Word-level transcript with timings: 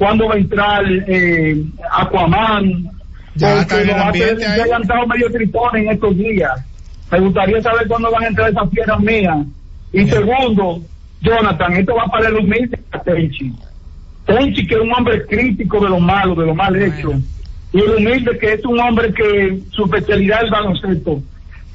cuándo 0.00 0.28
va 0.28 0.34
a 0.34 0.38
entrar 0.38 0.82
eh, 1.08 1.62
Aquaman. 1.92 2.88
Ya 3.34 3.60
está 3.60 3.82
el 3.82 3.90
ambiente 3.90 4.46
ahí. 4.46 4.70
han 4.70 5.08
medio 5.08 5.30
tritones 5.30 5.84
en 5.84 5.92
estos 5.92 6.16
días. 6.16 6.52
Me 7.12 7.20
gustaría 7.20 7.60
saber 7.60 7.86
cuándo 7.86 8.10
van 8.10 8.24
a 8.24 8.28
entrar 8.28 8.48
esas 8.48 8.66
piedras 8.70 8.98
mías. 9.00 9.36
Y 9.92 10.06
segundo, 10.06 10.80
Jonathan, 11.20 11.76
esto 11.76 11.94
va 11.94 12.06
para 12.06 12.28
el 12.28 12.36
humilde 12.36 12.80
a 12.92 12.98
Tenchi. 13.00 13.52
Tenchi, 14.24 14.66
que 14.66 14.74
es 14.74 14.80
un 14.80 14.90
hombre 14.94 15.26
crítico 15.26 15.78
de 15.80 15.90
lo 15.90 16.00
malo, 16.00 16.34
de 16.34 16.46
lo 16.46 16.54
mal 16.54 16.74
hecho. 16.80 17.12
Y 17.74 17.80
el 17.80 17.96
humilde, 17.96 18.38
que 18.38 18.54
es 18.54 18.64
un 18.64 18.80
hombre 18.80 19.12
que 19.12 19.60
su 19.70 19.84
especialidad 19.84 20.44
es 20.44 20.50
baloncesto. 20.50 21.22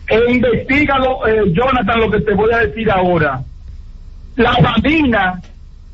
E 0.07 0.32
investigalo, 0.32 1.28
eh, 1.28 1.44
Jonathan, 1.52 2.00
lo 2.00 2.10
que 2.10 2.21
te 2.21 2.34
voy 2.34 2.52
a 2.52 2.57
decir 2.66 2.89
ahora. 2.89 3.39
La 4.36 4.57
bandina 4.60 5.39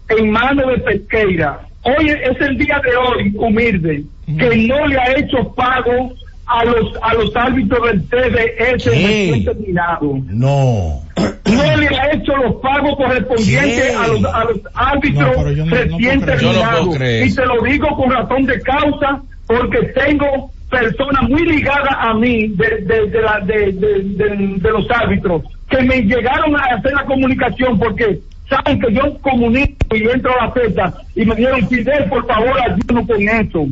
en 0.07 0.31
manos 0.31 0.67
de 0.67 0.77
Pesqueira. 0.77 1.67
Hoy 1.83 2.09
es 2.09 2.39
el 2.41 2.57
día 2.57 2.79
de 2.83 2.95
hoy, 2.95 3.33
humilde, 3.37 4.03
que 4.25 4.57
no 4.67 4.85
le 4.87 4.97
ha 4.97 5.17
hecho 5.17 5.51
pago 5.55 6.13
a 6.45 6.65
los 6.65 6.93
a 7.01 7.13
los 7.13 7.35
árbitros 7.35 7.81
del 7.87 8.03
TBS 8.09 8.85
recién 8.85 9.45
terminado. 9.45 10.13
No. 10.27 11.01
No 11.45 11.77
le 11.77 11.87
ha 11.87 12.11
hecho 12.13 12.35
los 12.37 12.55
pagos 12.57 12.95
correspondientes 12.97 13.95
a 13.95 14.07
los, 14.07 14.23
a 14.25 14.43
los 14.45 14.59
árbitros 14.73 15.27
No, 15.37 15.43
pero 15.43 15.51
yo 15.51 15.65
no- 15.65 15.71
no 15.71 15.77
recién 15.77 16.19
no 16.19 16.25
terminados. 16.25 16.95
y 16.95 17.35
te 17.35 17.45
lo 17.45 17.61
digo 17.63 17.87
con 17.95 18.11
razón 18.11 18.45
de 18.45 18.61
causa, 18.61 19.21
porque 19.47 19.79
tengo 19.95 20.51
personas 20.69 21.23
muy 21.29 21.45
ligadas 21.45 21.95
a 21.97 22.13
mí 22.13 22.47
de, 22.49 22.69
de, 22.81 23.07
de, 23.09 23.21
la- 23.21 23.39
de, 23.45 23.71
de- 23.73 24.03
de- 24.03 24.53
de 24.57 24.71
los 24.71 24.89
árbitros 24.91 25.43
que 25.69 25.81
me 25.83 26.01
llegaron 26.01 26.55
a 26.55 26.63
hacer 26.75 26.93
la 26.93 27.05
comunicación 27.05 27.77
porque 27.79 28.19
saben 28.51 28.79
que 28.79 28.93
yo 28.93 29.17
comunico 29.21 29.95
y 29.95 30.03
entro 30.09 30.31
a 30.39 30.45
la 30.45 30.51
fecha 30.51 30.93
y 31.15 31.25
me 31.25 31.35
dieron 31.35 31.67
Fidel, 31.67 32.05
por 32.09 32.27
favor, 32.27 32.53
ayúdanos 32.61 33.07
con 33.07 33.21
eso. 33.29 33.65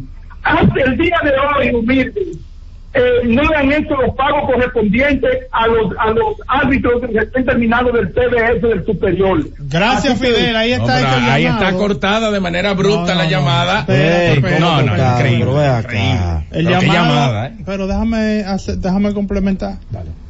Hasta 0.43 0.81
el 0.85 0.97
día 0.97 1.17
de 1.23 1.31
hoy, 1.67 1.75
humilde, 1.75 2.21
eh, 2.93 3.01
no 3.25 3.43
le 3.43 3.55
han 3.55 3.71
hecho 3.71 3.95
los 4.01 4.15
pagos 4.15 4.49
correspondientes 4.51 5.29
a 5.51 5.67
los 5.67 5.91
a 5.99 6.09
los 6.09 6.35
árbitros 6.47 7.01
que 7.11 7.19
estén 7.19 7.45
terminados 7.45 7.93
del 7.93 8.11
TBS 8.13 8.61
del 8.67 8.83
superior. 8.85 9.45
Gracias, 9.59 10.19
que- 10.19 10.25
Fidel. 10.27 10.55
Ahí 10.55 10.71
No, 10.71 10.77
está 10.77 10.99
hecho 10.99 11.17
el 11.17 11.29
ahí 11.29 11.45
está 11.45 11.73
cortada 11.73 12.31
de 12.31 12.39
manera 12.39 12.73
bruta 12.73 13.01
No, 13.01 13.05
no, 13.07 13.15
la 13.15 13.23
no. 13.25 13.29
llamada. 13.29 13.79
Espérate, 13.81 14.27
Ey, 14.31 14.33
espérate, 14.37 14.59
no, 14.61 14.81
no, 14.81 14.81
increíble. 15.13 15.45
pero 15.45 15.79
increíble. 15.79 16.19
El 16.51 16.65
Pero 16.65 16.79
qué 16.79 16.85
llamado, 16.87 17.05
llamada, 17.09 17.47
¿eh? 17.47 17.51
pero 17.65 17.85
déjame 17.87 18.43
hacer- 18.43 18.77
déjame 18.77 19.13
complementar. 19.13 19.75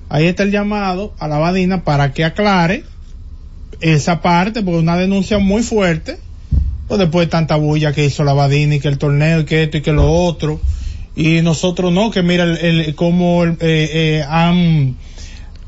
Ahí 0.09 0.25
está 0.25 0.43
el 0.43 0.51
llamado 0.51 1.13
a 1.19 1.27
la 1.29 1.37
Badina 1.37 1.83
para 1.83 2.11
que 2.13 2.25
aclare 2.25 2.83
esa 3.81 4.21
parte, 4.21 4.61
porque 4.61 4.79
una 4.79 4.97
denuncia 4.97 5.39
muy 5.39 5.63
fuerte, 5.63 6.17
pues 6.87 6.99
después 6.99 7.27
de 7.27 7.31
tanta 7.31 7.55
bulla 7.55 7.93
que 7.93 8.05
hizo 8.05 8.23
la 8.23 8.33
Badina 8.33 8.75
y 8.75 8.79
que 8.79 8.87
el 8.87 8.97
torneo 8.97 9.41
y 9.41 9.45
que 9.45 9.63
esto 9.63 9.77
y 9.77 9.81
que 9.81 9.91
lo 9.93 10.11
otro, 10.11 10.59
y 11.15 11.41
nosotros 11.41 11.91
no, 11.91 12.11
que 12.11 12.21
mira 12.23 12.43
el, 12.43 12.57
el- 12.57 12.95
cómo 12.95 13.43
el- 13.43 13.51
eh, 13.61 13.89
eh, 14.21 14.25
han, 14.27 14.95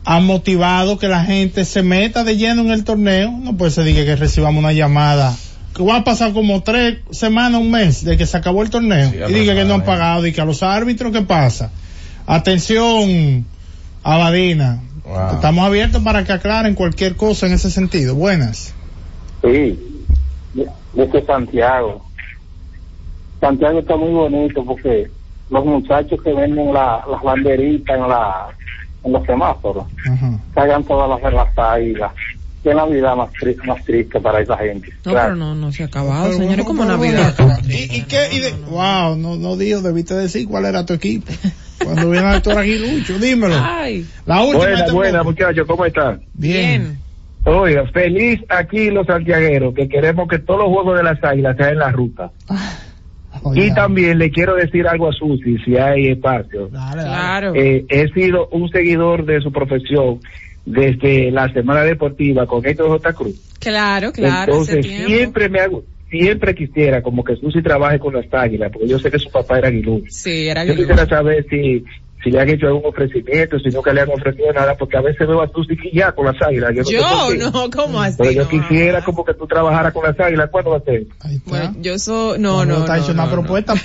han 0.06 0.26
motivado 0.26 0.98
que 0.98 1.08
la 1.08 1.24
gente 1.26 1.64
se 1.66 1.84
meta 1.84 2.24
de 2.24 2.38
lleno 2.38 2.62
en 2.64 2.72
el 2.72 2.84
torneo, 2.84 3.32
no 3.32 3.56
puede 3.58 3.72
ser 3.72 3.84
diga 3.86 4.04
que 4.04 4.16
recibamos 4.16 4.60
una 4.60 4.74
llamada 4.74 5.36
que 5.76 5.84
va 5.84 5.98
a 5.98 6.04
pasar 6.04 6.34
como 6.34 6.64
tres 6.64 6.98
semanas, 7.12 7.62
un 7.62 7.72
mes 7.72 8.04
de 8.04 8.18
que 8.18 8.26
se 8.26 8.36
acabó 8.36 8.62
el 8.62 8.70
torneo 8.70 9.10
Sí, 9.10 9.18
y 9.30 9.34
diga 9.34 9.54
que 9.56 9.64
no 9.64 9.76
han 9.76 9.86
pagado 9.86 10.28
y 10.28 10.34
que 10.34 10.42
a 10.42 10.46
los 10.46 10.64
árbitros 10.64 11.14
qué 11.14 11.22
pasa. 11.22 11.72
Atención, 12.28 13.46
Abadina. 14.04 14.82
Wow. 15.12 15.36
Estamos 15.36 15.66
abiertos 15.66 16.02
para 16.04 16.24
que 16.24 16.32
aclaren 16.34 16.74
cualquier 16.76 17.16
cosa 17.16 17.46
en 17.48 17.54
ese 17.54 17.70
sentido. 17.70 18.16
Buenas. 18.16 18.74
Sí, 19.42 20.06
desde 20.94 21.26
Santiago. 21.26 22.06
Santiago 23.40 23.80
está 23.80 23.96
muy 23.98 24.12
bonito 24.12 24.64
porque 24.64 25.10
los 25.50 25.66
muchachos 25.66 26.20
que 26.24 26.34
venden 26.34 26.74
la- 26.74 27.04
las 27.10 27.22
banderitas 27.24 27.98
en, 27.98 28.08
la, 28.08 28.48
en 29.04 29.12
los 29.12 29.26
semáforos 29.26 29.86
Ajá. 30.08 30.40
salgan 30.54 30.84
todas 30.84 31.10
las 31.10 31.22
de 31.22 31.32
las 31.38 31.58
águilas. 31.58 32.12
Qué 32.64 32.76
Navidad 32.76 33.16
más, 33.16 33.32
tri- 33.34 33.58
más 33.66 33.84
triste 33.86 34.20
para 34.20 34.40
esa 34.40 34.56
gente. 34.58 34.90
No, 35.04 35.14
pero 35.14 35.36
no, 35.36 35.56
no 35.56 35.72
se 35.72 35.82
ha 35.84 35.88
acabado, 35.88 36.26
Pero 36.26 36.38
señores, 36.38 36.66
como 36.66 36.86
Navidad. 36.86 37.34
¿Y, 37.68 37.98
y 37.98 38.02
qué? 38.04 38.28
Y 38.34 38.40
de- 38.40 38.52
wow, 38.70 39.16
no, 39.18 39.36
no 39.36 39.58
digo, 39.58 39.82
debiste 39.82 40.14
decir 40.14 40.48
cuál 40.48 40.66
era 40.66 40.86
tu 40.86 40.94
equipo. 40.94 41.32
Cuando 41.84 42.12
viene 42.12 42.28
el 42.28 42.34
doctor 42.34 42.60
Aguilucho, 42.60 43.18
dímelo. 43.18 43.56
Ay, 43.58 44.06
La 44.28 44.42
última. 44.42 44.60
Buena, 44.60 44.80
este 44.82 44.92
buena, 44.92 45.24
muchachos, 45.24 45.66
¿cómo 45.68 45.86
están? 45.86 46.22
Bien. 46.36 47.00
Oiga, 47.44 47.88
feliz 47.88 48.40
aquí 48.50 48.92
los 48.92 49.08
santiagueros, 49.08 49.74
que 49.74 49.90
queremos 49.90 50.28
que 50.28 50.38
todos 50.38 50.60
los 50.60 50.70
juegos 50.70 50.96
de 50.98 51.04
las 51.04 51.24
águilas 51.24 51.58
sean 51.58 51.70
en 51.72 51.80
la 51.80 51.90
ruta. 51.92 52.30
Oye, 53.44 53.68
Y 53.68 53.74
también 53.74 54.20
le 54.20 54.30
quiero 54.30 54.54
decir 54.56 54.88
algo 54.88 55.10
a 55.10 55.14
Susi, 55.14 55.58
si 55.66 55.76
hay 55.78 56.10
espacio. 56.10 56.68
dale, 56.68 57.02
dale. 57.02 57.08
claro. 57.08 57.54
Eh, 57.56 57.86
he 57.90 58.08
sido 58.10 58.48
un 58.50 58.70
seguidor 58.70 59.26
de 59.26 59.42
su 59.42 59.52
profesión 59.52 60.20
desde 60.66 61.32
la 61.32 61.52
Semana 61.52 61.84
Deportiva 61.84 62.46
con 62.46 62.66
Héctor 62.66 62.90
J. 62.90 63.14
Cruz. 63.14 63.36
Claro, 63.60 64.12
claro. 64.12 64.52
Entonces, 64.52 64.86
siempre 64.86 65.50
me 65.50 65.60
hago, 65.60 65.84
siempre 66.10 66.54
quisiera 66.54 67.02
como 67.02 67.24
que 67.24 67.36
Susi 67.36 67.62
trabaje 67.62 67.98
con 68.00 68.14
las 68.14 68.26
águilas, 68.32 68.72
porque 68.72 68.88
yo 68.88 69.00
sé 69.00 69.10
que 69.10 69.20
su 69.20 69.32
papá 69.32 69.58
era 69.60 69.70
aguilucho. 69.70 70.06
Sí, 70.10 70.48
era 70.48 70.64
Yo 70.66 70.74
Aguilucho. 70.74 70.94
quisiera 70.94 71.10
saber 71.10 71.46
si, 71.50 71.84
si 72.24 72.30
le 72.32 72.40
han 72.40 72.50
hecho 72.50 72.68
algún 72.68 72.86
ofrecimiento, 72.86 73.58
si 73.60 73.70
no 73.70 73.82
que 73.82 73.94
le 73.94 74.02
han 74.02 74.10
ofrecido 74.10 74.52
nada, 74.54 74.76
porque 74.78 74.98
a 74.98 75.02
veces 75.02 75.28
veo 75.28 75.42
a 75.42 75.48
Susi 75.52 75.76
ya 75.94 76.12
con 76.12 76.26
las 76.28 76.36
águilas. 76.42 76.72
Yo, 76.76 76.82
no 76.84 77.30
sé 77.30 77.38
Yo, 77.40 77.52
no, 77.52 77.70
¿cómo 77.72 78.02
así? 78.02 78.16
Pero 78.18 78.32
yo 78.32 78.44
No, 78.44 78.50
quisiera 78.50 79.00
no. 79.00 79.06
como 79.06 79.26
que 79.26 79.34
tú 79.34 79.48
trabajaras 79.48 79.92
con 79.94 80.04
las 80.06 80.20
águilas. 80.20 80.50
¿Cuándo 80.52 80.72
va 80.72 80.78
a 80.78 80.82
ser? 80.82 81.02
Está. 81.02 81.30
Bueno, 81.46 81.76
yo 81.82 81.98
soy, 82.00 82.40
no, 82.40 82.66
no, 82.66 82.80
está 82.80 82.96
no, 82.98 83.04
hecho 83.04 83.14
no, 83.14 83.24
una 83.24 83.26
no. 83.26 83.32
propuesta 83.32 83.74
no. 83.76 83.82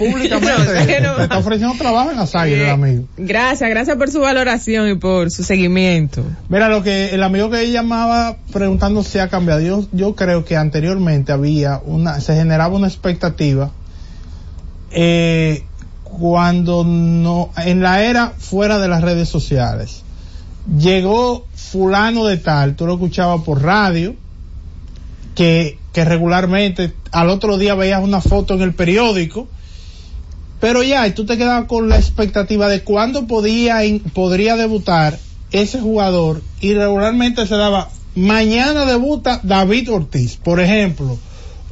Te 1.17 1.23
está 1.23 1.39
ofreciendo 1.39 1.75
trabajo 1.79 2.11
en 2.11 2.17
las 2.19 2.35
águilas, 2.35 2.69
Eh, 2.69 2.71
amigo. 2.71 3.05
Gracias, 3.17 3.71
gracias 3.71 3.97
por 3.97 4.11
su 4.11 4.21
valoración 4.21 4.91
y 4.91 4.95
por 4.97 5.31
su 5.31 5.43
seguimiento. 5.43 6.23
Mira, 6.49 6.69
lo 6.69 6.83
que 6.83 7.11
el 7.15 7.23
amigo 7.23 7.51
que 7.51 7.71
llamaba 7.71 8.37
preguntando 8.53 9.03
si 9.03 9.19
ha 9.19 9.29
cambiado, 9.29 9.61
yo, 9.61 9.85
yo 9.93 10.15
creo 10.15 10.45
que 10.45 10.57
anteriormente 10.57 11.33
había 11.33 11.81
una, 11.85 12.21
se 12.21 12.35
generaba 12.35 12.75
una 12.77 12.87
expectativa, 12.89 13.71
eh, 14.91 15.65
cuando 16.09 16.85
no, 16.85 17.51
en 17.57 17.83
la 17.83 18.05
era 18.05 18.33
fuera 18.39 18.79
de 18.79 18.89
las 18.89 19.03
redes 19.03 19.29
sociales, 19.29 20.03
llegó 20.79 21.47
fulano 21.55 22.25
de 22.25 22.37
tal, 22.39 22.77
tú 22.77 22.87
lo 22.87 22.95
escuchabas 22.95 23.43
por 23.43 23.63
radio, 23.63 24.15
que, 25.35 25.79
que 25.93 26.05
regularmente 26.05 26.95
al 27.13 27.29
otro 27.29 27.59
día 27.59 27.75
veías 27.75 28.03
una 28.03 28.21
foto 28.21 28.55
en 28.55 28.63
el 28.63 28.73
periódico, 28.73 29.49
pero 30.61 30.83
ya, 30.83 31.07
y 31.07 31.11
tú 31.11 31.27
te 31.27 31.37
quedabas 31.37 31.67
con 31.67 31.89
la 31.89 31.97
expectativa 31.97 32.69
de 32.69 32.83
cuándo 32.83 33.27
podía, 33.27 33.81
podría 34.15 34.57
debutar 34.57 35.19
ese 35.51 35.81
jugador 35.81 36.43
y 36.61 36.73
regularmente 36.75 37.47
se 37.47 37.57
daba, 37.57 37.91
mañana 38.15 38.87
debuta 38.87 39.41
David 39.43 39.93
Ortiz, 39.93 40.37
por 40.37 40.61
ejemplo, 40.61 41.19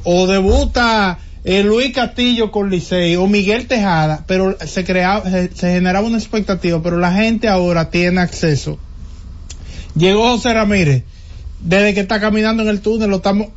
o 0.03 0.27
debuta 0.27 1.17
eh, 1.45 1.63
Luis 1.63 1.93
Castillo 1.93 2.51
con 2.51 2.71
Licey 2.71 3.15
o 3.15 3.27
Miguel 3.27 3.67
Tejada, 3.67 4.25
pero 4.27 4.57
se 4.65 4.83
creaba, 4.83 5.29
se, 5.29 5.55
se 5.55 5.73
generaba 5.73 6.07
una 6.07 6.17
expectativa, 6.17 6.81
pero 6.81 6.97
la 6.97 7.13
gente 7.13 7.47
ahora 7.47 7.91
tiene 7.91 8.19
acceso. 8.19 8.79
Llegó 9.95 10.31
José 10.31 10.55
Ramírez, 10.55 11.03
desde 11.61 11.93
que 11.93 11.99
está 11.99 12.19
caminando 12.19 12.63
en 12.63 12.69
el 12.69 12.81
túnel, 12.81 13.11
lo 13.11 13.17
estamos, 13.17 13.49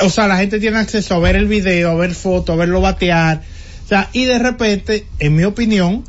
o 0.00 0.10
sea, 0.10 0.26
la 0.26 0.38
gente 0.38 0.58
tiene 0.58 0.78
acceso 0.78 1.14
a 1.14 1.20
ver 1.20 1.36
el 1.36 1.46
video, 1.46 1.90
a 1.90 1.94
ver 1.94 2.14
fotos, 2.14 2.52
a 2.52 2.58
verlo 2.58 2.80
batear, 2.80 3.42
o 3.84 3.88
sea, 3.88 4.10
y 4.12 4.24
de 4.24 4.40
repente, 4.40 5.06
en 5.20 5.36
mi 5.36 5.44
opinión, 5.44 6.04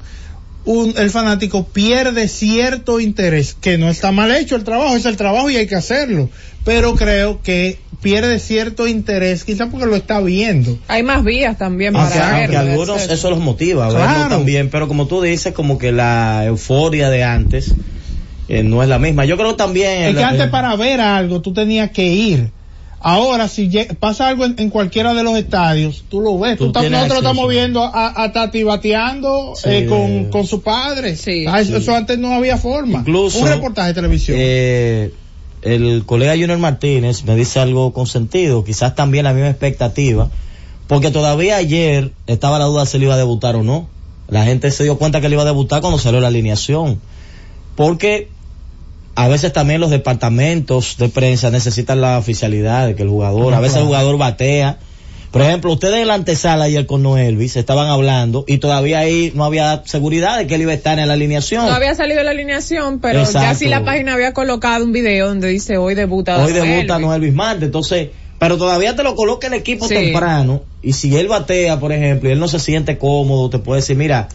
un, 0.65 0.95
el 0.97 1.11
fanático 1.11 1.67
pierde 1.67 2.27
cierto 2.27 2.99
interés, 2.99 3.53
que 3.53 3.77
no 3.77 3.89
está 3.89 4.11
mal 4.11 4.35
hecho 4.35 4.55
el 4.55 4.63
trabajo, 4.63 4.95
es 4.95 5.05
el 5.05 5.17
trabajo 5.17 5.51
y 5.51 5.57
hay 5.57 5.67
que 5.67 5.75
hacerlo, 5.75 6.31
pero 6.67 6.95
creo 6.95 7.41
que 7.41 7.79
pierde 8.01 8.39
cierto 8.39 8.87
interés, 8.87 9.45
quizás 9.45 9.69
porque 9.71 9.85
lo 9.85 9.95
está 9.95 10.19
viendo. 10.19 10.77
Hay 10.89 11.01
más 11.01 11.23
vías 11.23 11.57
también 11.57 11.95
Aunque, 11.95 12.13
para 12.19 12.37
aunque 12.41 12.55
verlo, 12.57 12.71
algunos 12.71 12.95
etcétera. 12.97 13.13
eso 13.15 13.29
los 13.29 13.39
motiva, 13.39 13.87
a 13.87 13.89
Claro. 13.89 14.05
verlo 14.19 14.35
también, 14.37 14.69
pero 14.69 14.87
como 14.89 15.07
tú 15.07 15.21
dices, 15.21 15.53
como 15.53 15.77
que 15.77 15.91
la 15.93 16.43
euforia 16.45 17.09
de 17.09 17.23
antes 17.23 17.73
eh, 18.49 18.63
no 18.63 18.83
es 18.83 18.89
la 18.89 18.99
misma. 18.99 19.23
Yo 19.25 19.37
creo 19.37 19.55
también... 19.55 20.03
Es 20.09 20.15
que 20.15 20.21
la- 20.21 20.27
antes 20.29 20.49
para 20.49 20.75
ver 20.75 20.99
algo 21.01 21.41
tú 21.41 21.53
tenías 21.53 21.89
que 21.91 22.05
ir. 22.05 22.51
Ahora, 22.99 23.47
si 23.47 23.69
pasa 23.99 24.27
algo 24.27 24.43
en, 24.43 24.55
en 24.57 24.69
cualquiera 24.69 25.13
de 25.13 25.23
los 25.23 25.37
estadios, 25.37 26.03
tú 26.09 26.19
lo 26.19 26.37
ves. 26.39 26.57
Tú 26.57 26.65
Tú 26.71 26.79
estás- 26.79 26.83
nosotros 26.91 27.11
acceso. 27.19 27.31
estamos 27.31 27.49
viendo 27.49 27.83
a, 27.83 28.23
a 28.23 28.31
Tati 28.33 28.63
bateando 28.63 29.53
Sí. 29.55 29.69
eh, 29.69 29.85
con, 29.87 30.25
con 30.31 30.45
su 30.47 30.61
padre. 30.61 31.15
Sí. 31.15 31.45
Ah, 31.47 31.61
eso, 31.61 31.77
eso 31.77 31.95
antes 31.95 32.17
no 32.19 32.33
había 32.33 32.57
forma. 32.57 32.99
Incluso, 32.99 33.39
Un 33.39 33.47
reportaje 33.47 33.89
de 33.89 33.93
televisión. 33.93 34.37
Eh, 34.39 35.11
el 35.61 36.03
colega 36.05 36.33
Junior 36.33 36.57
Martínez 36.57 37.23
me 37.23 37.35
dice 37.35 37.59
algo 37.59 37.93
con 37.93 38.07
sentido, 38.07 38.63
quizás 38.63 38.95
también 38.95 39.25
la 39.25 39.33
misma 39.33 39.49
expectativa, 39.49 40.29
porque 40.87 41.11
todavía 41.11 41.57
ayer 41.57 42.13
estaba 42.27 42.59
la 42.59 42.65
duda 42.65 42.85
si 42.85 42.97
él 42.97 43.03
iba 43.03 43.15
a 43.15 43.17
debutar 43.17 43.55
o 43.55 43.63
no. 43.63 43.89
La 44.29 44.43
gente 44.43 44.71
se 44.71 44.83
dio 44.83 44.97
cuenta 44.97 45.19
que 45.19 45.27
él 45.27 45.33
iba 45.33 45.43
a 45.43 45.45
debutar 45.45 45.81
cuando 45.81 45.99
salió 45.99 46.19
la 46.19 46.27
alineación. 46.27 46.99
Porque 47.75 48.29
a 49.15 49.27
veces 49.27 49.51
también 49.53 49.81
los 49.81 49.89
departamentos 49.89 50.97
de 50.97 51.09
prensa 51.09 51.49
necesitan 51.49 52.01
la 52.01 52.17
oficialidad 52.17 52.87
de 52.87 52.95
que 52.95 53.03
el 53.03 53.09
jugador, 53.09 53.53
a 53.53 53.59
veces 53.59 53.77
el 53.77 53.85
jugador 53.85 54.17
batea, 54.17 54.79
Por 55.37 55.45
ejemplo, 55.45 55.71
ustedes 55.73 56.01
en 56.01 56.07
la 56.07 56.15
antesala 56.15 56.63
ayer 56.63 56.87
con 56.87 57.03
Noelvis 57.03 57.57
estaban 57.57 57.87
hablando 57.89 58.43
y 58.47 58.57
todavía 58.57 58.97
ahí 58.99 59.31
no 59.35 59.45
había 59.45 59.83
seguridad 59.85 60.35
de 60.39 60.47
que 60.47 60.55
él 60.55 60.61
iba 60.63 60.71
a 60.71 60.75
estar 60.75 60.97
en 60.97 61.07
la 61.07 61.13
alineación. 61.13 61.65
No 61.67 61.73
había 61.73 61.93
salido 61.93 62.23
la 62.23 62.31
alineación, 62.31 62.99
pero 62.99 63.19
Exacto. 63.19 63.41
ya 63.41 63.53
sí 63.53 63.67
la 63.67 63.85
página 63.85 64.15
había 64.15 64.33
colocado 64.33 64.83
un 64.83 64.91
video 64.93 65.27
donde 65.27 65.49
dice 65.49 65.77
hoy 65.77 65.93
debuta. 65.93 66.43
Hoy 66.43 66.53
debuta 66.53 66.97
Noelvis". 66.97 67.33
Marte, 67.35 67.65
entonces, 67.65 68.09
pero 68.39 68.57
todavía 68.57 68.95
te 68.95 69.03
lo 69.03 69.15
coloca 69.15 69.45
el 69.45 69.53
equipo 69.53 69.87
Sí. 69.87 69.93
temprano 69.93 70.61
y 70.81 70.93
si 70.93 71.15
él 71.15 71.27
batea, 71.27 71.79
por 71.79 71.91
ejemplo, 71.91 72.29
y 72.29 72.31
él 72.31 72.39
no 72.39 72.47
se 72.47 72.57
siente 72.57 72.97
cómodo, 72.97 73.51
te 73.51 73.59
puede 73.59 73.81
decir, 73.81 73.95
mira, 73.95 74.29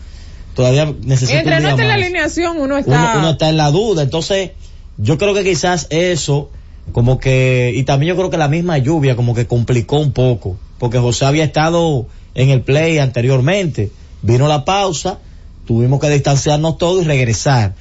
todavía 0.55 0.85
necesito 1.05 1.37
un 1.41 1.51
no 1.51 1.57
esté 1.69 1.83
en 1.83 1.89
la 1.89 1.97
más". 1.97 2.05
alineación, 2.05 2.53
uno 2.59 2.65
uno, 2.65 2.79
está. 2.79 3.15
uno 3.19 3.31
está 3.31 3.49
en 3.49 3.57
la 3.57 3.73
duda. 3.73 4.03
Entonces, 4.05 4.53
yo 4.99 5.19
creo 5.19 5.35
que 5.35 5.43
quizás 5.43 5.89
eso, 5.91 6.51
como 6.93 7.19
que, 7.19 7.73
y 7.75 7.83
también 7.83 8.11
yo 8.11 8.17
creo 8.17 8.31
que 8.31 8.37
la 8.39 8.47
misma 8.49 8.79
lluvia 8.79 9.17
como 9.17 9.35
que 9.35 9.49
complicó 9.49 9.99
un 9.99 10.13
poco, 10.13 10.59
porque 10.83 10.99
José 10.99 11.27
había 11.27 11.45
estado 11.45 12.09
en 12.35 12.51
el 12.51 12.63
play 12.63 12.99
anteriormente, 12.99 13.93
vino 14.21 14.49
la 14.49 14.65
pausa, 14.65 15.21
tuvimos 15.65 16.01
que 16.01 16.09
distanciarnos 16.11 16.77
todos 16.77 17.05
y 17.05 17.07
regresar. 17.07 17.75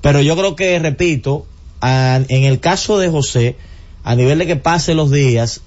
Pero 0.00 0.20
yo 0.22 0.36
creo 0.36 0.54
que, 0.54 0.78
repito, 0.78 1.46
a- 1.80 2.20
en 2.28 2.44
el 2.44 2.60
caso 2.60 3.00
de 3.00 3.08
José, 3.08 3.56
a 4.04 4.14
nivel 4.14 4.38
de 4.38 4.46
que 4.46 4.54
pasen 4.54 4.96
los 4.98 5.10
días, 5.10 5.62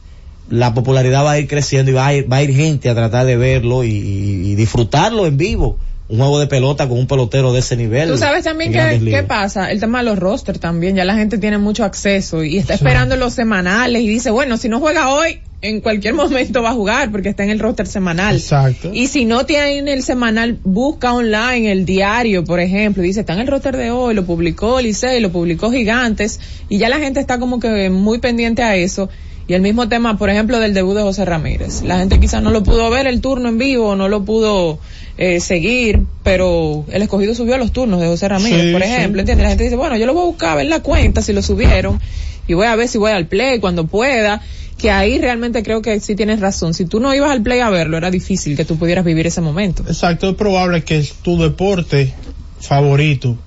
la 0.50 0.74
popularidad 0.74 1.26
va 1.26 1.32
a 1.32 1.40
ir 1.40 1.50
creciendo 1.50 1.92
y 1.92 1.94
va 1.94 2.08
a 2.08 2.14
ir, 2.14 2.32
va 2.32 2.38
a 2.38 2.44
ir 2.44 2.56
gente 2.56 2.90
a 2.90 2.96
tratar 2.96 3.26
de 3.26 3.36
verlo 3.36 3.84
y, 3.84 3.90
y- 3.90 4.52
y 4.52 4.56
disfrutarlo 4.56 5.26
en 5.28 5.36
vivo. 5.36 5.78
Un 6.08 6.20
juego 6.20 6.40
de 6.40 6.48
pelota 6.48 6.88
con 6.88 7.00
un 7.00 7.08
pelotero 7.08 7.52
de 7.52 7.60
ese 7.60 7.76
nivel. 7.76 8.08
Tú 8.10 8.18
sabes 8.18 8.46
también 8.46 8.72
que, 8.72 8.78
qué 9.12 9.24
pasa, 9.24 9.70
el 9.72 9.82
tema 9.82 9.98
de 9.98 10.06
los 10.06 10.18
rosters 10.18 10.62
también, 10.62 10.96
ya 10.96 11.04
la 11.04 11.16
gente 11.16 11.38
tiene 11.38 11.58
mucho 11.58 11.84
acceso 11.84 12.46
y 12.46 12.58
está 12.58 12.76
esperando 12.76 13.18
los 13.18 13.34
semanales 13.34 14.02
y 14.04 14.08
dice, 14.08 14.32
bueno, 14.32 14.56
si 14.56 14.70
no 14.70 14.80
juega 14.80 15.10
hoy, 15.10 15.42
en 15.62 15.82
cualquier 15.82 16.14
momento 16.14 16.62
va 16.62 16.70
a 16.70 16.74
jugar 16.74 17.12
porque 17.12 17.30
está 17.30 17.44
en 17.44 17.50
el 17.50 17.60
roster 17.60 17.88
semanal. 17.88 18.36
Exacto. 18.36 18.92
Y 18.94 19.08
si 19.08 19.26
no 19.26 19.46
tiene 19.46 19.78
en 19.78 19.88
el 19.88 20.04
semanal, 20.04 20.60
busca 20.64 21.14
online 21.14 21.72
el 21.72 21.86
diario, 21.86 22.44
por 22.44 22.60
ejemplo, 22.60 23.02
dice, 23.02 23.22
está 23.22 23.34
en 23.34 23.40
el 23.40 23.48
roster 23.48 23.76
de 23.76 23.92
hoy, 23.92 24.14
lo 24.14 24.26
publicó 24.26 24.80
Licey, 24.80 25.20
lo 25.20 25.32
publicó 25.32 25.72
Gigantes, 25.72 26.40
y 26.70 26.78
ya 26.78 26.90
la 26.90 27.00
gente 27.00 27.20
está 27.20 27.40
como 27.40 27.60
que 27.60 27.90
muy 27.90 28.20
pendiente 28.20 28.62
a 28.62 28.76
eso. 28.76 29.10
Y 29.48 29.54
el 29.54 29.62
mismo 29.62 29.88
tema, 29.88 30.18
por 30.18 30.30
ejemplo, 30.30 30.60
del 30.60 30.74
debut 30.74 30.96
de 30.96 31.04
José 31.04 31.24
Ramírez. 31.24 31.82
La 31.82 32.00
gente 32.00 32.20
quizás 32.20 32.44
no 32.44 32.52
lo 32.52 32.64
pudo 32.64 32.90
ver 32.90 33.08
el 33.08 33.22
turno 33.22 33.48
en 33.48 33.58
vivo, 33.58 33.96
no 33.96 34.10
lo 34.10 34.26
pudo 34.26 34.78
eh, 35.18 35.40
seguir, 35.40 36.02
pero 36.24 36.86
el 36.92 37.02
escogido 37.02 37.34
subió 37.34 37.58
los 37.58 37.72
turnos 37.72 38.00
de 38.00 38.08
José 38.08 38.28
Ramírez, 38.28 38.66
Sí, 38.68 38.72
por 38.72 38.84
sí. 38.84 38.88
ejemplo, 38.90 39.20
¿entiendes? 39.22 39.44
La 39.44 39.50
gente 39.50 39.64
dice, 39.64 39.76
bueno, 39.76 39.98
yo 39.98 40.06
lo 40.06 40.14
voy 40.14 40.24
a 40.24 40.26
buscar, 40.28 40.58
ver 40.58 40.68
la 40.68 40.82
cuenta 40.82 41.22
si 41.22 41.34
lo 41.34 41.42
subieron, 41.42 42.00
y 42.48 42.54
voy 42.54 42.68
a 42.68 42.76
ver 42.76 42.88
si 42.88 42.98
voy 42.98 43.12
al 43.12 43.26
play 43.28 43.60
cuando 43.60 43.88
pueda, 43.88 44.42
que 44.78 44.92
ahí 44.92 45.20
realmente 45.20 45.64
creo 45.64 45.82
que 45.82 46.00
sí 46.00 46.16
tienes 46.16 46.40
razón. 46.40 46.74
Si 46.76 46.86
tú 46.86 47.00
no 47.00 47.14
ibas 47.16 47.32
al 47.32 47.42
play 47.42 47.60
a 47.62 47.70
verlo, 47.72 47.98
era 47.98 48.12
difícil 48.12 48.56
que 48.56 48.64
tú 48.64 48.78
pudieras 48.78 49.04
vivir 49.04 49.26
ese 49.26 49.42
momento. 49.42 49.84
Exacto, 49.88 50.30
es 50.30 50.36
probable 50.36 50.84
que 50.84 50.98
es 51.00 51.14
tu 51.14 51.38
deporte 51.42 52.14
favorito. 52.60 53.38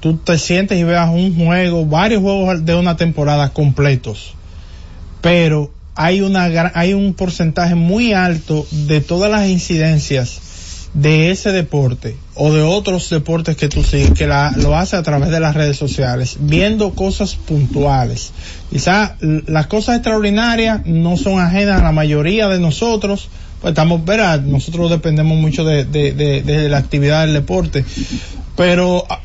Tú 0.00 0.16
te 0.16 0.38
sientes 0.38 0.78
y 0.78 0.84
veas 0.84 1.10
un 1.10 1.34
juego, 1.36 1.84
varios 1.86 2.22
juegos 2.22 2.64
de 2.64 2.74
una 2.74 2.96
temporada 2.96 3.52
completos. 3.52 4.34
Pero 5.20 5.70
hay 5.94 6.20
una 6.22 6.72
hay 6.74 6.92
un 6.92 7.14
porcentaje 7.14 7.74
muy 7.74 8.12
alto 8.12 8.66
de 8.70 9.00
todas 9.00 9.30
las 9.30 9.48
incidencias 9.48 10.40
de 10.94 11.32
ese 11.32 11.50
deporte 11.52 12.16
o 12.36 12.52
de 12.52 12.62
otros 12.62 13.10
deportes 13.10 13.56
que 13.56 13.68
tú 13.68 13.82
sigues 13.82 14.12
que 14.12 14.26
la, 14.28 14.52
lo 14.56 14.76
hace 14.76 14.96
a 14.96 15.02
través 15.02 15.30
de 15.30 15.40
las 15.40 15.54
redes 15.54 15.76
sociales, 15.76 16.36
viendo 16.40 16.94
cosas 16.94 17.34
puntuales. 17.34 18.32
Quizá 18.70 19.16
las 19.20 19.66
cosas 19.66 19.96
extraordinarias 19.96 20.86
no 20.86 21.16
son 21.16 21.40
ajenas 21.40 21.80
a 21.80 21.84
la 21.84 21.92
mayoría 21.92 22.48
de 22.48 22.60
nosotros, 22.60 23.28
pues 23.60 23.72
estamos, 23.72 24.04
verá, 24.04 24.36
nosotros 24.36 24.90
dependemos 24.90 25.36
mucho 25.38 25.64
de, 25.64 25.84
de, 25.84 26.12
de, 26.12 26.42
de 26.42 26.68
la 26.68 26.78
actividad 26.78 27.24
del 27.24 27.34
deporte, 27.34 27.84
pero 28.56 29.04
ah, 29.08 29.20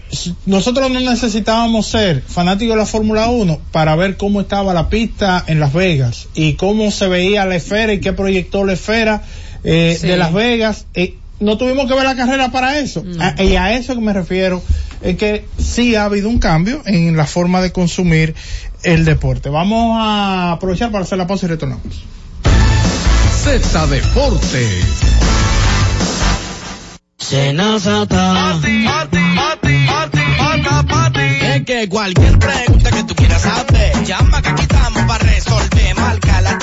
nosotros 0.47 0.89
no 0.89 0.99
necesitábamos 0.99 1.85
ser 1.87 2.23
fanáticos 2.25 2.73
de 2.75 2.79
la 2.79 2.85
Fórmula 2.87 3.27
1 3.29 3.59
para 3.71 3.95
ver 3.95 4.17
cómo 4.17 4.41
estaba 4.41 4.73
la 4.73 4.89
pista 4.89 5.43
en 5.45 5.59
Las 5.59 5.73
Vegas 5.73 6.29
y 6.33 6.53
cómo 6.53 6.89
se 6.89 7.07
veía 7.07 7.45
la 7.45 7.57
esfera 7.57 7.93
y 7.93 7.99
qué 7.99 8.13
proyectó 8.13 8.65
la 8.65 8.73
esfera 8.73 9.21
eh, 9.63 9.97
Sí. 9.99 10.07
de 10.07 10.17
Las 10.17 10.33
Vegas. 10.33 10.85
Eh, 10.93 11.15
no 11.39 11.57
tuvimos 11.57 11.87
que 11.87 11.93
ver 11.95 12.03
la 12.03 12.15
carrera 12.15 12.51
para 12.51 12.79
eso. 12.79 13.03
A- 13.19 13.41
y 13.43 13.55
a 13.55 13.73
eso 13.73 13.95
que 13.95 14.01
me 14.01 14.13
refiero 14.13 14.61
es 15.01 15.17
que 15.17 15.45
sí 15.57 15.95
ha 15.95 16.05
habido 16.05 16.27
un 16.29 16.39
cambio 16.39 16.81
en 16.85 17.15
la 17.15 17.25
forma 17.25 17.61
de 17.61 17.71
consumir 17.71 18.35
el 18.83 19.05
deporte. 19.05 19.49
Vamos 19.49 19.97
a 19.99 20.51
aprovechar 20.53 20.91
para 20.91 21.03
hacer 21.03 21.17
la 21.17 21.27
pausa 21.27 21.45
y 21.45 21.49
retornamos. 21.49 22.03
Z 23.43 23.87
Deportes. 23.87 24.85
Es 31.55 31.65
que 31.65 31.89
cualquier 31.89 32.39
pregunta 32.39 32.89
que 32.91 33.03
tú 33.03 33.15
quieras 33.15 33.41
saber, 33.41 34.03
llama 34.05 34.41
que 34.41 34.49
aquí 34.49 34.61
estamos 34.63 35.03
para 35.03 35.23
resolver. 35.25 35.95
Marca 35.95 36.41
la 36.41 36.57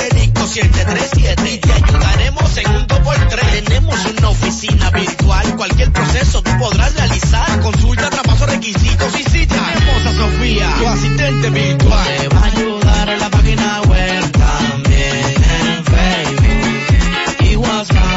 737 0.47 1.53
y 1.53 1.59
te 1.59 1.73
ayudaremos 1.73 2.57
en 2.59 2.71
un 2.71 2.87
2x3. 2.87 3.65
Tenemos 3.65 4.05
una 4.19 4.29
oficina 4.29 4.91
virtual, 4.91 5.57
cualquier 5.57 5.93
proceso 5.93 6.43
tú 6.43 6.51
podrás 6.59 6.95
realizar. 6.95 7.61
Consulta, 7.61 8.11
traspaso, 8.11 8.47
requisitos 8.47 9.21
y 9.21 9.25
si 9.25 9.47
tenemos 9.47 10.07
a 10.07 10.13
Sofía, 10.13 10.75
tu 10.79 10.87
asistente 10.87 11.51
virtual. 11.51 12.07
Te 12.19 12.29
va 12.29 12.41
a 12.41 12.45
ayudar 12.45 13.09
en 13.09 13.21
la 13.21 13.31
página 13.31 13.83
web, 13.83 14.33
también 14.33 15.35
en 15.35 15.85
Facebook 15.85 17.51
y 17.51 17.57
WhatsApp. 17.57 18.17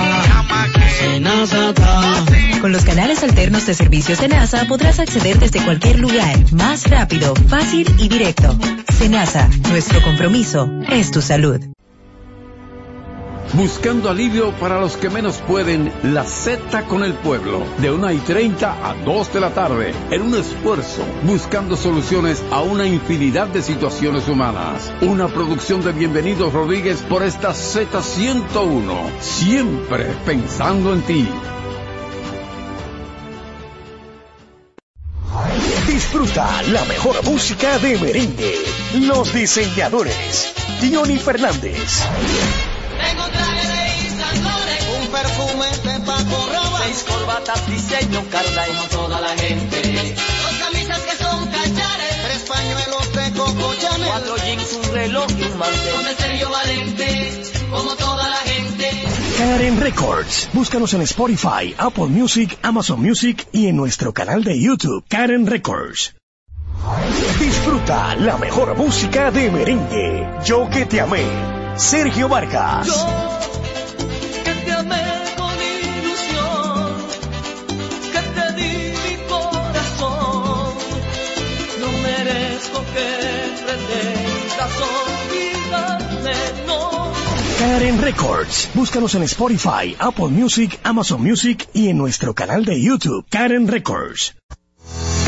Con 2.62 2.72
los 2.72 2.84
canales 2.84 3.24
alternos 3.24 3.66
de 3.66 3.74
servicios 3.74 4.20
de 4.20 4.28
NASA 4.28 4.66
podrás 4.68 5.00
acceder 5.00 5.40
desde 5.40 5.64
cualquier 5.64 6.00
lugar, 6.00 6.38
más 6.52 6.90
rápido, 6.90 7.34
fácil 7.48 7.88
y 7.98 8.10
directo. 8.10 8.58
Senasa, 8.98 9.50
nuestro 9.70 10.02
compromiso 10.02 10.70
es 10.90 11.12
tu 11.12 11.22
salud. 11.22 11.62
Buscando 13.54 14.10
alivio 14.10 14.52
para 14.60 14.80
los 14.80 14.96
que 14.96 15.10
menos 15.10 15.38
pueden, 15.40 15.92
la 16.04 16.24
Z 16.24 16.84
con 16.84 17.04
el 17.04 17.14
pueblo, 17.14 17.64
de 17.80 17.92
1 17.92 18.12
y 18.12 18.18
30 18.18 18.90
a 18.90 18.94
2 18.94 19.34
de 19.34 19.40
la 19.40 19.50
tarde, 19.50 19.92
en 20.12 20.22
un 20.22 20.36
esfuerzo, 20.36 21.04
buscando 21.24 21.76
soluciones 21.76 22.44
a 22.52 22.62
una 22.62 22.86
infinidad 22.86 23.48
de 23.48 23.64
situaciones 23.64 24.28
humanas. 24.28 24.94
Una 25.02 25.28
producción 25.28 25.82
de 25.82 25.94
Bienvenidos 25.94 26.54
Rodríguez 26.54 27.02
por 27.10 27.24
esta 27.24 27.50
Z101, 27.50 29.20
siempre 29.20 30.06
pensando 30.28 30.94
en 30.94 31.02
ti. 31.02 31.28
Disfruta 35.88 36.62
la 36.72 36.86
mejor 36.86 37.26
música 37.26 37.80
de 37.80 37.98
merengue. 37.98 38.56
Los 39.08 39.34
diseñadores. 39.34 40.54
Johnny 40.82 41.18
Fernández. 41.18 42.06
Tengo 43.10 43.28
traje 43.30 43.68
de 43.68 44.06
Isla 44.06 44.28
Flores, 44.28 44.88
un 45.02 45.08
perfume 45.08 45.66
de 45.84 46.00
Paco 46.06 46.50
Rabanne, 46.54 46.94
seis 46.94 47.04
corbatas 47.10 47.68
diseño 47.68 48.24
Carla 48.30 48.68
como 48.68 48.84
toda 48.84 49.20
la 49.20 49.36
gente, 49.36 50.16
dos 50.44 50.56
camisas 50.60 51.00
que 51.00 51.16
son 51.24 51.48
cachares, 51.48 52.14
tres 52.24 52.46
pañuelos 52.48 53.14
de 53.14 53.32
Coco 53.32 53.74
Chanel, 53.82 54.08
cuatro 54.10 54.38
jeans, 54.38 54.74
un 54.74 54.94
reloj 54.94 55.28
y 55.40 55.44
un 55.44 55.58
mantel, 55.58 55.94
con 55.96 56.08
el 56.08 56.18
Sergio 56.18 56.50
Valente, 56.52 57.42
como 57.72 57.96
toda 57.96 58.30
la 58.30 58.42
gente. 58.52 58.92
Karen 59.40 59.82
Records. 59.82 60.50
Búscanos 60.54 60.94
en 60.94 61.02
Spotify, 61.02 61.74
Apple 61.80 62.10
Music, 62.10 62.60
Amazon 62.62 63.02
Music 63.02 63.48
y 63.52 63.68
en 63.70 63.76
nuestro 63.76 64.14
canal 64.14 64.44
de 64.44 64.62
YouTube, 64.62 65.04
Karen 65.08 65.48
Records. 65.48 66.14
Disfruta 67.40 68.16
la 68.18 68.38
mejor 68.38 68.78
música 68.78 69.32
de 69.32 69.50
merengue. 69.50 70.30
Yo 70.46 70.70
que 70.70 70.86
te 70.86 71.02
amé. 71.02 71.59
Sergio 71.80 72.28
Vargas. 72.28 72.88
que 74.44 74.54
te 74.54 74.72
amé 74.74 75.02
con 75.38 75.56
ilusión, 75.56 76.94
que 78.12 78.20
te 78.20 78.54
di 78.58 78.94
mi 79.04 79.28
corazón. 79.28 80.74
No 81.80 81.92
merezco 82.04 82.84
que 82.94 83.08
pretendas 83.64 84.74
olvidarme, 84.92 86.36
no. 86.68 87.14
Karen 87.58 88.02
Records. 88.02 88.70
Búscanos 88.74 89.16
en 89.16 89.24
Spotify, 89.24 89.96
Apple 90.00 90.28
Music, 90.28 90.78
Amazon 90.84 91.24
Music 91.24 91.70
y 91.74 91.88
en 91.88 91.98
nuestro 91.98 92.36
canal 92.36 92.66
de 92.66 92.82
YouTube, 92.82 93.26
Karen 93.30 93.70
Records. 93.70 94.36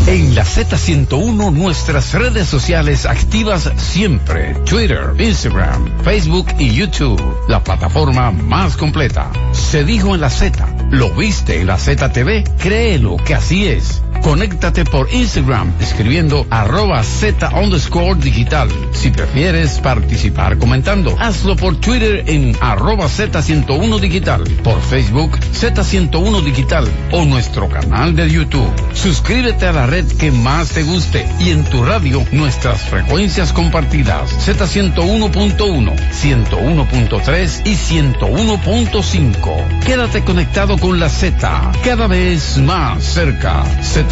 En 0.07 0.33
la 0.33 0.43
Z101 0.43 1.53
nuestras 1.53 2.13
redes 2.13 2.47
sociales 2.47 3.05
activas 3.05 3.71
siempre. 3.77 4.55
Twitter, 4.65 5.13
Instagram, 5.17 6.01
Facebook 6.03 6.47
y 6.57 6.73
YouTube. 6.73 7.21
La 7.47 7.63
plataforma 7.63 8.31
más 8.31 8.75
completa. 8.77 9.31
Se 9.51 9.83
dijo 9.85 10.15
en 10.15 10.21
la 10.21 10.29
Z. 10.29 10.67
Lo 10.89 11.11
viste 11.11 11.61
en 11.61 11.67
la 11.67 11.77
ZTV. 11.77 12.43
Créelo 12.57 13.17
que 13.17 13.35
así 13.35 13.67
es. 13.67 14.01
Conéctate 14.21 14.85
por 14.85 15.11
Instagram 15.11 15.73
escribiendo 15.79 16.45
arroba 16.49 17.03
Z 17.03 17.49
underscore 17.55 18.15
digital. 18.15 18.69
Si 18.91 19.09
prefieres 19.09 19.79
participar 19.79 20.57
comentando, 20.57 21.15
hazlo 21.19 21.55
por 21.55 21.77
Twitter 21.77 22.23
en 22.27 22.55
arroba 22.61 23.05
Z101 23.05 23.99
digital, 23.99 24.43
por 24.63 24.79
Facebook 24.81 25.39
Z101 25.39 26.43
digital 26.43 26.87
o 27.11 27.25
nuestro 27.25 27.67
canal 27.67 28.15
de 28.15 28.29
YouTube. 28.29 28.71
Suscríbete 28.93 29.65
a 29.65 29.73
la 29.73 29.87
red 29.87 30.05
que 30.05 30.31
más 30.31 30.69
te 30.69 30.83
guste 30.83 31.25
y 31.39 31.49
en 31.49 31.63
tu 31.63 31.83
radio 31.83 32.23
nuestras 32.31 32.81
frecuencias 32.81 33.53
compartidas 33.53 34.31
Z101.1, 34.47 35.95
101.3 36.11 37.61
y 37.65 37.75
101.5. 37.75 39.79
Quédate 39.85 40.23
conectado 40.23 40.77
con 40.77 40.99
la 40.99 41.09
Z, 41.09 41.71
cada 41.83 42.05
vez 42.07 42.59
más 42.59 43.03
cerca. 43.03 43.63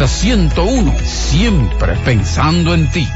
Z101, 0.06 0.98
siempre 1.04 1.94
pensando 2.04 2.74
en 2.74 2.90
ti. 2.90 3.08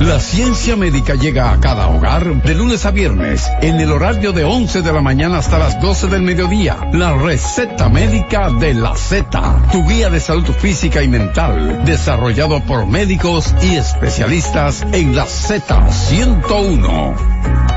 La 0.00 0.20
ciencia 0.20 0.76
médica 0.76 1.14
llega 1.14 1.52
a 1.52 1.60
cada 1.60 1.88
hogar 1.88 2.42
de 2.42 2.54
lunes 2.54 2.84
a 2.84 2.90
viernes 2.90 3.50
en 3.62 3.80
el 3.80 3.90
horario 3.90 4.32
de 4.32 4.44
11 4.44 4.82
de 4.82 4.92
la 4.92 5.00
mañana 5.00 5.38
hasta 5.38 5.58
las 5.58 5.80
12 5.80 6.08
del 6.08 6.20
mediodía. 6.22 6.76
La 6.92 7.14
receta 7.14 7.88
médica 7.88 8.50
de 8.50 8.74
la 8.74 8.94
Z, 8.94 9.68
tu 9.72 9.86
guía 9.86 10.10
de 10.10 10.20
salud 10.20 10.44
física 10.44 11.02
y 11.02 11.08
mental, 11.08 11.84
desarrollado 11.84 12.62
por 12.64 12.86
médicos 12.86 13.54
y 13.62 13.76
especialistas 13.76 14.84
en 14.92 15.16
la 15.16 15.24
Z101. 15.24 17.73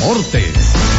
Deportes. 0.00 0.89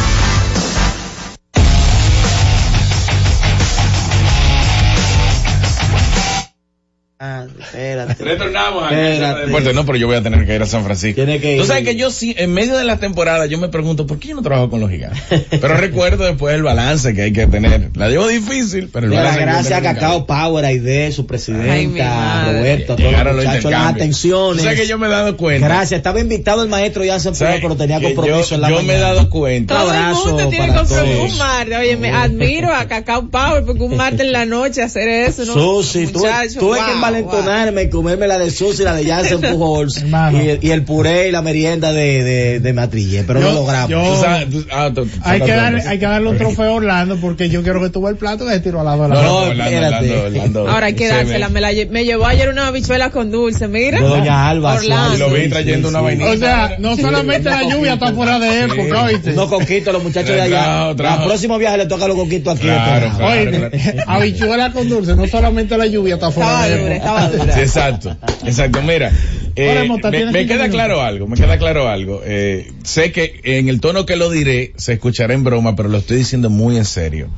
Ah, 7.24 7.44
espérate. 7.60 8.14
Retornamos 8.24 8.82
a. 8.90 8.94
Deporte. 8.96 9.72
No, 9.72 9.86
pero 9.86 9.96
yo 9.96 10.08
voy 10.08 10.16
a 10.16 10.22
tener 10.24 10.44
que 10.44 10.56
ir 10.56 10.60
a 10.62 10.66
San 10.66 10.82
Francisco. 10.82 11.14
Tiene 11.14 11.40
que 11.40 11.54
Tú 11.54 11.62
ir. 11.62 11.66
sabes 11.68 11.84
que 11.84 11.94
yo 11.94 12.10
sí, 12.10 12.34
en 12.36 12.52
medio 12.52 12.76
de 12.76 12.82
la 12.82 12.96
temporada, 12.96 13.46
yo 13.46 13.58
me 13.58 13.68
pregunto, 13.68 14.08
¿por 14.08 14.18
qué 14.18 14.28
yo 14.30 14.34
no 14.34 14.42
trabajo 14.42 14.70
con 14.70 14.80
los 14.80 14.90
gigantes? 14.90 15.20
Pero 15.48 15.76
recuerdo 15.76 16.24
después 16.24 16.52
el 16.56 16.64
balance 16.64 17.14
que 17.14 17.22
hay 17.22 17.32
que 17.32 17.46
tener. 17.46 17.90
La 17.94 18.08
llevo 18.08 18.26
difícil, 18.26 18.88
pero 18.92 19.06
el 19.06 19.12
balance 19.12 19.40
gracias 19.40 19.78
a 19.78 19.82
Cacao 19.82 20.26
Power, 20.26 20.64
Aide, 20.64 21.12
su 21.12 21.24
presidenta, 21.24 22.42
Ay. 22.44 22.54
Roberto, 22.56 22.94
a 22.94 22.96
todos 22.96 23.08
Llegaron 23.08 23.36
los 23.36 23.44
los 23.44 23.54
muchachos, 23.54 23.70
las 23.70 23.94
atenciones. 23.94 24.56
Tú 24.56 24.62
sabes 24.64 24.80
que 24.80 24.86
yo 24.88 24.98
me 24.98 25.06
he 25.06 25.10
dado 25.10 25.36
cuenta. 25.36 25.68
Gracias, 25.68 25.98
estaba 25.98 26.18
invitado 26.18 26.64
el 26.64 26.68
maestro 26.70 27.04
Jansen 27.06 27.34
Pujol, 27.34 27.46
¿Sabes? 27.46 27.60
pero 27.62 27.76
tenía 27.76 28.00
compromiso 28.00 28.48
yo, 28.48 28.54
en 28.56 28.60
la 28.62 28.68
yo 28.68 28.74
mañana. 28.74 28.92
me 28.92 28.98
he 28.98 29.00
dado 29.00 29.30
cuenta. 29.30 29.74
Un 29.74 29.80
Todo 29.80 29.90
el 29.92 29.96
abrazo 29.96 30.26
mundo 30.26 30.48
tiene 30.48 30.66
para 30.66 30.78
compromiso 30.80 31.16
todos. 31.18 31.32
un 31.32 31.38
martes. 31.38 31.78
Oye, 31.78 31.96
me 31.98 32.10
admiro 32.10 32.74
a 32.74 32.86
Cacao 32.86 33.28
Power 33.30 33.64
porque 33.64 33.82
un 33.84 33.96
martes 33.96 34.22
en 34.22 34.32
la 34.32 34.44
noche 34.44 34.82
hacer 34.82 35.06
eso, 35.08 35.44
¿no? 35.44 35.52
Susi, 35.52 36.06
Muchacho, 36.12 36.58
tuve 36.58 36.78
wow, 36.78 36.86
que 36.86 36.94
envalentonarme 37.18 37.82
y 37.82 37.90
comerme 37.90 38.26
la 38.26 38.38
de 38.38 38.50
Susi, 38.50 38.82
la 38.84 38.94
de 38.94 39.04
Jansen 39.04 39.40
Pujols 39.40 40.02
y, 40.62 40.66
y 40.66 40.70
el 40.70 40.84
puré 40.84 41.28
y 41.28 41.32
la 41.32 41.42
merienda 41.42 41.92
de, 41.92 42.22
de, 42.24 42.60
de 42.60 42.72
Matrille, 42.72 43.24
pero 43.24 43.40
Yo- 43.40 43.46
lo 43.48 43.52
logramos. 43.54 43.90
yo- 43.90 44.02
Tú 44.02 44.20
sabes- 44.22 44.50
tú- 44.50 44.66
ah, 44.72 44.90
tú- 44.94 45.06
tú 45.06 45.10
Hay 45.24 45.40
que, 45.40 45.52
darle, 45.52 45.82
hay 45.82 45.98
que 45.98 46.06
darle 46.06 46.28
un 46.28 46.38
trofeo 46.38 46.64
a 46.64 46.72
Orlando 46.72 47.16
porque 47.20 47.48
yo 47.48 47.62
quiero 47.62 47.80
que 47.80 47.90
tuve 47.90 48.10
el 48.10 48.16
plato 48.16 48.46
que 48.46 48.52
se 48.52 48.60
tiró 48.60 48.80
al 48.80 48.86
lado 48.86 49.02
de 49.04 49.08
la 49.10 49.14
No, 49.14 49.20
mesa. 49.20 49.28
no, 49.28 49.32
No, 49.32 49.50
Orlando, 49.50 49.64
espérate. 49.64 50.10
Orlando, 50.10 50.26
Orlando. 50.26 50.70
Ahora 50.70 50.86
hay 50.86 50.94
que 50.94 51.08
Se 51.08 51.14
dársela. 51.14 51.48
Me, 51.48 51.60
la 51.60 51.72
lle- 51.72 51.88
me 51.90 52.04
llevó 52.04 52.26
ayer 52.26 52.48
una 52.48 52.66
habichuela 52.68 53.10
con 53.10 53.30
dulce, 53.30 53.68
mira. 53.68 54.00
De 54.00 54.06
Doña 54.06 54.48
Alba. 54.48 54.74
Orlando. 54.74 55.14
Y 55.14 55.18
lo 55.18 55.30
vi 55.30 55.48
trayendo 55.48 55.88
sí, 55.88 55.94
una 55.94 55.98
sí. 56.00 56.04
vainita. 56.04 56.30
O 56.30 56.36
sea, 56.36 56.76
no 56.78 56.96
Sí, 56.96 57.02
solamente 57.02 57.48
la 57.50 57.62
lluvia 57.68 57.94
está 57.94 58.12
fuera 58.12 58.38
de 58.38 58.64
época, 58.64 59.02
¿oíste? 59.04 59.32
Unos 59.32 59.48
coquitos, 59.48 59.88
a 59.88 59.92
los 59.92 60.02
muchachos 60.02 60.34
de 60.34 60.40
allá. 60.40 60.90
El 60.90 60.96
próximo 60.96 61.58
viaje 61.58 61.78
le 61.78 61.86
toca 61.86 62.04
a 62.04 62.08
los 62.08 62.16
coquitos 62.16 62.54
aquí. 62.56 62.66
Claro. 62.66 63.10
Oye, 63.26 63.70
habichuela 64.06 64.72
con 64.72 64.88
dulce, 64.88 65.14
no 65.16 65.26
solamente 65.26 65.76
la 65.76 65.86
lluvia 65.86 66.14
está 66.14 66.30
fuera 66.30 66.62
de 66.66 66.74
época. 66.96 67.01
Estaba 67.02 67.28
dura. 67.28 67.54
Sí, 67.54 67.60
exacto, 67.60 68.16
exacto. 68.44 68.82
Mira, 68.82 69.12
eh, 69.56 69.88
Ahora, 69.90 70.10
me, 70.10 70.46
queda 70.46 70.68
claro 70.68 71.02
algo, 71.02 71.26
me 71.26 71.36
queda 71.36 71.58
claro 71.58 71.88
algo. 71.88 72.22
Eh, 72.24 72.72
sé 72.84 73.12
que 73.12 73.40
en 73.44 73.68
el 73.68 73.80
tono 73.80 74.06
que 74.06 74.16
lo 74.16 74.30
diré 74.30 74.72
se 74.76 74.94
escuchará 74.94 75.34
en 75.34 75.44
broma, 75.44 75.76
pero 75.76 75.88
lo 75.88 75.98
estoy 75.98 76.18
diciendo 76.18 76.48
muy 76.50 76.76
en 76.76 76.84
serio. 76.84 77.28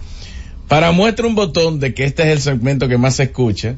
Para 0.68 0.92
muestra 0.92 1.26
un 1.26 1.34
botón 1.34 1.80
de 1.80 1.94
que 1.94 2.04
este 2.04 2.22
es 2.22 2.28
el 2.28 2.40
segmento 2.40 2.88
que 2.88 2.98
más 2.98 3.16
se 3.16 3.24
escucha, 3.24 3.76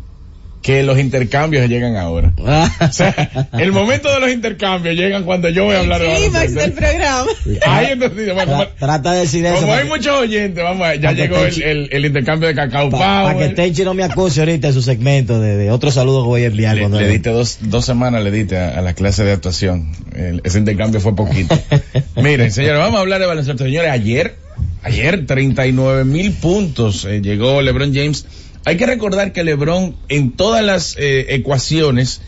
que 0.67 0.83
los 0.83 0.99
intercambios 0.99 1.69
llegan 1.69 1.97
ahora. 1.97 2.33
O 2.81 2.93
sea, 2.93 3.49
el 3.59 3.71
momento 3.71 4.13
de 4.13 4.19
los 4.19 4.31
intercambios 4.33 4.97
llegan 4.97 5.23
cuando 5.25 5.49
yo 5.49 5.65
voy 5.65 5.77
a 5.77 5.79
hablar 5.81 6.01
de 6.01 6.09
baloncesto. 6.09 6.59
del 6.61 6.73
programa. 6.73 7.31
Ahí 7.67 7.87
entonces, 7.93 8.35
bueno, 8.35 8.53
Tra- 8.59 8.69
Trata 8.79 9.13
de 9.13 9.21
decir 9.21 9.47
eso. 9.47 9.61
como 9.61 9.73
hay 9.75 9.87
muchos 9.87 10.13
oyentes, 10.19 10.63
vamos 10.65 10.87
a, 10.89 10.95
ya 10.97 11.03
para 11.03 11.15
que 11.15 11.23
llegó 11.23 11.45
el, 11.45 11.63
el- 11.63 11.89
el 11.93 12.05
intercambio 12.07 12.49
de 12.49 12.55
cacao 12.57 12.91
Para 12.91 13.37
que. 13.39 13.49
Tenchi 13.51 13.85
no 13.85 13.95
me 13.95 14.03
acuse 14.03 14.41
ahorita 14.41 14.69
en 14.69 14.75
su 14.75 14.83
segmento 14.83 15.41
de, 15.41 15.57
de 15.57 15.71
otro 15.71 15.91
saludo 15.93 16.23
que 16.23 16.27
voy 16.29 16.43
a 16.43 16.47
enviar. 16.47 16.75
Le, 16.77 16.89
le 16.89 17.09
diste 17.09 17.31
dos, 17.31 17.59
dos 17.61 17.85
semanas, 17.85 18.25
le 18.25 18.31
diste 18.33 18.57
a, 18.59 18.79
a 18.79 18.83
la 18.83 18.95
clase 18.95 19.23
de 19.25 19.33
actuación. 19.33 19.93
El- 20.17 20.41
ese 20.45 20.59
intercambio 20.59 21.01
fue 21.01 21.15
poquito. 21.15 21.57
Miren, 22.17 22.51
señores, 22.51 22.79
vamos 22.81 22.99
a 22.99 23.01
hablar 23.03 23.21
de 23.21 23.27
baloncesto. 23.27 23.63
Señores, 23.65 23.91
ayer, 23.93 24.35
ayer 24.83 25.27
39 25.27 26.05
mil 26.05 26.33
puntos 26.33 27.05
eh, 27.05 27.21
llegó 27.23 27.63
LeBron 27.63 27.95
James. 27.95 28.27
Hay 28.67 28.79
que 28.79 28.87
recordar 28.87 29.33
que 29.33 29.45
LeBron 29.45 29.95
en 30.09 30.33
todas 30.33 30.65
las 30.65 30.97
eh, 30.99 31.37
ecuaciones 31.37 32.21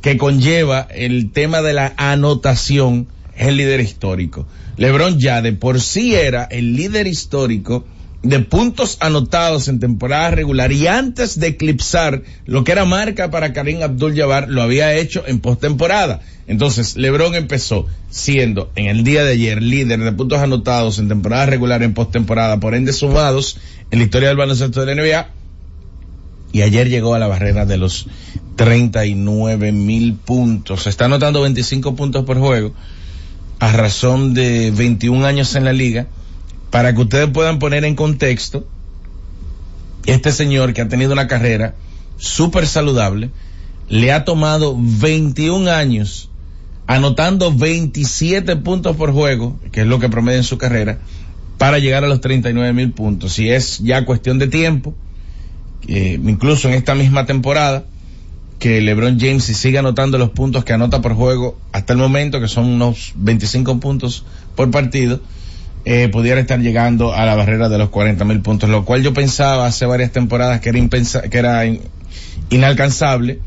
que 0.00 0.16
conlleva 0.18 0.86
el 0.88 1.32
tema 1.32 1.62
de 1.62 1.72
la 1.72 1.94
anotación 1.96 3.08
es 3.36 3.48
el 3.48 3.56
líder 3.56 3.80
histórico. 3.80 4.46
LeBron 4.76 5.18
ya 5.18 5.42
de 5.42 5.52
por 5.52 5.80
sí 5.80 6.14
era 6.14 6.44
el 6.44 6.76
líder 6.76 7.08
histórico 7.08 7.84
de 8.22 8.38
puntos 8.38 8.98
anotados 9.00 9.66
en 9.66 9.80
temporada 9.80 10.30
regular 10.30 10.70
y 10.70 10.86
antes 10.86 11.40
de 11.40 11.48
eclipsar 11.48 12.22
lo 12.46 12.62
que 12.62 12.70
era 12.70 12.84
marca 12.84 13.32
para 13.32 13.52
Karim 13.52 13.82
Abdul-Jabbar 13.82 14.48
lo 14.48 14.62
había 14.62 14.94
hecho 14.94 15.24
en 15.26 15.40
postemporada. 15.40 16.20
Entonces, 16.46 16.96
LeBron 16.96 17.34
empezó 17.34 17.88
siendo 18.10 18.70
en 18.76 18.86
el 18.86 19.02
día 19.02 19.24
de 19.24 19.32
ayer 19.32 19.60
líder 19.60 19.98
de 19.98 20.12
puntos 20.12 20.38
anotados 20.38 21.00
en 21.00 21.08
temporada 21.08 21.46
regular 21.46 21.82
en 21.82 21.94
postemporada, 21.94 22.60
por 22.60 22.76
ende 22.76 22.92
sumados 22.92 23.58
en 23.90 23.98
la 23.98 24.04
historia 24.04 24.28
del 24.28 24.36
baloncesto 24.36 24.84
de 24.84 24.94
la 24.94 25.02
NBA 25.02 25.39
y 26.52 26.62
ayer 26.62 26.88
llegó 26.88 27.14
a 27.14 27.18
la 27.18 27.28
barrera 27.28 27.66
de 27.66 27.76
los 27.76 28.06
39 28.56 29.72
mil 29.72 30.14
puntos. 30.14 30.82
Se 30.82 30.90
está 30.90 31.04
anotando 31.06 31.42
25 31.42 31.94
puntos 31.94 32.24
por 32.24 32.38
juego 32.38 32.72
a 33.58 33.72
razón 33.72 34.34
de 34.34 34.70
21 34.70 35.24
años 35.24 35.54
en 35.54 35.64
la 35.64 35.72
liga. 35.72 36.06
Para 36.70 36.94
que 36.94 37.02
ustedes 37.02 37.28
puedan 37.30 37.58
poner 37.58 37.84
en 37.84 37.96
contexto, 37.96 38.66
este 40.06 40.32
señor 40.32 40.72
que 40.72 40.82
ha 40.82 40.88
tenido 40.88 41.12
una 41.12 41.26
carrera 41.26 41.74
súper 42.16 42.66
saludable, 42.66 43.30
le 43.88 44.12
ha 44.12 44.24
tomado 44.24 44.76
21 44.78 45.70
años 45.70 46.30
anotando 46.86 47.52
27 47.52 48.56
puntos 48.56 48.96
por 48.96 49.12
juego, 49.12 49.58
que 49.72 49.82
es 49.82 49.86
lo 49.86 50.00
que 50.00 50.08
promedia 50.08 50.38
en 50.38 50.44
su 50.44 50.58
carrera, 50.58 50.98
para 51.58 51.78
llegar 51.78 52.04
a 52.04 52.08
los 52.08 52.20
39 52.20 52.72
mil 52.72 52.92
puntos. 52.92 53.38
Y 53.38 53.50
es 53.50 53.78
ya 53.78 54.04
cuestión 54.04 54.38
de 54.38 54.48
tiempo, 54.48 54.94
incluso 55.86 56.68
en 56.68 56.74
esta 56.74 56.94
misma 56.94 57.26
temporada, 57.26 57.84
que 58.60 58.80
LeBron 58.82 59.18
James 59.18 59.44
si 59.44 59.54
sigue 59.54 59.78
anotando 59.78 60.18
los 60.18 60.30
puntos 60.30 60.64
que 60.64 60.74
anota 60.74 61.00
por 61.00 61.14
juego 61.14 61.58
hasta 61.72 61.94
el 61.94 61.98
momento, 61.98 62.40
que 62.40 62.48
son 62.48 62.66
unos 62.66 63.14
25 63.16 63.80
puntos 63.80 64.24
por 64.54 64.70
partido, 64.70 65.20
eh, 65.86 66.08
pudiera 66.12 66.38
estar 66.38 66.60
llegando 66.60 67.14
a 67.14 67.24
la 67.24 67.34
barrera 67.34 67.70
de 67.70 67.78
los 67.78 67.88
40 67.88 68.22
mil 68.26 68.40
puntos, 68.42 68.68
lo 68.68 68.84
cual 68.84 69.02
yo 69.02 69.14
pensaba 69.14 69.66
hace 69.66 69.86
varias 69.86 70.12
temporadas 70.12 70.60
que 70.60 70.68
era, 71.32 71.64
inalcanzable, 72.50 73.38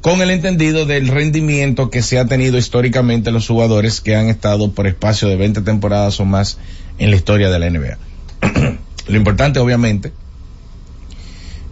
con 0.00 0.20
el 0.20 0.30
entendido 0.30 0.86
del 0.86 1.06
rendimiento 1.06 1.88
que 1.88 2.02
se 2.02 2.18
ha 2.18 2.24
tenido 2.24 2.58
históricamente 2.58 3.30
los 3.30 3.46
jugadores 3.46 4.00
que 4.00 4.16
han 4.16 4.26
estado 4.26 4.72
por 4.72 4.88
espacio 4.88 5.28
de 5.28 5.36
20 5.36 5.60
temporadas 5.62 6.18
o 6.18 6.24
más 6.24 6.58
en 6.98 7.10
la 7.10 7.16
historia 7.16 7.48
de 7.48 7.58
la 7.60 7.70
NBA. 7.70 7.98
lo 9.06 9.16
importante, 9.16 9.60
obviamente, 9.60 10.12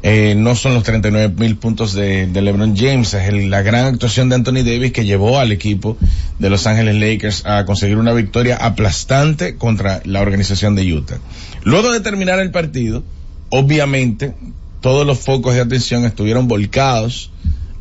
eh, 0.08 0.36
no 0.36 0.54
son 0.54 0.74
los 0.74 0.84
39 0.84 1.34
mil 1.36 1.56
puntos 1.56 1.92
de, 1.92 2.28
LeBron 2.32 2.76
James, 2.76 3.12
es 3.12 3.48
la 3.48 3.62
gran 3.62 3.86
actuación 3.86 4.28
de 4.28 4.36
Anthony 4.36 4.62
Davis 4.62 4.92
que 4.92 5.04
llevó 5.04 5.40
al 5.40 5.50
equipo 5.50 5.96
de 6.38 6.48
Los 6.48 6.68
Ángeles 6.68 6.94
Lakers 6.94 7.44
a 7.44 7.64
conseguir 7.64 7.96
una 7.96 8.12
victoria 8.12 8.54
aplastante 8.54 9.56
contra 9.56 10.02
la 10.04 10.20
organización 10.20 10.76
de 10.76 10.94
Utah. 10.94 11.18
Luego 11.64 11.90
de 11.90 11.98
terminar 11.98 12.38
el 12.38 12.52
partido, 12.52 13.02
obviamente, 13.48 14.32
todos 14.80 15.04
los 15.04 15.18
focos 15.18 15.54
de 15.54 15.62
atención 15.62 16.04
estuvieron 16.04 16.46
volcados 16.46 17.32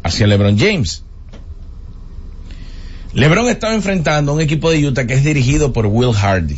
hacia 0.01 0.25
LeBron 0.25 0.57
James. 0.57 1.03
LeBron 3.13 3.49
estaba 3.49 3.75
enfrentando 3.75 4.31
a 4.31 4.33
un 4.33 4.41
equipo 4.41 4.71
de 4.71 4.83
Utah 4.83 5.05
que 5.05 5.13
es 5.13 5.23
dirigido 5.23 5.73
por 5.73 5.85
Will 5.85 6.15
Hardy. 6.15 6.57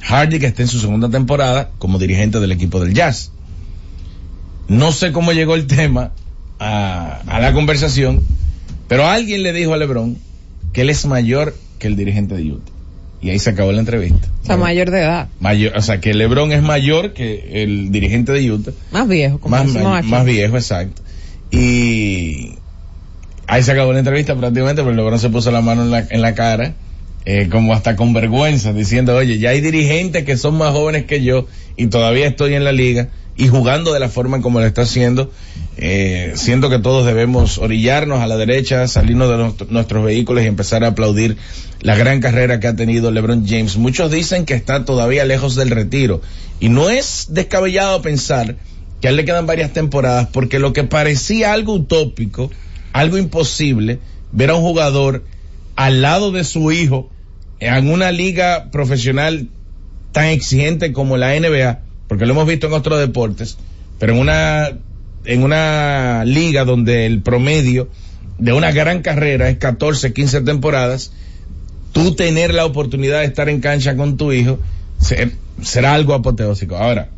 Hardy 0.00 0.38
que 0.38 0.46
está 0.46 0.62
en 0.62 0.68
su 0.68 0.78
segunda 0.78 1.10
temporada 1.10 1.72
como 1.78 1.98
dirigente 1.98 2.38
del 2.38 2.52
equipo 2.52 2.78
del 2.78 2.94
Jazz. 2.94 3.32
No 4.68 4.92
sé 4.92 5.12
cómo 5.12 5.32
llegó 5.32 5.54
el 5.54 5.66
tema 5.66 6.12
a, 6.58 7.20
a 7.26 7.40
la 7.40 7.52
conversación, 7.52 8.22
pero 8.88 9.06
alguien 9.06 9.42
le 9.42 9.52
dijo 9.52 9.74
a 9.74 9.76
LeBron 9.76 10.16
que 10.72 10.82
él 10.82 10.90
es 10.90 11.04
mayor 11.06 11.54
que 11.78 11.88
el 11.88 11.96
dirigente 11.96 12.34
de 12.34 12.52
Utah. 12.52 12.72
Y 13.20 13.30
ahí 13.30 13.38
se 13.38 13.50
acabó 13.50 13.70
la 13.70 13.78
entrevista. 13.78 14.28
O 14.42 14.46
sea, 14.46 14.56
mayor 14.56 14.90
de 14.90 14.98
edad. 15.00 15.28
Mayor, 15.38 15.76
o 15.76 15.82
sea, 15.82 16.00
que 16.00 16.12
LeBron 16.12 16.50
es 16.52 16.62
mayor 16.62 17.12
que 17.12 17.62
el 17.62 17.92
dirigente 17.92 18.32
de 18.32 18.50
Utah. 18.50 18.72
Más 18.90 19.06
viejo, 19.06 19.38
como 19.38 19.56
Más, 19.56 19.76
aquí. 19.76 20.08
más 20.08 20.24
viejo, 20.24 20.56
exacto. 20.56 21.02
Y 21.52 22.54
ahí 23.46 23.62
se 23.62 23.70
acabó 23.72 23.92
la 23.92 24.00
entrevista 24.00 24.34
prácticamente, 24.34 24.82
pero 24.82 24.94
LeBron 24.94 25.20
se 25.20 25.30
puso 25.30 25.52
la 25.52 25.60
mano 25.60 25.82
en 25.82 25.90
la, 25.92 26.06
en 26.10 26.20
la 26.20 26.34
cara, 26.34 26.74
eh, 27.24 27.48
como 27.48 27.74
hasta 27.74 27.94
con 27.94 28.12
vergüenza, 28.12 28.72
diciendo, 28.72 29.14
oye, 29.14 29.38
ya 29.38 29.50
hay 29.50 29.60
dirigentes 29.60 30.24
que 30.24 30.36
son 30.36 30.56
más 30.56 30.72
jóvenes 30.72 31.04
que 31.04 31.22
yo 31.22 31.46
y 31.76 31.86
todavía 31.86 32.26
estoy 32.26 32.54
en 32.54 32.64
la 32.64 32.72
liga 32.72 33.08
y 33.36 33.48
jugando 33.48 33.92
de 33.92 34.00
la 34.00 34.08
forma 34.08 34.40
como 34.42 34.60
lo 34.60 34.66
está 34.66 34.82
haciendo. 34.82 35.30
Eh, 35.78 36.32
siento 36.34 36.68
que 36.68 36.78
todos 36.78 37.06
debemos 37.06 37.58
orillarnos 37.58 38.20
a 38.20 38.26
la 38.26 38.36
derecha, 38.36 38.86
salirnos 38.88 39.30
de 39.30 39.36
nuestro- 39.38 39.66
nuestros 39.70 40.04
vehículos 40.04 40.44
y 40.44 40.46
empezar 40.46 40.84
a 40.84 40.88
aplaudir 40.88 41.36
la 41.80 41.96
gran 41.96 42.20
carrera 42.20 42.60
que 42.60 42.66
ha 42.68 42.76
tenido 42.76 43.10
LeBron 43.10 43.46
James. 43.46 43.76
Muchos 43.76 44.10
dicen 44.10 44.44
que 44.44 44.54
está 44.54 44.84
todavía 44.84 45.24
lejos 45.24 45.54
del 45.56 45.70
retiro 45.70 46.20
y 46.60 46.68
no 46.68 46.90
es 46.90 47.28
descabellado 47.30 48.02
pensar 48.02 48.56
que 49.00 49.08
a 49.08 49.10
él 49.10 49.16
le 49.16 49.24
quedan 49.24 49.46
varias 49.46 49.72
temporadas 49.72 50.28
porque 50.32 50.58
lo 50.58 50.72
que 50.72 50.84
parecía 50.84 51.52
algo 51.54 51.72
utópico, 51.74 52.50
algo 52.92 53.16
imposible, 53.18 53.98
ver 54.30 54.50
a 54.50 54.54
un 54.54 54.62
jugador 54.62 55.24
al 55.74 56.02
lado 56.02 56.30
de 56.32 56.44
su 56.44 56.70
hijo 56.70 57.10
en 57.60 57.90
una 57.90 58.12
liga 58.12 58.68
profesional 58.70 59.48
tan 60.12 60.26
exigente 60.26 60.92
como 60.92 61.16
la 61.16 61.34
NBA, 61.34 61.80
porque 62.12 62.26
lo 62.26 62.32
hemos 62.34 62.46
visto 62.46 62.66
en 62.66 62.74
otros 62.74 62.98
deportes, 62.98 63.56
pero 63.98 64.12
en 64.12 64.18
una 64.18 64.68
en 65.24 65.42
una 65.44 66.24
liga 66.26 66.66
donde 66.66 67.06
el 67.06 67.22
promedio 67.22 67.88
de 68.36 68.52
una 68.52 68.70
gran 68.70 69.00
carrera 69.00 69.48
es 69.48 69.56
14, 69.56 70.12
15 70.12 70.42
temporadas, 70.42 71.10
tú 71.92 72.14
tener 72.14 72.52
la 72.52 72.66
oportunidad 72.66 73.20
de 73.20 73.24
estar 73.24 73.48
en 73.48 73.60
cancha 73.62 73.96
con 73.96 74.18
tu 74.18 74.30
hijo 74.30 74.58
se- 75.00 75.32
será 75.62 75.94
algo 75.94 76.12
apoteósico. 76.12 76.76
Ahora, 76.76 77.08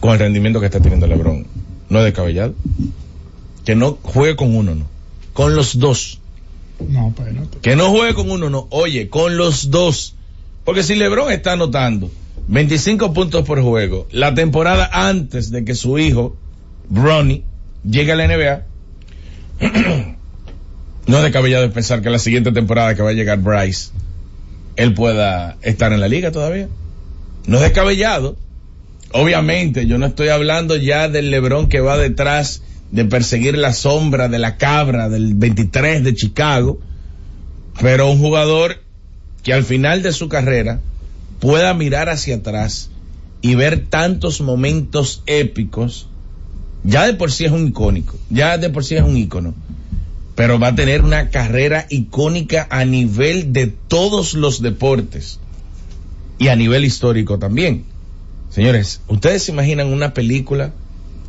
con 0.00 0.14
el 0.14 0.18
rendimiento 0.18 0.58
que 0.58 0.66
está 0.66 0.80
teniendo 0.80 1.06
LeBron, 1.06 1.46
no 1.90 1.98
es 2.00 2.04
descabellado. 2.06 2.54
Que 3.64 3.76
no 3.76 3.96
juegue 4.02 4.34
con 4.34 4.56
uno, 4.56 4.74
no. 4.74 4.86
Con 5.32 5.54
los 5.54 5.78
dos. 5.78 6.18
No, 6.88 7.10
espérate. 7.10 7.58
Que 7.62 7.76
no 7.76 7.90
juegue 7.90 8.14
con 8.14 8.32
uno, 8.32 8.50
no. 8.50 8.66
Oye, 8.70 9.08
con 9.08 9.36
los 9.36 9.70
dos. 9.70 10.16
Porque 10.64 10.82
si 10.82 10.96
LeBron 10.96 11.30
está 11.30 11.52
anotando 11.52 12.10
25 12.46 13.14
puntos 13.14 13.46
por 13.46 13.62
juego 13.62 14.06
la 14.10 14.34
temporada 14.34 14.88
antes 14.92 15.50
de 15.50 15.64
que 15.64 15.74
su 15.74 15.98
hijo, 15.98 16.36
Bronny, 16.88 17.44
llegue 17.88 18.12
a 18.12 18.16
la 18.16 18.26
NBA, 18.26 18.62
no 21.06 21.16
es 21.16 21.22
descabellado 21.22 21.70
pensar 21.72 22.02
que 22.02 22.10
la 22.10 22.18
siguiente 22.18 22.52
temporada 22.52 22.94
que 22.94 23.02
va 23.02 23.10
a 23.10 23.14
llegar 23.14 23.38
Bryce, 23.38 23.90
él 24.76 24.94
pueda 24.94 25.56
estar 25.62 25.92
en 25.92 26.00
la 26.00 26.08
liga 26.08 26.32
todavía. 26.32 26.68
No 27.46 27.58
es 27.58 27.62
descabellado. 27.62 28.36
Obviamente, 29.12 29.86
yo 29.86 29.98
no 29.98 30.06
estoy 30.06 30.28
hablando 30.28 30.76
ya 30.76 31.08
del 31.08 31.30
LeBron 31.30 31.68
que 31.68 31.80
va 31.80 31.96
detrás 31.96 32.62
de 32.90 33.04
perseguir 33.04 33.56
la 33.56 33.72
sombra 33.72 34.28
de 34.28 34.38
la 34.38 34.56
cabra 34.56 35.08
del 35.08 35.34
23 35.34 36.02
de 36.02 36.14
Chicago, 36.14 36.80
pero 37.80 38.10
un 38.10 38.18
jugador 38.18 38.82
que 39.42 39.52
al 39.52 39.62
final 39.62 40.02
de 40.02 40.12
su 40.12 40.28
carrera 40.28 40.80
pueda 41.44 41.74
mirar 41.74 42.08
hacia 42.08 42.36
atrás 42.36 42.88
y 43.42 43.54
ver 43.54 43.84
tantos 43.90 44.40
momentos 44.40 45.22
épicos, 45.26 46.08
ya 46.84 47.04
de 47.04 47.12
por 47.12 47.30
sí 47.30 47.44
es 47.44 47.52
un 47.52 47.66
icónico, 47.66 48.16
ya 48.30 48.56
de 48.56 48.70
por 48.70 48.82
sí 48.82 48.94
es 48.94 49.02
un 49.02 49.18
ícono, 49.18 49.52
pero 50.36 50.58
va 50.58 50.68
a 50.68 50.74
tener 50.74 51.02
una 51.02 51.28
carrera 51.28 51.84
icónica 51.90 52.66
a 52.70 52.86
nivel 52.86 53.52
de 53.52 53.66
todos 53.66 54.32
los 54.32 54.62
deportes 54.62 55.38
y 56.38 56.48
a 56.48 56.56
nivel 56.56 56.82
histórico 56.82 57.38
también. 57.38 57.84
Señores, 58.48 59.02
ustedes 59.08 59.42
se 59.42 59.52
imaginan 59.52 59.92
una 59.92 60.14
película, 60.14 60.72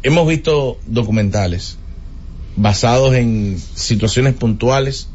hemos 0.02 0.26
visto 0.30 0.78
documentales 0.88 1.76
basados 2.56 3.16
en 3.16 3.60
situaciones 3.60 4.34
puntuales 4.34 5.10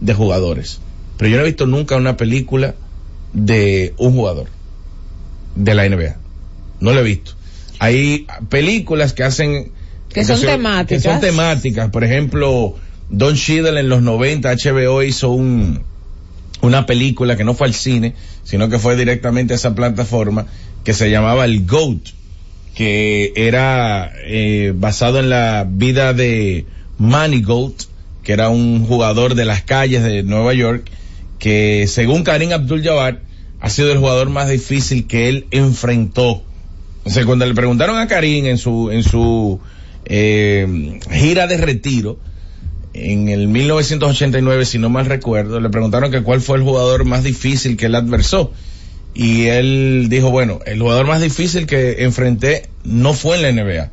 de 0.00 0.14
jugadores, 0.14 0.80
pero 1.18 1.28
yo 1.30 1.36
no 1.36 1.42
he 1.42 1.46
visto 1.46 1.66
nunca 1.66 1.96
una 1.96 2.16
película 2.16 2.74
de 3.36 3.92
un 3.98 4.12
jugador 4.12 4.55
de 5.56 5.74
la 5.74 5.88
NBA. 5.88 6.16
No 6.80 6.92
lo 6.92 7.00
he 7.00 7.02
visto. 7.02 7.32
Hay 7.78 8.26
películas 8.48 9.12
que 9.12 9.24
hacen 9.24 9.72
Que 10.08 10.24
son 10.24 10.40
temáticas. 10.40 11.02
que 11.02 11.08
son 11.08 11.20
temáticas. 11.20 11.90
Por 11.90 12.04
ejemplo, 12.04 12.76
Don 13.10 13.34
Cheadle 13.34 13.80
en 13.80 13.88
los 13.88 14.02
90 14.02 14.54
HBO 14.54 15.02
hizo 15.02 15.30
un 15.30 15.82
una 16.62 16.86
película 16.86 17.36
que 17.36 17.44
no 17.44 17.54
fue 17.54 17.66
al 17.66 17.74
cine, 17.74 18.14
sino 18.42 18.68
que 18.68 18.78
fue 18.78 18.96
directamente 18.96 19.52
a 19.52 19.56
esa 19.56 19.74
plataforma 19.74 20.46
que 20.84 20.94
se 20.94 21.10
llamaba 21.10 21.44
El 21.44 21.66
GOAT, 21.66 22.00
que 22.74 23.32
era 23.36 24.10
eh, 24.24 24.72
basado 24.74 25.18
en 25.18 25.28
la 25.28 25.66
vida 25.68 26.12
de 26.14 26.64
Manny 26.98 27.42
Goat, 27.42 27.74
que 28.22 28.32
era 28.32 28.48
un 28.48 28.86
jugador 28.86 29.34
de 29.34 29.44
las 29.44 29.62
calles 29.62 30.02
de 30.02 30.22
Nueva 30.22 30.54
York, 30.54 30.90
que 31.38 31.86
según 31.88 32.24
Karim 32.24 32.52
Abdul-Jabbar 32.52 33.20
ha 33.60 33.70
sido 33.70 33.92
el 33.92 33.98
jugador 33.98 34.30
más 34.30 34.48
difícil 34.48 35.06
que 35.06 35.28
él 35.28 35.46
enfrentó. 35.50 36.42
O 37.04 37.10
sea, 37.10 37.24
cuando 37.24 37.46
le 37.46 37.54
preguntaron 37.54 37.98
a 37.98 38.06
Karim 38.06 38.46
en 38.46 38.58
su 38.58 38.90
en 38.90 39.02
su 39.02 39.60
eh, 40.04 41.00
gira 41.10 41.46
de 41.46 41.56
retiro 41.56 42.18
en 42.92 43.28
el 43.28 43.48
1989, 43.48 44.64
si 44.64 44.78
no 44.78 44.88
mal 44.88 45.06
recuerdo, 45.06 45.60
le 45.60 45.68
preguntaron 45.68 46.10
que 46.10 46.22
cuál 46.22 46.40
fue 46.40 46.56
el 46.56 46.64
jugador 46.64 47.04
más 47.04 47.22
difícil 47.24 47.76
que 47.76 47.86
él 47.86 47.94
adversó. 47.94 48.52
Y 49.14 49.46
él 49.46 50.08
dijo, 50.10 50.30
bueno, 50.30 50.60
el 50.66 50.80
jugador 50.80 51.06
más 51.06 51.20
difícil 51.20 51.66
que 51.66 52.04
enfrenté 52.04 52.68
no 52.84 53.14
fue 53.14 53.36
en 53.36 53.42
la 53.42 53.62
NBA, 53.62 53.90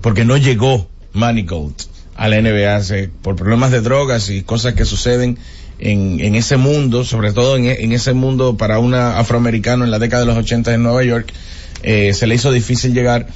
porque 0.00 0.24
no 0.24 0.36
llegó 0.36 0.88
Manny 1.12 1.42
Gold 1.42 1.74
a 2.16 2.28
la 2.28 2.40
NBA 2.40 2.80
por 3.22 3.36
problemas 3.36 3.72
de 3.72 3.80
drogas 3.80 4.30
y 4.30 4.42
cosas 4.42 4.74
que 4.74 4.84
suceden 4.84 5.38
en, 5.84 6.18
en 6.20 6.34
ese 6.34 6.56
mundo, 6.56 7.04
sobre 7.04 7.32
todo 7.32 7.56
en, 7.56 7.92
ese 7.92 8.14
mundo 8.14 8.56
para 8.56 8.78
un 8.78 8.94
afroamericano 8.94 9.84
en 9.84 9.90
la 9.90 9.98
década 9.98 10.22
de 10.22 10.26
los 10.26 10.38
80 10.38 10.74
en 10.74 10.82
Nueva 10.82 11.04
York, 11.04 11.32
eh, 11.82 12.14
se 12.14 12.26
le 12.26 12.34
hizo 12.34 12.50
difícil 12.50 12.94
llegar 12.94 13.28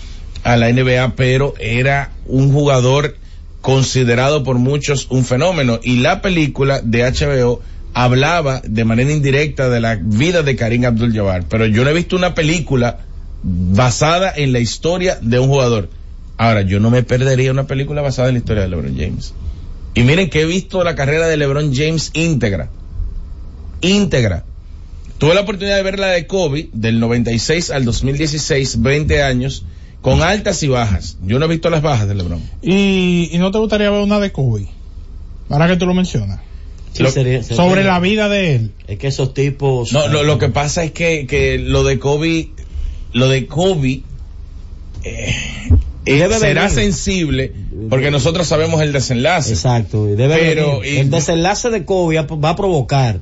a 0.45 0.57
la 0.57 0.73
NBA, 0.73 1.15
pero 1.15 1.55
era 1.61 2.13
un 2.27 2.51
jugador 2.51 3.17
considerado 3.61 4.45
por 4.45 4.57
muchos 4.57 5.09
un 5.11 5.27
fenómeno. 5.27 5.79
Y 5.83 5.99
la 5.99 6.23
película 6.23 6.81
de 6.81 7.03
HBO 7.03 7.61
hablaba 7.93 8.63
de 8.65 8.85
manera 8.85 9.13
indirecta 9.13 9.69
de 9.69 9.81
la 9.81 9.97
vida 9.97 10.43
de 10.43 10.57
Karim 10.57 10.87
Abdul-Jabbar, 10.87 11.45
pero 11.51 11.67
yo 11.67 11.85
no 11.85 11.91
he 11.91 11.95
visto 11.95 12.17
una 12.17 12.35
película 12.35 13.01
basada 13.43 14.33
en 14.35 14.55
la 14.55 14.61
historia 14.61 15.19
de 15.21 15.39
un 15.39 15.49
jugador. 15.49 15.91
Ahora, 16.39 16.63
yo 16.63 16.81
no 16.81 16.89
me 16.91 17.03
perdería 17.03 17.51
una 17.51 17.67
película 17.67 18.01
basada 18.01 18.29
en 18.29 18.35
la 18.35 18.39
historia 18.39 18.63
de 18.63 18.69
LeBron 18.69 18.97
James. 18.97 19.35
Y 19.95 20.03
miren 20.03 20.31
que 20.31 20.43
he 20.43 20.45
visto 20.45 20.85
la 20.85 20.95
carrera 20.95 21.27
de 21.27 21.37
LeBron 21.37 21.75
James 21.75 22.11
íntegra. 22.15 22.71
Íntegra. 23.81 24.45
Tuve 25.19 25.35
la 25.35 25.41
oportunidad 25.41 25.77
de 25.77 25.83
ver 25.83 25.99
la 25.99 26.09
de 26.09 26.27
Kobe 26.27 26.69
del 26.73 27.01
96 27.01 27.71
al 27.71 27.85
2016, 27.85 28.83
20 28.83 29.23
años, 29.23 29.65
con 30.01 30.23
altas 30.23 30.63
y 30.63 30.69
bajas. 30.69 31.17
Yo 31.25 31.39
no 31.39 31.47
he 31.47 31.49
visto 31.49 31.71
las 31.71 31.83
bajas 31.83 32.07
de 32.09 32.15
LeBron. 32.15 32.41
¿Y, 32.63 33.29
y 33.33 33.39
no 33.39 33.51
te 33.51 33.59
gustaría 33.59 33.91
ver 33.91 34.03
una 34.03 34.21
de 34.21 34.31
Kobe? 34.31 34.69
Ahora 35.51 35.67
que 35.67 35.77
tú 35.77 35.87
lo 35.87 35.95
mencionas. 35.95 36.41
Sí, 36.93 37.03
Lo- 37.03 37.11
sería- 37.11 37.43
sería- 37.43 37.57
Sobre 37.57 37.83
la 37.85 37.99
vida 37.99 38.29
de 38.29 38.55
él. 38.55 38.73
Es 38.87 38.99
que 38.99 39.09
esos 39.09 39.35
tipos. 39.35 39.93
No, 39.93 40.07
lo, 40.09 40.23
lo 40.23 40.39
que 40.39 40.49
pasa 40.49 40.85
es 40.85 40.93
que, 40.93 41.27
que 41.27 41.59
lo 41.59 41.83
de 41.83 41.99
Kobe, 41.99 42.51
lo 43.13 43.29
de 43.29 43.47
Kobe, 43.47 43.91
eh, 43.91 44.03
eh, 45.05 45.69
Debe 46.17 46.39
será 46.39 46.63
venir. 46.63 46.75
sensible 46.75 47.53
porque 47.91 48.11
nosotros 48.11 48.47
sabemos 48.47 48.81
el 48.83 48.93
desenlace. 48.93 49.53
Exacto. 49.53 50.07
Debe 50.07 50.37
Pero, 50.39 50.81
venir. 50.81 50.99
el 51.01 51.11
desenlace 51.11 51.71
de 51.71 51.85
Kobe 51.85 52.21
va 52.21 52.51
a 52.51 52.57
provocar 52.57 53.21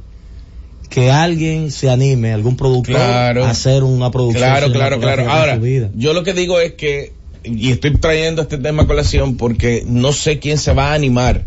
que 0.89 1.11
alguien 1.11 1.71
se 1.71 1.91
anime, 1.91 2.33
algún 2.33 2.57
productor, 2.57 2.95
Claro. 2.95 3.45
a 3.45 3.51
hacer 3.51 3.83
una 3.83 4.11
producción. 4.11 4.43
Claro, 4.49 4.73
claro, 4.73 5.01
claro. 5.01 5.31
Ahora, 5.31 5.59
yo 5.95 6.13
lo 6.13 6.23
que 6.23 6.33
digo 6.33 6.61
es 6.61 6.73
que, 6.75 7.13
y 7.45 7.71
estoy 7.73 7.97
trayendo 7.99 8.43
este 8.43 8.59
tema 8.59 8.85
a 8.85 8.87
colación 8.87 9.37
porque 9.37 9.85
no 9.87 10.13
sé 10.13 10.39
quién 10.39 10.59
se 10.59 10.73
va 10.73 10.91
a 10.91 10.95
animar 10.95 11.45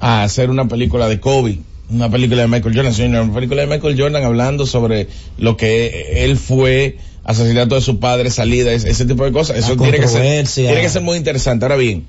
a 0.00 0.22
hacer 0.22 0.50
una 0.50 0.66
película 0.68 1.08
de 1.08 1.20
Kobe, 1.20 1.58
una 1.90 2.10
película 2.10 2.42
de 2.42 2.48
Michael 2.48 2.74
Jordan, 2.74 3.22
una 3.24 3.34
película 3.34 3.62
de 3.62 3.68
Michael 3.68 4.00
Jordan 4.00 4.24
hablando 4.24 4.66
sobre 4.66 5.08
lo 5.38 5.56
que 5.56 6.24
él 6.24 6.36
fue, 6.36 6.98
asesinato 7.30 7.74
de 7.74 7.80
su 7.80 7.98
padre, 7.98 8.30
salida, 8.30 8.72
ese, 8.72 8.90
ese 8.90 9.04
tipo 9.06 9.24
de 9.24 9.32
cosas. 9.32 9.58
Eso 9.58 9.76
tiene 9.76 9.98
que, 9.98 10.08
ser, 10.08 10.46
tiene 10.46 10.80
que 10.80 10.88
ser 10.88 11.02
muy 11.02 11.16
interesante. 11.16 11.64
Ahora 11.64 11.76
bien, 11.76 12.06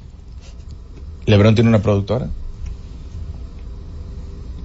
LeBron 1.26 1.56
tiene 1.56 1.70
una 1.70 1.82
productora. 1.82 2.30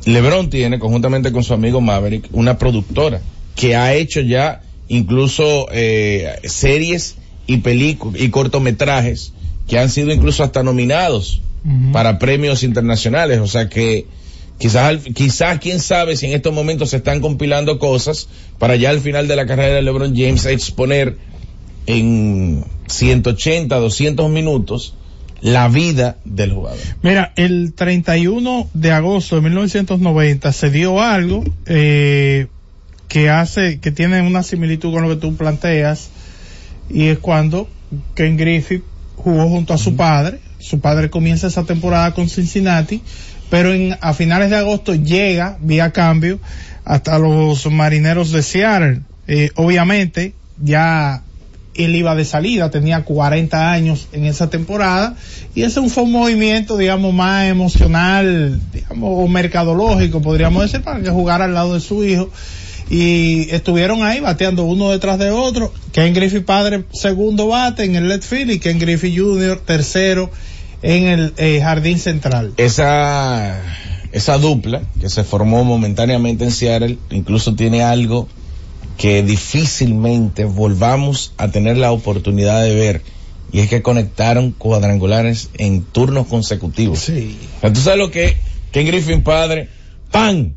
LeBron 0.05 0.51
tiene, 0.51 0.79
conjuntamente 0.79 1.33
con 1.33 1.42
su 1.42 1.53
amigo 1.53 1.81
Maverick, 1.81 2.29
una 2.33 2.59
productora 2.59 3.21
que 3.57 3.75
ha 3.75 3.95
hecho 3.95 4.21
ya 4.21 4.62
incluso 4.88 5.66
eh, 5.73 6.38
series 6.45 7.16
y 7.47 7.59
películas 7.59 8.21
y 8.21 8.31
cortometrajes 8.31 9.33
que 9.66 9.79
han 9.79 9.90
sido 9.90 10.12
incluso 10.12 10.45
hasta 10.45 10.62
nominados 10.62 11.42
para 11.92 12.21
premios 12.21 12.62
internacionales. 12.62 13.40
O 13.40 13.49
sea 13.49 13.69
que 13.69 14.07
Quizás, 14.59 15.03
quizás, 15.14 15.59
quién 15.59 15.81
sabe 15.81 16.16
si 16.16 16.27
en 16.27 16.33
estos 16.33 16.53
momentos 16.53 16.90
se 16.90 16.97
están 16.97 17.21
compilando 17.21 17.79
cosas 17.79 18.29
para 18.59 18.77
ya 18.77 18.90
al 18.90 19.01
final 19.01 19.29
de 19.29 19.37
la 19.37 19.47
carrera 19.47 19.75
de 19.75 19.83
LeBron 19.83 20.16
James 20.16 20.47
exponer 20.47 21.19
en 21.87 22.64
180, 22.87 23.77
200 23.77 24.31
minutos 24.31 24.95
la 25.40 25.69
vida 25.69 26.16
del 26.25 26.53
jugador. 26.53 26.79
Mira, 27.03 27.33
el 27.37 27.75
31 27.75 28.71
de 28.73 28.92
agosto 28.92 29.37
de 29.37 29.42
1990 29.42 30.53
se 30.53 30.71
dio 30.71 31.01
algo 31.03 31.45
eh, 31.66 32.47
que 33.09 33.29
hace, 33.29 33.79
que 33.81 33.90
tiene 33.90 34.23
una 34.23 34.42
similitud 34.42 34.92
con 34.92 35.03
lo 35.03 35.11
que 35.11 35.16
tú 35.16 35.37
planteas, 35.37 36.11
y 36.88 37.09
es 37.09 37.19
cuando 37.19 37.69
Ken 38.14 38.37
Griffith 38.37 38.83
jugó 39.16 39.49
junto 39.49 39.75
a 39.75 39.79
su 39.79 39.97
padre. 39.97 40.40
Su 40.59 40.81
padre 40.81 41.11
comienza 41.11 41.47
esa 41.47 41.64
temporada 41.64 42.14
con 42.14 42.29
Cincinnati, 42.29 43.03
pero 43.51 43.73
en, 43.73 43.97
a 44.01 44.15
finales 44.15 44.51
de 44.51 44.57
agosto 44.57 44.95
llega, 44.95 45.59
vía 45.61 45.93
cambio, 45.93 46.39
hasta 46.85 47.19
los 47.19 47.67
marineros 47.71 48.33
de 48.33 48.43
Seattle. 48.43 49.01
Eh, 49.29 49.51
obviamente, 49.57 50.35
ya 50.63 51.23
él 51.75 51.95
iba 51.95 52.15
de 52.15 52.25
salida, 52.25 52.71
tenía 52.71 53.05
40 53.05 53.71
años 53.71 54.09
en 54.13 54.25
esa 54.25 54.49
temporada 54.49 55.15
y 55.55 55.63
ese 55.63 55.87
fue 55.89 56.05
un 56.05 56.13
movimiento, 56.13 56.77
digamos, 56.77 57.13
más 57.13 57.47
emocional, 57.49 58.61
digamos, 58.73 59.11
o 59.25 59.29
mercadológico, 59.29 60.23
podríamos 60.23 60.63
decir, 60.63 60.83
para 60.83 61.01
que 61.01 61.11
jugara 61.11 61.45
al 61.45 61.55
lado 61.55 61.75
de 61.75 61.81
su 61.81 62.05
hijo 62.05 62.31
y 62.89 63.49
estuvieron 63.51 64.05
ahí 64.05 64.21
bateando 64.21 64.65
uno 64.65 64.91
detrás 64.91 65.19
de 65.19 65.31
otro. 65.31 65.73
Ken 65.93 66.15
Griffey 66.15 66.41
padre 66.41 66.85
segundo 66.93 67.49
bate 67.49 67.85
en 67.85 67.97
el 67.97 68.09
left 68.09 68.25
field 68.25 68.53
y 68.53 68.59
Ken 68.59 68.79
Griffey 68.79 69.17
Jr. 69.17 69.61
tercero 69.65 70.31
en 70.83 71.07
el 71.07 71.35
eh, 71.37 71.61
jardín 71.62 71.99
central. 71.99 72.55
Esa, 72.57 73.61
esa 74.12 74.39
dupla 74.39 74.83
que 75.01 75.09
se 75.09 75.25
formó 75.25 75.65
momentáneamente 75.65 76.45
en 76.45 76.53
Seattle 76.53 76.99
incluso 77.11 77.55
tiene 77.55 77.83
algo 77.83 78.29
que 78.97 79.23
difícilmente 79.23 80.45
volvamos 80.45 81.33
a 81.37 81.49
tener 81.49 81.77
la 81.77 81.93
oportunidad 81.93 82.62
de 82.62 82.75
ver 82.75 83.03
y 83.53 83.61
es 83.61 83.69
que 83.69 83.83
conectaron 83.83 84.53
cuadrangulares 84.53 85.51
en 85.59 85.83
turnos 85.83 86.27
consecutivos. 86.27 86.99
Sí. 86.99 87.37
Tú 87.61 87.81
sabes 87.81 87.99
lo 87.99 88.11
que 88.11 88.37
Ken 88.73 88.87
Griffin 88.87 89.23
padre, 89.23 89.69
¡pan! 90.11 90.57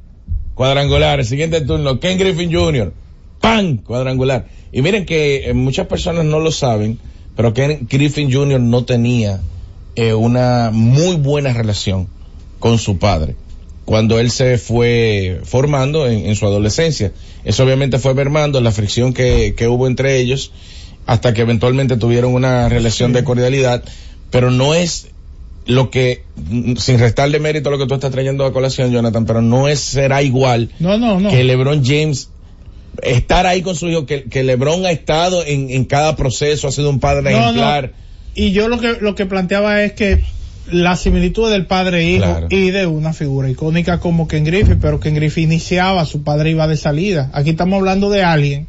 Cuadrangular. 0.55 1.19
El 1.19 1.25
siguiente 1.25 1.61
turno, 1.61 1.99
Ken 1.99 2.17
Griffin 2.17 2.51
Jr., 2.51 2.93
¡pan! 3.39 3.77
Cuadrangular. 3.77 4.47
Y 4.71 4.81
miren 4.81 5.05
que 5.05 5.49
eh, 5.49 5.53
muchas 5.53 5.87
personas 5.87 6.25
no 6.25 6.39
lo 6.39 6.51
saben, 6.51 6.99
pero 7.35 7.53
Ken 7.53 7.87
Griffin 7.89 8.31
Jr. 8.31 8.59
no 8.59 8.83
tenía 8.83 9.39
eh, 9.95 10.13
una 10.13 10.71
muy 10.71 11.15
buena 11.15 11.53
relación 11.53 12.07
con 12.59 12.77
su 12.77 12.97
padre 12.97 13.35
cuando 13.85 14.19
él 14.19 14.29
se 14.29 14.59
fue 14.59 15.41
formando 15.45 16.07
en, 16.07 16.27
en 16.27 16.35
su 16.35 16.45
adolescencia. 16.45 17.11
Eso 17.43 17.63
obviamente 17.63 17.97
fue 17.97 18.13
mermando 18.13 18.61
la 18.61 18.71
fricción 18.71 19.13
que, 19.13 19.55
que 19.57 19.67
hubo 19.67 19.87
entre 19.87 20.17
ellos 20.17 20.51
hasta 21.07 21.33
que 21.33 21.41
eventualmente 21.41 21.97
tuvieron 21.97 22.35
una 22.35 22.69
relación 22.69 23.13
de 23.13 23.23
cordialidad, 23.23 23.83
pero 24.29 24.51
no 24.51 24.75
es 24.75 25.07
lo 25.65 25.89
que, 25.89 26.23
sin 26.77 26.99
restarle 26.99 27.39
mérito 27.39 27.69
a 27.69 27.71
lo 27.71 27.79
que 27.79 27.87
tú 27.87 27.95
estás 27.95 28.11
trayendo 28.11 28.45
a 28.45 28.53
colación, 28.53 28.91
Jonathan, 28.91 29.25
pero 29.25 29.41
no 29.41 29.67
es, 29.67 29.79
será 29.79 30.21
igual 30.21 30.69
No, 30.79 30.97
no, 30.99 31.19
no. 31.19 31.29
que 31.29 31.43
LeBron 31.43 31.83
James 31.83 32.29
estar 33.01 33.47
ahí 33.47 33.63
con 33.63 33.75
su 33.75 33.87
hijo, 33.87 34.05
que, 34.05 34.25
que 34.25 34.43
LeBron 34.43 34.85
ha 34.85 34.91
estado 34.91 35.43
en, 35.43 35.69
en 35.71 35.85
cada 35.85 36.15
proceso, 36.15 36.67
ha 36.67 36.71
sido 36.71 36.91
un 36.91 36.99
padre 36.99 37.31
ejemplar. 37.31 37.93
Y 38.39 38.51
yo 38.51 38.67
lo 38.69 38.79
que, 38.79 38.97
lo 39.01 39.15
que 39.15 39.25
planteaba 39.25 39.83
es 39.83 39.93
que 39.93 40.23
la 40.71 40.95
similitud 40.95 41.49
del 41.51 41.65
padre 41.65 41.99
e 42.01 42.11
hijo 42.11 42.23
Claro. 42.25 42.47
y 42.49 42.69
de 42.71 42.85
una 42.85 43.11
figura 43.11 43.49
icónica 43.49 43.99
como 43.99 44.27
Ken 44.27 44.45
Griffey, 44.45 44.75
pero 44.79 44.99
Ken 44.99 45.15
Griffey 45.15 45.43
iniciaba, 45.43 46.05
su 46.05 46.23
padre 46.23 46.51
iba 46.51 46.67
de 46.67 46.77
salida. 46.77 47.29
Aquí 47.33 47.49
estamos 47.49 47.77
hablando 47.79 48.09
de 48.09 48.23
alguien 48.23 48.67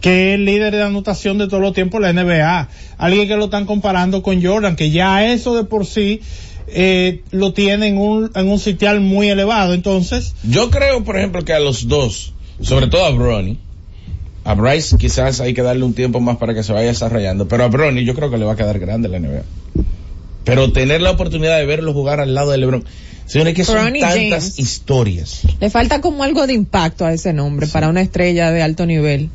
que 0.00 0.34
es 0.34 0.40
líder 0.40 0.74
de 0.74 0.82
anotación 0.82 1.38
de 1.38 1.46
todos 1.46 1.62
los 1.62 1.72
tiempos 1.72 2.02
en 2.02 2.16
la 2.16 2.22
NBA. 2.24 2.68
Alguien 2.98 3.28
que 3.28 3.36
lo 3.36 3.44
están 3.44 3.66
comparando 3.66 4.22
con 4.22 4.42
Jordan, 4.42 4.74
que 4.74 4.90
ya 4.90 5.24
eso 5.32 5.54
de 5.54 5.62
por 5.62 5.86
sí 5.86 6.20
eh, 6.66 7.20
lo 7.30 7.52
tiene 7.52 7.86
en 7.88 7.98
un, 7.98 8.30
en 8.34 8.48
un 8.48 8.58
sitial 8.58 9.00
muy 9.00 9.28
elevado. 9.28 9.74
Entonces, 9.74 10.34
Yo 10.42 10.70
creo, 10.70 11.04
por 11.04 11.16
ejemplo, 11.16 11.44
que 11.44 11.52
a 11.52 11.60
los 11.60 11.86
dos, 11.86 12.32
sobre 12.60 12.88
todo 12.88 13.04
a 13.04 13.10
Bronny, 13.10 13.58
a 14.44 14.54
Bryce 14.54 14.96
quizás 14.96 15.40
hay 15.40 15.54
que 15.54 15.62
darle 15.62 15.84
un 15.84 15.94
tiempo 15.94 16.20
más 16.20 16.36
para 16.36 16.54
que 16.54 16.62
se 16.62 16.72
vaya 16.72 16.88
desarrollando, 16.88 17.46
pero 17.48 17.64
a 17.64 17.68
Bronny 17.68 18.04
yo 18.04 18.14
creo 18.14 18.30
que 18.30 18.38
le 18.38 18.44
va 18.44 18.52
a 18.52 18.56
quedar 18.56 18.78
grande 18.78 19.08
la 19.08 19.18
NBA. 19.18 19.42
Pero 20.44 20.72
tener 20.72 21.00
la 21.00 21.12
oportunidad 21.12 21.58
de 21.58 21.66
verlo 21.66 21.92
jugar 21.92 22.20
al 22.20 22.34
lado 22.34 22.50
de 22.50 22.58
LeBron. 22.58 22.84
Señores, 23.26 23.54
que 23.54 23.64
son 23.64 23.76
Bronny 23.76 24.00
tantas 24.00 24.18
James. 24.44 24.58
historias. 24.58 25.42
Le 25.60 25.70
falta 25.70 26.00
como 26.00 26.24
algo 26.24 26.46
de 26.46 26.52
impacto 26.54 27.06
a 27.06 27.12
ese 27.12 27.32
nombre 27.32 27.68
para 27.68 27.88
una 27.88 28.00
estrella 28.00 28.50
de 28.50 28.62
alto 28.62 28.84
nivel. 28.84 29.30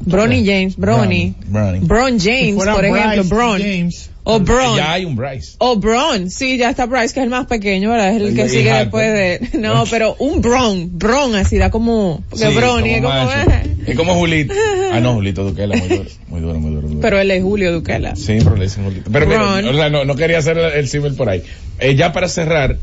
Bronny 0.00 0.44
James, 0.46 0.76
Bronny. 0.76 1.34
Bronny. 1.46 1.78
Bron 1.80 2.18
James, 2.18 2.54
por 2.54 2.84
ejemplo, 2.84 3.24
Bron. 3.24 3.60
James, 3.60 4.10
O 4.24 4.40
Bron. 4.40 4.76
Ya 4.76 4.92
hay 4.92 5.04
un 5.04 5.14
Bryce. 5.16 5.56
O 5.58 5.76
Bron, 5.76 6.30
sí, 6.30 6.56
ya 6.56 6.70
está 6.70 6.86
Bryce, 6.86 7.12
que 7.12 7.20
es 7.20 7.24
el 7.24 7.30
más 7.30 7.46
pequeño, 7.46 7.90
¿verdad? 7.90 8.10
Es 8.10 8.16
el 8.16 8.28
El 8.28 8.36
que 8.36 8.48
sigue 8.48 8.72
después 8.72 9.12
de... 9.12 9.48
No, 9.58 9.84
pero 9.90 10.14
un 10.18 10.40
Bron, 10.40 10.98
Bron 10.98 11.34
así 11.34 11.58
da 11.58 11.70
como... 11.70 12.22
Porque 12.30 12.46
Sí, 12.46 12.54
Bronny 12.54 12.90
es 12.94 13.02
como... 13.02 13.12
Es 13.86 13.96
como 13.96 14.14
Julito. 14.14 14.54
Ah, 14.92 14.98
no, 14.98 15.14
Julito 15.14 15.44
Duquela, 15.44 15.76
muy 15.76 15.88
duro. 15.88 16.10
Muy 16.26 16.40
duro, 16.40 16.58
muy 16.58 16.70
duro. 16.72 16.82
muy 16.82 16.90
duro. 16.96 17.00
Pero 17.00 17.20
él 17.20 17.30
es 17.30 17.44
Julio 17.44 17.72
Duquela. 17.72 18.16
Sí, 18.16 18.38
pero 18.42 18.56
le 18.56 18.64
dicen 18.64 18.82
Julito. 18.82 19.08
Pero 19.08 19.24
mira, 19.24 19.70
o 19.70 19.72
sea, 19.72 19.88
no, 19.88 20.04
no 20.04 20.16
quería 20.16 20.38
hacer 20.38 20.58
el, 20.58 20.88
símil 20.88 21.14
por 21.14 21.28
ahí. 21.28 21.44
Eh, 21.78 21.94
ya 21.94 22.12
para 22.12 22.28
cerrar, 22.28 22.76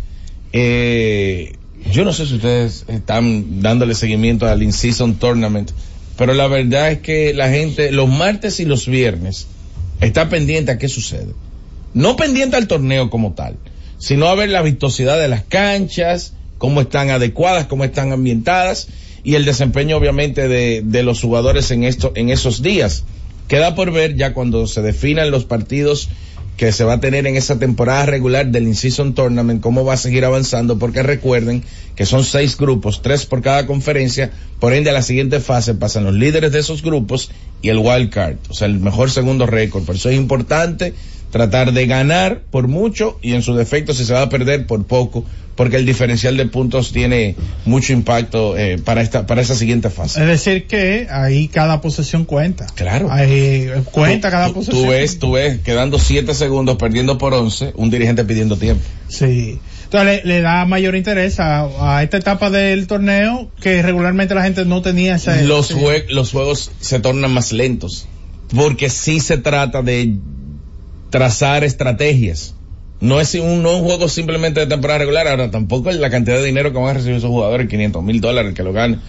eh, 0.53 1.51
yo 1.91 2.05
no 2.05 2.13
sé 2.13 2.25
si 2.25 2.35
ustedes 2.35 2.85
están 2.87 3.61
dándole 3.61 3.93
seguimiento 3.93 4.47
al 4.47 4.63
In-Season 4.63 5.15
Tournament, 5.15 5.71
pero 6.17 6.33
la 6.33 6.47
verdad 6.47 6.93
es 6.93 6.99
que 6.99 7.33
la 7.33 7.49
gente, 7.49 7.91
los 7.91 8.07
martes 8.07 8.61
y 8.61 8.65
los 8.65 8.87
viernes, 8.87 9.47
está 9.99 10.29
pendiente 10.29 10.71
a 10.71 10.77
qué 10.77 10.87
sucede. 10.87 11.33
No 11.93 12.15
pendiente 12.15 12.55
al 12.55 12.67
torneo 12.67 13.09
como 13.09 13.33
tal, 13.33 13.57
sino 13.97 14.27
a 14.27 14.35
ver 14.35 14.47
la 14.47 14.61
vistosidad 14.61 15.19
de 15.19 15.27
las 15.27 15.43
canchas, 15.43 16.35
cómo 16.57 16.79
están 16.79 17.09
adecuadas, 17.09 17.65
cómo 17.65 17.83
están 17.83 18.13
ambientadas 18.13 18.87
y 19.23 19.35
el 19.35 19.45
desempeño 19.45 19.97
obviamente 19.97 20.47
de, 20.47 20.81
de 20.83 21.03
los 21.03 21.21
jugadores 21.21 21.71
en 21.71 21.83
esto, 21.83 22.11
en 22.15 22.29
esos 22.29 22.61
días. 22.61 23.03
Queda 23.47 23.75
por 23.75 23.91
ver 23.91 24.15
ya 24.15 24.33
cuando 24.33 24.67
se 24.67 24.81
definan 24.81 25.31
los 25.31 25.45
partidos 25.45 26.09
que 26.57 26.71
se 26.71 26.83
va 26.83 26.93
a 26.93 26.99
tener 26.99 27.27
en 27.27 27.35
esa 27.35 27.59
temporada 27.59 28.07
regular 28.07 28.47
del 28.47 28.63
In-Season 28.63 29.13
Tournament, 29.13 29.61
cómo 29.61 29.85
va 29.85 29.93
a 29.93 29.97
seguir 29.97 30.25
avanzando, 30.25 30.79
porque 30.79 31.03
recuerden 31.03 31.63
que 31.95 32.07
son 32.07 32.23
seis 32.23 32.57
grupos, 32.57 33.03
tres 33.03 33.27
por 33.27 33.43
cada 33.43 33.67
conferencia, 33.67 34.31
por 34.59 34.73
ende 34.73 34.89
a 34.89 34.93
la 34.93 35.03
siguiente 35.03 35.39
fase 35.39 35.75
pasan 35.75 36.03
los 36.03 36.15
líderes 36.15 36.51
de 36.51 36.59
esos 36.59 36.81
grupos 36.81 37.29
y 37.61 37.69
el 37.69 37.77
wild 37.77 38.09
card, 38.09 38.37
o 38.49 38.55
sea, 38.55 38.67
el 38.67 38.79
mejor 38.79 39.11
segundo 39.11 39.45
récord. 39.45 39.83
Por 39.83 39.95
eso 39.95 40.09
es 40.09 40.17
importante 40.17 40.95
tratar 41.37 41.71
de 41.73 41.85
ganar 41.87 42.41
por 42.49 42.67
mucho 42.67 43.19
y 43.21 43.33
en 43.33 43.41
su 43.43 43.53
defecto 43.55 43.93
si 43.93 44.05
se 44.05 44.13
va 44.13 44.23
a 44.23 44.29
perder 44.29 44.65
por 44.65 44.85
poco, 44.85 45.23
porque 45.55 45.75
el 45.77 45.85
diferencial 45.85 46.35
de 46.37 46.45
puntos 46.47 46.91
tiene 46.91 47.35
mucho 47.65 47.93
impacto 47.93 48.57
eh, 48.57 48.77
para 48.83 49.01
esta 49.01 49.25
para 49.27 49.41
esa 49.41 49.55
siguiente 49.55 49.89
fase. 49.89 50.19
es 50.21 50.27
decir 50.27 50.65
que 50.67 51.07
ahí 51.11 51.47
cada 51.47 51.79
posesión 51.81 52.25
cuenta. 52.25 52.65
Claro. 52.75 53.11
Ahí 53.11 53.67
cuenta 53.91 54.29
cada 54.31 54.49
posesión. 54.53 54.83
Tú 54.83 54.89
ves, 54.89 55.19
tú 55.19 55.31
ves, 55.33 55.59
quedando 55.59 55.99
siete 55.99 56.33
segundos, 56.33 56.77
perdiendo 56.77 57.17
por 57.17 57.33
once, 57.33 57.71
un 57.75 57.89
dirigente 57.89 58.23
pidiendo 58.25 58.57
tiempo. 58.57 58.83
Sí. 59.07 59.59
Entonces 59.85 60.25
le, 60.25 60.33
le 60.35 60.41
da 60.41 60.65
mayor 60.65 60.95
interés 60.95 61.39
a, 61.39 61.95
a 61.97 62.03
esta 62.03 62.17
etapa 62.17 62.49
del 62.49 62.87
torneo 62.87 63.49
que 63.61 63.81
regularmente 63.81 64.35
la 64.35 64.43
gente 64.43 64.65
no 64.65 64.81
tenía 64.81 65.15
ese. 65.15 65.43
los, 65.45 65.73
jue- 65.73 66.05
los 66.09 66.31
juegos 66.31 66.71
se 66.79 66.99
tornan 66.99 67.31
más 67.31 67.51
lentos. 67.51 68.07
Porque 68.55 68.89
sí 68.89 69.19
se 69.19 69.37
trata 69.37 69.81
de 69.81 70.13
trazar 71.09 71.63
estrategias. 71.63 72.53
No 72.99 73.21
es 73.21 73.35
un, 73.35 73.61
no 73.61 73.77
un 73.77 73.83
juego 73.83 74.09
simplemente 74.09 74.59
de 74.59 74.67
temporada 74.67 74.99
regular, 74.99 75.27
ahora 75.27 75.51
tampoco 75.51 75.89
es 75.91 75.97
la 75.97 76.09
cantidad 76.09 76.37
de 76.37 76.43
dinero 76.45 76.71
que 76.71 76.79
van 76.79 76.87
a 76.89 76.93
recibir 76.93 77.17
esos 77.17 77.29
jugadores, 77.29 77.67
500 77.69 78.03
mil 78.03 78.19
dólares 78.21 78.53
que 78.55 78.63
lo 78.63 78.73
ganen. 78.73 78.99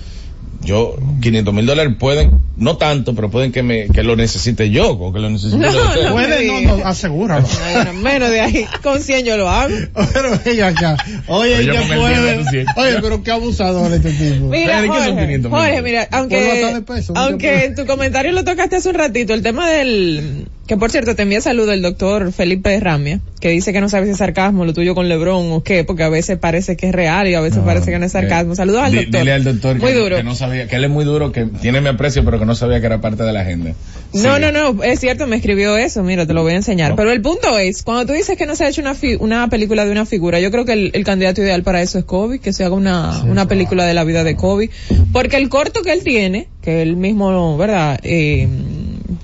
Yo, 0.60 0.96
500 1.22 1.54
mil 1.54 1.64
dólares 1.66 1.94
pueden, 1.98 2.40
no 2.56 2.76
tanto, 2.76 3.14
pero 3.14 3.30
pueden 3.30 3.52
que 3.52 3.62
me, 3.62 3.86
que 3.88 4.02
lo 4.02 4.16
necesite 4.16 4.68
yo, 4.70 4.90
o 4.90 5.12
que 5.12 5.20
lo 5.20 5.30
necesite 5.30 5.56
No, 5.56 5.68
usted. 5.68 6.04
no. 6.04 6.12
Puede, 6.12 6.46
no, 6.64 6.76
no, 6.76 6.84
asegúralo. 6.84 7.46
Bueno, 7.72 7.92
menos 7.94 8.30
de 8.30 8.40
ahí, 8.40 8.66
con 8.82 9.00
100 9.00 9.24
yo 9.24 9.36
lo 9.36 9.48
hago. 9.48 9.72
pero 10.12 10.38
ella 10.44 10.66
acá. 10.66 10.96
Oye, 11.28 11.58
Pero 11.58 11.62
yo 11.62 11.72
¿qué 11.72 11.78
con 11.78 11.92
el 11.92 11.98
puede? 12.44 12.66
Oye, 12.76 12.98
pero 13.00 13.22
qué 13.22 13.30
abusador 13.30 13.92
este 13.92 14.10
tipo. 14.12 14.46
Mira, 14.46 14.82
¿de 14.82 14.88
qué 14.88 14.94
son 14.94 15.04
Jorge, 15.06 15.26
500 15.26 15.50
mil 15.52 15.60
Jorge, 15.60 15.82
mira, 15.82 16.08
aunque, 16.10 16.46
bastante 16.46 16.92
peso, 16.92 17.12
mucho 17.14 17.22
aunque 17.24 17.64
en 17.64 17.74
tu 17.76 17.86
comentario 17.86 18.32
lo 18.32 18.44
tocaste 18.44 18.76
hace 18.76 18.88
un 18.90 18.96
ratito, 18.96 19.32
el 19.34 19.42
tema 19.42 19.70
del, 19.70 20.48
Que 20.68 20.76
por 20.76 20.90
cierto, 20.90 21.16
te 21.16 21.22
envía 21.22 21.40
saludo 21.40 21.72
el 21.72 21.80
doctor 21.80 22.30
Felipe 22.30 22.78
Ramia, 22.78 23.20
que 23.40 23.48
dice 23.48 23.72
que 23.72 23.80
no 23.80 23.88
sabe 23.88 24.04
si 24.04 24.12
es 24.12 24.18
sarcasmo 24.18 24.66
lo 24.66 24.74
tuyo 24.74 24.94
con 24.94 25.08
Lebron 25.08 25.50
o 25.50 25.62
qué, 25.62 25.82
porque 25.82 26.02
a 26.02 26.10
veces 26.10 26.36
parece 26.38 26.76
que 26.76 26.88
es 26.90 26.94
real 26.94 27.26
y 27.26 27.34
a 27.34 27.40
veces 27.40 27.60
parece 27.64 27.90
que 27.90 27.98
no 27.98 28.04
es 28.04 28.12
sarcasmo. 28.12 28.54
Saludos 28.54 28.82
al 28.82 28.94
doctor. 28.94 29.20
Dile 29.20 29.32
al 29.32 29.44
doctor 29.44 29.78
Muy 29.78 29.92
que, 29.92 29.98
duro. 29.98 30.16
que 30.16 30.22
no 30.22 30.34
sabía, 30.34 30.68
que 30.68 30.76
él 30.76 30.84
es 30.84 30.90
muy 30.90 31.06
duro, 31.06 31.32
que 31.32 31.46
tiene 31.46 31.80
mi 31.80 31.88
aprecio, 31.88 32.22
pero 32.22 32.38
que 32.38 32.44
no 32.44 32.54
sabía 32.54 32.80
que 32.80 32.86
era 32.86 33.00
parte 33.00 33.22
de 33.22 33.32
la 33.32 33.40
agenda. 33.40 33.70
No, 34.12 34.36
Sí. 34.36 34.40
no, 34.42 34.52
no, 34.52 34.82
es 34.84 35.00
cierto, 35.00 35.26
me 35.26 35.36
escribió 35.36 35.76
eso, 35.78 36.02
mira, 36.02 36.26
te 36.26 36.34
lo 36.34 36.42
voy 36.42 36.52
a 36.52 36.56
enseñar. 36.56 36.90
No. 36.90 36.96
Pero 36.96 37.12
el 37.12 37.22
punto 37.22 37.58
es, 37.58 37.82
cuando 37.82 38.04
tú 38.04 38.12
dices 38.12 38.36
que 38.36 38.44
no 38.44 38.54
se 38.54 38.64
ha 38.64 38.68
hecho 38.68 38.82
una, 38.82 38.94
fi- 38.94 39.16
una 39.18 39.48
película 39.48 39.86
de 39.86 39.90
una 39.92 40.04
figura, 40.04 40.38
yo 40.38 40.50
creo 40.50 40.66
que 40.66 40.74
el, 40.74 40.90
el 40.92 41.04
candidato 41.04 41.40
ideal 41.40 41.62
para 41.62 41.80
eso 41.80 41.98
es 41.98 42.04
Kobe, 42.04 42.40
que 42.40 42.52
se 42.52 42.64
haga 42.64 42.74
una, 42.74 43.22
una 43.24 43.48
película 43.48 43.86
de 43.86 43.94
la 43.94 44.04
vida 44.04 44.22
de 44.22 44.36
Kobe. 44.36 44.68
Porque 45.14 45.36
el 45.38 45.48
corto 45.48 45.80
que 45.80 45.92
él 45.94 46.02
tiene, 46.04 46.48
que 46.60 46.82
él 46.82 46.96
mismo, 46.96 47.56
¿verdad? 47.56 47.98
Eh, 48.02 48.46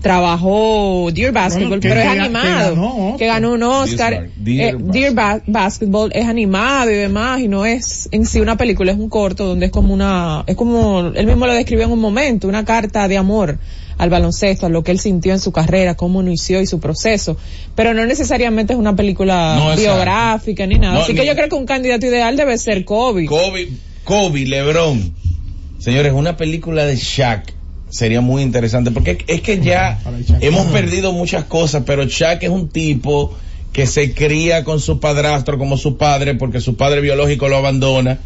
trabajó 0.00 1.10
Dear 1.12 1.32
Basketball, 1.32 1.80
Bueno, 1.80 1.82
pero 1.82 2.00
es 2.00 2.06
animado, 2.06 2.74
que 2.74 2.80
ganó 2.80 3.16
que 3.18 3.26
ganó 3.26 3.52
un 3.52 3.62
Oscar. 3.62 4.28
Dear 4.36 4.74
Eh, 4.74 4.78
Dear 4.80 5.14
Ba- 5.14 5.42
Basketball 5.46 6.10
es 6.14 6.26
animado 6.26 6.90
y 6.90 6.94
demás, 6.94 7.40
y 7.40 7.48
no 7.48 7.66
es 7.66 8.08
en 8.12 8.24
sí 8.26 8.40
una 8.40 8.56
película, 8.56 8.92
es 8.92 8.98
un 8.98 9.08
corto 9.08 9.44
donde 9.46 9.66
es 9.66 9.72
como 9.72 9.92
una, 9.92 10.44
es 10.46 10.56
como, 10.56 11.00
él 11.14 11.26
mismo 11.26 11.46
lo 11.46 11.52
describió 11.52 11.84
en 11.86 11.92
un 11.92 12.00
momento, 12.00 12.48
una 12.48 12.64
carta 12.64 13.08
de 13.08 13.18
amor 13.18 13.58
al 13.96 14.10
baloncesto, 14.10 14.66
a 14.66 14.68
lo 14.68 14.82
que 14.82 14.90
él 14.90 14.98
sintió 14.98 15.32
en 15.32 15.38
su 15.40 15.52
carrera, 15.52 15.94
cómo 15.94 16.20
inició 16.22 16.60
y 16.60 16.66
su 16.66 16.80
proceso, 16.80 17.36
pero 17.74 17.94
no 17.94 18.04
necesariamente 18.06 18.72
es 18.72 18.78
una 18.78 18.96
película 18.96 19.54
No, 19.56 19.76
biográfica 19.76 20.66
ni 20.66 20.78
nada. 20.78 20.94
No, 20.94 21.00
Así 21.02 21.12
ni- 21.12 21.20
que 21.20 21.26
yo 21.26 21.34
creo 21.34 21.48
que 21.48 21.54
un 21.54 21.66
candidato 21.66 22.06
ideal 22.06 22.36
debe 22.36 22.58
ser 22.58 22.84
Kobe. 22.84 23.26
Kobe, 23.26 23.68
Kobe, 24.02 24.46
LeBron. 24.46 25.14
Señores, 25.78 26.12
una 26.14 26.36
película 26.36 26.86
de 26.86 26.96
Shaq 26.96 27.52
sería 27.94 28.20
muy 28.20 28.42
interesante 28.42 28.90
porque 28.90 29.18
es 29.28 29.40
que 29.40 29.60
ya 29.60 30.00
hemos 30.40 30.66
perdido 30.66 31.12
muchas 31.12 31.44
cosas, 31.44 31.84
pero 31.86 32.04
Shaq 32.04 32.42
es 32.42 32.50
un 32.50 32.68
tipo 32.68 33.32
que 33.72 33.86
se 33.86 34.14
cría 34.14 34.64
con 34.64 34.80
su 34.80 34.98
padrastro 34.98 35.58
como 35.58 35.76
su 35.76 35.96
padre 35.96 36.34
porque 36.34 36.60
su 36.60 36.76
padre 36.76 37.00
biológico 37.00 37.48
lo 37.48 37.56
abandona. 37.56 38.18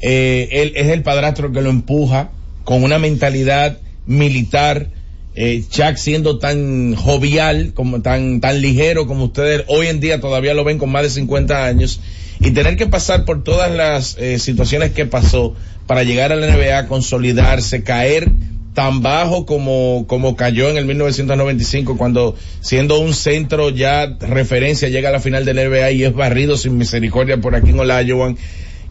Eh, 0.00 0.48
él 0.52 0.72
es 0.76 0.88
el 0.88 1.02
padrastro 1.02 1.50
que 1.50 1.60
lo 1.60 1.70
empuja 1.70 2.30
con 2.62 2.84
una 2.84 3.00
mentalidad 3.00 3.78
militar. 4.06 4.90
Eh, 5.34 5.64
Shaq 5.72 5.96
siendo 5.96 6.38
tan 6.38 6.94
jovial, 6.94 7.72
como 7.74 8.02
tan, 8.02 8.40
tan 8.40 8.60
ligero 8.60 9.08
como 9.08 9.24
ustedes 9.24 9.64
hoy 9.66 9.88
en 9.88 9.98
día 9.98 10.20
todavía 10.20 10.54
lo 10.54 10.62
ven 10.62 10.78
con 10.78 10.90
más 10.90 11.02
de 11.02 11.10
50 11.10 11.66
años 11.66 12.00
y 12.38 12.52
tener 12.52 12.76
que 12.76 12.86
pasar 12.86 13.24
por 13.24 13.42
todas 13.42 13.72
las 13.72 14.16
eh, 14.18 14.38
situaciones 14.38 14.92
que 14.92 15.04
pasó 15.04 15.54
para 15.88 16.04
llegar 16.04 16.30
a 16.30 16.36
la 16.36 16.46
NBA, 16.46 16.86
consolidarse, 16.86 17.82
caer 17.82 18.30
tan 18.76 19.00
bajo 19.00 19.46
como, 19.46 20.04
como 20.06 20.36
cayó 20.36 20.68
en 20.68 20.76
el 20.76 20.84
1995 20.84 21.96
cuando 21.96 22.36
siendo 22.60 23.00
un 23.00 23.14
centro 23.14 23.70
ya 23.70 24.04
referencia 24.20 24.90
llega 24.90 25.08
a 25.08 25.12
la 25.12 25.20
final 25.20 25.46
de 25.46 25.54
la 25.54 25.64
NBA 25.64 25.90
y 25.92 26.04
es 26.04 26.12
barrido 26.12 26.58
sin 26.58 26.76
misericordia 26.76 27.40
por 27.40 27.56
aquí 27.56 27.70
en 27.70 27.80
Olajuwon 27.80 28.36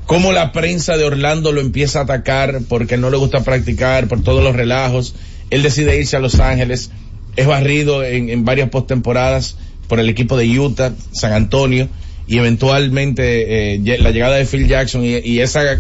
cómo 0.07 0.31
la 0.31 0.51
prensa 0.51 0.97
de 0.97 1.03
Orlando 1.03 1.51
lo 1.51 1.61
empieza 1.61 1.99
a 1.99 2.03
atacar 2.03 2.61
porque 2.67 2.97
no 2.97 3.11
le 3.11 3.17
gusta 3.17 3.43
practicar, 3.43 4.07
por 4.07 4.23
todos 4.23 4.43
los 4.43 4.55
relajos. 4.55 5.13
Él 5.51 5.61
decide 5.61 5.99
irse 5.99 6.15
a 6.15 6.19
Los 6.19 6.39
Ángeles, 6.39 6.89
es 7.35 7.45
barrido 7.45 8.03
en, 8.03 8.43
varias 8.43 8.69
postemporadas 8.69 9.55
por 9.87 9.99
el 9.99 10.09
equipo 10.09 10.35
de 10.35 10.59
Utah, 10.59 10.93
San 11.11 11.31
Antonio, 11.31 11.89
y 12.25 12.39
eventualmente 12.39 13.75
eh, 13.75 13.99
la 13.99 14.09
llegada 14.09 14.37
de 14.37 14.45
Phil 14.45 14.67
Jackson 14.67 15.03
y 15.03 15.39
esa 15.41 15.79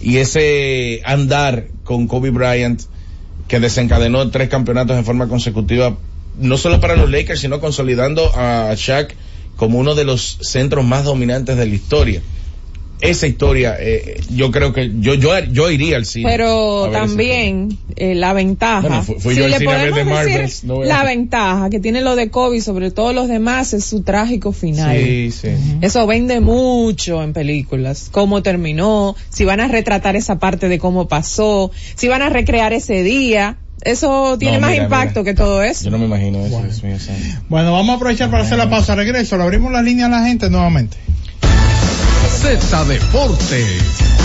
y 0.00 0.16
ese 0.16 1.02
andar 1.04 1.66
con 1.84 2.08
Kobe 2.08 2.30
Bryant 2.30 2.80
que 3.52 3.60
desencadenó 3.60 4.30
tres 4.30 4.48
campeonatos 4.48 4.96
en 4.96 5.04
forma 5.04 5.28
consecutiva, 5.28 5.98
no 6.38 6.56
solo 6.56 6.80
para 6.80 6.96
los 6.96 7.10
Lakers, 7.10 7.38
sino 7.38 7.60
consolidando 7.60 8.32
a 8.34 8.72
Shaq 8.74 9.14
como 9.56 9.78
uno 9.78 9.94
de 9.94 10.06
los 10.06 10.38
centros 10.40 10.86
más 10.86 11.04
dominantes 11.04 11.58
de 11.58 11.66
la 11.66 11.74
historia. 11.74 12.22
Esa 13.02 13.26
historia, 13.26 13.76
eh, 13.80 14.20
yo 14.30 14.52
creo 14.52 14.72
que 14.72 14.92
yo 15.00 15.14
yo 15.14 15.36
yo 15.40 15.68
iría 15.70 15.96
al 15.96 16.06
cine. 16.06 16.30
Pero 16.30 16.88
también 16.92 17.76
eh, 17.96 18.14
la 18.14 18.32
ventaja, 18.32 18.80
Bueno, 18.80 19.02
fui 19.02 19.34
si 19.34 19.40
yo 19.40 19.46
al 19.46 19.50
le 19.50 19.58
cine 19.58 19.72
a 19.72 20.22
ver 20.22 20.50
no 20.62 20.84
la 20.84 21.02
ventaja 21.02 21.68
que 21.68 21.80
tiene 21.80 22.00
lo 22.00 22.14
de 22.14 22.30
Kobe 22.30 22.60
sobre 22.60 22.92
todos 22.92 23.12
los 23.12 23.26
demás 23.26 23.74
es 23.74 23.84
su 23.84 24.02
trágico 24.02 24.52
final. 24.52 24.96
Sí, 24.96 25.32
sí. 25.32 25.48
Eso 25.80 26.06
vende 26.06 26.38
mucho 26.40 27.24
en 27.24 27.32
películas. 27.32 28.08
Cómo 28.12 28.40
terminó, 28.44 29.16
si 29.30 29.44
van 29.44 29.58
a 29.58 29.66
retratar 29.66 30.14
esa 30.14 30.38
parte 30.38 30.68
de 30.68 30.78
cómo 30.78 31.08
pasó, 31.08 31.72
si 31.96 32.06
van 32.06 32.22
a 32.22 32.28
recrear 32.28 32.72
ese 32.72 33.02
día. 33.02 33.56
Eso 33.84 34.38
tiene 34.38 34.58
No, 34.58 34.60
más 34.60 34.70
mira, 34.70 34.84
impacto 34.84 35.20
mira. 35.22 35.32
que 35.32 35.36
todo 35.36 35.60
eso. 35.64 35.86
Yo 35.86 35.90
no 35.90 35.98
me 35.98 36.04
imagino 36.04 36.46
eso. 36.46 36.62
Dios 36.62 36.84
mío 36.84 37.00
santo. 37.00 37.20
Bueno, 37.48 37.72
vamos 37.72 37.90
a 37.90 37.96
aprovechar 37.96 38.30
para 38.30 38.44
hacer 38.44 38.56
la 38.58 38.70
pausa. 38.70 38.94
Regreso, 38.94 39.36
le 39.36 39.42
abrimos 39.42 39.72
la 39.72 39.82
línea 39.82 40.06
a 40.06 40.08
la 40.08 40.24
gente 40.24 40.48
nuevamente. 40.48 40.96
Z 42.42 42.84
Deportes. 42.88 44.21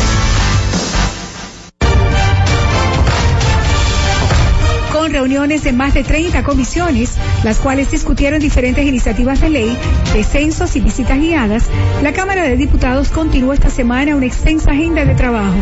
Reuniones 5.17 5.63
de 5.63 5.73
más 5.73 5.95
de 5.95 6.03
30 6.03 6.43
comisiones, 6.43 7.15
las 7.43 7.57
cuales 7.57 7.89
discutieron 7.89 8.39
diferentes 8.39 8.85
iniciativas 8.85 9.41
de 9.41 9.49
ley, 9.49 9.77
descensos 10.13 10.75
y 10.75 10.79
visitas 10.79 11.17
guiadas, 11.19 11.63
la 12.03 12.13
Cámara 12.13 12.43
de 12.43 12.55
Diputados 12.55 13.09
continuó 13.09 13.51
esta 13.53 13.71
semana 13.71 14.15
una 14.15 14.27
extensa 14.27 14.73
agenda 14.73 15.05
de 15.05 15.15
trabajo. 15.15 15.55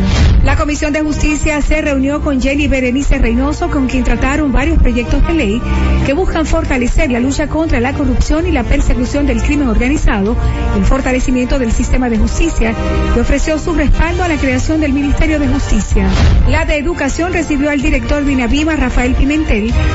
La 0.44 0.56
Comisión 0.56 0.92
de 0.92 1.00
Justicia 1.00 1.62
se 1.62 1.80
reunió 1.80 2.20
con 2.20 2.42
Jenny 2.42 2.68
Berenice 2.68 3.16
Reynoso, 3.16 3.70
con 3.70 3.86
quien 3.86 4.04
trataron 4.04 4.52
varios 4.52 4.78
proyectos 4.78 5.26
de 5.26 5.32
ley 5.32 5.62
que 6.04 6.12
buscan 6.12 6.44
fortalecer 6.44 7.10
la 7.10 7.18
lucha 7.18 7.48
contra 7.48 7.80
la 7.80 7.94
corrupción 7.94 8.46
y 8.46 8.52
la 8.52 8.62
persecución 8.62 9.26
del 9.26 9.42
crimen 9.42 9.68
organizado, 9.68 10.36
el 10.76 10.84
fortalecimiento 10.84 11.58
del 11.58 11.72
sistema 11.72 12.10
de 12.10 12.18
justicia 12.18 12.74
y 13.16 13.18
ofreció 13.18 13.58
su 13.58 13.72
respaldo 13.72 14.22
a 14.22 14.28
la 14.28 14.36
creación 14.36 14.82
del 14.82 14.92
Ministerio 14.92 15.40
de 15.40 15.48
Justicia. 15.48 16.08
La 16.46 16.66
de 16.66 16.76
Educación 16.76 17.32
recibió 17.32 17.70
al 17.70 17.80
director 17.80 18.22
de 18.22 18.32
INAVIMA, 18.32 18.76
Rafael 18.76 19.14
Pimentel, 19.14 19.45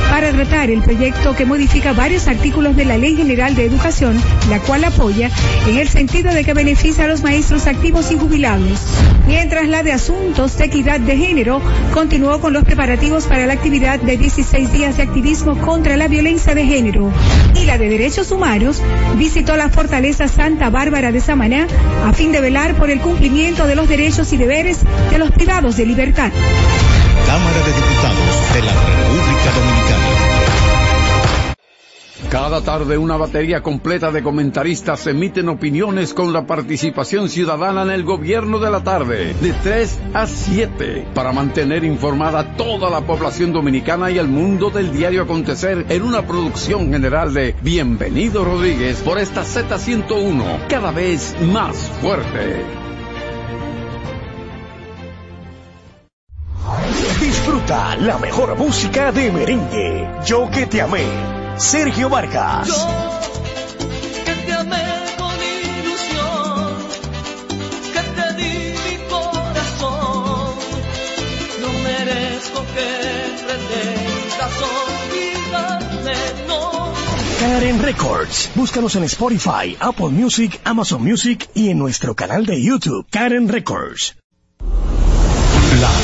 para 0.10 0.32
tratar 0.32 0.70
el 0.70 0.82
proyecto 0.82 1.36
que 1.36 1.46
modifica 1.46 1.92
varios 1.92 2.30
artículos 2.30 2.74
de 2.78 2.86
la 2.86 2.98
Ley 2.98 3.18
General 3.18 3.54
de 3.54 3.66
Educación, 3.66 4.18
la 4.50 4.60
cual 4.60 4.86
apoya 4.86 5.30
en 5.68 5.78
el 5.78 5.90
sentido 5.90 6.34
de 6.34 6.46
que 6.46 6.54
beneficia 6.54 7.04
a 7.04 7.08
los 7.08 7.22
maestros 7.22 7.68
activos 7.68 8.12
y 8.12 8.18
jubilados. 8.18 8.80
Mientras 9.28 9.68
la 9.68 9.84
de 9.84 9.92
Asuntos 9.92 10.58
de 10.58 10.66
Equidad 10.66 11.02
de 11.02 11.18
Género 11.18 11.62
continuó 11.94 12.40
con 12.40 12.54
los 12.54 12.64
preparativos 12.64 13.26
para 13.26 13.46
la 13.46 13.54
actividad 13.54 14.00
de 14.00 14.16
16 14.16 14.72
días 14.72 14.96
de 14.96 15.04
activismo 15.04 15.58
contra 15.58 15.98
la 15.98 16.08
violencia 16.08 16.56
de 16.56 16.66
género. 16.66 17.12
Y 17.62 17.66
la 17.66 17.78
de 17.78 17.90
Derechos 17.90 18.32
Humanos 18.32 18.82
visitó 19.18 19.58
la 19.58 19.68
fortaleza 19.68 20.30
Santa 20.30 20.70
Bárbara 20.70 21.12
de 21.12 21.20
Samaná 21.20 21.68
a 22.06 22.14
fin 22.14 22.32
de 22.32 22.40
velar 22.40 22.76
por 22.76 22.90
el 22.90 23.02
cumplimiento 23.02 23.68
de 23.68 23.76
los 23.76 23.90
derechos 23.90 24.32
y 24.32 24.38
deberes 24.38 24.80
de 25.12 25.18
los 25.18 25.32
privados 25.32 25.76
de 25.76 25.86
libertad. 25.86 26.32
Cámara 27.28 27.58
de 27.66 27.74
Diputados 27.74 28.54
de 28.54 28.62
la 28.62 28.74
República 28.74 29.31
Cada 32.32 32.62
tarde 32.62 32.98
una 32.98 33.18
batería 33.18 33.62
completa 33.62 34.10
de 34.10 34.24
comentaristas 34.24 35.06
emiten 35.06 35.50
opiniones 35.50 36.14
con 36.14 36.32
la 36.32 36.46
participación 36.48 37.28
ciudadana 37.28 37.82
en 37.82 37.90
el 37.90 38.04
gobierno 38.04 38.58
de 38.60 38.72
la 38.72 38.84
tarde, 38.84 39.34
de 39.34 39.52
3 39.52 40.00
a 40.14 40.28
7, 40.28 41.08
para 41.14 41.34
mantener 41.34 41.84
informada 41.84 42.56
toda 42.56 42.90
la 42.90 43.02
población 43.02 43.52
dominicana 43.52 44.12
y 44.12 44.18
el 44.18 44.30
mundo 44.30 44.70
del 44.70 44.94
diario 44.94 45.24
acontecer 45.24 45.86
en 45.90 46.04
una 46.04 46.26
producción 46.26 46.90
general 46.90 47.34
de 47.34 47.54
Bienvenido 47.62 48.46
Rodríguez 48.46 49.02
por 49.02 49.20
esta 49.20 49.42
Z101, 49.42 50.68
cada 50.70 50.92
vez 50.92 51.36
más 51.42 51.76
fuerte. 52.02 52.81
Disfruta 57.42 57.96
la 57.96 58.20
mejor 58.20 58.56
música 58.56 59.12
de 59.12 59.32
merengue. 59.32 60.08
Yo 60.24 60.48
que 60.52 60.68
te 60.68 60.80
amé. 60.80 61.04
Sergio 61.58 62.08
Vargas. 62.08 62.70
que 64.24 64.34
te 64.46 64.54
amé 64.54 64.86
con 65.18 65.34
ilusión, 65.34 66.78
que 67.94 68.04
te 68.16 68.34
di 68.38 68.76
mi 68.86 69.10
corazón. 69.10 70.56
No 71.62 71.70
merezco 71.82 72.60
que 72.76 72.90
pretendas 73.44 74.56
olvidarme, 74.78 76.14
no. 76.48 76.94
Karen 77.40 77.82
Records. 77.82 78.52
Búscanos 78.54 78.96
en 78.98 79.04
Spotify, 79.06 79.76
Apple 79.80 80.10
Music, 80.10 80.62
Amazon 80.64 81.04
Music 81.04 81.50
y 81.56 81.70
en 81.70 81.80
nuestro 81.80 82.14
canal 82.14 82.46
de 82.46 82.62
YouTube, 82.62 83.08
Karen 83.10 83.50
Records. 83.50 84.16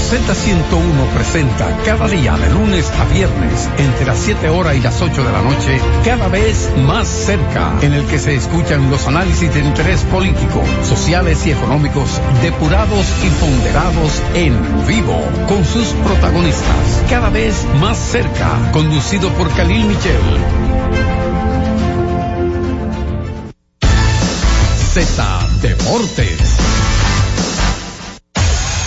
Z101 0.08 1.14
presenta 1.14 1.68
cada 1.84 2.08
día 2.08 2.38
de 2.38 2.50
lunes 2.52 2.90
a 2.92 3.04
viernes 3.14 3.70
entre 3.78 4.06
las 4.06 4.18
7 4.18 4.48
horas 4.48 4.78
y 4.78 4.80
las 4.80 5.02
8 5.02 5.22
de 5.22 5.32
la 5.34 5.42
noche, 5.42 5.82
cada 6.06 6.30
vez 6.30 6.72
más 6.78 7.10
cerca, 7.10 7.74
en 7.82 7.92
el 7.92 8.06
que 8.06 8.18
se 8.18 8.34
escuchan 8.34 8.90
los 8.90 9.06
análisis 9.06 9.54
de 9.54 9.60
interés 9.60 10.04
político, 10.04 10.64
sociales 10.86 11.46
y 11.46 11.52
económicos 11.52 12.22
depurados 12.42 13.06
y 13.22 13.30
ponderados 13.32 14.22
en 14.34 14.88
vivo 14.88 15.22
con 15.46 15.66
sus 15.66 15.88
protagonistas. 15.90 17.04
Cada 17.10 17.30
vez 17.30 17.66
más 17.82 17.98
cerca, 17.98 18.72
conducido 18.72 19.30
por 19.34 19.52
Khalil 19.56 19.88
Michel. 19.88 20.22
Z 24.94 25.48
Deportes. 25.62 26.87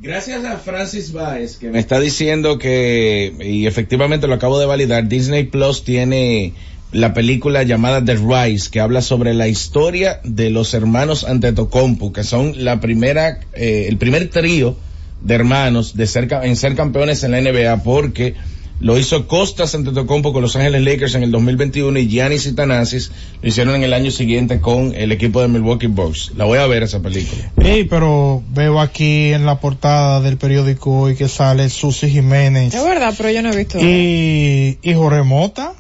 Gracias 0.01 0.45
a 0.45 0.55
Francis 0.58 1.12
Baez 1.12 1.58
que 1.58 1.71
me 1.71 1.79
está 1.79 1.99
diciendo 1.99 2.58
que, 2.58 3.36
y 3.41 3.67
efectivamente 3.67 4.27
lo 4.27 4.36
acabo 4.36 4.58
de 4.58 4.65
validar, 4.65 5.10
Disney 5.10 5.43
Plus 5.43 5.84
tiene 5.84 6.53
la 6.91 7.13
película 7.13 7.63
llamada 7.63 8.04
The 8.04 8.15
Rise, 8.15 8.69
que 8.71 8.80
habla 8.80 9.02
sobre 9.02 9.34
la 9.34 9.47
historia 9.47 10.19
de 10.23 10.49
los 10.49 10.73
hermanos 10.73 11.23
Antetokounmpo, 11.23 12.12
que 12.13 12.23
son 12.23 12.54
la 12.63 12.80
primera, 12.80 13.39
eh, 13.54 13.86
el 13.89 13.97
primer 13.97 14.30
trío 14.30 14.75
de 15.21 15.36
hermanos 15.36 15.95
de 15.95 16.08
ser, 16.08 16.28
ca- 16.28 16.45
en 16.45 16.56
ser 16.56 16.75
campeones 16.75 17.23
en 17.23 17.32
la 17.32 17.41
NBA, 17.41 17.84
porque 17.84 18.34
lo 18.80 18.97
hizo 18.97 19.28
Costas 19.28 19.75
Antetokounmpo 19.75 20.32
con 20.32 20.41
Los 20.41 20.56
Ángeles 20.56 20.82
Lakers 20.84 21.13
en 21.15 21.23
el 21.23 21.32
2021 21.32 21.99
y 21.99 22.08
Giannis 22.08 22.45
y 22.47 22.54
Thanasis 22.54 23.12
lo 23.41 23.49
hicieron 23.49 23.75
en 23.75 23.84
el 23.84 23.93
año 23.93 24.10
siguiente 24.10 24.62
con 24.62 24.95
el 24.95 25.12
equipo 25.12 25.41
de 25.41 25.49
Milwaukee 25.49 25.88
Bucks. 25.88 26.32
La 26.38 26.45
voy 26.45 26.60
a 26.60 26.65
ver 26.67 26.84
esa 26.84 27.02
película. 27.02 27.52
Ey, 27.62 27.84
pero 27.84 28.41
veo 28.54 28.80
aquí 28.80 29.34
en 29.34 29.45
la 29.45 29.60
portada 29.60 30.21
del 30.21 30.38
periódico 30.38 30.91
hoy 31.02 31.15
que 31.15 31.28
sale 31.28 31.69
Susi 31.69 32.10
Jiménez 32.10 32.73
Es 32.73 32.84
verdad, 32.84 33.13
pero 33.17 33.30
yo 33.30 33.41
no 33.41 33.52
he 33.52 33.58
visto. 33.58 33.78
y, 33.82 34.80
y 34.82 34.93
Jorge 34.93 35.23
Mota 35.23 35.73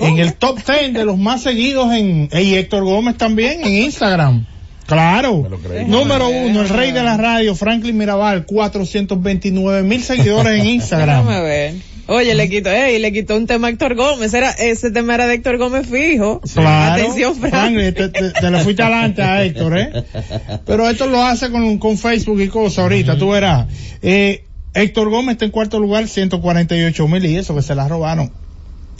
en 0.00 0.18
el 0.18 0.34
top 0.34 0.58
10 0.66 0.92
de 0.94 1.04
los 1.04 1.18
más 1.18 1.42
seguidos 1.42 1.92
en, 1.92 2.28
y 2.32 2.54
Héctor 2.54 2.84
Gómez 2.84 3.16
también 3.16 3.64
en 3.64 3.74
Instagram. 3.84 4.46
Claro. 4.86 5.48
Número 5.86 6.28
uno, 6.28 6.62
el 6.62 6.68
rey 6.68 6.90
de 6.90 7.02
la 7.04 7.16
radio, 7.16 7.54
Franklin 7.54 7.96
Mirabal, 7.96 8.44
429 8.44 9.82
mil 9.84 10.02
seguidores 10.02 10.60
en 10.60 10.66
Instagram. 10.66 11.26
Déjame 11.26 11.42
ver. 11.42 11.74
Oye, 12.08 12.34
le 12.34 12.48
quitó, 12.48 12.70
ey, 12.72 12.98
le 12.98 13.12
quitó 13.12 13.36
un 13.36 13.46
tema 13.46 13.68
a 13.68 13.70
Héctor 13.70 13.94
Gómez. 13.94 14.34
Era, 14.34 14.50
ese 14.50 14.90
tema 14.90 15.14
era 15.14 15.28
de 15.28 15.34
Héctor 15.34 15.58
Gómez 15.58 15.86
fijo. 15.88 16.40
Claro. 16.54 16.94
Atención, 17.04 17.36
Fran. 17.36 17.50
Franklin, 17.50 17.94
te, 17.94 18.08
te- 18.08 18.30
te 18.32 18.50
le 18.50 18.58
fuiste 18.64 18.82
adelante 18.82 19.22
a 19.22 19.44
Héctor, 19.44 19.78
¿eh? 19.78 19.92
Pero 20.66 20.90
esto 20.90 21.06
lo 21.06 21.22
hace 21.22 21.50
con, 21.52 21.78
con 21.78 21.96
Facebook 21.96 22.40
y 22.40 22.48
cosas 22.48 22.80
ahorita, 22.80 23.16
tú 23.16 23.30
verás. 23.30 23.66
Eh, 24.02 24.42
Héctor 24.74 25.08
Gómez 25.08 25.34
está 25.34 25.44
en 25.44 25.52
cuarto 25.52 25.78
lugar, 25.78 26.08
148 26.08 27.06
mil 27.06 27.24
y 27.26 27.36
eso 27.36 27.54
que 27.54 27.62
se 27.62 27.76
la 27.76 27.86
robaron. 27.86 28.32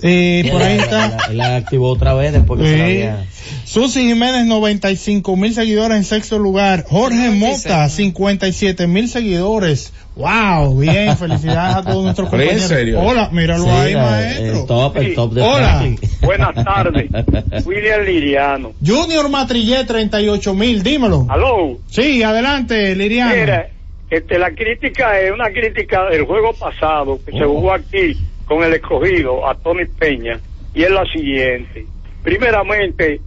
Eh, 0.03 0.49
por 0.51 0.63
ahí 0.63 0.79
está. 0.79 1.17
La, 1.29 1.33
la- 1.51 1.57
activó 1.57 1.89
otra 1.91 2.15
vez 2.15 2.33
después 2.33 2.61
que 2.61 2.67
se 2.67 2.77
la 2.79 2.85
Sí. 2.87 2.91
había... 2.93 3.27
Susi 3.65 4.01
Jiménez, 4.09 4.47
95 4.47 5.37
mil 5.37 5.55
seguidores 5.55 5.97
en 5.97 6.05
sexto 6.05 6.39
lugar. 6.39 6.85
Jorge 6.89 7.31
Mota, 7.31 7.89
57 7.89 8.87
mil 8.87 9.09
seguidores. 9.09 9.93
Wow, 10.17 10.77
bien, 10.79 11.17
felicidades 11.19 11.77
a 11.77 11.83
todos 11.83 12.03
nuestros 12.05 12.29
Pero 12.31 12.43
en 12.43 12.49
compañeros. 12.49 12.69
serio. 12.79 13.01
Hola, 13.01 13.29
míralo 13.33 13.65
Sí, 13.65 13.71
ahí, 13.71 13.95
la- 13.95 14.03
maestro. 14.03 14.47
El 14.61 14.67
top, 14.67 14.97
el 14.97 15.15
top 15.15 15.33
de 15.35 15.43
Hola. 15.43 15.87
Buenas 16.23 16.55
tardes. 16.65 17.11
William 17.65 18.01
Liriano. 18.05 18.73
Junior 18.85 19.29
Matrillé, 19.29 19.85
38 19.85 20.55
mil, 20.55 20.83
dímelo. 20.83 21.27
Aló. 21.29 21.79
Sí, 21.89 22.23
adelante, 22.23 22.95
Liriano. 22.97 23.35
Mira, 23.35 23.69
este, 24.11 24.39
la 24.39 24.51
crítica 24.53 25.21
es 25.21 25.31
una 25.33 25.51
crítica 25.51 26.07
del 26.11 26.25
juego 26.25 26.53
pasado 26.55 27.21
que 27.25 27.31
se 27.33 27.45
jugó 27.45 27.73
aquí 27.73 28.17
con 28.51 28.65
el 28.65 28.75
escogido 28.75 29.49
a 29.49 29.55
Tony 29.55 29.85
Peña 29.85 30.41
y 30.75 30.83
es 30.83 30.91
la 30.91 31.05
siguiente. 31.05 31.87
Primeramente, 32.25 33.21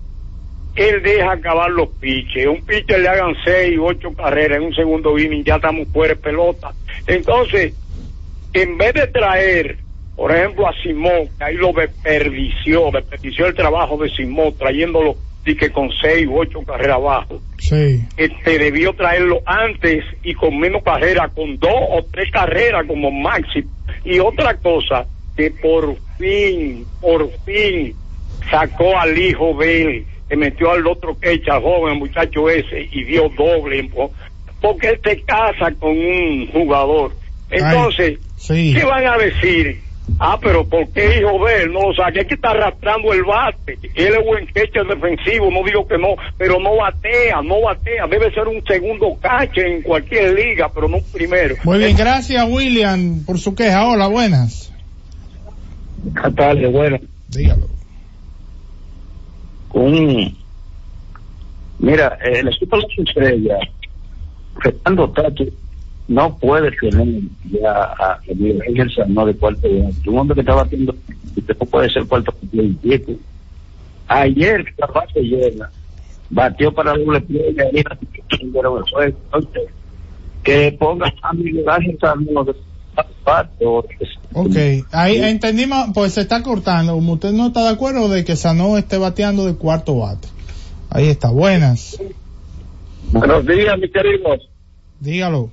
él 0.76 1.02
deja 1.02 1.32
acabar 1.32 1.72
los 1.72 1.88
piches. 2.02 2.46
Un 2.46 2.62
pitcher 2.66 3.00
le 3.00 3.08
hagan 3.08 3.34
seis, 3.46 3.80
ocho 3.82 4.14
carreras 4.14 4.58
en 4.58 4.66
un 4.66 4.76
segundo 4.76 5.18
inning, 5.18 5.46
ya 5.46 5.56
estamos 5.56 5.88
fuera 5.94 6.14
de 6.14 6.20
pelota. 6.20 6.74
Entonces, 7.08 7.74
en 8.52 8.78
vez 8.78 8.96
de 8.96 9.08
traer, 9.08 9.78
por 10.18 10.30
ejemplo, 10.30 10.68
a 10.68 10.74
Simón, 10.84 11.30
que 11.38 11.44
ahí 11.46 11.56
lo 11.56 11.72
desperdició, 11.72 12.92
desperdició 12.92 13.46
el 13.48 13.56
trabajo 13.56 13.96
de 13.96 14.10
Simón, 14.10 14.54
trayéndolo 14.60 15.16
y 15.46 15.56
que 15.56 15.70
con 15.70 15.90
seis 16.02 16.28
u 16.28 16.38
ocho 16.38 16.62
carreras 16.64 16.98
abajo 16.98 17.42
Sí. 17.60 18.02
este 18.18 18.60
debió 18.60 18.94
traerlo 18.94 19.42
antes 19.46 20.04
y 20.22 20.34
con 20.34 20.58
menos 20.60 20.84
carrera, 20.84 21.30
con 21.34 21.58
dos 21.60 21.72
o 21.92 22.06
tres 22.12 22.30
carreras 22.30 22.86
como 22.88 23.10
máximo. 23.10 23.70
Y 24.06 24.20
otra 24.20 24.56
cosa, 24.58 25.06
que 25.36 25.52
por 25.52 25.96
fin, 26.18 26.86
por 27.02 27.30
fin 27.46 27.96
sacó 28.50 28.98
al 28.98 29.18
hijo 29.18 29.56
de 29.60 29.82
él, 29.82 30.06
que 30.30 30.36
metió 30.36 30.72
al 30.72 30.86
otro 30.88 31.18
que 31.20 31.32
echa 31.34 31.60
joven, 31.60 31.98
muchacho 32.00 32.50
ese, 32.50 32.88
y 32.92 33.04
dio 33.04 33.30
doble, 33.30 33.84
po- 33.86 34.12
porque 34.62 34.90
él 34.90 35.00
te 35.02 35.22
casa 35.24 35.72
con 35.80 35.92
un 35.92 36.48
jugador. 36.52 37.16
Entonces, 37.50 38.20
sí. 38.38 38.74
¿qué 38.76 38.84
van 38.86 39.06
a 39.06 39.18
decir? 39.18 39.82
Ah, 40.20 40.38
pero 40.42 40.66
¿por 40.68 40.88
qué 40.92 41.20
hijo 41.20 41.48
él? 41.48 41.72
No, 41.72 41.80
o 41.80 41.94
sea, 41.94 42.12
que 42.12 42.20
hay 42.20 42.26
que 42.26 42.34
estar 42.36 42.56
arrastrando 42.58 43.14
el 43.14 43.24
bate. 43.24 43.78
Él 43.96 44.14
es 44.16 44.26
buen 44.26 44.46
catcher 44.48 44.86
defensivo, 44.86 45.50
no 45.50 45.64
digo 45.64 45.88
que 45.88 45.98
no, 45.98 46.16
pero 46.38 46.60
no 46.60 46.76
batea, 46.76 47.42
no 47.42 47.62
batea. 47.62 48.08
Debe 48.08 48.32
ser 48.34 48.48
un 48.48 48.64
segundo 48.66 49.18
catcher 49.22 49.66
en 49.66 49.82
cualquier 49.82 50.34
liga, 50.34 50.70
pero 50.74 50.88
no 50.90 50.98
un 50.98 51.12
primero. 51.12 51.56
Muy 51.64 51.78
bien, 51.80 51.96
gracias 51.96 52.46
William 52.50 53.24
por 53.26 53.40
su 53.40 53.56
queja. 53.56 53.88
Hola, 53.88 54.08
buenas. 54.08 54.73
Buenas 56.04 56.36
tardes, 56.36 56.72
bueno. 56.72 57.00
Dígalo. 57.30 57.68
Con, 59.70 60.36
mira, 61.80 62.18
el 62.24 62.48
equipo 62.50 62.78
de 62.78 62.84
las 62.84 63.00
estrellas, 63.10 63.60
Fernando 64.62 65.10
Tato, 65.10 65.46
no 66.08 66.38
puede 66.38 66.72
tener 66.72 67.22
ya 67.46 67.72
a 67.72 68.20
Miguel 68.28 68.62
Ángel 68.68 68.94
Sanó 68.94 69.26
de 69.26 69.36
cuarto 69.36 69.68
bate. 69.68 70.10
Un 70.10 70.20
hombre 70.20 70.36
que 70.36 70.42
estaba 70.42 70.64
haciendo, 70.64 70.94
no 71.36 71.66
puede 71.66 71.90
ser 71.90 72.06
cuarto 72.06 72.34
bate. 72.52 73.18
Ayer, 74.08 74.66
la 74.78 74.88
base 74.88 75.22
llena, 75.22 75.72
batió 76.30 76.74
para 76.74 76.94
doble 76.94 77.22
play 77.22 77.56
y 77.58 77.62
ahí 77.62 77.84
el 78.42 78.52
juego. 78.52 78.84
Entonces, 79.06 79.64
que 80.44 80.76
ponga 80.78 81.12
a 81.22 81.34
Miguel 81.34 81.68
Ángel 81.68 81.98
Sanó 82.00 82.44
de 82.44 82.54
Ok, 84.34 84.56
ahí 84.92 85.18
entendimos, 85.22 85.90
pues 85.94 86.14
se 86.14 86.22
está 86.22 86.44
cortando. 86.44 86.94
Como 86.94 87.14
usted 87.14 87.32
no 87.32 87.48
está 87.48 87.64
de 87.64 87.70
acuerdo 87.70 88.10
de 88.10 88.24
que 88.24 88.36
Sanó 88.36 88.78
esté 88.78 88.98
bateando 88.98 89.46
de 89.46 89.56
cuarto 89.56 89.98
bate. 90.00 90.28
Ahí 90.90 91.08
está, 91.08 91.30
buenas. 91.30 92.00
Buenos 93.12 93.46
días, 93.46 93.78
mis 93.80 93.92
queridos. 93.92 94.50
Dígalo. 95.00 95.50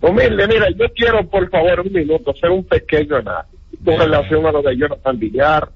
Humilde, 0.00 0.46
mira, 0.46 0.66
yo 0.70 0.86
quiero, 0.94 1.28
por 1.28 1.48
favor, 1.50 1.80
un 1.80 1.92
minuto, 1.92 2.30
hacer 2.30 2.50
un 2.50 2.64
pequeño 2.64 3.16
análisis 3.16 3.58
con 3.84 3.98
relación 3.98 4.46
a 4.46 4.52
lo 4.52 4.62
de 4.62 4.76
Jonathan 4.76 5.18
Villar. 5.18 5.70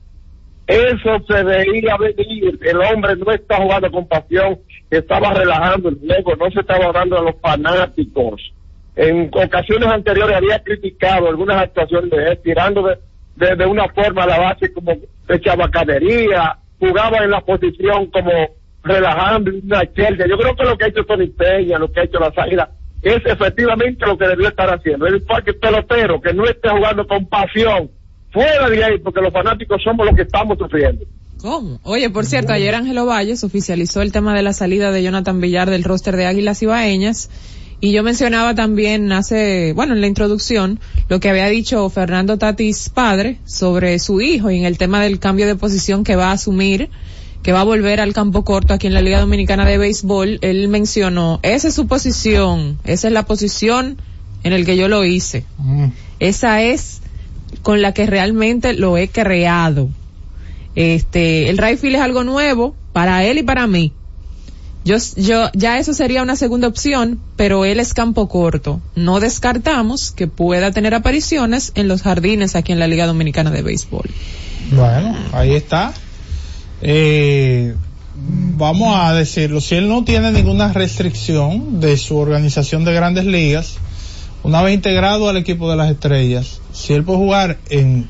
Eso 0.67 1.11
se 1.27 1.43
veía 1.43 1.97
venir. 1.97 2.59
El 2.63 2.81
hombre 2.81 3.17
no 3.17 3.33
está 3.33 3.57
jugando 3.57 3.91
con 3.91 4.07
pasión, 4.07 4.59
estaba 4.91 5.33
relajando 5.35 5.89
el 5.89 5.99
juego, 5.99 6.37
no 6.37 6.51
se 6.51 6.61
estaba 6.61 6.93
dando 6.93 7.19
a 7.19 7.23
los 7.23 7.35
fanáticos. 7.41 8.53
En 8.97 9.31
ocasiones 9.33 9.89
anteriores 9.89 10.37
había 10.37 10.63
criticado 10.63 11.29
algunas 11.29 11.63
actuaciones 11.63 12.11
de 12.11 12.25
él, 12.25 12.41
tirando 12.43 12.83
de, 13.37 13.67
una 13.67 13.89
forma 13.89 14.25
a 14.25 14.27
la 14.27 14.39
base 14.39 14.73
como 14.73 14.93
de 15.27 15.41
chabacanería, 15.41 16.59
jugaba 16.79 17.19
en 17.25 17.31
la 17.31 17.41
posición 17.41 18.07
como 18.11 18.31
relajando 18.83 19.51
una 19.63 19.81
chelcha. 19.93 20.27
Yo 20.27 20.37
creo 20.37 20.57
que 20.57 20.65
lo 20.65 20.77
que 20.77 20.85
ha 20.85 20.89
hecho 20.89 21.05
Tony 21.05 21.29
Peña, 21.29 21.79
lo 21.79 21.91
que 21.91 22.01
ha 22.01 22.05
hecho 22.05 22.19
las 22.19 22.37
águilas, 22.37 22.69
es 23.03 23.21
efectivamente 23.25 24.05
lo 24.07 24.19
que 24.19 24.29
debió 24.29 24.49
estar 24.49 24.69
haciendo. 24.69 25.07
El 25.07 25.23
parque 25.23 25.55
pelotero 25.55 26.21
que 26.21 26.35
no 26.35 26.45
esté 26.45 26.69
jugando 26.69 27.07
con 27.07 27.27
pasión, 27.27 27.91
fuera 28.33 28.69
de 28.69 28.85
ahí, 28.85 28.99
porque 28.99 29.21
los 29.21 29.33
fanáticos 29.33 29.83
somos 29.83 30.07
los 30.07 30.15
que 30.15 30.23
estamos 30.23 30.59
sufriendo. 30.59 31.05
¿Cómo? 31.41 31.81
Oye, 31.85 32.11
por 32.11 32.27
cierto, 32.27 32.53
ayer 32.53 32.75
Ángelo 32.75 33.07
Valles 33.07 33.45
oficializó 33.45 34.03
el 34.03 34.13
tema 34.13 34.35
de 34.35 34.43
la 34.43 34.53
salida 34.53 34.93
de 34.93 35.03
Jonathan 35.03 35.41
Villar 35.41 35.71
del 35.71 35.85
roster 35.85 36.17
de 36.17 36.27
Águilas 36.27 36.63
Ibaeñas. 36.63 37.31
Y 37.83 37.93
yo 37.93 38.03
mencionaba 38.03 38.55
también 38.55 39.11
hace, 39.11 39.73
bueno, 39.73 39.95
en 39.95 40.03
la 40.03 40.07
introducción, 40.07 40.79
lo 41.09 41.19
que 41.19 41.31
había 41.31 41.47
dicho 41.47 41.89
Fernando 41.89 42.37
Tatis 42.37 42.91
padre 42.91 43.39
sobre 43.47 43.99
su 43.99 44.21
hijo 44.21 44.51
y 44.51 44.59
en 44.59 44.67
el 44.67 44.77
tema 44.77 45.03
del 45.03 45.19
cambio 45.19 45.47
de 45.47 45.57
posición 45.57 46.05
que 46.05 46.15
va 46.15 46.29
a 46.29 46.33
asumir, 46.33 46.91
que 47.43 47.53
va 47.53 47.63
a 47.63 47.65
volver 47.65 48.01
al 48.01 48.13
campo 48.13 48.45
corto 48.45 48.75
aquí 48.75 48.87
en 48.87 48.93
la 48.93 49.01
Liga 49.01 49.21
Dominicana 49.21 49.65
de 49.65 49.79
Béisbol. 49.79 50.41
Él 50.43 50.69
mencionó, 50.69 51.41
esa 51.43 51.69
es 51.69 51.75
su 51.75 51.87
posición, 51.87 52.79
esa 52.85 53.09
es 53.09 53.15
la 53.15 53.25
posición 53.25 53.97
en 54.43 54.53
el 54.53 54.67
que 54.67 54.77
yo 54.77 54.89
lo 54.89 55.07
hice. 55.07 55.47
Esa 56.19 56.63
es 56.63 57.01
con 57.63 57.81
la 57.81 57.95
que 57.95 58.05
realmente 58.05 58.75
lo 58.75 58.99
he 58.99 59.09
creado. 59.09 59.89
Este, 60.75 61.49
el 61.49 61.57
right 61.57 61.79
field 61.79 61.97
es 61.97 62.03
algo 62.03 62.25
nuevo 62.25 62.77
para 62.93 63.25
él 63.25 63.39
y 63.39 63.43
para 63.43 63.67
mí. 63.67 63.93
Yo, 64.85 64.97
yo, 65.17 65.51
ya 65.53 65.79
eso 65.79 65.93
sería 65.93 66.23
una 66.23 66.37
segunda 66.37 66.67
opción, 66.67 67.21
pero 67.37 67.65
él 67.65 67.81
es 67.81 67.93
campo 67.93 68.29
corto. 68.29 68.81
No 68.95 69.21
descartamos 69.21 70.11
que 70.11 70.27
pueda 70.27 70.71
tener 70.71 70.95
apariciones 70.95 71.73
en 71.75 71.87
los 71.87 72.03
jardines 72.03 72.57
aquí 72.57 72.73
en 72.73 72.79
la 72.79 72.87
Liga 72.87 73.07
Dominicana 73.07 73.51
de 73.51 73.63
Béisbol. 73.63 74.09
Bueno, 74.73 75.17
ahí 75.33 75.55
está. 75.55 75.93
Eh, 76.81 77.75
vamos 78.57 78.97
a 78.97 79.13
decirlo, 79.13 79.61
si 79.61 79.75
él 79.75 79.89
no 79.89 80.05
tiene 80.05 80.33
ninguna 80.33 80.73
restricción 80.73 81.81
de 81.81 81.99
su 81.99 82.17
organización 82.17 82.85
de 82.85 82.95
grandes 82.95 83.27
ligas, 83.27 83.77
una 84.43 84.63
vez 84.63 84.75
integrado 84.75 85.29
al 85.29 85.37
equipo 85.37 85.71
de 85.71 85.77
las 85.77 85.91
estrellas, 85.91 86.61
si 86.73 86.95
él 86.95 87.05
puede 87.05 87.19
jugar 87.19 87.59
en 87.69 88.09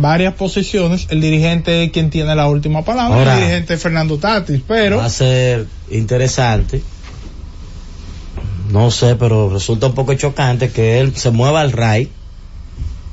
varias 0.00 0.34
posiciones, 0.34 1.06
el 1.10 1.20
dirigente 1.20 1.84
es 1.84 1.90
quien 1.92 2.10
tiene 2.10 2.34
la 2.34 2.48
última 2.48 2.84
palabra, 2.84 3.16
Ahora- 3.18 3.34
el 3.34 3.40
dirigente 3.40 3.74
es 3.74 3.82
Fernando 3.82 4.18
Tatis, 4.18 4.60
pero 4.66 4.98
Va 4.98 5.06
a 5.06 5.10
ser 5.10 5.66
interesante. 5.90 6.82
No 8.70 8.90
sé, 8.90 9.16
pero 9.16 9.50
resulta 9.50 9.88
un 9.88 9.94
poco 9.94 10.14
chocante 10.14 10.70
que 10.70 10.98
él 11.00 11.14
se 11.14 11.30
mueva 11.30 11.60
al 11.60 11.72
RAI. 11.72 12.08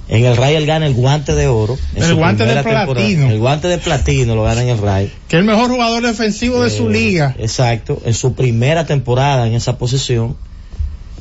En 0.08 0.26
el 0.26 0.38
RAI 0.38 0.56
él 0.56 0.66
gana 0.66 0.88
el 0.88 0.94
guante 0.94 1.36
de 1.36 1.48
oro. 1.48 1.78
en 1.96 2.04
El 2.04 2.16
guante 2.16 2.46
de 2.46 2.64
platino. 2.64 3.30
El 3.30 3.40
guante 3.40 3.68
de 3.68 3.78
platino 3.78 4.36
lo 4.36 4.44
gana 4.44 4.64
en 4.64 4.70
el 4.70 4.78
RAI. 4.80 5.12
que 5.28 5.36
es 5.36 5.40
el 5.42 5.46
mejor 5.46 5.70
jugador 5.70 6.04
defensivo 6.04 6.64
de 6.64 6.70
su 6.70 6.90
Eh, 6.90 6.94
liga. 6.94 7.36
Exacto, 7.38 8.02
en 8.06 8.14
su 8.14 8.34
primera 8.34 8.86
temporada 8.86 9.46
en 9.48 9.54
esa 9.54 9.78
posición. 9.78 10.36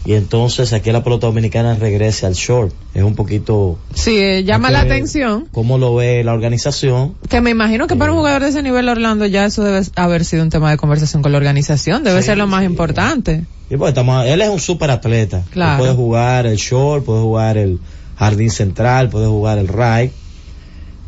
Y 0.05 0.15
entonces 0.15 0.73
aquí 0.73 0.91
la 0.93 1.03
pelota 1.05 1.27
dominicana 1.27 1.75
regrese 1.75 2.27
al 2.27 2.35
short. 2.35 2.73
Es 2.95 3.03
un 3.03 3.15
poquito 3.15 3.79
Sí, 3.95 4.17
eh, 4.19 4.45
llama 4.45 4.71
la 4.71 4.81
atención. 4.81 5.47
cómo 5.53 5.79
lo 5.79 5.95
ve 5.95 6.25
la 6.25 6.33
organización. 6.33 7.15
Que 7.29 7.41
me 7.41 7.51
imagino 7.51 7.87
que 7.87 7.97
para 7.97 8.13
un 8.13 8.19
jugador 8.19 8.43
de 8.43 8.49
ese 8.49 8.63
nivel 8.63 8.89
Orlando 8.89 9.27
ya 9.27 9.45
eso 9.45 9.63
debe 9.65 9.83
haber 9.97 10.25
sido 10.25 10.43
un 10.43 10.51
tema 10.51 10.71
de 10.71 10.77
conversación 10.77 11.23
con 11.23 11.33
la 11.33 11.39
organización. 11.39 12.05
Debe 12.05 12.23
ser 12.23 12.39
lo 12.39 12.47
más 12.47 12.65
importante. 12.65 13.45
Y 13.71 13.77
pues 13.77 13.91
estamos, 13.91 14.25
él 14.25 14.41
es 14.41 14.49
un 14.49 14.61
super 14.61 14.91
atleta. 14.91 15.43
Claro. 15.51 15.79
Puede 15.79 15.95
jugar 15.95 16.47
el 16.47 16.57
short, 16.57 17.05
puede 17.05 17.21
jugar 17.21 17.59
el 17.59 17.79
jardín 18.17 18.51
central, 18.51 19.11
puede 19.11 19.27
jugar 19.27 19.59
el 19.59 19.69
right. 19.69 20.13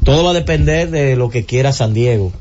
Todo 0.05 0.25
va 0.25 0.31
a 0.31 0.35
depender 0.35 0.91
de 0.91 1.17
lo 1.17 1.31
que 1.31 1.45
quiera 1.45 1.73
San 1.73 1.95
Diego. 1.95 2.33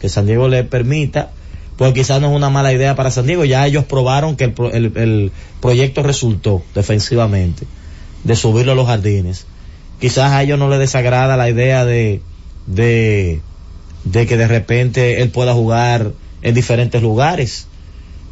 Que 0.00 0.08
San 0.08 0.26
Diego 0.26 0.48
le 0.48 0.64
permita. 0.64 1.30
Pues 1.78 1.94
quizás 1.94 2.20
no 2.20 2.28
es 2.30 2.36
una 2.36 2.50
mala 2.50 2.72
idea 2.72 2.94
para 2.96 3.10
San 3.10 3.26
Diego. 3.26 3.44
Ya 3.46 3.66
ellos 3.66 3.84
probaron 3.84 4.36
que 4.36 4.44
el, 4.44 4.52
pro- 4.52 4.72
el- 4.72 4.92
el 4.96 5.32
proyecto 5.60 6.02
resultó 6.02 6.62
defensivamente. 6.74 7.66
De 8.24 8.34
subirlo 8.36 8.72
a 8.72 8.74
los 8.74 8.86
jardines. 8.88 9.46
Quizás 10.00 10.32
a 10.32 10.42
ellos 10.42 10.58
no 10.58 10.68
les 10.68 10.80
desagrada 10.80 11.36
la 11.36 11.48
idea 11.48 11.84
de, 11.84 12.20
de, 12.66 13.40
de 14.04 14.26
que 14.26 14.36
de 14.36 14.48
repente 14.48 15.22
él 15.22 15.30
pueda 15.30 15.54
jugar 15.54 16.12
en 16.42 16.54
diferentes 16.54 17.00
lugares 17.00 17.68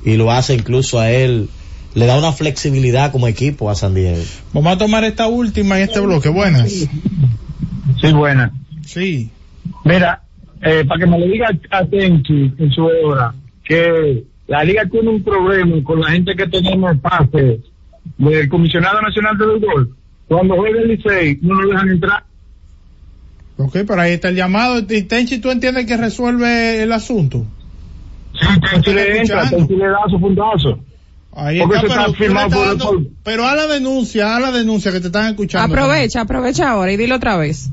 y 0.04 0.16
lo 0.16 0.30
hace 0.32 0.54
incluso 0.54 0.98
a 1.00 1.10
él, 1.10 1.48
le 1.94 2.06
da 2.06 2.18
una 2.18 2.32
flexibilidad 2.32 3.10
como 3.12 3.26
equipo 3.28 3.70
a 3.70 3.74
San 3.76 3.94
Diego. 3.94 4.22
Vamos 4.52 4.72
a 4.74 4.78
tomar 4.78 5.04
esta 5.04 5.28
última 5.28 5.76
en 5.78 5.84
este 5.88 6.00
bloque. 6.00 6.28
Buenas. 6.28 6.70
Sí, 6.70 8.12
buena. 8.12 8.52
Sí. 8.84 9.30
Mira, 9.84 10.22
eh, 10.62 10.84
para 10.86 11.00
que 11.00 11.06
me 11.06 11.18
lo 11.18 11.26
diga 11.26 11.48
a 11.70 11.84
Tenchi 11.84 12.52
en 12.58 12.70
su 12.72 12.84
hora, 12.84 13.34
que 13.64 14.24
la 14.48 14.64
liga 14.64 14.84
tiene 14.90 15.08
un 15.10 15.22
problema 15.22 15.76
con 15.84 16.00
la 16.00 16.10
gente 16.10 16.34
que 16.34 16.46
tenemos 16.46 16.96
pase 16.98 17.60
del 18.18 18.48
comisionado 18.48 19.00
nacional 19.02 19.36
de 19.38 19.46
béisbol. 19.46 19.96
Cuando 20.28 20.56
juega 20.56 20.80
el 20.80 20.88
Licey, 20.88 21.38
no 21.42 21.60
lo 21.60 21.68
dejan 21.70 21.88
entrar. 21.90 22.24
Ok, 23.58 23.72
pero 23.86 24.00
ahí 24.00 24.12
está 24.12 24.28
el 24.28 24.36
llamado. 24.36 24.78
Y 24.78 25.02
Tenchi, 25.02 25.38
¿tú 25.38 25.50
entiendes 25.50 25.86
que 25.86 25.96
resuelve 25.96 26.82
el 26.82 26.92
asunto? 26.92 27.46
Sí, 28.38 28.46
Tenchi 28.72 28.92
le 28.92 29.20
entra. 29.20 29.48
Tenchi 29.48 29.74
le 29.76 29.86
da 29.88 29.98
su 30.10 30.20
puntazo. 30.20 30.78
Ahí 31.32 31.60
Porque 31.60 31.86
está, 31.86 32.06
pero, 32.18 32.32
está 32.32 32.48
por 32.48 32.66
dando- 32.66 33.02
pero 33.22 33.46
a 33.46 33.54
la 33.54 33.66
denuncia, 33.66 34.36
a 34.36 34.40
la 34.40 34.52
denuncia 34.52 34.90
que 34.90 35.00
te 35.00 35.08
están 35.08 35.26
escuchando. 35.28 35.74
Aprovecha, 35.74 36.22
aprovecha 36.22 36.70
ahora 36.70 36.92
y 36.92 36.96
dilo 36.96 37.16
otra 37.16 37.36
vez. 37.36 37.70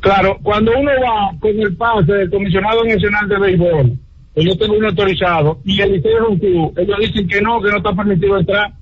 Claro, 0.00 0.38
cuando 0.42 0.70
uno 0.78 0.90
va 1.02 1.36
con 1.40 1.50
el 1.58 1.76
pase 1.76 2.12
del 2.12 2.30
comisionado 2.30 2.84
nacional 2.84 3.28
de 3.28 3.38
béisbol, 3.38 3.98
que 4.34 4.44
yo 4.44 4.56
tengo 4.56 4.74
uno 4.76 4.88
autorizado, 4.88 5.58
y 5.64 5.80
el 5.80 5.92
Licey 5.92 6.12
es 6.12 6.20
un 6.28 6.38
club, 6.38 6.72
ellos 6.78 6.96
dicen 7.00 7.26
que 7.28 7.40
no, 7.42 7.60
que 7.60 7.70
no 7.70 7.78
está 7.78 7.92
permitido 7.92 8.38
entrar. 8.38 8.72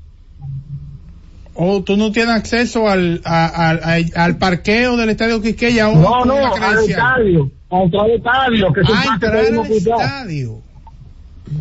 O 1.54 1.82
tú 1.82 1.96
no 1.96 2.12
tienes 2.12 2.34
acceso 2.34 2.86
al, 2.88 3.22
a- 3.24 3.70
al- 3.70 3.80
al- 3.82 4.12
al 4.14 4.36
parqueo 4.36 4.98
del 4.98 5.08
estadio 5.08 5.40
Quisqueya. 5.40 5.88
o- 5.88 5.94
No, 5.96 6.24
no, 6.26 6.34
al 6.34 6.78
estadio, 6.86 7.50
a 7.70 7.82
entrar 7.82 8.04
al 8.04 8.10
estadio, 8.10 8.72
que 8.74 8.80
es 8.82 8.86
Ah, 8.92 9.04
entrar 9.14 9.36
al 9.36 9.66
estadio. 9.72 10.58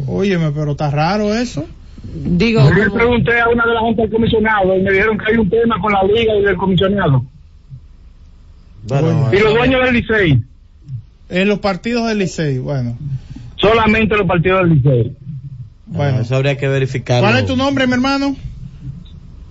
Óyeme, 0.08 0.52
pero 0.52 0.72
está 0.72 0.90
raro 0.92 1.34
eso. 1.34 1.66
Digo, 2.04 2.62
Yo 2.70 2.74
le 2.76 2.90
pregunté 2.92 3.40
a 3.40 3.48
una 3.48 3.66
de 3.66 3.74
las 3.74 3.82
juntas 3.82 4.04
del 4.04 4.12
comisionado 4.12 4.76
y 4.78 4.82
me 4.82 4.92
dijeron 4.92 5.18
que 5.18 5.32
hay 5.32 5.38
un 5.38 5.50
tema 5.50 5.80
con 5.80 5.94
la 5.94 6.04
liga 6.04 6.36
y 6.36 6.44
del 6.44 6.58
comisionado. 6.58 7.24
Bueno, 8.88 9.30
Y 9.34 9.40
los 9.40 9.54
dueños 9.54 9.82
del 9.86 9.96
Licey, 9.96 10.44
En 11.30 11.48
los 11.48 11.60
partidos 11.60 12.08
del 12.08 12.20
Licey, 12.20 12.60
bueno. 12.60 12.98
solamente 13.56 14.16
los 14.16 14.28
partidos 14.28 14.62
del 14.62 14.76
Licey. 14.78 15.16
Bueno. 15.88 16.22
eso 16.22 16.36
habría 16.36 16.58
que 16.58 16.68
verificarlo. 16.68 17.28
¿Cuál 17.28 17.40
es 17.40 17.46
tu 17.46 17.56
nombre, 17.56 17.88
mi 17.88 17.94
hermano? 17.94 18.36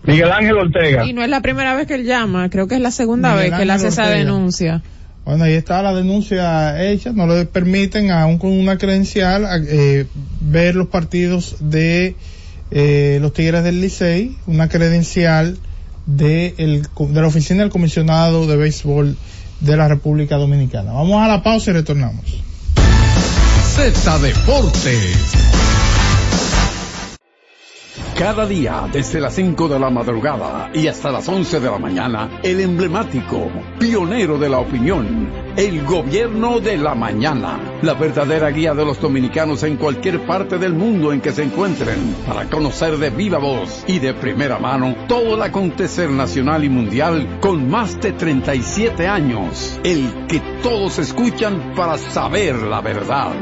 Miguel 0.05 0.31
Ángel 0.31 0.57
Ortega. 0.59 1.07
Y 1.07 1.13
no 1.15 1.23
es 1.23 1.29
la 1.31 1.41
primera 1.41 1.75
vez 1.75 1.87
que 1.87 1.95
él 1.95 2.05
llama, 2.05 2.51
creo 2.51 2.69
que 2.69 2.75
es 2.75 2.81
la 2.81 2.91
segunda 2.91 3.31
Miguel 3.35 3.51
vez 3.51 3.57
que 3.59 3.63
él 3.63 3.71
hace 3.71 3.89
esa 3.89 4.07
denuncia. 4.09 4.83
Bueno, 5.25 5.45
ahí 5.45 5.55
está 5.55 5.81
la 5.83 5.95
denuncia 5.95 6.85
hecha. 6.85 7.13
No 7.13 7.27
le 7.27 7.47
permiten, 7.47 8.11
aún 8.11 8.37
con 8.39 8.53
una 8.53 8.77
credencial, 8.77 9.47
a- 9.47 9.57
eh, 9.67 10.07
ver 10.43 10.75
los 10.77 10.89
partidos 10.89 11.57
de 11.61 12.15
eh, 12.71 13.19
los 13.23 13.33
Tigres 13.33 13.65
del 13.65 13.81
Licey. 13.81 14.37
Una 14.47 14.69
credencial 14.69 15.57
de, 16.07 16.55
el, 16.59 16.83
de 16.83 17.21
la 17.21 17.27
oficina 17.27 17.63
del 17.63 17.71
comisionado 17.71 18.47
de 18.47 18.57
béisbol 18.57 19.17
de 19.61 19.77
la 19.77 19.89
República 19.89 20.37
Dominicana. 20.37 20.93
Vamos 20.93 21.23
a 21.23 21.29
la 21.29 21.43
pausa 21.43 21.71
y 21.71 21.75
retornamos. 21.75 22.25
Z 23.75 24.19
Deportes. 24.19 25.17
Cada 28.17 28.47
día, 28.47 28.89
desde 28.93 29.21
las 29.21 29.35
5 29.35 29.67
de 29.67 29.81
la 29.81 29.91
madrugada 29.91 30.71
y 30.73 30.87
hasta 30.87 31.11
las 31.11 31.29
11 31.29 31.59
de 31.59 31.69
la 31.69 31.79
mañana, 31.79 32.39
el 32.45 32.61
emblemático, 32.61 33.51
pionero 33.81 34.39
de 34.39 34.49
la 34.49 34.61
opinión, 34.61 35.29
el 35.57 35.85
gobierno 35.85 36.61
de 36.61 36.77
la 36.77 36.95
mañana, 36.95 37.59
la 37.83 37.95
verdadera 37.95 38.51
guía 38.51 38.73
de 38.73 38.85
los 38.85 39.01
dominicanos 39.01 39.65
en 39.65 39.77
cualquier 39.77 40.25
parte 40.27 40.59
del 40.59 40.75
mundo 40.75 41.13
en 41.13 41.21
que 41.21 41.33
se 41.33 41.43
encuentren, 41.43 42.15
para 42.25 42.49
conocer 42.49 42.99
de 42.99 43.11
viva 43.11 43.39
voz 43.39 43.83
y 43.89 43.99
de 43.99 44.15
primera 44.15 44.61
mano 44.61 44.95
todo 45.09 45.35
el 45.35 45.43
acontecer 45.43 46.09
nacional 46.09 46.63
y 46.63 46.69
mundial 46.69 47.41
con 47.41 47.69
más 47.69 48.01
de 48.01 48.13
37 48.13 49.09
años, 49.09 49.81
el 49.83 50.27
que 50.29 50.41
todos 50.63 51.01
escuchan 51.01 51.73
para 51.75 51.99
saber 51.99 52.55
la 52.55 52.81
verdad. 52.81 53.33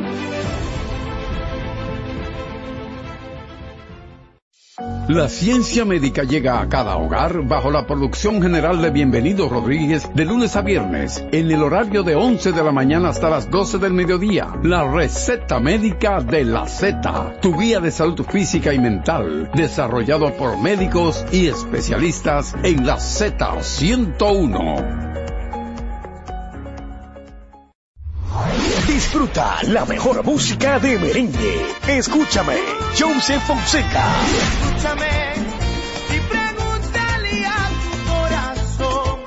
La 5.08 5.28
ciencia 5.28 5.84
médica 5.84 6.22
llega 6.22 6.60
a 6.60 6.68
cada 6.68 6.96
hogar 6.96 7.42
bajo 7.42 7.72
la 7.72 7.88
producción 7.88 8.40
general 8.40 8.80
de 8.80 8.90
Bienvenido 8.90 9.48
Rodríguez 9.48 10.08
de 10.14 10.24
lunes 10.24 10.54
a 10.54 10.62
viernes 10.62 11.24
en 11.32 11.50
el 11.50 11.60
horario 11.60 12.04
de 12.04 12.14
11 12.14 12.52
de 12.52 12.62
la 12.62 12.70
mañana 12.70 13.08
hasta 13.08 13.28
las 13.28 13.50
12 13.50 13.78
del 13.78 13.94
mediodía. 13.94 14.46
La 14.62 14.88
receta 14.88 15.58
médica 15.58 16.20
de 16.20 16.44
la 16.44 16.68
Z, 16.68 17.38
tu 17.40 17.58
guía 17.58 17.80
de 17.80 17.90
salud 17.90 18.24
física 18.24 18.72
y 18.72 18.78
mental, 18.78 19.50
desarrollado 19.54 20.36
por 20.36 20.56
médicos 20.58 21.26
y 21.32 21.48
especialistas 21.48 22.54
en 22.62 22.86
la 22.86 22.98
Z101. 22.98 25.21
Disfruta 29.12 29.58
la 29.64 29.84
mejor 29.84 30.24
música 30.24 30.78
de 30.78 30.98
merengue. 30.98 31.66
Escúchame, 31.86 32.56
Joseph 32.98 33.42
Fonseca. 33.46 34.06
Escúchame 34.24 35.34
y 36.08 36.20
pregúntale 36.30 37.44
a 37.44 37.68
tu 37.82 37.90
corazón 38.10 39.20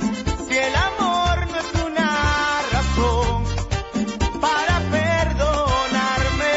si 0.50 0.58
el 0.58 0.76
amor 0.76 1.48
no 1.52 1.60
es 1.60 1.86
una 1.86 2.62
razón 2.72 3.44
para 4.42 4.80
perdonarme. 4.90 6.54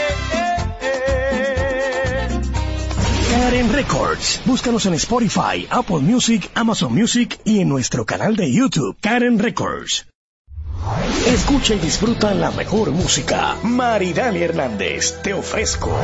Karen 3.30 3.72
Records. 3.74 4.40
Búscanos 4.46 4.86
en 4.86 4.94
Spotify, 4.94 5.66
Apple 5.68 5.98
Music, 5.98 6.50
Amazon 6.54 6.94
Music 6.94 7.38
y 7.44 7.60
en 7.60 7.68
nuestro 7.68 8.06
canal 8.06 8.36
de 8.36 8.50
YouTube, 8.50 8.96
Karen 9.02 9.38
Records. 9.38 10.06
Escucha 11.26 11.74
y 11.74 11.78
disfruta 11.78 12.34
la 12.34 12.50
mejor 12.50 12.90
música. 12.90 13.56
Maridani 13.62 14.40
Hernández, 14.40 15.20
te 15.22 15.34
ofrezco. 15.34 15.96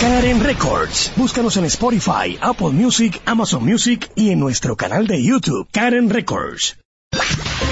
Karen 0.00 0.40
Records. 0.40 1.12
Búscanos 1.16 1.56
en 1.56 1.64
Spotify, 1.64 2.38
Apple 2.40 2.70
Music, 2.70 3.20
Amazon 3.26 3.64
Music 3.64 4.10
y 4.14 4.30
en 4.30 4.40
nuestro 4.40 4.76
canal 4.76 5.06
de 5.06 5.22
YouTube, 5.22 5.68
Karen 5.72 6.10
Records. 6.10 6.76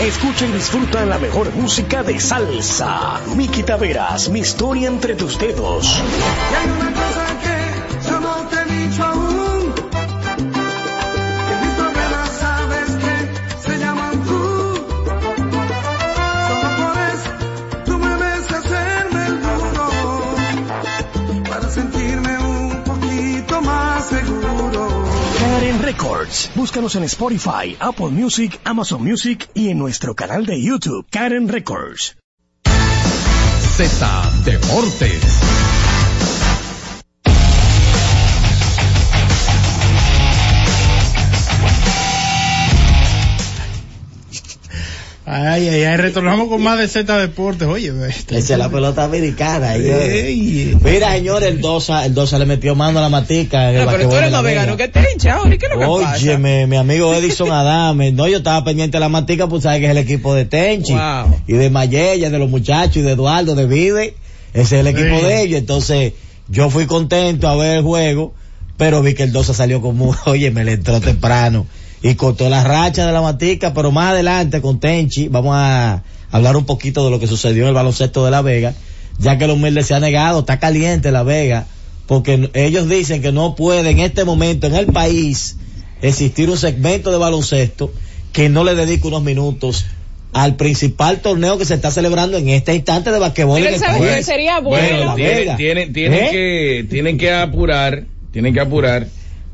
Escucha 0.00 0.46
y 0.46 0.52
disfruta 0.52 1.04
la 1.06 1.18
mejor 1.18 1.52
música 1.54 2.02
de 2.02 2.18
salsa. 2.20 3.20
Miki 3.36 3.62
Taveras, 3.62 4.28
mi 4.28 4.40
historia 4.40 4.88
entre 4.88 5.14
tus 5.14 5.38
dedos. 5.38 6.02
Búscanos 26.54 26.94
en 26.94 27.04
Spotify, 27.04 27.76
Apple 27.80 28.08
Music, 28.08 28.60
Amazon 28.64 29.02
Music 29.02 29.48
y 29.54 29.70
en 29.70 29.78
nuestro 29.78 30.14
canal 30.14 30.46
de 30.46 30.62
YouTube, 30.62 31.06
Karen 31.10 31.48
Records. 31.48 32.16
Z 33.76 34.32
Deportes. 34.44 35.93
Ay, 45.26 45.68
ay, 45.68 45.84
ay, 45.84 45.96
retornamos 45.96 46.48
con 46.48 46.62
más 46.62 46.78
de 46.78 46.86
Z 46.86 47.16
Deportes. 47.18 47.66
Oye. 47.66 47.90
Esa 48.08 48.36
es 48.52 48.58
la 48.58 48.68
pelota 48.68 49.04
americana. 49.04 49.74
Ey. 49.74 49.82
señores. 50.74 50.82
Mira, 50.82 51.12
señor, 51.12 51.42
el 51.44 51.62
Dosa, 51.62 52.04
el 52.04 52.12
Dosa 52.12 52.38
le 52.38 52.44
metió 52.44 52.74
mano 52.74 52.98
a 52.98 53.02
la 53.02 53.08
matica. 53.08 53.70
en 53.70 53.76
el 53.76 53.88
Ah, 53.88 53.90
pero 53.90 54.10
tú 54.10 54.16
eres 54.16 54.30
más 54.30 54.42
Vega. 54.42 54.60
vegano 54.60 54.76
que 54.76 54.88
te 54.88 55.00
hinchado. 55.14 55.46
¿Y 55.50 55.56
qué 55.56 55.64
es 55.66 55.72
lo 55.72 55.78
que 55.78 55.86
pasa? 56.04 56.16
Óyeme, 56.16 56.66
mi 56.66 56.76
amigo 56.76 57.14
Edison 57.14 57.50
Adame, 57.50 58.12
no, 58.12 58.28
yo 58.28 58.36
estaba 58.38 58.62
pendiente 58.64 58.96
de 58.98 59.00
la 59.00 59.08
matica, 59.08 59.48
pues 59.48 59.62
sabes 59.62 59.78
que 59.80 59.86
es 59.86 59.90
el 59.92 59.98
equipo 59.98 60.34
de 60.34 60.44
Tenchi, 60.44 60.92
Wow. 60.92 61.40
y 61.46 61.54
de 61.54 61.70
Mayella, 61.70 62.28
de 62.28 62.38
los 62.38 62.50
muchachos, 62.50 62.98
y 62.98 63.02
de 63.02 63.12
Eduardo, 63.12 63.54
de 63.54 63.66
Vide, 63.66 64.16
ese 64.52 64.62
es 64.62 64.72
el 64.80 64.88
equipo 64.88 65.18
Sí. 65.20 65.24
de 65.24 65.40
ellos, 65.42 65.58
entonces 65.58 66.12
yo 66.48 66.68
fui 66.68 66.84
contento 66.84 67.48
a 67.48 67.56
ver 67.56 67.78
el 67.78 67.82
juego, 67.82 68.34
pero 68.76 69.00
vi 69.00 69.14
que 69.14 69.22
el 69.22 69.32
Dosa 69.32 69.54
salió 69.54 69.80
como, 69.80 70.14
oye, 70.26 70.50
me 70.50 70.64
le 70.64 70.72
entró 70.72 71.00
temprano, 71.00 71.66
y 72.04 72.16
cortó 72.16 72.50
la 72.50 72.62
racha 72.62 73.06
de 73.06 73.12
la 73.12 73.22
matica, 73.22 73.72
pero 73.72 73.90
más 73.90 74.10
adelante 74.12 74.60
con 74.60 74.78
Tenchi, 74.78 75.28
vamos 75.28 75.54
a 75.56 76.02
hablar 76.30 76.54
un 76.54 76.66
poquito 76.66 77.02
de 77.02 77.10
lo 77.10 77.18
que 77.18 77.26
sucedió 77.26 77.62
en 77.62 77.68
el 77.68 77.74
baloncesto 77.74 78.22
de 78.26 78.30
La 78.30 78.42
Vega, 78.42 78.74
ya 79.18 79.38
que 79.38 79.44
el 79.46 79.52
humilde 79.52 79.82
se 79.82 79.94
ha 79.94 80.00
negado, 80.00 80.40
está 80.40 80.58
caliente 80.58 81.10
La 81.10 81.22
Vega, 81.22 81.66
porque 82.06 82.50
ellos 82.52 82.90
dicen 82.90 83.22
que 83.22 83.32
no 83.32 83.54
puede 83.54 83.88
en 83.88 84.00
este 84.00 84.26
momento 84.26 84.66
en 84.66 84.74
el 84.74 84.84
país 84.86 85.56
existir 86.02 86.50
un 86.50 86.58
segmento 86.58 87.10
de 87.10 87.16
baloncesto 87.16 87.90
que 88.34 88.50
no 88.50 88.64
le 88.64 88.74
dedique 88.74 89.06
unos 89.08 89.22
minutos 89.22 89.86
al 90.34 90.56
principal 90.56 91.20
torneo 91.20 91.56
que 91.56 91.64
se 91.64 91.72
está 91.72 91.90
celebrando 91.90 92.36
en 92.36 92.50
este 92.50 92.74
instante 92.74 93.12
de 93.12 93.18
basquetbol 93.18 93.62
Pero 93.62 93.76
en 93.76 93.82
el 93.82 93.98
país. 93.98 94.26
sería 94.26 94.60
bueno. 94.60 94.86
Bueno, 94.88 95.06
La 95.06 95.14
tienen, 95.14 95.36
Vega. 95.38 95.56
tienen, 95.56 95.92
tienen 95.94 96.24
¿Eh? 96.24 96.28
que, 96.30 96.86
tienen 96.90 97.16
que 97.16 97.32
apurar, 97.32 98.04
tienen 98.30 98.52
que 98.52 98.60
apurar, 98.60 99.06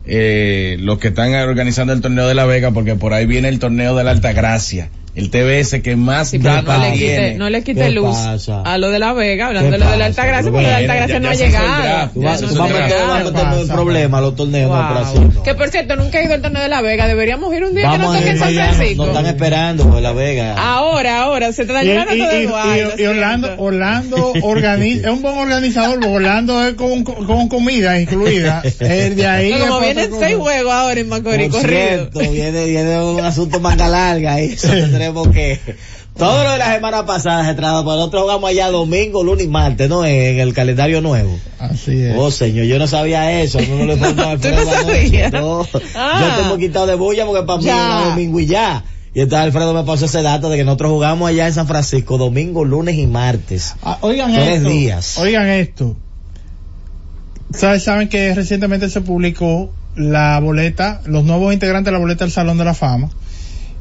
eh, 0.05 0.77
los 0.81 0.99
que 0.99 1.09
están 1.09 1.35
organizando 1.35 1.93
el 1.93 2.01
torneo 2.01 2.27
de 2.27 2.35
La 2.35 2.47
Vega, 2.47 2.71
porque 2.71 2.95
por 2.95 3.13
ahí 3.13 3.27
viene 3.27 3.49
el 3.49 3.59
torneo 3.59 3.95
de 3.95 4.05
la 4.05 4.11
Alta 4.11 4.33
Gracia, 4.33 4.91
el 5.15 5.29
TBS 5.31 5.83
que 5.83 5.97
más 5.97 6.29
Sí, 6.31 6.39
no 6.39 6.55
le 6.55 6.63
tiene. 6.63 6.93
quite, 6.93 7.35
no 7.35 7.51
le 7.51 7.63
quite 7.65 7.81
¿Qué 7.81 7.91
luz 7.91 8.17
pasa? 8.17 8.63
a 8.63 8.79
lo 8.79 8.91
de 8.91 8.99
La 9.01 9.13
Vega, 9.13 9.49
hablando 9.49 9.71
¿Qué 9.71 9.79
de 9.79 9.85
lo 9.85 9.91
de 9.91 9.97
la 9.99 10.07
pasa? 10.09 10.23
Alta 10.23 10.25
Gracia, 10.27 10.51
porque 10.53 10.67
la 10.69 10.77
Alta 10.77 10.95
Gracia 10.95 11.15
ya- 11.15 11.21
no 11.21 11.25
ya 11.25 11.31
ha 11.31 11.35
llegado. 11.35 11.67
el 11.67 11.71
a 11.73 11.75
meter 11.75 11.91
draft. 11.91 12.17
vas 12.17 12.43
a 12.43 13.25
meterme 13.25 13.55
en 13.57 13.61
Pasa. 13.63 13.75
problemas 13.75 14.21
los 14.23 14.37
torneos, 14.37 14.71
no, 14.71 14.89
pero 14.89 15.01
así 15.01 15.19
no. 15.19 15.43
Que 15.43 15.55
por 15.55 15.69
cierto, 15.71 15.97
nunca 15.97 16.21
he 16.21 16.25
ido 16.25 16.35
al 16.35 16.43
torneo 16.43 16.63
de 16.63 16.69
La 16.69 16.81
Vega. 16.81 17.07
Deberíamos 17.09 17.53
ir 17.55 17.65
un 17.65 17.75
día 17.75 17.83
que 17.83 17.89
Vamos 17.99 18.07
nos 18.07 18.17
toque 18.19 18.31
en 18.31 18.39
San 18.39 18.53
Francisco. 18.55 18.97
nos 19.07 19.09
están 19.09 19.27
esperando 19.27 19.97
en 19.97 20.03
La 20.03 20.13
Vega. 20.13 20.55
Ahora, 20.57 21.23
ahora, 21.23 21.53
se 21.53 21.65
te 21.67 21.73
da 21.73 21.83
Y, 21.83 21.87
llevando 21.89 22.15
y- 22.15 22.19
todo 22.19 22.39
y- 22.39 22.43
Eduardo. 22.45 22.73
y- 22.73 22.79
y 22.81 22.97
siento. 22.97 23.11
Orlando, 23.11 23.55
Orlando 23.59 24.33
organiza, 24.43 25.09
es 25.09 25.13
un 25.13 25.23
buen 25.23 25.37
organizador, 25.39 25.95
porque 26.01 26.15
Orlando 26.15 26.65
es 26.67 26.75
con, 26.75 27.03
con 27.05 27.49
comida 27.49 28.01
incluida. 28.01 28.63
El 28.79 29.17
de 29.17 29.27
ahí 29.27 29.51
No, 29.51 29.57
es 29.57 29.63
como 29.65 29.81
vienen 29.81 30.11
seis 30.19 30.37
juegos 30.37 30.73
ahora 30.73 31.01
en 31.01 31.09
Macorís 31.09 31.49
Por 31.49 31.63
corrido. 31.63 32.11
viene, 32.31 32.65
viene 32.67 33.01
un 33.03 33.21
asunto 33.25 33.59
manga 33.61 33.89
larga 33.89 34.41
y 34.41 34.57
eso 35.03 35.23
tendremos 35.23 35.29
que... 35.29 35.61
Todo 36.17 36.43
lo 36.45 36.51
de 36.53 36.59
la 36.59 36.75
semana 36.75 37.07
pasada 37.07 37.47
se 37.47 37.55
trata, 37.55 37.83
pues 37.85 37.97
nosotros 37.97 38.23
jugamos 38.23 38.51
allá 38.51 38.69
domingo, 38.71 39.23
lunes 39.23 39.45
y 39.47 39.49
martes, 39.49 39.89
¿no? 39.89 40.05
En 40.05 40.39
el 40.41 40.53
calendario 40.53 41.01
nuevo. 41.01 41.39
Así 41.59 42.03
es. 42.03 42.15
Oh, 42.19 42.31
señor, 42.31 42.67
yo 42.67 42.79
no 42.79 42.87
sabía 42.89 43.41
eso. 43.41 43.59
No, 43.61 43.85
le 43.87 43.97
pregunto 43.97 44.23
a 44.23 44.37
¿Tú 44.37 44.49
Alfredo 44.49 44.65
no 44.65 44.71
sabías? 44.73 45.33
No, 45.33 45.67
Ah. 45.95 46.19
yo 46.21 46.29
estoy 46.29 46.45
muy 46.47 46.59
quitado 46.59 46.87
de 46.87 46.97
bulla 46.97 47.25
porque 47.25 47.45
para 47.47 47.59
mí 47.59 47.65
Ya. 47.65 47.75
era 48.01 48.11
domingo 48.11 48.41
y 48.41 48.47
ya. 48.47 48.85
Y 49.15 49.21
entonces 49.21 49.47
Alfredo 49.47 49.73
me 49.73 49.85
pasó 49.85 50.05
ese 50.07 50.21
dato 50.23 50.51
de 50.51 50.57
que 50.59 50.65
nosotros 50.65 50.91
jugamos 50.91 51.29
allá 51.29 51.47
en 51.47 51.55
San 51.55 51.67
Francisco 51.69 52.19
domingo, 52.19 52.65
lunes 52.65 52.97
y 52.99 53.07
martes. 53.07 53.75
Ah, 53.83 53.99
oigan 54.03 54.33
Tres 54.35 54.57
esto. 54.59 54.69
días. 54.69 55.17
Oigan 55.19 55.49
esto. 55.49 55.97
Saben 57.53 58.09
que 58.09 58.35
recientemente 58.35 58.89
se 58.91 59.01
publicó 59.01 59.73
la 59.97 60.39
boleta, 60.41 61.01
los 61.07 61.25
nuevos 61.25 61.53
integrantes 61.53 61.87
de 61.87 61.93
la 61.93 61.99
boleta 61.99 62.25
del 62.25 62.33
Salón 62.33 62.59
de 62.59 62.65
la 62.65 62.75
Fama. 62.75 63.11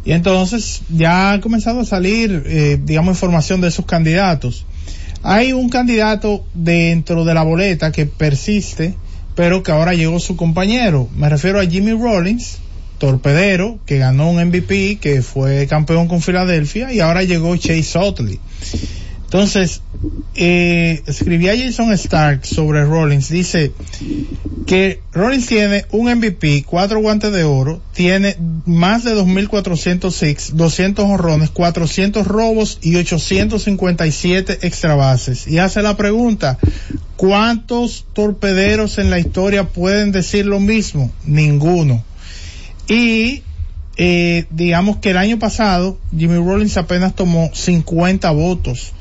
Y 0.09 0.13
entonces 0.13 0.81
ya 0.89 1.33
ha 1.33 1.39
comenzado 1.39 1.81
a 1.81 1.85
salir, 1.85 2.41
eh, 2.47 2.79
digamos, 2.83 3.11
información 3.11 3.61
de 3.61 3.67
esos 3.67 3.85
candidatos. 3.85 4.65
Hay 5.21 5.53
un 5.53 5.69
candidato 5.69 6.43
dentro 6.55 7.25
de 7.25 7.35
la 7.35 7.43
boleta 7.43 7.91
que 7.91 8.07
persiste, 8.07 8.95
pero 9.35 9.61
que 9.61 9.71
ahora 9.71 9.93
llegó 9.93 10.19
su 10.19 10.35
compañero. 10.35 11.07
Me 11.15 11.29
refiero 11.29 11.59
a 11.59 11.65
Jimmy 11.67 11.91
Rollins, 11.91 12.57
torpedero, 12.97 13.77
que 13.85 13.99
ganó 13.99 14.31
un 14.31 14.43
MVP, 14.43 14.97
que 14.99 15.21
fue 15.21 15.67
campeón 15.67 16.07
con 16.07 16.23
Filadelfia, 16.23 16.91
y 16.91 17.01
ahora 17.01 17.21
llegó 17.21 17.55
Chase 17.55 17.99
Utley. 17.99 18.39
Entonces, 19.29 19.83
eh, 20.33 21.03
escribía 21.05 21.53
Jason 21.55 21.93
Stark 21.93 22.47
sobre 22.47 22.83
Rollins, 22.83 23.29
dice 23.29 23.71
que 24.65 25.01
Rollins 25.13 25.45
tiene 25.45 25.85
un 25.91 26.09
MVP, 26.09 26.63
cuatro 26.65 26.99
guantes 26.99 27.31
de 27.31 27.43
oro, 27.43 27.79
tiene 27.93 28.37
más 28.65 29.03
de 29.03 29.13
2.400 29.15 30.09
six, 30.09 30.55
200 30.55 31.05
honrones, 31.05 31.51
400 31.51 32.25
robos 32.25 32.79
y 32.81 32.95
857 32.95 34.59
extra 34.63 34.95
bases. 34.95 35.45
Y 35.45 35.59
hace 35.59 35.83
la 35.83 35.95
pregunta, 35.95 36.57
¿cuántos 37.15 38.07
torpederos 38.13 38.97
en 38.97 39.11
la 39.11 39.19
historia 39.19 39.65
pueden 39.65 40.11
decir 40.11 40.47
lo 40.47 40.59
mismo? 40.59 41.11
Ninguno. 41.27 42.03
Y 42.87 43.43
eh, 44.01 44.45
digamos 44.49 44.95
que 44.97 45.09
el 45.09 45.17
año 45.17 45.39
pasado 45.39 45.97
Jimmy 46.17 46.37
Rollins 46.37 46.77
apenas 46.77 47.13
tomó 47.15 47.51
50 47.53 48.31
votos. 48.31 48.93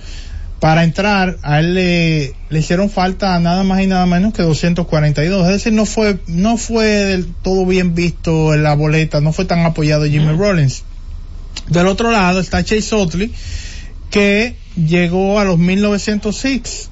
Para 0.58 0.82
entrar 0.82 1.38
a 1.42 1.60
él 1.60 1.74
le, 1.74 2.34
le 2.50 2.58
hicieron 2.58 2.90
falta 2.90 3.38
nada 3.38 3.62
más 3.62 3.80
y 3.80 3.86
nada 3.86 4.06
menos 4.06 4.34
que 4.34 4.42
242 4.42 5.46
es 5.46 5.52
decir 5.52 5.72
no 5.72 5.86
fue 5.86 6.18
no 6.26 6.56
fue 6.56 6.84
del 6.84 7.28
todo 7.28 7.64
bien 7.64 7.94
visto 7.94 8.52
en 8.52 8.64
la 8.64 8.74
boleta 8.74 9.20
no 9.20 9.32
fue 9.32 9.44
tan 9.44 9.60
apoyado 9.60 10.04
Jimmy 10.04 10.36
Rollins. 10.36 10.82
Del 11.68 11.86
otro 11.86 12.10
lado 12.10 12.40
está 12.40 12.64
Chase 12.64 12.92
Utley 12.96 13.32
que 14.10 14.56
llegó 14.74 15.38
a 15.38 15.44
los 15.44 15.58
1906 15.60 16.90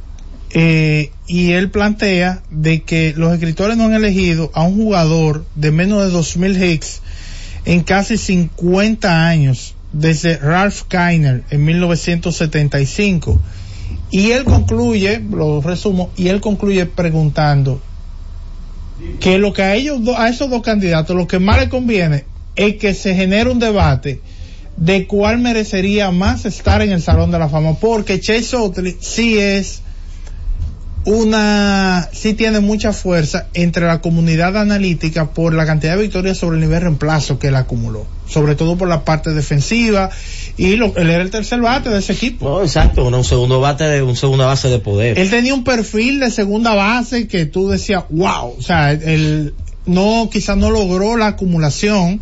eh, 0.50 1.11
y 1.26 1.50
él 1.50 1.72
plantea 1.72 2.40
de 2.50 2.82
que 2.82 3.14
los 3.16 3.34
escritores 3.34 3.76
no 3.76 3.86
han 3.86 3.94
elegido 3.94 4.52
a 4.54 4.62
un 4.62 4.76
jugador 4.76 5.44
de 5.57 5.72
menos 5.72 6.04
de 6.04 6.11
2000 6.11 6.62
hits 6.62 7.00
en 7.67 7.83
casi 7.83 8.17
50 8.17 9.27
años 9.29 9.75
desde 9.93 10.39
Ralph 10.39 10.83
Kiner 10.89 11.43
en 11.51 11.64
1975 11.64 13.39
y 14.11 14.31
él 14.31 14.45
concluye 14.45 15.21
lo 15.31 15.61
resumo 15.61 16.11
y 16.17 16.29
él 16.29 16.41
concluye 16.41 16.87
preguntando 16.87 17.81
que 19.21 19.39
lo 19.39 19.53
que 19.53 19.62
a 19.62 19.75
ellos 19.75 20.01
a 20.17 20.29
esos 20.29 20.49
dos 20.49 20.62
candidatos 20.62 21.17
lo 21.17 21.27
que 21.27 21.39
más 21.39 21.61
les 21.61 21.69
conviene 21.69 22.25
es 22.55 22.77
que 22.77 22.95
se 22.95 23.14
genere 23.14 23.51
un 23.51 23.59
debate 23.59 24.21
de 24.77 25.07
cuál 25.07 25.39
merecería 25.39 26.11
más 26.11 26.45
estar 26.45 26.83
en 26.83 26.93
el 26.93 27.03
Salón 27.03 27.31
de 27.31 27.39
la 27.39 27.49
Fama 27.49 27.75
porque 27.81 28.21
Chase 28.21 28.57
Utley 28.57 28.97
sí 29.01 29.39
es 29.39 29.83
una 31.07 32.09
sí 32.12 32.34
tiene 32.34 32.59
mucha 32.59 32.92
fuerza 32.92 33.46
entre 33.54 33.86
la 33.86 34.00
comunidad 34.00 34.57
analítica 34.57 35.30
por 35.30 35.54
la 35.54 35.64
cantidad 35.64 35.94
de 35.96 36.02
victorias 36.02 36.36
sobre 36.36 36.57
el 36.57 36.62
nivel 36.62 36.80
reemplazo 36.82 37.38
que 37.38 37.48
él 37.48 37.54
acumuló, 37.54 38.07
sobre 38.28 38.57
todo 38.57 38.76
por 38.76 38.88
la 38.88 39.04
parte 39.04 39.32
defensiva 39.32 40.11
y 40.57 40.74
lo, 40.74 40.96
él 40.96 41.09
era 41.09 41.22
el 41.22 41.30
tercer 41.30 41.61
bate 41.61 41.90
de 41.90 42.00
ese 42.00 42.12
equipo. 42.12 42.48
No, 42.48 42.62
exacto, 42.62 43.07
un, 43.07 43.14
un 43.14 43.24
segundo 43.24 43.61
bate 43.61 43.84
de, 43.84 44.02
un 44.02 44.16
segunda 44.16 44.46
base 44.46 44.68
de 44.68 44.80
poder. 44.80 45.16
Él 45.16 45.30
tenía 45.30 45.54
un 45.54 45.62
perfil 45.62 46.18
de 46.18 46.30
segunda 46.32 46.74
base 46.74 47.28
que 47.28 47.46
tú 47.46 47.68
decías, 47.68 48.02
wow, 48.11 48.57
o 48.59 48.62
sea, 48.62 48.90
él 48.90 49.54
no, 49.86 50.28
quizás 50.30 50.57
no 50.57 50.70
logró 50.70 51.16
la 51.16 51.28
acumulación, 51.28 52.20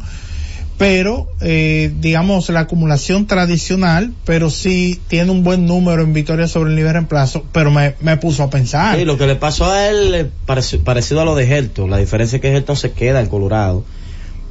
pero 0.79 1.29
eh, 1.41 1.93
digamos 2.01 2.49
la 2.51 2.61
acumulación 2.61 3.27
tradicional, 3.27 4.13
pero 4.25 4.51
sí 4.51 5.01
tiene 5.09 5.31
un 5.31 5.45
buen 5.45 5.67
número 5.67 6.03
en 6.03 6.13
victorias 6.13 6.51
sobre 6.51 6.71
el 6.71 6.77
nivel 6.77 6.93
reemplazo, 6.95 7.45
pero 7.53 7.71
me, 7.71 7.95
me 8.01 8.17
puso 8.17 8.43
a 8.43 8.51
pensar. 8.51 8.97
Sí, 8.99 9.05
lo 9.05 9.17
que 9.17 9.27
le 9.27 9.37
pasó 9.37 9.67
a 9.67 9.89
él 9.89 10.31
pareci- 10.47 10.83
parecido 10.83 11.21
a 11.21 11.25
lo 11.25 11.35
de 11.37 11.45
Helton. 11.47 11.91
La 11.91 11.99
diferencia 11.99 12.37
es 12.37 12.43
que 12.43 12.55
Helton 12.55 12.77
se 12.77 12.93
queda 12.93 13.21
en 13.21 13.29
Colorado. 13.29 13.85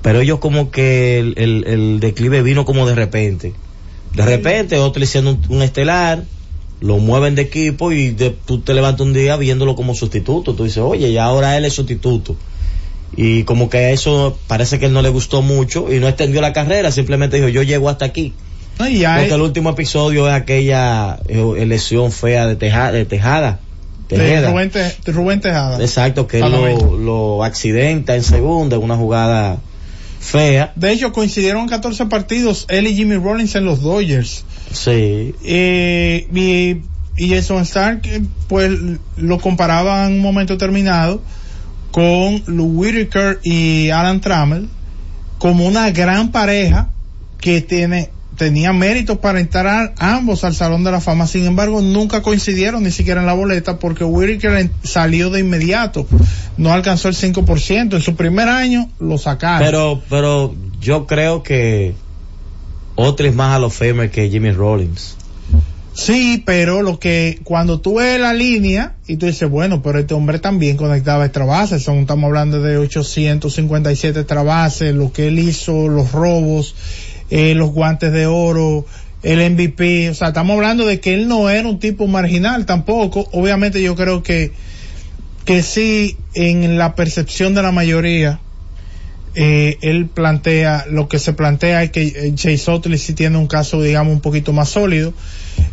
Pero 0.01 0.19
ellos 0.21 0.39
como 0.39 0.69
que 0.71 1.19
el, 1.19 1.33
el- 1.37 1.63
el 1.67 1.99
declive 1.99 2.41
vino 2.41 2.65
como 2.65 2.85
de 2.85 2.95
repente. 2.95 3.53
De 4.15 4.25
repente, 4.25 4.77
otro 4.77 5.01
hicieron 5.03 5.39
un, 5.49 5.55
un 5.57 5.61
estelar, 5.61 6.23
lo 6.81 6.97
mueven 6.99 7.35
de 7.35 7.43
equipo 7.43 7.91
y 7.91 8.09
de- 8.11 8.29
tú 8.31 8.59
te 8.59 8.73
levantas 8.73 9.01
un 9.05 9.13
día 9.13 9.35
viéndolo 9.37 9.75
como 9.75 9.95
sustituto. 9.95 10.53
Tú 10.55 10.63
dices, 10.65 10.79
oye, 10.79 11.09
y 11.09 11.17
ahora 11.17 11.55
él 11.57 11.65
es 11.65 11.73
sustituto. 11.73 12.35
Y 13.15 13.43
como 13.43 13.69
que 13.69 13.93
eso 13.93 14.37
parece 14.47 14.79
que 14.79 14.87
él 14.87 14.93
no 14.93 15.01
le 15.01 15.09
gustó 15.09 15.41
mucho 15.41 15.93
y 15.93 15.99
no 15.99 16.07
extendió 16.07 16.41
la 16.41 16.53
carrera, 16.53 16.91
simplemente 16.91 17.37
dijo, 17.37 17.47
yo 17.49 17.61
llego 17.63 17.89
hasta 17.89 18.05
aquí. 18.05 18.33
No, 18.79 18.87
y 18.89 18.99
ya 18.99 19.17
Porque 19.19 19.35
el 19.35 19.41
último 19.41 19.69
episodio 19.69 20.27
es 20.27 20.33
aquella 20.33 21.19
eh, 21.27 21.65
lesión 21.67 22.11
fea 22.11 22.47
de, 22.47 22.55
Teja- 22.55 22.91
de 22.91 23.05
Tejada. 23.05 23.59
de. 24.09 24.47
Rubén, 24.49 24.69
Te- 24.71 24.95
de 25.05 25.11
Rubén 25.11 25.41
Tejada. 25.41 25.79
Exacto, 25.79 26.25
que 26.27 26.39
él 26.39 26.51
lo, 26.51 26.97
lo 26.97 27.43
accidenta 27.43 28.15
en 28.15 28.23
segunda, 28.23 28.75
en 28.77 28.83
una 28.83 28.95
jugada 28.95 29.57
fea. 30.19 30.71
De 30.75 30.91
hecho, 30.91 31.11
coincidieron 31.11 31.67
14 31.67 32.05
partidos 32.07 32.65
él 32.69 32.87
y 32.87 32.95
Jimmy 32.95 33.15
Rollins 33.17 33.53
en 33.55 33.65
los 33.65 33.81
Dodgers. 33.81 34.43
Sí. 34.71 35.35
Eh, 35.43 36.27
y, 36.33 37.23
y 37.23 37.29
Jason 37.29 37.61
Stark, 37.61 38.01
eh, 38.05 38.21
pues 38.47 38.71
lo 39.17 39.39
comparaba 39.39 40.07
en 40.07 40.13
un 40.13 40.19
momento 40.21 40.53
determinado 40.53 41.21
con 41.93 42.41
Lou 42.47 42.79
Whitaker 42.79 43.39
y 43.43 43.91
Alan 43.91 44.19
Trammell 44.19 44.67
como 45.37 45.67
una 45.67 45.91
gran 45.91 46.31
pareja 46.31 46.89
que 47.39 47.61
tiene 47.61 48.09
tenía 48.35 48.73
méritos 48.73 49.19
para 49.19 49.39
entrar 49.39 49.93
ambos 49.99 50.43
al 50.43 50.55
Salón 50.55 50.83
de 50.83 50.91
la 50.91 51.01
Fama, 51.01 51.27
sin 51.27 51.45
embargo 51.45 51.81
nunca 51.81 52.23
coincidieron 52.23 52.81
ni 52.81 52.89
siquiera 52.89 53.21
en 53.21 53.27
la 53.27 53.33
boleta 53.33 53.77
porque 53.77 54.03
Whitaker 54.03 54.71
salió 54.81 55.29
de 55.29 55.41
inmediato, 55.41 56.07
no 56.57 56.73
alcanzó 56.73 57.09
el 57.09 57.15
5%, 57.15 57.93
en 57.93 58.01
su 58.01 58.15
primer 58.15 58.49
año 58.49 58.89
lo 58.99 59.19
sacaron. 59.19 59.63
Pero, 59.63 60.01
pero 60.09 60.55
yo 60.81 61.05
creo 61.05 61.43
que 61.43 61.93
otro 62.95 63.27
es 63.27 63.35
más 63.35 63.55
a 63.55 63.59
los 63.59 63.75
Famer 63.75 64.09
que 64.09 64.31
Jimmy 64.31 64.49
Rollins. 64.49 65.15
Sí, 65.93 66.41
pero 66.43 66.81
lo 66.81 66.99
que 66.99 67.39
cuando 67.43 67.79
tú 67.79 67.95
ves 67.95 68.19
la 68.19 68.33
línea 68.33 68.95
y 69.07 69.17
tú 69.17 69.27
dices, 69.27 69.47
bueno, 69.47 69.83
pero 69.83 69.99
este 69.99 70.15
hombre 70.15 70.39
también 70.39 70.75
conectaba 70.75 71.25
extra 71.25 71.45
bases, 71.45 71.83
son, 71.83 71.99
estamos 71.99 72.25
hablando 72.27 72.61
de 72.61 72.77
857 72.77 74.19
extra 74.19 74.41
bases, 74.41 74.95
lo 74.95 75.13
que 75.13 75.27
él 75.27 75.37
hizo, 75.37 75.87
los 75.87 76.11
robos, 76.11 76.75
eh, 77.29 77.53
los 77.53 77.71
guantes 77.71 78.11
de 78.11 78.25
oro, 78.25 78.85
el 79.21 79.51
MVP, 79.51 80.09
o 80.09 80.13
sea, 80.15 80.29
estamos 80.29 80.55
hablando 80.55 80.85
de 80.87 80.99
que 80.99 81.13
él 81.13 81.27
no 81.27 81.49
era 81.49 81.67
un 81.67 81.79
tipo 81.79 82.07
marginal 82.07 82.65
tampoco, 82.65 83.29
obviamente 83.31 83.81
yo 83.81 83.95
creo 83.95 84.23
que, 84.23 84.51
que 85.45 85.61
sí, 85.61 86.17
en 86.33 86.79
la 86.79 86.95
percepción 86.95 87.53
de 87.53 87.61
la 87.61 87.71
mayoría, 87.71 88.39
eh, 89.35 89.77
él 89.81 90.07
plantea, 90.07 90.85
lo 90.89 91.07
que 91.07 91.19
se 91.19 91.33
plantea 91.33 91.83
es 91.83 91.91
que 91.91 92.03
eh, 92.03 92.31
Chase 92.35 92.71
Utley 92.71 92.97
sí 92.97 93.13
tiene 93.13 93.37
un 93.37 93.47
caso, 93.47 93.81
digamos, 93.81 94.13
un 94.13 94.21
poquito 94.21 94.53
más 94.53 94.69
sólido, 94.69 95.13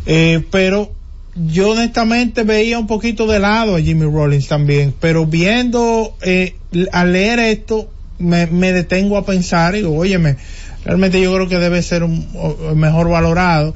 eh, 0.05 0.43
pero 0.51 0.91
yo 1.35 1.69
honestamente 1.69 2.43
veía 2.43 2.77
un 2.77 2.87
poquito 2.87 3.27
de 3.27 3.39
lado 3.39 3.75
a 3.75 3.81
Jimmy 3.81 4.05
Rollins 4.05 4.47
también, 4.47 4.93
pero 4.99 5.25
viendo, 5.25 6.15
eh, 6.21 6.55
al 6.91 7.13
leer 7.13 7.39
esto, 7.39 7.89
me, 8.19 8.45
detengo 8.45 9.17
a 9.17 9.25
pensar 9.25 9.75
y 9.75 9.79
digo, 9.79 9.95
óyeme, 9.95 10.37
realmente 10.83 11.21
yo 11.21 11.33
creo 11.33 11.47
que 11.47 11.57
debe 11.57 11.81
ser 11.81 12.03
un, 12.03 12.27
mejor 12.75 13.09
valorado. 13.09 13.73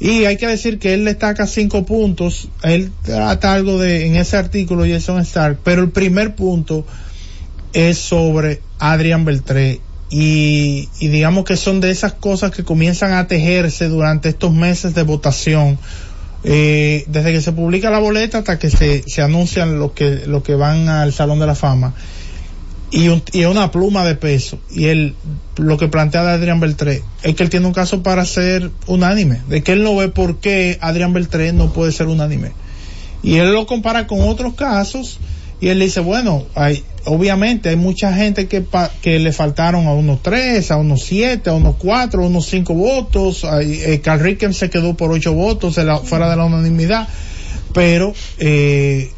Y 0.00 0.24
hay 0.24 0.36
que 0.36 0.48
decir 0.48 0.78
que 0.78 0.92
él 0.92 1.04
destaca 1.04 1.46
cinco 1.46 1.86
puntos, 1.86 2.48
él 2.62 2.90
trata 3.02 3.54
algo 3.54 3.78
de, 3.78 4.06
en 4.06 4.16
ese 4.16 4.36
artículo 4.36 4.84
Jason 4.86 5.20
Stark, 5.20 5.58
pero 5.62 5.82
el 5.82 5.90
primer 5.90 6.34
punto 6.34 6.84
es 7.74 7.98
sobre 7.98 8.62
Adrian 8.78 9.24
Beltré. 9.24 9.80
Y, 10.10 10.88
digamos 11.00 11.44
que 11.44 11.56
son 11.56 11.80
de 11.80 11.90
esas 11.90 12.12
cosas 12.12 12.52
que 12.52 12.62
comienzan 12.64 13.12
a 13.12 13.26
tejerse 13.26 13.88
durante 13.88 14.28
estos 14.28 14.52
meses 14.52 14.94
de 14.94 15.02
votación 15.02 15.76
eh, 16.44 17.04
desde 17.08 17.32
que 17.32 17.40
se 17.40 17.52
publica 17.52 17.90
la 17.90 17.98
boleta 17.98 18.38
hasta 18.38 18.58
que 18.58 18.70
se, 18.70 19.02
se 19.06 19.22
anuncian 19.22 19.78
los 19.78 19.92
que 19.92 20.22
que 20.44 20.54
van 20.54 20.88
al 20.88 21.12
Salón 21.12 21.38
de 21.40 21.46
la 21.46 21.54
Fama. 21.54 21.94
Y, 22.90 23.08
un- 23.08 23.22
una 23.48 23.72
pluma 23.72 24.04
de 24.04 24.14
peso. 24.14 24.58
Y 24.70 24.84
él 24.84 25.14
lo 25.56 25.78
que 25.78 25.88
plantea 25.88 26.22
de 26.22 26.30
Adrián 26.32 26.60
Beltré 26.60 27.02
es 27.24 27.34
que 27.34 27.42
él 27.42 27.50
tiene 27.50 27.66
un 27.66 27.72
caso 27.72 28.02
para 28.04 28.24
ser 28.24 28.70
unánime 28.86 29.40
de 29.48 29.62
que 29.62 29.72
él 29.72 29.82
no 29.82 29.96
ve 29.96 30.08
por 30.10 30.36
qué 30.38 30.78
Adrián 30.80 31.12
Beltré 31.12 31.52
no 31.52 31.72
puede 31.72 31.90
ser 31.90 32.06
unánime. 32.06 32.52
Y 33.22 33.36
él 33.38 33.52
lo 33.52 33.66
compara 33.66 34.06
con 34.06 34.20
otros 34.28 34.54
casos 34.54 35.18
y 35.60 35.68
él 35.68 35.80
dice 35.80 36.00
bueno 36.00 36.44
hay 36.54 36.84
obviamente 37.06 37.68
hay 37.68 37.76
mucha 37.76 38.12
gente 38.12 38.46
que 38.48 38.60
pa- 38.60 38.90
que 39.02 39.18
le 39.18 39.32
faltaron 39.32 39.86
a 39.86 39.92
unos 39.92 40.22
tres 40.22 40.70
a 40.70 40.76
unos 40.76 41.02
siete 41.02 41.50
a 41.50 41.52
unos 41.52 41.76
cuatro 41.76 42.22
a 42.24 42.26
unos 42.26 42.46
cinco 42.46 42.74
votos. 42.74 43.44
Eh, 43.62 44.00
Carl 44.02 44.20
Ricken 44.20 44.54
se 44.54 44.70
quedó 44.70 44.94
por 44.94 45.10
ocho 45.12 45.32
votos 45.34 45.76
la- 45.78 45.98
fuera 45.98 46.30
de 46.30 46.36
la 46.36 46.44
unanimidad. 46.44 47.08
Pero 47.72 48.12
eh, 48.38 49.10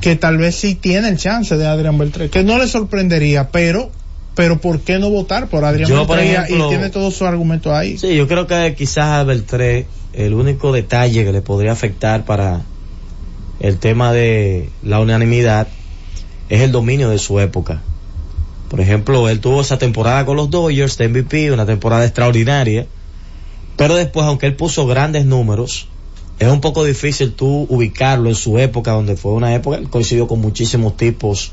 que 0.00 0.14
tal 0.16 0.36
vez 0.38 0.54
sí 0.56 0.74
tiene 0.74 1.08
el 1.08 1.16
chance 1.18 1.56
de 1.56 1.66
Adrián 1.66 1.96
Beltré 1.98 2.28
que 2.30 2.44
no 2.44 2.58
le 2.58 2.68
sorprendería 2.68 3.48
pero 3.50 3.90
pero 4.34 4.60
¿por 4.60 4.80
qué 4.80 4.98
no 4.98 5.08
votar 5.10 5.48
por 5.48 5.64
Adrián 5.64 5.88
Yo, 5.88 6.06
Beltré? 6.06 6.26
Y- 6.26 6.34
ejemplo- 6.34 6.66
y 6.66 6.68
tiene 6.68 6.90
todos 6.90 7.14
sus 7.14 7.26
argumentos 7.26 7.72
ahí. 7.72 7.96
Sí, 7.96 8.14
yo 8.14 8.28
creo 8.28 8.46
que 8.46 8.74
quizás 8.76 9.04
a 9.06 9.24
Beltré 9.24 9.86
el 10.12 10.34
único 10.34 10.72
detalle 10.72 11.24
que 11.24 11.32
le 11.32 11.40
podría 11.42 11.72
afectar 11.72 12.24
para 12.26 12.60
el 13.60 13.78
tema 13.78 14.12
de 14.12 14.68
la 14.82 15.00
unanimidad 15.00 15.66
es 16.48 16.60
el 16.62 16.72
dominio 16.72 17.10
de 17.10 17.18
su 17.18 17.40
época. 17.40 17.82
Por 18.68 18.80
ejemplo, 18.80 19.28
él 19.28 19.40
tuvo 19.40 19.60
esa 19.60 19.78
temporada 19.78 20.26
con 20.26 20.36
los 20.36 20.50
Dodgers 20.50 20.98
de 20.98 21.08
MVP, 21.08 21.52
una 21.52 21.66
temporada 21.66 22.04
extraordinaria, 22.04 22.86
pero 23.76 23.94
después, 23.94 24.26
aunque 24.26 24.46
él 24.46 24.56
puso 24.56 24.86
grandes 24.86 25.24
números, 25.24 25.88
es 26.38 26.48
un 26.48 26.60
poco 26.60 26.84
difícil 26.84 27.32
tú 27.32 27.66
ubicarlo 27.68 28.28
en 28.28 28.34
su 28.34 28.58
época, 28.58 28.92
donde 28.92 29.16
fue 29.16 29.32
una 29.32 29.54
época, 29.54 29.78
él 29.78 29.88
coincidió 29.88 30.26
con 30.26 30.40
muchísimos 30.40 30.96
tipos. 30.96 31.52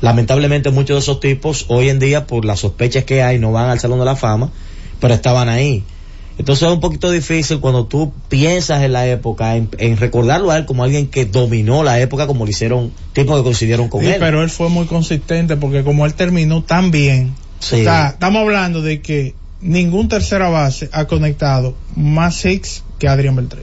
Lamentablemente 0.00 0.70
muchos 0.70 0.96
de 0.96 1.00
esos 1.00 1.20
tipos 1.20 1.66
hoy 1.68 1.90
en 1.90 1.98
día, 1.98 2.26
por 2.26 2.44
las 2.44 2.60
sospechas 2.60 3.04
que 3.04 3.22
hay, 3.22 3.38
no 3.38 3.52
van 3.52 3.68
al 3.68 3.78
Salón 3.78 3.98
de 3.98 4.06
la 4.06 4.16
Fama, 4.16 4.50
pero 4.98 5.14
estaban 5.14 5.48
ahí. 5.48 5.84
Entonces 6.40 6.66
es 6.68 6.72
un 6.74 6.80
poquito 6.80 7.10
difícil 7.10 7.60
cuando 7.60 7.84
tú 7.84 8.14
piensas 8.30 8.82
en 8.82 8.94
la 8.94 9.06
época, 9.06 9.56
en, 9.56 9.68
en 9.76 9.98
recordarlo 9.98 10.50
a 10.50 10.56
él 10.56 10.64
como 10.64 10.82
alguien 10.84 11.06
que 11.08 11.26
dominó 11.26 11.82
la 11.84 12.00
época 12.00 12.26
como 12.26 12.46
lo 12.46 12.50
hicieron 12.50 12.92
tipos 13.12 13.36
que 13.36 13.42
coincidieron 13.42 13.88
con 13.90 14.00
Sí, 14.00 14.06
él. 14.08 14.16
pero 14.18 14.42
él 14.42 14.48
fue 14.48 14.70
muy 14.70 14.86
consistente 14.86 15.56
porque 15.58 15.84
como 15.84 16.06
él 16.06 16.14
terminó 16.14 16.62
tan 16.62 16.90
bien, 16.90 17.34
Sí. 17.58 17.82
o 17.82 17.84
sea, 17.84 18.08
estamos 18.14 18.40
hablando 18.40 18.80
de 18.80 19.02
que 19.02 19.34
ningún 19.60 20.08
tercera 20.08 20.48
base 20.48 20.88
ha 20.92 21.04
conectado 21.06 21.74
más 21.94 22.42
hits 22.46 22.84
que 22.98 23.06
Adrián 23.06 23.36
Beltré. 23.36 23.60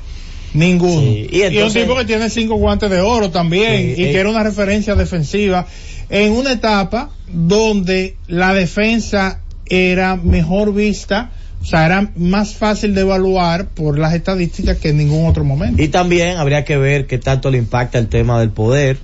Ninguno. 0.53 1.01
Sí, 1.01 1.27
y 1.31 1.37
Y, 1.37 1.41
entonces- 1.41 1.81
un 1.81 1.87
tipo 1.89 1.97
que 1.99 2.05
tiene 2.05 2.29
cinco 2.29 2.55
guantes 2.57 2.91
de 2.91 3.01
oro 3.01 3.31
también 3.31 3.89
y 3.97 4.03
eh. 4.03 4.11
que 4.11 4.19
era 4.19 4.29
una 4.29 4.43
referencia 4.43 4.93
defensiva 4.93 5.65
en 6.09 6.31
una 6.33 6.51
etapa 6.51 7.09
donde 7.27 8.17
la 8.27 8.53
defensa 8.53 9.41
era 9.65 10.15
mejor 10.15 10.73
vista, 10.75 11.31
o 11.61 11.65
sea, 11.65 11.85
era 11.85 12.11
más 12.15 12.55
fácil 12.55 12.95
de 12.95 13.01
evaluar 13.01 13.67
por 13.67 13.99
las 13.99 14.13
estadísticas 14.13 14.77
que 14.77 14.89
en 14.89 14.97
ningún 14.97 15.27
otro 15.27 15.43
momento. 15.43 15.81
Y 15.81 15.89
también 15.89 16.37
habría 16.37 16.63
que 16.63 16.77
ver 16.77 17.07
qué 17.07 17.17
tanto 17.17 17.51
le 17.51 17.57
impacta 17.57 17.99
el 17.99 18.07
tema 18.07 18.39
del 18.39 18.51
poder, 18.51 18.97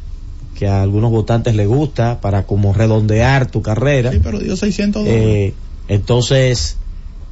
que 0.57 0.67
a 0.67 0.81
algunos 0.81 1.11
votantes 1.11 1.55
les 1.55 1.67
gusta 1.67 2.21
para 2.21 2.43
como 2.43 2.73
redondear 2.73 3.47
tu 3.47 3.61
carrera. 3.61 4.11
Sí, 4.11 4.19
pero 4.23 4.39
dio 4.39 4.55
600 4.55 5.03
dólares. 5.03 5.25
Eh, 5.25 5.53
entonces, 5.87 6.77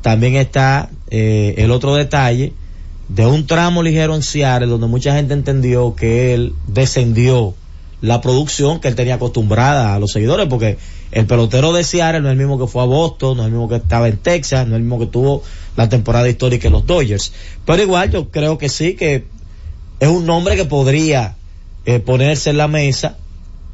también 0.02 0.36
está 0.36 0.90
eh, 1.10 1.56
el 1.58 1.72
otro 1.72 1.96
detalle 1.96 2.54
de 3.08 3.26
un 3.26 3.46
tramo 3.46 3.84
ligero 3.84 4.16
en 4.16 4.24
Seattle 4.24 4.68
donde 4.68 4.88
mucha 4.88 5.14
gente 5.16 5.34
entendió 5.34 5.96
que 5.96 6.34
él 6.34 6.54
descendió 6.68 7.54
la 8.02 8.22
producción 8.22 8.80
que 8.80 8.88
él 8.88 8.96
tenía 8.96 9.16
acostumbrada 9.16 9.94
a 9.94 10.00
los 10.00 10.12
seguidores 10.12 10.48
porque 10.48 10.78
el 11.12 11.26
pelotero 11.26 11.74
de 11.74 11.84
Seattle 11.84 12.22
no 12.22 12.28
es 12.30 12.32
el 12.34 12.38
mismo 12.38 12.58
que 12.60 12.68
fue 12.68 12.82
a 12.84 12.86
Boston, 12.86 13.38
no 13.38 13.44
es 13.44 13.48
el 13.48 13.52
mismo 13.54 13.68
que 13.70 13.76
estaba 13.76 14.08
en 14.08 14.18
Texas, 14.18 14.66
no 14.68 14.74
es 14.76 14.78
el 14.78 14.84
mismo 14.84 15.00
que 15.00 15.08
tuvo 15.08 15.44
la 15.76 15.90
temporada 15.90 16.28
histórica 16.30 16.68
en 16.68 16.74
los 16.74 16.86
Dodgers. 16.86 17.34
Pero 17.66 17.82
igual 17.84 18.12
yo 18.12 18.30
creo 18.30 18.58
que 18.58 18.70
sí, 18.70 18.96
que 18.96 19.26
es 20.00 20.08
un 20.10 20.26
nombre 20.26 20.56
que 20.56 20.66
podría 20.66 21.36
eh, 21.86 22.00
ponerse 22.00 22.50
en 22.52 22.58
la 22.58 22.68
mesa 22.68 23.18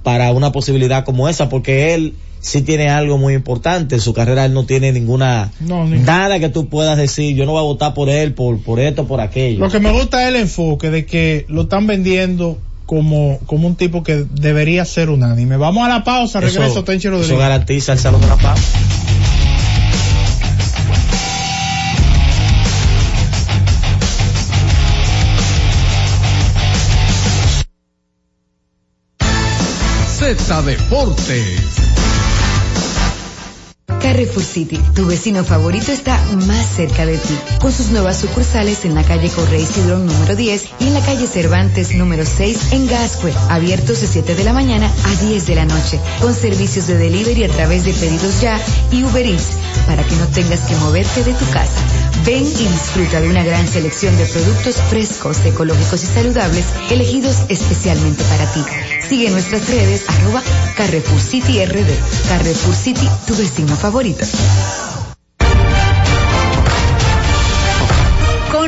para 0.04 0.32
una 0.32 0.52
posibilidad 0.52 1.04
como 1.06 1.28
esa, 1.30 1.50
porque 1.50 1.94
él 1.94 2.16
sí 2.40 2.62
tiene 2.62 2.90
algo 2.90 3.18
muy 3.18 3.34
importante 3.34 3.96
en 3.96 4.02
su 4.02 4.14
carrera, 4.14 4.46
él 4.46 4.54
no 4.54 4.66
tiene 4.66 4.92
ninguna 4.92 5.52
No, 5.60 5.86
ni- 5.86 6.00
nada 6.00 6.40
que 6.40 6.50
tú 6.50 6.70
puedas 6.70 6.98
decir, 6.98 7.36
yo 7.36 7.46
no 7.46 7.52
voy 7.54 7.60
a 7.60 7.64
votar 7.64 7.94
por 7.94 8.08
él, 8.10 8.34
por, 8.34 8.62
por 8.62 8.80
esto, 8.80 9.06
por 9.06 9.20
aquello. 9.20 9.60
Lo 9.60 9.70
que 9.70 9.80
me 9.80 9.92
gusta 9.92 10.22
es 10.24 10.30
el 10.30 10.36
enfoque 10.38 10.90
de 10.92 11.06
que 11.06 11.46
lo 11.50 11.64
están 11.64 11.88
vendiendo 11.88 12.58
como, 12.88 13.40
como 13.46 13.68
un 13.68 13.76
tipo 13.76 14.02
que 14.02 14.26
debería 14.32 14.86
ser 14.86 15.10
unánime. 15.10 15.58
Vamos 15.58 15.86
a 15.86 15.90
la 15.90 16.04
pausa, 16.04 16.40
eso, 16.40 16.60
regreso, 16.60 16.84
Tenchi 16.84 17.10
Rodríguez. 17.10 17.30
Eso 17.30 17.38
garantiza 17.38 17.94
el 17.94 18.00
Salón 18.00 18.22
de 18.22 18.28
la 18.28 18.38
Paz. 18.38 18.60
Z 30.18 30.62
Deportes. 30.64 32.07
Carrefour 34.08 34.41
City, 34.41 34.80
tu 34.95 35.05
vecino 35.05 35.43
favorito 35.43 35.91
está 35.91 36.18
más 36.47 36.66
cerca 36.78 37.05
de 37.05 37.18
ti, 37.18 37.38
con 37.60 37.74
sus 37.74 37.88
nuevas 37.88 38.16
sucursales 38.18 38.86
en 38.86 38.95
la 38.95 39.03
calle 39.03 39.30
Correy 39.30 39.66
Cidrón 39.66 40.05
número 40.05 40.34
10 40.34 40.66
y 40.80 40.88
en 40.88 40.93
la 40.93 41.01
calle 41.01 41.28
Cervantes 41.28 41.93
número 41.93 42.24
6 42.26 42.72
en 42.72 42.88
Gascue, 42.88 43.34
abiertos 43.49 43.99
de 43.99 44.08
7 44.08 44.34
de 44.36 44.43
la 44.45 44.53
mañana 44.53 44.89
a 45.03 45.26
10 45.26 45.47
de 45.47 45.55
la 45.55 45.66
noche, 45.66 45.99
con 46.22 46.34
servicios 46.34 46.88
de 46.88 46.97
delivery 46.97 47.43
a 47.43 47.49
través 47.49 47.84
de 47.84 47.91
pedidos 47.91 48.39
ya 48.39 48.58
y 48.93 49.03
Uber 49.03 49.26
Eats, 49.26 49.58
para 49.86 50.03
que 50.03 50.16
no 50.16 50.28
tengas 50.28 50.62
que 50.62 50.76
moverte 50.78 51.26
de 51.26 51.34
tu 51.34 51.45
casa. 51.51 51.82
Ven 52.28 52.43
y 52.43 52.67
disfruta 52.67 53.21
de 53.21 53.30
una 53.30 53.41
gran 53.41 53.65
selección 53.65 54.17
de 54.17 54.25
productos 54.25 54.82
frescos, 54.89 55.45
ecológicos 55.45 56.03
y 56.03 56.07
saludables, 56.07 56.65
elegidos 56.91 57.43
especialmente 57.47 58.21
para 58.25 58.51
ti. 58.51 58.59
Sigue 59.07 59.30
nuestras 59.30 59.69
redes 59.69 60.03
arroba 60.09 60.43
Carrefour 60.75 61.21
City 61.21 61.63
RD. 61.63 61.88
Carrefour 62.28 62.75
City, 62.75 63.07
tu 63.25 63.34
vecino 63.34 63.78
favorito. 63.78 64.25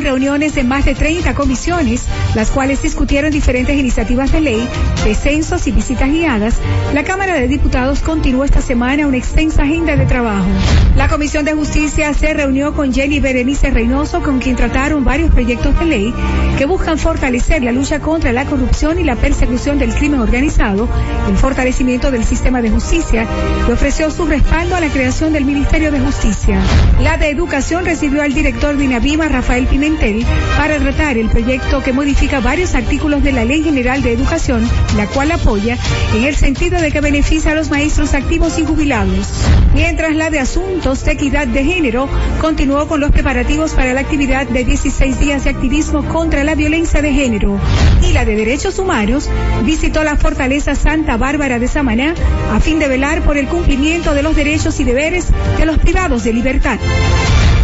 Reuniones 0.01 0.55
de 0.55 0.63
más 0.63 0.85
de 0.85 0.95
30 0.95 1.33
comisiones, 1.33 2.05
las 2.35 2.49
cuales 2.51 2.81
discutieron 2.81 3.31
diferentes 3.31 3.77
iniciativas 3.77 4.31
de 4.31 4.41
ley, 4.41 4.67
descensos 5.03 5.67
y 5.67 5.71
visitas 5.71 6.09
guiadas, 6.09 6.55
la 6.93 7.03
Cámara 7.03 7.35
de 7.35 7.47
Diputados 7.47 7.99
continuó 7.99 8.43
esta 8.43 8.61
semana 8.61 9.07
una 9.07 9.17
extensa 9.17 9.63
agenda 9.63 9.95
de 9.95 10.05
trabajo. 10.05 10.47
La 10.95 11.07
Comisión 11.07 11.45
de 11.45 11.53
Justicia 11.53 12.13
se 12.13 12.33
reunió 12.33 12.73
con 12.73 12.93
Jenny 12.93 13.19
Berenice 13.19 13.69
Reynoso, 13.69 14.21
con 14.21 14.39
quien 14.39 14.55
trataron 14.55 15.03
varios 15.03 15.31
proyectos 15.31 15.77
de 15.79 15.85
ley 15.85 16.13
que 16.57 16.65
buscan 16.65 16.97
fortalecer 16.97 17.63
la 17.63 17.71
lucha 17.71 17.99
contra 17.99 18.33
la 18.33 18.45
corrupción 18.45 18.99
y 18.99 19.03
la 19.03 19.15
persecución 19.15 19.79
del 19.79 19.93
crimen 19.93 20.19
organizado, 20.19 20.89
el 21.29 21.37
fortalecimiento 21.37 22.11
del 22.11 22.25
sistema 22.25 22.61
de 22.61 22.69
justicia 22.69 23.25
y 23.67 23.71
ofreció 23.71 24.11
su 24.11 24.25
respaldo 24.25 24.75
a 24.75 24.79
la 24.79 24.89
creación 24.89 25.33
del 25.33 25.45
Ministerio 25.45 25.91
de 25.91 25.99
Justicia. 25.99 26.59
La 27.01 27.17
de 27.17 27.29
Educación 27.29 27.85
recibió 27.85 28.23
al 28.23 28.33
director 28.33 28.75
de 28.75 28.85
INAVIMA, 28.85 29.29
Rafael 29.29 29.67
Pimentel, 29.89 30.25
para 30.55 30.77
tratar 30.77 31.17
el 31.17 31.29
proyecto 31.29 31.81
que 31.81 31.93
modifica 31.93 32.39
varios 32.39 32.75
artículos 32.75 33.23
de 33.23 33.31
la 33.31 33.45
Ley 33.45 33.63
General 33.63 34.01
de 34.03 34.13
Educación, 34.13 34.69
la 34.95 35.07
cual 35.07 35.31
apoya 35.31 35.77
en 36.15 36.25
el 36.25 36.35
sentido 36.35 36.79
de 36.79 36.91
que 36.91 37.01
beneficia 37.01 37.53
a 37.53 37.55
los 37.55 37.69
maestros 37.69 38.13
activos 38.13 38.59
y 38.59 38.65
jubilados. 38.65 39.27
Mientras 39.73 40.15
la 40.15 40.29
de 40.29 40.39
Asuntos 40.39 41.03
de 41.05 41.13
Equidad 41.13 41.47
de 41.47 41.63
Género 41.63 42.07
continuó 42.39 42.87
con 42.87 42.99
los 42.99 43.11
preparativos 43.11 43.71
para 43.71 43.93
la 43.93 44.01
actividad 44.01 44.47
de 44.47 44.63
16 44.63 45.19
días 45.19 45.45
de 45.45 45.51
activismo 45.51 46.03
contra 46.05 46.43
la 46.43 46.55
violencia 46.55 47.01
de 47.01 47.13
género. 47.13 47.59
Y 48.07 48.13
la 48.13 48.25
de 48.25 48.35
Derechos 48.35 48.77
Humanos 48.77 49.29
visitó 49.63 50.03
la 50.03 50.17
fortaleza 50.17 50.75
Santa 50.75 51.17
Bárbara 51.17 51.57
de 51.57 51.67
Samaná 51.67 52.13
a 52.53 52.59
fin 52.59 52.77
de 52.79 52.87
velar 52.87 53.21
por 53.21 53.37
el 53.37 53.47
cumplimiento 53.47 54.13
de 54.13 54.23
los 54.23 54.35
derechos 54.35 54.79
y 54.79 54.83
deberes 54.83 55.27
de 55.57 55.65
los 55.65 55.79
privados 55.79 56.23
de 56.23 56.33
libertad. 56.33 56.77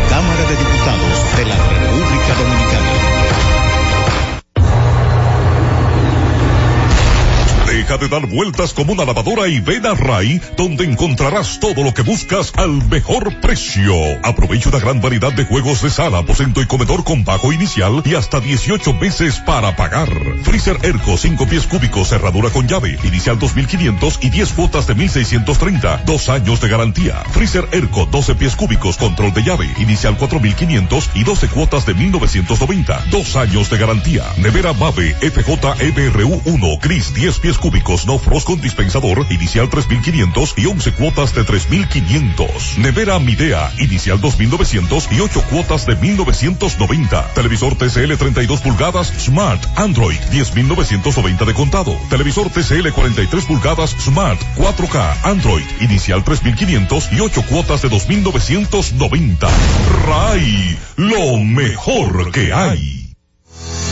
Cámara 0.09 0.41
de 0.49 0.55
Diputados 0.55 1.25
de 1.37 1.94
República 2.25 2.43
Dominicana. 2.43 2.84
De 7.95 8.09
dar 8.09 8.27
vueltas 8.27 8.73
como 8.73 8.91
una 8.91 9.05
lavadora 9.05 9.47
y 9.47 9.61
ven 9.61 9.85
a 9.85 9.93
Ray, 9.93 10.41
donde 10.57 10.83
encontrarás 10.83 11.61
todo 11.61 11.81
lo 11.81 11.93
que 11.93 12.01
buscas 12.01 12.51
al 12.57 12.85
mejor 12.89 13.39
precio. 13.39 13.93
Aprovecha 14.21 14.67
una 14.67 14.79
gran 14.79 15.01
variedad 15.01 15.31
de 15.31 15.45
juegos 15.45 15.81
de 15.81 15.89
sala, 15.89 16.17
aposento 16.17 16.61
y 16.61 16.65
comedor 16.65 17.05
con 17.05 17.23
bajo 17.23 17.53
inicial 17.53 18.03
y 18.03 18.15
hasta 18.15 18.41
18 18.41 18.93
meses 18.95 19.39
para 19.39 19.77
pagar. 19.77 20.09
Freezer 20.43 20.77
Erco 20.83 21.15
5 21.15 21.47
pies 21.47 21.67
cúbicos, 21.67 22.09
cerradura 22.09 22.49
con 22.49 22.67
llave, 22.67 22.97
inicial 23.05 23.39
2500 23.39 24.19
y 24.21 24.29
10 24.29 24.51
cuotas 24.51 24.87
de 24.87 24.95
1630, 24.95 26.03
dos 26.05 26.27
años 26.27 26.59
de 26.59 26.67
garantía. 26.67 27.23
Freezer 27.31 27.69
Erco 27.71 28.05
12 28.05 28.35
pies 28.35 28.57
cúbicos, 28.57 28.97
control 28.97 29.33
de 29.33 29.43
llave, 29.43 29.69
inicial 29.77 30.17
4500 30.17 31.11
y 31.13 31.23
12 31.23 31.47
cuotas 31.47 31.85
de 31.85 31.93
1990, 31.93 33.05
dos 33.09 33.37
años 33.37 33.69
de 33.69 33.77
garantía. 33.77 34.23
Nevera 34.37 34.73
Mave 34.73 35.13
FJ 35.13 35.75
EBRU 35.79 36.41
1, 36.43 36.77
Gris 36.81 37.13
10 37.13 37.39
pies 37.39 37.57
cúbicos, 37.57 37.84
no 37.85 38.17
frost 38.17 38.47
con 38.47 38.59
dispensador, 38.59 39.25
inicial 39.29 39.69
3500 39.69 40.55
y 40.57 40.65
11 40.65 40.91
cuotas 40.93 41.35
de 41.35 41.43
3500. 41.43 42.79
Nevera 42.79 43.19
Midea, 43.19 43.71
inicial 43.79 44.19
2900 44.19 45.07
y 45.11 45.19
8 45.19 45.43
cuotas 45.49 45.85
de 45.85 45.95
1990. 45.95 47.33
Televisor 47.33 47.75
TCL 47.75 48.15
32 48.17 48.61
pulgadas, 48.61 49.13
Smart, 49.19 49.63
Android 49.77 50.17
10990 50.31 51.45
de 51.45 51.53
contado. 51.53 51.95
Televisor 52.09 52.49
TCL 52.49 52.89
43 52.89 53.45
pulgadas, 53.45 53.95
Smart, 53.99 54.41
4K, 54.57 55.17
Android, 55.23 55.65
inicial 55.79 56.23
3500 56.23 57.11
y 57.11 57.19
8 57.19 57.43
cuotas 57.47 57.83
de 57.83 57.89
2990. 57.89 59.47
RAI, 60.07 60.77
lo 60.97 61.37
mejor 61.37 62.31
que 62.31 62.51
hay. 62.51 63.04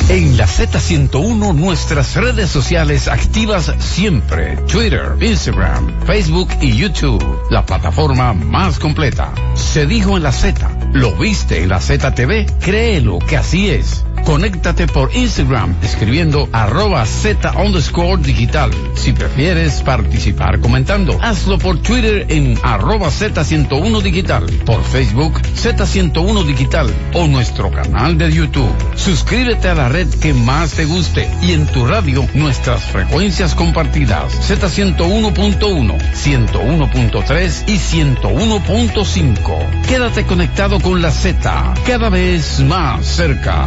En 0.09 0.35
la 0.37 0.45
Z101 0.45 1.55
nuestras 1.55 2.15
redes 2.15 2.49
sociales 2.49 3.07
activas 3.07 3.73
siempre. 3.79 4.57
Twitter, 4.67 5.15
Instagram, 5.21 6.05
Facebook 6.05 6.49
y 6.61 6.75
YouTube. 6.75 7.23
La 7.49 7.65
plataforma 7.65 8.33
más 8.33 8.79
completa. 8.79 9.33
Se 9.55 9.85
dijo 9.85 10.17
en 10.17 10.23
la 10.23 10.33
Z. 10.33 10.69
¿Lo 10.91 11.15
viste 11.15 11.63
en 11.63 11.69
la 11.69 11.79
ZTV? 11.79 12.59
Créelo 12.59 13.19
que 13.19 13.37
así 13.37 13.69
es. 13.69 14.03
Conéctate 14.26 14.88
por 14.88 15.15
Instagram 15.15 15.76
escribiendo 15.82 16.47
arroba 16.51 17.05
Z 17.05 17.51
underscore 17.57 18.21
digital. 18.21 18.71
Si 18.95 19.11
prefieres 19.11 19.82
participar 19.82 20.59
comentando, 20.59 21.17
hazlo 21.21 21.57
por 21.57 21.80
Twitter 21.80 22.26
en 22.30 22.57
arroba 22.63 23.09
Z101 23.09 24.01
digital, 24.01 24.45
por 24.65 24.84
Facebook 24.84 25.41
Z101 25.41 26.45
digital 26.45 26.93
o 27.13 27.28
nuestro 27.28 27.71
canal 27.71 28.17
de 28.17 28.32
YouTube. 28.32 28.74
Suscríbete 28.95 29.67
a 29.67 29.76
la 29.76 29.89
red 29.89 30.07
que 30.07 30.34
más 30.34 30.74
te 30.74 30.86
guste 30.86 31.30
y 31.41 31.51
en 31.51 31.67
tu 31.67 31.86
radio 31.86 32.26
nuestras 32.34 32.84
frecuencias 32.84 33.55
compartidas 33.55 34.34
Z101.1, 34.49 35.97
101.3 36.13 37.63
y 37.67 37.78
101.5. 37.78 39.82
Quédate 39.88 40.26
conectado 40.26 40.80
con 40.80 41.01
la 41.01 41.11
Z, 41.11 41.74
cada 41.86 42.09
vez 42.09 42.61
más 42.61 43.05
cerca. 43.05 43.65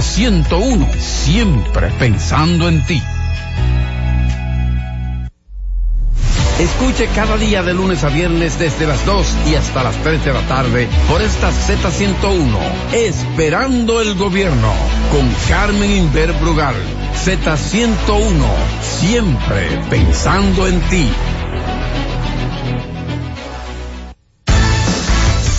Z101, 0.00 0.92
siempre 0.98 1.88
pensando 2.00 2.68
en 2.68 2.84
ti. 2.84 3.00
Escuche 6.58 7.08
cada 7.14 7.36
día 7.36 7.62
de 7.62 7.74
lunes 7.74 8.02
a 8.02 8.08
viernes 8.08 8.58
desde 8.58 8.88
las 8.88 9.06
2 9.06 9.26
y 9.46 9.54
hasta 9.54 9.84
las 9.84 9.94
3 10.02 10.24
de 10.24 10.32
la 10.32 10.40
tarde 10.48 10.88
por 11.08 11.22
esta 11.22 11.50
Z101, 11.50 12.92
Esperando 12.92 14.00
el 14.00 14.14
Gobierno, 14.16 14.72
con 15.12 15.28
Carmen 15.48 15.90
Inver 15.90 16.32
Brugal. 16.34 16.74
Z101, 17.24 18.44
siempre 18.82 19.80
pensando 19.90 20.66
en 20.66 20.80
ti. 20.88 21.08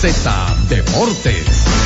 Z 0.00 0.56
Deportes. 0.68 1.85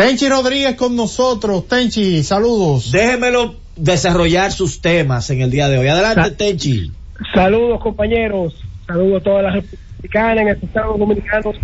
Tenchi 0.00 0.30
Rodríguez 0.30 0.76
con 0.76 0.96
nosotros. 0.96 1.68
Tenchi, 1.68 2.22
saludos. 2.22 2.90
Déjemelo 2.90 3.56
desarrollar 3.76 4.50
sus 4.50 4.80
temas 4.80 5.28
en 5.28 5.42
el 5.42 5.50
día 5.50 5.68
de 5.68 5.76
hoy. 5.76 5.88
Adelante, 5.88 6.30
Tenchi. 6.30 6.90
Saludos 7.34 7.82
compañeros, 7.82 8.54
saludos 8.86 9.20
a 9.20 9.24
todas 9.24 9.42
las 9.42 9.54
republicanas 9.56 10.38
en 10.38 10.48
el 10.48 10.56
Estados 10.56 10.98
Dominicanos 10.98 11.54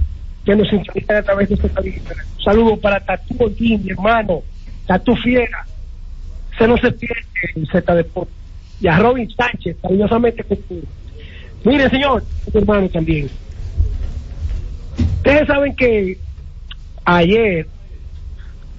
que 0.44 0.54
nos 0.54 0.68
sintonizan 0.68 1.16
a 1.16 1.22
través 1.22 1.48
de 1.48 1.54
este 1.54 1.68
país. 1.70 1.94
Saludos 2.44 2.78
para 2.78 3.00
Tatu 3.00 3.36
Ortiz, 3.38 3.80
mi 3.80 3.92
hermano, 3.92 4.42
Tatu 4.86 5.16
Fiera, 5.16 5.64
se 6.58 6.68
no 6.68 6.76
se 6.76 6.92
pierde 6.92 7.24
en 7.54 7.64
Z 7.64 7.94
Deportes. 7.94 8.34
Y 8.82 8.86
a 8.86 8.98
Robin 8.98 9.30
Sánchez, 9.30 9.78
cariñosamente 9.80 10.44
contigo. 10.44 10.86
Mire, 11.64 11.88
señor, 11.88 12.22
mi 12.52 12.60
hermano 12.60 12.86
también. 12.90 13.30
Ustedes 15.22 15.46
saben 15.46 15.74
que 15.74 16.18
ayer 17.06 17.66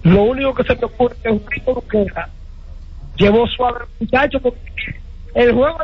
lo 0.07 0.23
único 0.23 0.53
que 0.53 0.63
se 0.63 0.75
me 0.75 0.85
ocurre 0.85 1.15
es 1.23 1.31
un 1.31 1.43
Rico 1.49 1.73
Luquera 1.73 2.29
llevó 3.17 3.47
suave 3.47 3.79
al 3.81 3.87
muchacho 3.99 4.39
porque 4.39 4.59
el 5.35 5.53
juego 5.53 5.77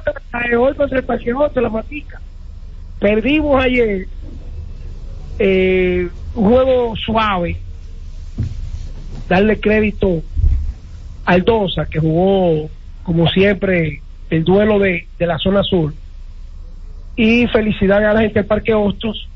de 0.49 0.57
hoy 0.57 0.73
contra 0.75 0.99
el 0.99 1.05
Pacheco 1.05 1.51
la 1.55 1.69
matica. 1.69 2.21
Perdimos 2.99 3.63
ayer 3.63 4.07
eh, 5.39 6.07
un 6.35 6.49
juego 6.49 6.95
suave. 6.95 7.57
Darle 9.27 9.59
crédito 9.59 10.21
al 11.25 11.43
Dosa 11.43 11.85
que 11.85 11.99
jugó 11.99 12.69
como 13.03 13.27
siempre 13.29 14.01
el 14.29 14.43
duelo 14.43 14.79
de, 14.79 15.07
de 15.17 15.27
la 15.27 15.37
zona 15.37 15.63
sur. 15.63 15.93
Y 17.15 17.47
felicidades 17.47 18.07
a 18.07 18.13
la 18.13 18.21
gente 18.21 18.39
del 18.39 18.47
Parque 18.47 18.73
Hostos 18.73 19.29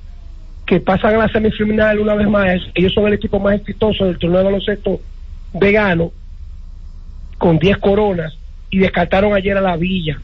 que 0.68 0.82
pasan 0.82 1.16
a 1.16 1.20
la 1.20 1.30
semifinal 1.30 1.98
una 1.98 2.14
vez 2.14 2.28
más. 2.28 2.62
Ellos 2.76 2.94
son 2.94 3.08
el 3.08 3.14
equipo 3.14 3.40
más 3.40 3.56
exitoso 3.56 4.06
del 4.06 4.20
torneo 4.20 4.40
de 4.40 4.44
baloncesto 4.44 5.00
vegano, 5.54 6.12
con 7.38 7.58
10 7.58 7.78
coronas, 7.78 8.38
y 8.70 8.80
descartaron 8.80 9.34
ayer 9.34 9.58
a 9.58 9.62
la 9.62 9.78
Villa. 9.78 10.20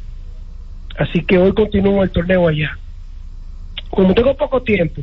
Así 0.98 1.24
que 1.24 1.38
hoy 1.38 1.54
continúa 1.54 2.04
el 2.04 2.12
torneo 2.12 2.48
allá. 2.48 2.78
Como 3.89 4.14
tengo 4.14 4.36
poco 4.36 4.62
tiempo, 4.62 5.02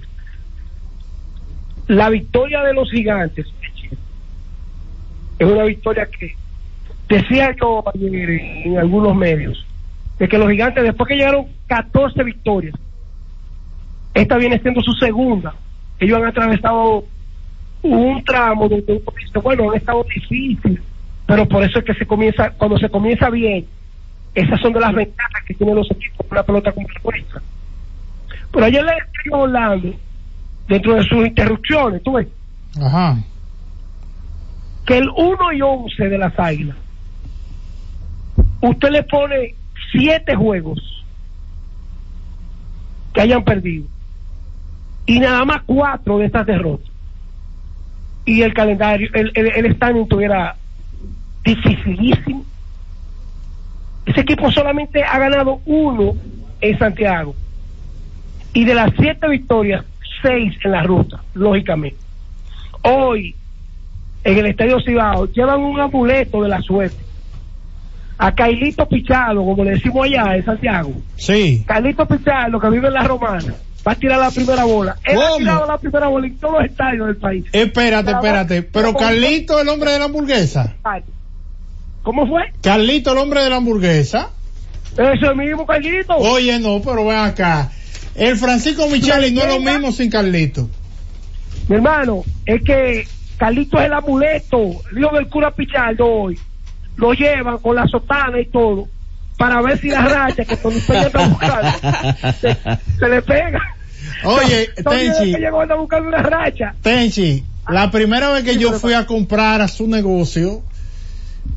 la 1.88 2.10
victoria 2.10 2.62
de 2.62 2.74
los 2.74 2.90
gigantes 2.90 3.46
es 5.38 5.48
una 5.48 5.64
victoria 5.64 6.06
que 6.06 6.36
decía 7.08 7.56
yo 7.58 7.82
ayer 7.94 8.30
en 8.66 8.78
algunos 8.78 9.16
medios, 9.16 9.66
de 10.18 10.28
que 10.28 10.36
los 10.36 10.50
gigantes 10.50 10.84
después 10.84 11.08
que 11.08 11.16
llegaron 11.16 11.46
14 11.66 12.22
victorias, 12.24 12.74
esta 14.14 14.36
viene 14.36 14.58
siendo 14.60 14.80
su 14.80 14.92
segunda. 14.92 15.54
Ellos 15.98 16.18
han 16.18 16.26
atravesado 16.26 17.04
un 17.82 18.24
tramo 18.24 18.68
donde 18.68 18.92
uno 18.92 19.12
dice, 19.18 19.38
bueno, 19.38 19.70
han 19.70 19.76
estado 19.76 20.04
difícil, 20.04 20.80
pero 21.26 21.46
por 21.48 21.62
eso 21.62 21.78
es 21.78 21.84
que 21.84 21.94
se 21.94 22.06
comienza, 22.06 22.50
cuando 22.50 22.78
se 22.78 22.88
comienza 22.88 23.30
bien, 23.30 23.66
esas 24.34 24.60
son 24.60 24.72
de 24.72 24.80
las 24.80 24.94
ventajas 24.94 25.44
que 25.46 25.54
tienen 25.54 25.76
los 25.76 25.90
equipos 25.90 26.26
con 26.26 26.36
la 26.36 26.44
pelota 26.44 26.72
con 26.72 26.86
fuerza. 27.02 27.40
Pero 28.52 28.64
ayer 28.64 28.84
le 28.84 28.92
estoy 28.92 29.40
hablando, 29.40 29.94
dentro 30.68 30.94
de 30.94 31.02
sus 31.04 31.26
interrupciones, 31.26 32.02
tú 32.02 32.12
ves, 32.12 32.28
Ajá. 32.80 33.16
que 34.86 34.98
el 34.98 35.08
1 35.08 35.52
y 35.52 35.62
11 35.62 36.08
de 36.08 36.18
las 36.18 36.38
águilas, 36.38 36.76
usted 38.60 38.90
le 38.90 39.02
pone 39.04 39.54
siete 39.92 40.34
juegos 40.34 41.04
que 43.12 43.20
hayan 43.20 43.42
perdido 43.42 43.86
y 45.10 45.18
nada 45.18 45.44
más 45.44 45.62
cuatro 45.66 46.18
de 46.18 46.26
estas 46.26 46.46
derrotas 46.46 46.88
y 48.24 48.42
el 48.42 48.54
calendario, 48.54 49.08
el, 49.12 49.32
el, 49.34 49.66
el 49.66 49.74
standing 49.74 50.06
tuviera 50.06 50.54
dificilísimo. 51.42 52.44
Ese 54.06 54.20
equipo 54.20 54.52
solamente 54.52 55.02
ha 55.02 55.18
ganado 55.18 55.62
uno 55.66 56.14
en 56.60 56.78
Santiago 56.78 57.34
y 58.52 58.64
de 58.64 58.72
las 58.72 58.92
siete 59.00 59.28
victorias, 59.28 59.84
seis 60.22 60.54
en 60.62 60.70
la 60.70 60.84
ruta, 60.84 61.20
lógicamente. 61.34 61.98
Hoy, 62.82 63.34
en 64.22 64.38
el 64.38 64.46
Estadio 64.46 64.78
Cibao, 64.78 65.26
llevan 65.26 65.60
un 65.60 65.80
amuleto 65.80 66.40
de 66.40 66.50
la 66.50 66.60
suerte. 66.60 67.02
A 68.16 68.32
Cailito 68.32 68.86
Pichalo, 68.86 69.44
como 69.44 69.64
le 69.64 69.72
decimos 69.72 70.06
allá 70.06 70.36
en 70.36 70.44
Santiago. 70.44 70.92
Sí. 71.16 71.64
Carlito 71.66 72.06
Pichalo, 72.06 72.60
que 72.60 72.70
vive 72.70 72.86
en 72.86 72.94
la 72.94 73.02
Romana, 73.02 73.54
va 73.86 73.92
a 73.92 73.94
tirar 73.94 74.18
la 74.18 74.30
primera 74.30 74.64
bola. 74.64 74.96
Él 75.04 75.18
ha 75.20 75.36
tirado 75.36 75.66
la 75.66 75.78
primera 75.78 76.08
bola 76.08 76.26
en 76.26 76.36
todos 76.38 76.54
los 76.54 76.64
estadios 76.70 77.06
del 77.06 77.16
país. 77.16 77.44
Espérate, 77.52 78.10
espérate. 78.10 78.62
Pero 78.62 78.94
Carlito, 78.94 79.60
el 79.60 79.68
hombre 79.68 79.92
de 79.92 79.98
la 79.98 80.04
hamburguesa. 80.06 80.76
¿Cómo 82.02 82.26
fue? 82.26 82.42
Carlito, 82.62 83.12
el 83.12 83.18
hombre 83.18 83.42
de 83.42 83.50
la 83.50 83.56
hamburguesa. 83.56 84.30
Eso 84.96 85.34
mismo, 85.34 85.66
Carlito. 85.66 86.16
Oye, 86.16 86.58
no, 86.58 86.80
pero 86.82 87.06
ven 87.06 87.18
acá. 87.18 87.70
El 88.14 88.36
Francisco 88.36 88.88
Micheli 88.88 89.32
no 89.32 89.42
es 89.42 89.48
lo 89.48 89.60
mismo 89.60 89.92
sin 89.92 90.10
Carlito. 90.10 90.68
Mi 91.68 91.76
hermano, 91.76 92.24
es 92.44 92.62
que 92.62 93.06
Carlito 93.36 93.78
es 93.78 93.86
el 93.86 93.92
amuleto, 93.92 94.82
el 94.90 94.98
hijo 94.98 95.14
del 95.14 95.28
cura 95.28 95.50
Pichardo 95.52 96.06
hoy. 96.06 96.38
Lo 96.96 97.12
llevan 97.12 97.58
con 97.58 97.76
la 97.76 97.86
sotana 97.86 98.40
y 98.40 98.46
todo, 98.46 98.88
para 99.40 99.62
ver 99.62 99.78
si 99.80 99.88
la 99.88 100.02
racha 100.02 100.44
que 100.44 100.54
Tony 100.58 100.80
Peña 100.80 101.06
está 101.06 101.26
buscando 101.26 101.70
se, 102.42 102.54
se 102.98 103.08
le 103.08 103.22
pega. 103.22 103.58
Oye, 104.24 104.68
Tenchi. 104.86 105.32
llegó 105.34 105.62
una 105.62 106.18
racha. 106.18 106.74
Tenchi, 106.82 107.42
la 107.66 107.90
primera 107.90 108.30
vez 108.32 108.44
que 108.44 108.58
yo 108.58 108.74
fui 108.74 108.92
a 108.92 109.06
comprar 109.06 109.62
a 109.62 109.68
su 109.68 109.86
negocio, 109.88 110.60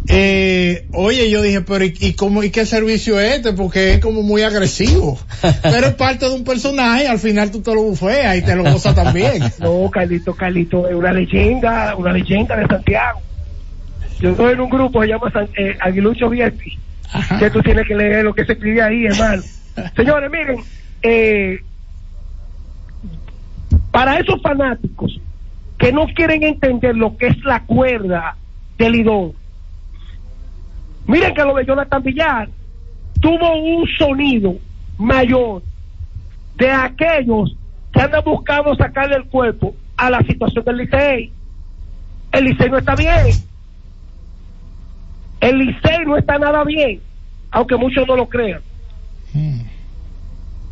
eh, 0.08 0.88
oye, 0.94 1.30
yo 1.30 1.42
dije, 1.42 1.60
pero 1.60 1.84
¿y, 1.84 1.94
y 2.00 2.14
cómo, 2.14 2.42
y 2.42 2.52
qué 2.52 2.66
servicio 2.66 3.20
es 3.20 3.36
este? 3.36 3.52
Porque 3.52 3.96
es 3.96 4.00
como 4.00 4.22
muy 4.22 4.44
agresivo. 4.44 5.20
Pero 5.62 5.88
es 5.88 5.94
parte 5.96 6.26
de 6.30 6.36
un 6.36 6.46
personaje, 6.46 7.06
al 7.06 7.20
final 7.20 7.52
tú 7.52 7.62
te 7.62 7.76
lo 7.76 7.84
bufeas 7.84 8.38
y 8.38 8.44
te 8.44 8.56
lo 8.56 8.64
gozas 8.64 8.96
también. 8.96 9.44
No, 9.60 9.90
Carlito, 9.92 10.34
Carlito 10.34 10.88
es 10.88 10.96
una 10.96 11.12
leyenda, 11.12 11.96
una 11.98 12.14
leyenda 12.14 12.56
de 12.56 12.66
Santiago. 12.66 13.20
Yo 14.22 14.30
estoy 14.30 14.54
en 14.54 14.62
un 14.62 14.70
grupo 14.70 15.02
que 15.02 15.08
se 15.08 15.12
llama 15.12 15.30
San- 15.34 15.50
eh, 15.58 15.76
Aguilucho 15.82 16.30
VIP, 16.30 16.62
que 17.39 17.49
tú 17.49 17.61
tienes 17.61 17.88
que 17.88 17.95
leer 17.95 18.24
lo 18.24 18.34
que 18.34 18.45
se 18.45 18.53
escribe 18.53 18.82
ahí, 18.82 19.05
hermano. 19.05 19.41
Señores, 19.95 20.32
miren, 20.32 20.59
eh, 21.01 21.59
para 23.91 24.20
esos 24.20 24.41
fanáticos 24.41 25.20
que 25.78 25.91
no 25.91 26.05
quieren 26.16 26.43
entender 26.43 26.95
lo 26.95 27.18
que 27.18 27.28
es 27.28 27.43
la 27.43 27.64
cuerda 27.64 28.36
del 28.78 28.93
lidón, 28.93 29.34
miren 31.07 31.34
que 31.34 31.43
lo 31.43 31.55
de 31.55 31.66
Jonathan 31.66 32.03
Villar 32.03 32.49
tuvo 33.20 33.55
un 33.57 33.88
sonido 33.97 34.55
mayor 34.97 35.61
de 36.55 36.72
aquellos 36.72 37.55
que 37.91 38.01
andan 38.01 38.24
buscando 38.24 38.76
sacarle 38.76 39.16
el 39.16 39.26
cuerpo 39.26 39.76
a 39.97 40.09
la 40.09 40.22
situación 40.24 40.66
del 40.66 40.78
Licey. 40.78 41.32
El 42.32 42.45
Licey 42.45 42.70
no 42.70 42.78
está 42.78 42.95
bien. 42.95 43.28
El 45.44 45.58
Licey 45.58 46.06
no 46.06 46.16
está 46.16 46.38
nada 46.38 46.64
bien, 46.64 47.02
aunque 47.52 47.76
muchos 47.76 48.08
no 48.08 48.16
lo 48.16 48.30
crean. 48.30 48.62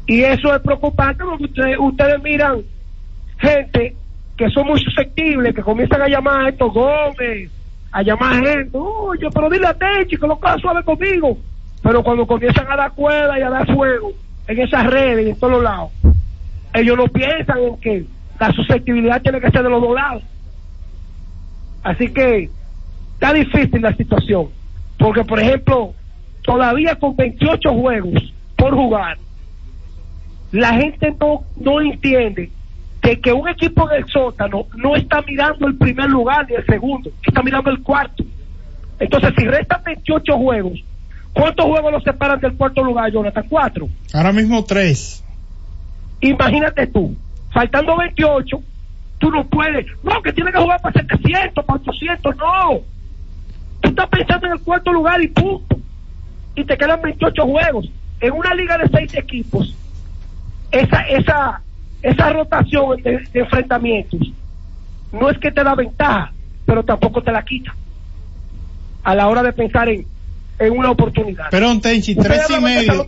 Y 0.08 0.22
eso 0.22 0.56
es 0.56 0.62
preocupante 0.62 1.26
porque 1.26 1.44
ustedes, 1.44 1.78
ustedes 1.78 2.24
miran 2.24 2.62
gente 3.38 3.98
que 4.38 4.50
son 4.50 4.68
muy 4.68 4.80
susceptibles, 4.80 5.54
que 5.54 5.62
comienzan 5.62 6.02
a 6.02 6.08
llamar 6.08 6.46
a 6.46 6.50
estos 6.50 6.72
Gómez, 6.74 7.52
a 7.92 8.02
llamar 8.02 8.32
a 8.32 8.36
gente, 8.38 8.78
oye, 8.78 9.28
pero 9.34 9.50
dile 9.50 9.68
a 9.68 9.74
Tenchi 9.74 10.16
que 10.16 10.26
lo 10.26 10.40
coja 10.40 10.58
suave 10.60 10.82
conmigo. 10.86 11.38
Pero 11.84 12.02
cuando 12.02 12.26
comienzan 12.26 12.72
a 12.72 12.78
dar 12.78 12.94
cuerda 12.94 13.38
y 13.38 13.42
a 13.42 13.50
dar 13.50 13.76
fuego 13.76 14.14
en 14.48 14.58
esas 14.62 14.86
redes 14.86 15.28
y 15.28 15.30
en 15.32 15.36
todos 15.36 15.52
los 15.52 15.64
lados, 15.64 15.92
ellos 16.74 16.96
no 16.96 17.08
piensan 17.08 17.58
en 17.60 17.78
que 17.82 18.06
la 18.40 18.54
susceptibilidad 18.54 19.22
tiene 19.22 19.42
que 19.42 19.52
ser 19.52 19.64
de 19.64 19.70
los 19.70 19.82
dos 19.82 19.96
lados. 19.96 20.24
Así 21.84 22.08
que 22.14 22.50
está 23.16 23.34
difícil 23.34 23.82
la 23.82 23.94
situación. 23.98 24.61
Porque, 25.02 25.24
por 25.24 25.40
ejemplo, 25.40 25.96
todavía 26.44 26.96
con 26.96 27.16
28 27.16 27.74
juegos 27.74 28.34
por 28.56 28.76
jugar, 28.76 29.18
la 30.52 30.74
gente 30.76 31.16
no, 31.20 31.44
no 31.56 31.82
entiende 31.82 32.52
de 33.02 33.20
que 33.20 33.34
un 33.34 33.50
equipo 33.50 33.88
del 33.88 34.06
sótano 34.06 34.68
no 34.76 34.96
está 34.96 35.24
mirando 35.24 35.66
el 35.66 35.76
primer 35.76 36.08
lugar 36.08 36.48
ni 36.48 36.56
el 36.56 36.66
segundo, 36.68 37.10
está 37.26 37.42
mirando 37.42 37.72
el 37.72 37.82
cuarto. 37.82 38.24
Entonces, 39.00 39.34
si 39.36 39.46
restan 39.46 39.82
28 39.84 40.38
juegos, 40.38 40.84
¿cuántos 41.34 41.66
juegos 41.66 41.92
los 41.94 42.04
separan 42.04 42.40
del 42.40 42.54
cuarto 42.54 42.84
lugar, 42.84 43.12
Jonathan? 43.12 43.46
Cuatro. 43.50 43.90
Ahora 44.14 44.32
mismo 44.32 44.64
tres. 44.64 45.24
Imagínate 46.20 46.86
tú, 46.86 47.16
faltando 47.52 47.98
28, 47.98 48.62
tú 49.18 49.32
no 49.32 49.44
puedes, 49.46 49.88
no, 50.04 50.22
que 50.22 50.32
tienes 50.32 50.54
que 50.54 50.62
jugar 50.62 50.80
para 50.80 51.02
700, 51.02 51.66
para 51.66 51.80
800, 51.80 52.36
no. 52.38 52.82
Estás 53.92 54.10
pensando 54.10 54.48
en 54.48 54.54
el 54.54 54.60
cuarto 54.60 54.92
lugar 54.92 55.22
y 55.22 55.28
punto. 55.28 55.78
Y 56.56 56.66
te 56.66 56.78
quedan 56.78 57.02
28 57.02 57.44
juegos. 57.46 57.90
En 58.20 58.34
una 58.34 58.54
liga 58.54 58.78
de 58.78 58.88
seis 58.90 59.14
equipos, 59.16 59.76
esa, 60.72 61.02
esa, 61.02 61.62
esa 62.02 62.34
rotación 62.34 63.02
de, 63.02 63.20
de 63.32 63.40
enfrentamientos 63.40 64.20
no 65.12 65.30
es 65.30 65.38
que 65.40 65.52
te 65.52 65.64
da 65.64 65.76
ventaja, 65.76 66.32
pero 66.66 66.84
tampoco 66.84 67.22
te 67.22 67.32
la 67.32 67.44
quita. 67.44 67.76
A 69.04 69.16
la 69.16 69.28
hora 69.28 69.44
de 69.44 69.52
pensar 69.54 69.90
en, 69.90 70.06
en 70.60 70.78
una 70.78 70.92
oportunidad. 70.92 71.50
Perdón, 71.50 71.82
Tenchi, 71.82 72.16
tres 72.16 72.50
y 72.50 72.62
medio. 72.62 73.06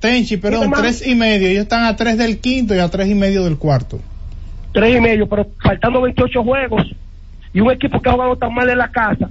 Tenchi, 0.00 0.36
perdón, 0.36 0.62
Dime, 0.62 0.76
tres 0.76 1.06
y 1.06 1.14
medio. 1.14 1.48
Ellos 1.48 1.62
están 1.62 1.84
a 1.84 1.96
tres 1.96 2.18
del 2.18 2.40
quinto 2.40 2.74
y 2.74 2.78
a 2.78 2.88
tres 2.88 3.08
y 3.08 3.14
medio 3.14 3.44
del 3.44 3.56
cuarto. 3.56 4.00
tres 4.72 4.96
y 4.96 5.00
medio, 5.00 5.28
pero 5.28 5.46
faltando 5.62 6.02
28 6.02 6.42
juegos 6.42 6.94
y 7.52 7.60
un 7.60 7.70
equipo 7.70 8.00
que 8.00 8.08
ha 8.08 8.12
jugado 8.12 8.36
tan 8.36 8.52
mal 8.52 8.68
en 8.68 8.78
la 8.78 8.90
casa, 8.90 9.30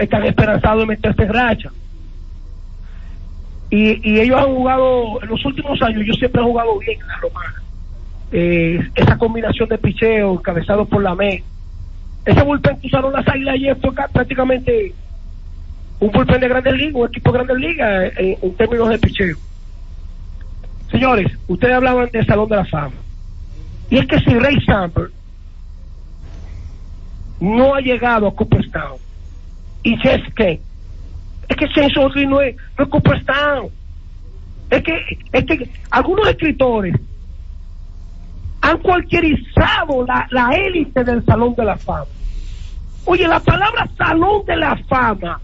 están 0.00 0.24
esperanzados 0.24 0.80
de 0.80 0.86
meterse 0.86 1.22
en 1.22 1.32
racha. 1.32 1.70
Y, 3.70 4.18
ellos 4.20 4.36
han 4.40 4.52
jugado, 4.54 5.22
en 5.22 5.28
los 5.28 5.44
últimos 5.44 5.80
años, 5.82 6.02
yo 6.04 6.12
siempre 6.14 6.40
he 6.40 6.44
jugado 6.44 6.76
bien 6.78 7.00
en 7.00 7.06
la 7.06 7.16
romana. 7.18 7.62
Eh, 8.32 8.80
esa 8.96 9.16
combinación 9.16 9.68
de 9.68 9.78
picheo, 9.78 10.32
encabezado 10.32 10.84
por 10.86 11.02
la 11.02 11.14
MED. 11.14 11.42
Ese 12.24 12.42
bullpen 12.42 12.80
que 12.80 12.88
usaron 12.88 13.12
las 13.12 13.26
águilas 13.28 13.54
ayer 13.54 13.76
fue 13.80 13.94
ca- 13.94 14.08
prácticamente 14.08 14.92
un 16.00 16.10
bullpen 16.10 16.40
de 16.40 16.48
grandes 16.48 16.74
ligas, 16.74 16.94
un 16.94 17.06
equipo 17.08 17.30
de 17.32 17.38
grandes 17.38 17.56
ligas 17.58 18.12
en, 18.16 18.36
en 18.42 18.54
términos 18.56 18.88
de 18.88 18.98
picheo. 18.98 19.36
Señores, 20.90 21.30
ustedes 21.46 21.74
hablaban 21.74 22.08
del 22.10 22.26
Salón 22.26 22.48
de 22.48 22.56
la 22.56 22.64
Fama. 22.64 22.94
Y 23.88 23.98
es 23.98 24.06
que 24.06 24.18
si 24.20 24.34
Ray 24.34 24.60
Samper 24.64 25.10
no 27.40 27.74
ha 27.74 27.80
llegado 27.80 28.26
a 28.26 28.34
Cooperstown 28.34 28.98
y 29.82 29.96
Jess 29.96 30.22
Kane, 30.34 30.60
es 31.48 31.56
que 31.56 31.98
Oakley 31.98 32.26
no 32.26 32.40
es, 32.40 32.56
no 32.78 32.84
es 32.84 32.90
Cooperstown. 32.90 33.70
Es 34.70 34.82
que, 34.84 35.18
es 35.32 35.44
que 35.44 35.70
algunos 35.90 36.28
escritores 36.28 36.94
han 38.60 38.78
cualquierizado 38.78 40.06
la, 40.06 40.28
la 40.30 40.50
élite 40.50 41.02
del 41.02 41.24
Salón 41.24 41.54
de 41.56 41.64
la 41.64 41.76
Fama. 41.76 42.04
Oye, 43.04 43.26
la 43.26 43.40
palabra 43.40 43.88
Salón 43.96 44.44
de 44.46 44.56
la 44.56 44.76
Fama, 44.88 45.40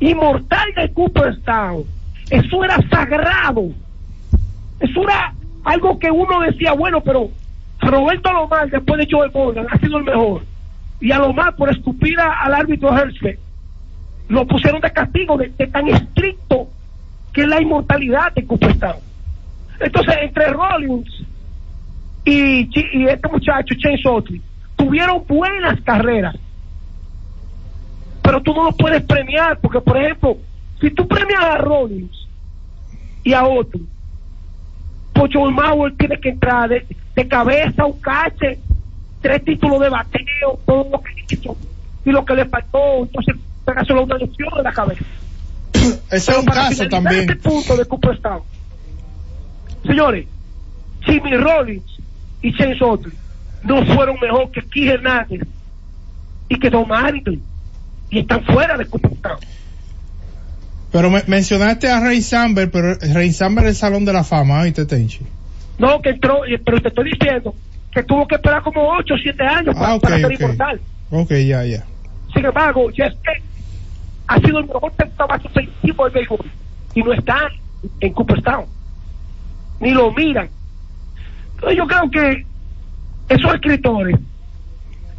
inmortal 0.00 0.72
de 0.76 0.92
Cooperstown, 0.92 1.84
eso 2.30 2.64
era 2.64 2.76
sagrado. 2.88 3.68
Eso 4.80 5.02
era 5.02 5.34
algo 5.64 5.98
que 5.98 6.10
uno 6.10 6.40
decía, 6.40 6.72
bueno, 6.72 7.00
pero 7.02 7.30
Roberto 7.80 8.28
Alomar, 8.28 8.70
después 8.70 8.98
de 8.98 9.08
Joe 9.10 9.30
Morgan, 9.34 9.66
ha 9.70 9.78
sido 9.78 9.98
el 9.98 10.04
mejor. 10.04 10.42
Y 11.00 11.12
Alomar, 11.12 11.54
por 11.56 11.70
escupir 11.70 12.18
a- 12.18 12.42
al 12.42 12.54
árbitro 12.54 12.96
Hershey, 12.96 13.36
lo 14.28 14.46
pusieron 14.46 14.80
de 14.80 14.90
castigo, 14.90 15.36
de, 15.36 15.48
tan 15.48 15.88
estricto 15.88 16.68
que 17.32 17.42
es 17.42 17.48
la 17.48 17.60
inmortalidad 17.60 18.32
de 18.32 18.44
Cooperstown. 18.46 18.96
Entonces, 19.78 20.14
entre 20.22 20.46
Rollins 20.48 21.22
y, 22.24 22.68
este 23.08 23.28
muchacho, 23.28 23.74
Chase 23.78 24.08
Otley, 24.08 24.40
tuvieron 24.74 25.22
buenas 25.28 25.80
carreras. 25.82 26.34
Pero 28.22 28.40
tú 28.42 28.54
no 28.54 28.64
los 28.64 28.76
puedes 28.76 29.02
premiar, 29.02 29.58
porque, 29.60 29.80
por 29.80 29.96
ejemplo, 29.96 30.38
si 30.80 30.90
tú 30.90 31.06
premias 31.06 31.42
a 31.42 31.58
Rollins 31.58 32.26
y 33.22 33.32
a 33.32 33.44
otro, 33.46 33.80
pues 35.12 35.30
Joe 35.32 35.52
Mauer 35.52 35.94
tiene 35.96 36.18
que 36.18 36.30
entrar 36.30 36.68
de, 36.68 36.86
de 37.14 37.28
cabeza, 37.28 37.84
un 37.84 38.00
cache, 38.00 38.58
tres 39.20 39.44
títulos 39.44 39.80
de 39.80 39.88
bateo, 39.88 40.58
todo 40.66 40.88
lo 40.90 41.00
que 41.02 41.34
hizo 41.34 41.56
y 42.04 42.10
lo 42.10 42.24
que 42.24 42.34
le 42.34 42.44
faltó, 42.46 42.78
entonces 43.02 43.34
pegárselo 43.64 44.04
una 44.04 44.16
lesión 44.16 44.48
en 44.56 44.62
la 44.64 44.72
cabeza. 44.72 45.04
Ese 46.10 46.32
es 46.32 46.38
un 46.38 46.44
caso 46.44 46.88
también. 46.88 47.20
Este 47.30 47.36
punto 47.36 47.76
de 47.76 47.84
Cooperstown. 47.84 48.42
Señores, 49.84 50.26
Jimmy 51.02 51.36
Rollins 51.36 51.84
y 52.42 52.52
Chase 52.56 52.78
Otley 52.82 53.12
no 53.64 53.84
fueron 53.94 54.16
mejor 54.20 54.50
que 54.50 54.62
Keith 54.62 54.90
Hernández 54.90 55.42
y 56.48 56.58
que 56.58 56.70
Don 56.70 56.90
Harrington 56.92 57.40
y 58.10 58.20
están 58.20 58.44
fuera 58.44 58.76
de 58.76 58.86
Cooperstown. 58.86 59.38
Pero 60.92 61.10
me- 61.10 61.24
mencionaste 61.26 61.90
a 61.90 62.00
Ray 62.00 62.22
Samber, 62.22 62.70
pero 62.70 62.94
Ray 62.94 63.32
Samber 63.32 63.64
es 63.64 63.70
el 63.70 63.76
Salón 63.76 64.04
de 64.04 64.12
la 64.12 64.24
Fama, 64.24 64.62
¿viste, 64.62 64.86
Tenchi? 64.86 65.20
No, 65.78 66.00
que 66.00 66.10
entró, 66.10 66.44
eh, 66.46 66.60
pero 66.64 66.80
te 66.80 66.88
estoy 66.88 67.10
diciendo 67.10 67.54
que 67.96 68.02
tuvo 68.02 68.28
que 68.28 68.34
esperar 68.34 68.62
como 68.62 68.86
8 68.90 69.14
o 69.14 69.16
7 69.16 69.42
años 69.42 69.74
para, 69.74 69.88
Ah, 69.88 69.94
ok, 69.94 70.02
para 70.02 70.16
ser 70.18 70.26
ok. 70.26 70.32
inmortal. 70.38 70.80
Ok, 71.10 71.30
ya, 71.46 71.64
ya. 71.64 71.82
Sin 72.34 72.44
embargo, 72.44 72.90
Jeff 72.92 73.14
Beck 73.24 73.42
ha 74.26 74.38
sido 74.38 74.58
el 74.58 74.66
mejor 74.66 74.92
tercer 74.92 75.16
ofensivo 75.46 76.04
del 76.04 76.12
béisbol 76.12 76.50
y 76.94 77.02
no 77.02 77.12
está 77.14 77.48
en 78.00 78.12
Cooperstown. 78.12 78.66
Ni 79.80 79.92
lo 79.92 80.12
miran. 80.12 80.50
Entonces 81.54 81.78
yo 81.78 81.86
creo 81.86 82.10
que 82.10 82.46
esos 83.30 83.54
escritores 83.54 84.18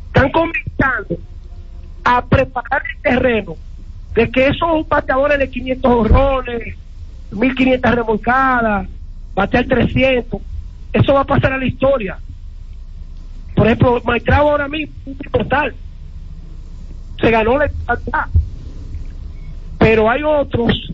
están 0.10 0.32
comenzando 0.32 1.18
a 2.04 2.24
preparar 2.24 2.84
el 2.96 3.02
terreno 3.02 3.56
de 4.14 4.30
que 4.30 4.50
esos 4.50 4.88
bateadores 4.88 5.40
de 5.40 5.50
500 5.50 5.92
horrones, 5.92 6.76
1500 7.32 7.96
remolcadas, 7.96 8.88
batear 9.34 9.66
300, 9.66 10.40
eso 10.94 11.14
va 11.16 11.22
a 11.22 11.26
pasar 11.26 11.54
a 11.54 11.58
la 11.58 11.66
historia. 11.66 12.20
Por 13.58 13.66
ejemplo, 13.66 14.02
Maitrao 14.06 14.52
ahora 14.52 14.70
mismo 14.70 14.96
es 15.06 15.18
inmortal 15.26 15.76
se 17.20 17.32
ganó 17.32 17.58
la 17.58 17.66
igualdad. 17.66 18.26
Pero 19.78 20.10
hay 20.10 20.24
otros 20.24 20.92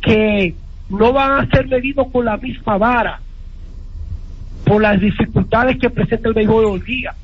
que 0.00 0.54
no 0.88 1.12
van 1.12 1.40
a 1.40 1.50
ser 1.50 1.66
medidos 1.66 2.06
con 2.12 2.24
la 2.24 2.36
misma 2.36 2.78
vara 2.78 3.20
por 4.64 4.80
las 4.80 5.00
dificultades 5.00 5.78
que 5.78 5.90
presenta 5.90 6.28
el 6.28 6.34
béisbol 6.34 6.64
hoy 6.64 6.80
día. 6.80 7.14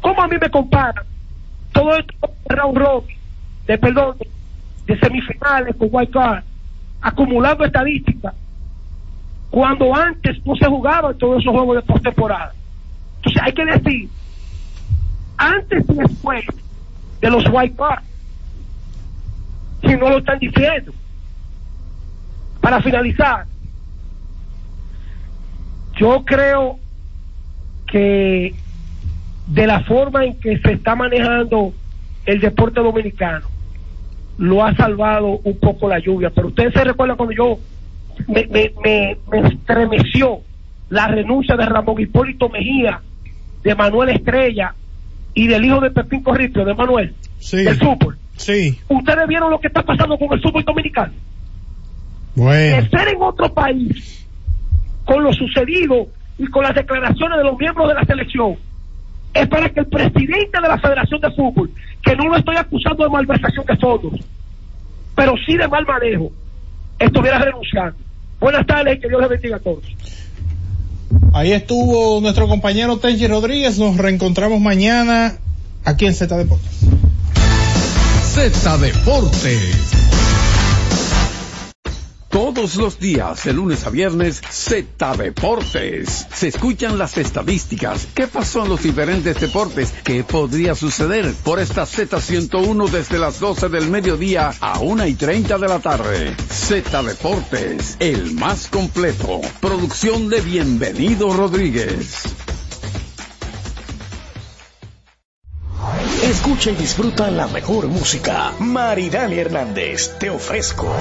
¿Cómo 0.00 0.22
a 0.22 0.28
mí 0.28 0.36
me 0.40 0.50
comparan 0.50 1.04
todo 1.72 1.96
esto 1.96 2.14
de 2.48 2.54
round 2.54 2.78
robin, 2.78 3.16
de 3.66 3.78
perdón, 3.78 4.16
de 4.86 4.98
semifinales 4.98 5.76
con 5.76 5.88
White 5.90 6.12
Card, 6.12 6.44
acumulando 7.00 7.64
estadísticas, 7.64 8.34
cuando 9.50 9.94
antes 9.94 10.44
no 10.44 10.54
se 10.56 10.66
jugaban 10.66 11.16
todos 11.18 11.40
esos 11.40 11.52
juegos 11.52 11.76
de 11.76 11.82
postemporada? 11.82 12.54
Hay 13.42 13.52
que 13.52 13.64
decir, 13.64 14.08
antes 15.36 15.84
y 15.88 15.94
después 15.94 16.44
de 17.20 17.30
los 17.30 17.44
white 17.50 17.76
card 17.76 18.02
si 19.82 19.96
no 19.96 20.10
lo 20.10 20.18
están 20.18 20.38
diciendo. 20.38 20.92
Para 22.60 22.80
finalizar 22.80 23.46
yo 25.96 26.24
creo 26.24 26.78
que 27.86 28.54
de 29.46 29.66
la 29.66 29.80
forma 29.80 30.24
en 30.24 30.38
que 30.38 30.58
se 30.58 30.72
está 30.72 30.94
manejando 30.94 31.72
el 32.26 32.40
deporte 32.40 32.80
dominicano 32.80 33.46
lo 34.38 34.64
ha 34.64 34.74
salvado 34.74 35.38
un 35.44 35.58
poco 35.58 35.88
la 35.88 35.98
lluvia. 35.98 36.30
Pero 36.30 36.48
ustedes 36.48 36.74
se 36.74 36.84
recuerdan 36.84 37.16
cuando 37.16 37.34
yo 37.34 37.58
me, 38.28 38.46
me, 38.46 38.72
me, 38.84 39.16
me 39.30 39.48
estremeció 39.48 40.40
la 40.90 41.08
renuncia 41.08 41.56
de 41.56 41.64
Ramón 41.64 42.00
Hipólito 42.00 42.48
Mejía 42.50 43.00
de 43.66 43.74
Manuel 43.74 44.10
Estrella 44.10 44.74
y 45.34 45.48
del 45.48 45.64
hijo 45.64 45.80
de 45.80 45.90
Pepín 45.90 46.22
Corripio, 46.22 46.64
de 46.64 46.72
Manuel, 46.72 47.12
Sí. 47.40 47.64
del 47.64 47.76
fútbol. 47.76 48.16
Sí. 48.36 48.78
Ustedes 48.88 49.26
vieron 49.26 49.50
lo 49.50 49.58
que 49.58 49.66
está 49.66 49.82
pasando 49.82 50.16
con 50.16 50.32
el 50.32 50.40
fútbol 50.40 50.62
dominicano. 50.62 51.12
Bueno. 52.36 52.76
De 52.76 52.88
ser 52.88 53.08
en 53.08 53.20
otro 53.20 53.52
país, 53.52 54.24
con 55.04 55.24
lo 55.24 55.32
sucedido 55.32 56.06
y 56.38 56.46
con 56.46 56.62
las 56.62 56.76
declaraciones 56.76 57.38
de 57.38 57.44
los 57.44 57.58
miembros 57.58 57.88
de 57.88 57.94
la 57.94 58.04
selección, 58.04 58.54
es 59.34 59.48
para 59.48 59.68
que 59.68 59.80
el 59.80 59.86
presidente 59.86 60.60
de 60.62 60.68
la 60.68 60.78
Federación 60.78 61.20
de 61.20 61.30
Fútbol, 61.32 61.70
que 62.04 62.14
no 62.14 62.28
lo 62.28 62.36
estoy 62.36 62.56
acusando 62.56 63.02
de 63.02 63.10
malversación 63.10 63.66
de 63.66 63.76
fondos, 63.78 64.20
pero 65.16 65.32
sí 65.44 65.56
de 65.56 65.66
mal 65.66 65.84
manejo, 65.86 66.30
estuviera 67.00 67.40
renunciando. 67.40 67.96
Buenas 68.38 68.64
tardes 68.64 68.96
y 68.96 69.00
que 69.00 69.08
Dios 69.08 69.20
les 69.22 69.30
bendiga 69.30 69.56
a 69.56 69.60
todos. 69.60 69.82
Ahí 71.32 71.52
estuvo 71.52 72.20
nuestro 72.20 72.48
compañero 72.48 72.98
Tenchi 72.98 73.26
Rodríguez. 73.26 73.78
Nos 73.78 73.96
reencontramos 73.96 74.60
mañana 74.60 75.36
aquí 75.84 76.06
en 76.06 76.14
Z 76.14 76.36
Deportes. 76.36 76.72
Z 78.24 78.78
Deportes. 78.78 79.76
Todos 82.36 82.76
los 82.76 82.98
días, 82.98 83.44
de 83.44 83.54
lunes 83.54 83.86
a 83.86 83.88
viernes, 83.88 84.42
Z 84.50 85.16
Deportes. 85.16 86.26
Se 86.34 86.48
escuchan 86.48 86.98
las 86.98 87.16
estadísticas. 87.16 88.08
¿Qué 88.14 88.26
pasó 88.26 88.64
en 88.64 88.68
los 88.68 88.82
diferentes 88.82 89.40
deportes? 89.40 89.90
¿Qué 90.04 90.22
podría 90.22 90.74
suceder 90.74 91.32
por 91.42 91.60
esta 91.60 91.84
Z101 91.84 92.90
desde 92.90 93.18
las 93.18 93.40
12 93.40 93.70
del 93.70 93.88
mediodía 93.88 94.52
a 94.60 94.80
1 94.80 95.06
y 95.06 95.14
30 95.14 95.56
de 95.56 95.66
la 95.66 95.78
tarde? 95.78 96.36
Z 96.50 97.02
Deportes, 97.04 97.96
el 98.00 98.34
más 98.34 98.68
completo. 98.68 99.40
Producción 99.62 100.28
de 100.28 100.42
Bienvenido 100.42 101.32
Rodríguez. 101.32 102.24
Escucha 106.22 106.70
y 106.70 106.74
disfruta 106.74 107.30
la 107.30 107.46
mejor 107.46 107.86
música. 107.86 108.52
Maridani 108.58 109.38
Hernández, 109.38 110.18
te 110.18 110.28
ofrezco. 110.28 110.94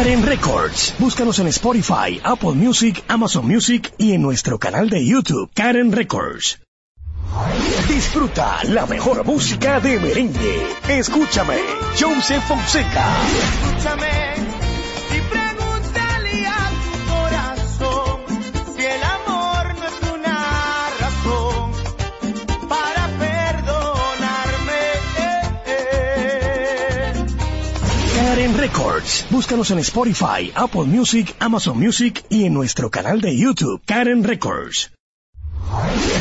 Karen 0.00 0.22
Records. 0.22 0.94
Búscanos 0.98 1.38
en 1.40 1.48
Spotify, 1.48 2.18
Apple 2.24 2.52
Music, 2.52 3.04
Amazon 3.06 3.46
Music 3.46 3.92
y 3.98 4.14
en 4.14 4.22
nuestro 4.22 4.58
canal 4.58 4.88
de 4.88 5.04
YouTube, 5.04 5.50
Karen 5.52 5.92
Records. 5.92 6.58
Disfruta 7.86 8.64
la 8.64 8.86
mejor 8.86 9.26
música 9.26 9.78
de 9.78 10.00
merengue. 10.00 10.66
Escúchame, 10.88 11.58
Joseph 12.00 12.42
Fonseca. 12.44 13.04
Escúchame 13.26 14.59
Records. 28.60 29.24
Búscanos 29.30 29.70
en 29.70 29.78
Spotify, 29.78 30.52
Apple 30.54 30.84
Music, 30.84 31.34
Amazon 31.38 31.78
Music 31.78 32.22
y 32.28 32.44
en 32.44 32.52
nuestro 32.52 32.90
canal 32.90 33.22
de 33.22 33.34
YouTube, 33.34 33.80
Karen 33.86 34.22
Records. 34.22 34.90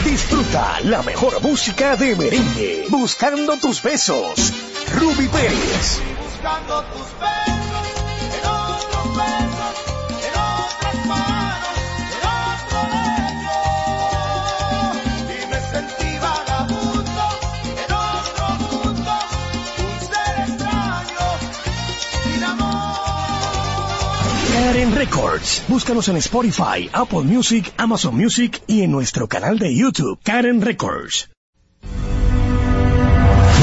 Disfruta 0.06 0.80
la 0.84 1.04
mejor 1.04 1.42
música 1.42 1.98
de 1.98 2.16
merengue. 2.16 2.86
Buscando 2.90 3.58
tus 3.58 3.84
besos. 3.84 4.54
Ruby 4.96 5.28
Pérez. 5.28 6.00
Buscando 6.24 6.82
tus 6.84 7.20
besos 7.20 7.59
Karen 24.70 24.94
Records. 24.94 25.64
Búscanos 25.68 26.10
en 26.10 26.18
Spotify, 26.18 26.88
Apple 26.94 27.24
Music, 27.24 27.74
Amazon 27.78 28.16
Music 28.16 28.62
y 28.68 28.84
en 28.84 28.92
nuestro 28.92 29.28
canal 29.28 29.58
de 29.58 29.76
YouTube, 29.76 30.20
Karen 30.22 30.62
Records. 30.62 31.28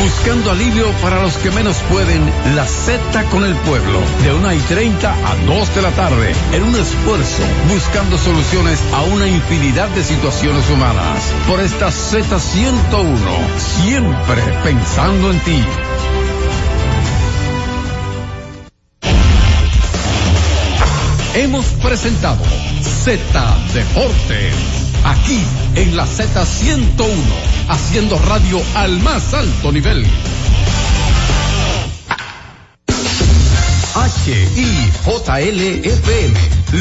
Buscando 0.03 0.51
alivio 0.51 0.91
para 1.03 1.23
los 1.23 1.37
que 1.37 1.53
menos 1.53 1.77
pueden, 1.93 2.21
la 2.57 2.67
Z 2.67 3.23
con 3.31 3.45
el 3.45 3.55
pueblo, 3.55 4.01
de 4.25 4.35
1 4.35 4.53
y 4.55 4.59
30 4.59 5.13
a 5.13 5.37
2 5.47 5.75
de 5.77 5.83
la 5.83 5.93
tarde, 5.93 6.35
en 6.53 6.65
un 6.65 6.75
esfuerzo, 6.75 7.43
buscando 7.73 8.19
soluciones 8.19 8.83
a 8.93 9.03
una 9.03 9.29
infinidad 9.29 9.89
de 9.91 10.03
situaciones 10.03 10.69
humanas. 10.71 11.23
Por 11.47 11.61
esta 11.61 11.87
Z101, 11.87 13.59
siempre 13.59 14.43
pensando 14.65 15.31
en 15.31 15.39
ti. 15.45 15.63
Hemos 21.37 21.67
presentado 21.83 22.43
Z 22.81 23.21
Deportes, 23.75 24.55
aquí 25.05 25.39
en 25.75 25.95
la 25.95 26.07
Z101, 26.07 27.11
haciendo 27.69 28.19
radio 28.21 28.59
al 28.75 28.99
más 29.01 29.35
alto 29.35 29.71
nivel. 29.71 30.07
HIJLFM, 35.05 36.35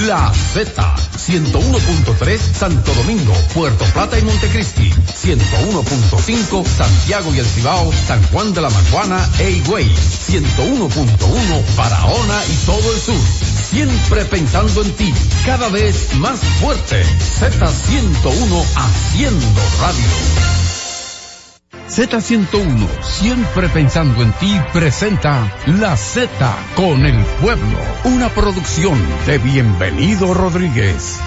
La 0.07 0.31
Z, 0.53 0.95
101.3 1.17 2.37
Santo 2.37 2.93
Domingo, 2.93 3.33
Puerto 3.53 3.83
Plata 3.93 4.17
y 4.17 4.21
Montecristi, 4.21 4.89
101.5 4.89 6.65
Santiago 6.65 7.35
y 7.35 7.39
El 7.39 7.45
Cibao, 7.45 7.91
San 8.07 8.23
Juan 8.27 8.53
de 8.53 8.61
la 8.61 8.69
Maguana 8.69 9.29
e 9.39 9.51
Higüey, 9.51 9.85
101.1 9.85 11.75
Barahona 11.75 12.41
y 12.45 12.55
todo 12.65 12.93
el 12.93 13.01
sur. 13.01 13.54
Siempre 13.75 14.23
pensando 14.23 14.83
en 14.83 14.91
ti, 14.93 15.13
cada 15.45 15.67
vez 15.67 16.15
más 16.15 16.39
fuerte. 16.61 17.03
Z101 17.03 18.63
haciendo 18.73 19.61
radio. 19.81 20.05
Z101, 21.89 22.87
siempre 23.03 23.67
pensando 23.67 24.23
en 24.23 24.31
ti, 24.39 24.55
presenta 24.71 25.53
La 25.77 25.97
Z 25.97 26.29
con 26.75 27.05
el 27.05 27.21
pueblo, 27.41 27.77
una 28.05 28.29
producción 28.29 28.97
de 29.27 29.39
Bienvenido 29.39 30.33
Rodríguez. 30.33 31.19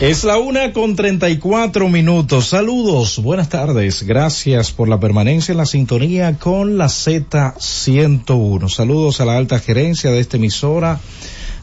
Es 0.00 0.24
la 0.24 0.36
una 0.36 0.74
con 0.74 0.96
treinta 0.96 1.30
y 1.30 1.38
cuatro 1.38 1.88
minutos. 1.88 2.48
Saludos, 2.48 3.22
buenas 3.22 3.48
tardes. 3.48 4.02
Gracias 4.02 4.70
por 4.70 4.88
la 4.88 5.00
permanencia 5.00 5.52
en 5.52 5.58
la 5.58 5.66
sintonía 5.66 6.38
con 6.38 6.76
la 6.76 6.86
Z101. 6.88 8.68
Saludos 8.68 9.22
a 9.22 9.24
la 9.24 9.38
alta 9.38 9.58
gerencia 9.58 10.10
de 10.10 10.20
esta 10.20 10.36
emisora, 10.36 11.00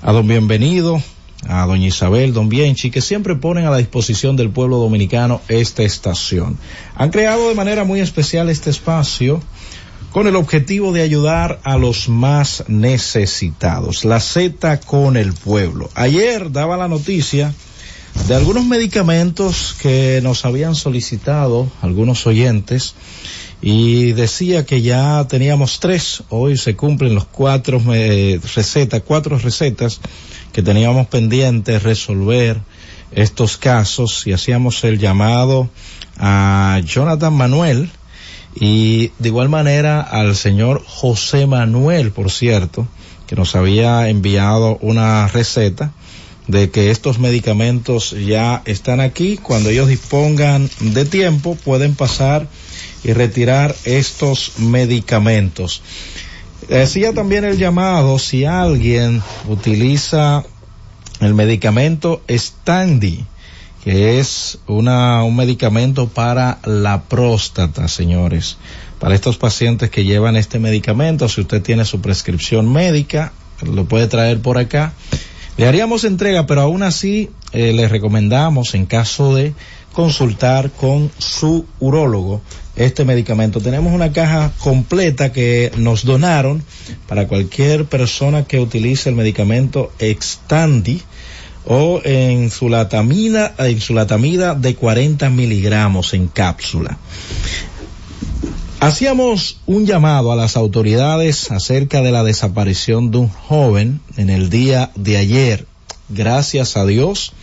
a 0.02 0.12
don 0.12 0.28
Bienvenido, 0.28 1.02
a 1.48 1.66
doña 1.66 1.88
Isabel, 1.88 2.34
don 2.34 2.50
Bienchi, 2.50 2.92
que 2.92 3.02
siempre 3.02 3.36
ponen 3.36 3.66
a 3.66 3.72
la 3.72 3.78
disposición 3.78 4.36
del 4.36 4.50
pueblo 4.50 4.78
dominicano 4.78 5.42
esta 5.48 5.84
estación. 5.84 6.58
Han 6.96 7.10
creado 7.10 7.50
de 7.50 7.56
manera 7.56 7.84
muy 7.84 8.00
especial 8.00 8.50
este 8.50 8.70
espacio 8.70 9.42
con 10.12 10.28
el 10.28 10.36
objetivo 10.36 10.94
de 10.94 11.02
ayudar 11.02 11.60
a 11.64 11.78
los 11.78 12.10
más 12.10 12.64
necesitados. 12.68 14.06
La 14.06 14.20
Z 14.20 14.80
con 14.82 15.18
el 15.18 15.34
pueblo. 15.34 15.90
Ayer 15.96 16.52
daba 16.52 16.78
la 16.78 16.88
noticia 16.88 17.54
de 18.28 18.36
algunos 18.36 18.66
medicamentos 18.66 19.76
que 19.82 20.20
nos 20.24 20.46
habían 20.46 20.76
solicitado 20.76 21.72
algunos 21.82 22.26
oyentes 22.26 22.96
y 23.62 24.12
decía 24.14 24.66
que 24.66 24.82
ya 24.82 25.26
teníamos 25.28 25.80
tres, 25.80 26.24
hoy 26.30 26.58
se 26.58 26.76
cumplen 26.76 27.16
los 27.16 27.26
cuatro 27.26 27.82
eh, 27.94 28.40
recetas, 28.56 29.02
cuatro 29.06 29.38
recetas 29.40 30.00
que 30.54 30.62
teníamos 30.62 31.08
pendientes 31.08 31.84
resolver 31.84 32.60
estos 33.12 33.58
casos 33.58 34.28
y 34.28 34.34
hacíamos 34.34 34.84
el 34.84 35.00
llamado 35.00 35.70
a 36.18 36.82
Jonathan 36.86 37.34
Manuel 37.34 37.90
y 38.60 39.12
de 39.20 39.30
igual 39.30 39.50
manera 39.50 40.02
al 40.02 40.36
señor 40.36 40.84
José 40.86 41.48
Manuel, 41.48 42.12
por 42.12 42.32
cierto, 42.32 42.88
que 43.28 43.36
nos 43.36 43.56
había 43.56 44.10
enviado 44.10 44.78
una 44.82 45.28
receta 45.28 45.92
de 46.48 46.70
que 46.70 46.92
estos 46.92 47.20
medicamentos 47.20 48.12
ya 48.12 48.62
están 48.66 49.00
aquí. 49.00 49.38
Cuando 49.38 49.70
ellos 49.70 49.90
dispongan 49.90 50.70
de 50.80 51.06
tiempo 51.06 51.56
pueden 51.56 51.94
pasar 51.94 52.48
y 53.08 53.14
retirar 53.14 53.74
estos 53.86 54.60
medicamentos. 54.60 55.82
Decía 56.68 57.14
también 57.14 57.46
el 57.46 57.58
llamado 57.58 58.20
si 58.20 58.44
alguien 58.44 59.24
utiliza 59.48 60.44
el 61.22 61.34
medicamento 61.34 62.22
Standi, 62.30 63.26
que 63.84 64.20
es 64.20 64.60
una, 64.68 65.24
un 65.24 65.38
medicamento 65.38 66.10
para 66.10 66.60
la 66.66 67.04
próstata, 67.04 67.88
señores. 67.88 68.58
Para 69.00 69.16
estos 69.16 69.38
pacientes 69.38 69.90
que 69.90 70.04
llevan 70.04 70.36
este 70.36 70.60
medicamento, 70.60 71.30
si 71.30 71.42
usted 71.42 71.62
tiene 71.62 71.86
su 71.86 72.02
prescripción 72.02 72.72
médica, 72.72 73.32
lo 73.64 73.86
puede 73.86 74.08
traer 74.08 74.42
por 74.42 74.58
acá. 74.58 74.92
Le 75.58 75.68
haríamos 75.68 76.04
entrega, 76.04 76.46
pero 76.46 76.62
aún 76.62 76.84
así 76.84 77.30
eh, 77.52 77.74
le 77.74 77.88
recomendamos, 77.88 78.76
en 78.76 78.86
caso 78.86 79.34
de 79.34 79.54
consultar 79.92 80.70
con 80.70 81.12
su 81.18 81.66
urólogo, 81.80 82.42
este 82.76 83.04
medicamento. 83.04 83.60
Tenemos 83.60 83.92
una 83.92 84.12
caja 84.12 84.52
completa 84.60 85.32
que 85.32 85.72
nos 85.76 86.06
donaron 86.06 86.64
para 87.08 87.28
cualquier 87.28 87.86
persona 87.86 88.46
que 88.46 88.60
utilice 88.60 89.10
el 89.10 89.16
medicamento 89.16 89.92
Extandi 89.98 91.02
o 91.66 92.02
en 92.04 92.44
en 92.44 92.52
su 92.52 92.70
latamida 92.70 94.54
de 94.56 94.76
40 94.76 95.30
miligramos 95.32 96.14
en 96.14 96.28
cápsula. 96.28 97.00
Hacíamos 98.80 99.60
un 99.66 99.88
llamado 99.88 100.32
a 100.32 100.36
las 100.36 100.56
autoridades 100.56 101.50
acerca 101.50 102.04
de 102.04 102.12
la 102.12 102.24
desaparición 102.24 103.10
de 103.10 103.18
un 103.18 103.28
joven 103.28 104.02
en 104.18 104.30
el 104.30 104.52
día 104.52 104.92
de 104.96 105.18
ayer. 105.18 105.66
Gracias 106.10 106.78
a 106.78 106.86
Dios, 106.86 107.34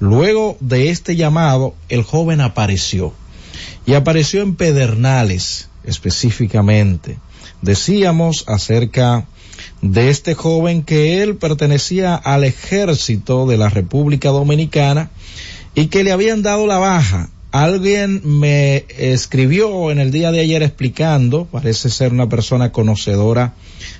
luego 0.00 0.56
de 0.58 0.90
este 0.90 1.14
llamado, 1.14 1.76
el 1.88 2.02
joven 2.02 2.40
apareció 2.40 3.14
y 3.86 3.94
apareció 3.94 4.42
en 4.42 4.56
Pedernales 4.56 5.68
específicamente. 5.84 7.18
Decíamos 7.62 8.44
acerca 8.48 9.26
de 9.82 10.10
este 10.10 10.34
joven 10.34 10.82
que 10.82 11.22
él 11.22 11.36
pertenecía 11.36 12.16
al 12.16 12.42
ejército 12.42 13.46
de 13.46 13.58
la 13.58 13.68
República 13.68 14.30
Dominicana 14.30 15.10
y 15.76 15.86
que 15.86 16.02
le 16.02 16.10
habían 16.10 16.42
dado 16.42 16.66
la 16.66 16.78
baja. 16.78 17.30
Alguien 17.52 18.22
me 18.24 18.84
escribió 18.96 19.90
en 19.90 19.98
el 19.98 20.12
día 20.12 20.30
de 20.30 20.40
ayer 20.40 20.62
explicando, 20.62 21.46
parece 21.46 21.90
ser 21.90 22.12
una 22.12 22.28
persona 22.28 22.70
conocedora 22.70 23.54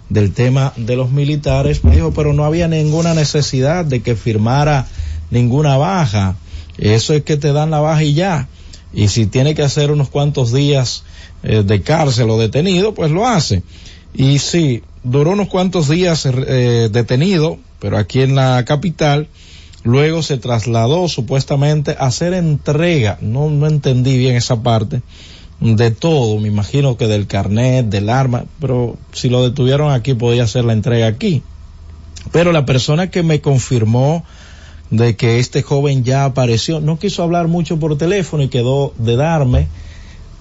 del 0.08 0.32
tema 0.32 0.72
de 0.76 0.96
los 0.96 1.10
militares, 1.10 1.82
me 1.82 1.96
dijo, 1.96 2.12
pero 2.12 2.32
no 2.32 2.44
había 2.44 2.68
ninguna 2.68 3.14
necesidad 3.14 3.84
de 3.84 4.02
que 4.02 4.14
firmara 4.14 4.86
ninguna 5.30 5.76
baja. 5.76 6.36
Eso 6.78 7.12
es 7.14 7.24
que 7.24 7.36
te 7.36 7.52
dan 7.52 7.70
la 7.70 7.80
baja 7.80 8.04
y 8.04 8.14
ya 8.14 8.48
y 8.92 9.08
si 9.08 9.26
tiene 9.26 9.54
que 9.54 9.62
hacer 9.62 9.90
unos 9.90 10.08
cuantos 10.08 10.52
días 10.52 11.04
eh, 11.42 11.62
de 11.64 11.82
cárcel 11.82 12.30
o 12.30 12.38
detenido, 12.38 12.94
pues 12.94 13.10
lo 13.10 13.26
hace. 13.26 13.62
Y 14.12 14.38
sí, 14.38 14.82
duró 15.04 15.30
unos 15.30 15.48
cuantos 15.48 15.88
días 15.88 16.26
eh, 16.26 16.88
detenido, 16.90 17.58
pero 17.78 17.96
aquí 17.96 18.22
en 18.22 18.34
la 18.34 18.64
capital, 18.64 19.28
luego 19.82 20.22
se 20.22 20.38
trasladó 20.38 21.08
supuestamente 21.08 21.96
a 21.98 22.06
hacer 22.06 22.34
entrega, 22.34 23.18
no, 23.20 23.50
no 23.50 23.66
entendí 23.66 24.18
bien 24.18 24.36
esa 24.36 24.62
parte, 24.62 25.02
de 25.60 25.90
todo, 25.90 26.38
me 26.38 26.48
imagino 26.48 26.96
que 26.96 27.06
del 27.06 27.26
carnet, 27.26 27.86
del 27.86 28.08
arma, 28.08 28.44
pero 28.60 28.96
si 29.12 29.28
lo 29.28 29.42
detuvieron 29.42 29.92
aquí 29.92 30.14
podía 30.14 30.44
hacer 30.44 30.64
la 30.64 30.72
entrega 30.72 31.06
aquí. 31.06 31.42
Pero 32.32 32.52
la 32.52 32.64
persona 32.64 33.10
que 33.10 33.22
me 33.22 33.40
confirmó 33.40 34.24
de 34.90 35.16
que 35.16 35.38
este 35.38 35.62
joven 35.62 36.04
ya 36.04 36.24
apareció. 36.24 36.80
No 36.80 36.98
quiso 36.98 37.22
hablar 37.22 37.48
mucho 37.48 37.78
por 37.78 37.96
teléfono 37.96 38.42
y 38.42 38.48
quedó 38.48 38.92
de 38.98 39.16
darme 39.16 39.68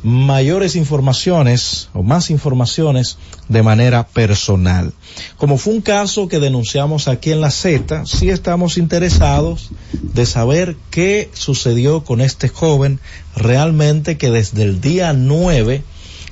mayores 0.03 0.75
informaciones 0.75 1.89
o 1.93 2.03
más 2.03 2.29
informaciones 2.29 3.17
de 3.47 3.63
manera 3.63 4.07
personal. 4.07 4.93
Como 5.37 5.57
fue 5.57 5.73
un 5.73 5.81
caso 5.81 6.27
que 6.27 6.39
denunciamos 6.39 7.07
aquí 7.07 7.31
en 7.31 7.41
la 7.41 7.51
Z, 7.51 8.05
sí 8.05 8.29
estamos 8.29 8.77
interesados 8.77 9.69
de 9.91 10.25
saber 10.25 10.77
qué 10.89 11.29
sucedió 11.33 12.03
con 12.03 12.21
este 12.21 12.47
joven 12.47 12.99
realmente 13.35 14.17
que 14.17 14.31
desde 14.31 14.63
el 14.63 14.81
día 14.81 15.13
9 15.13 15.83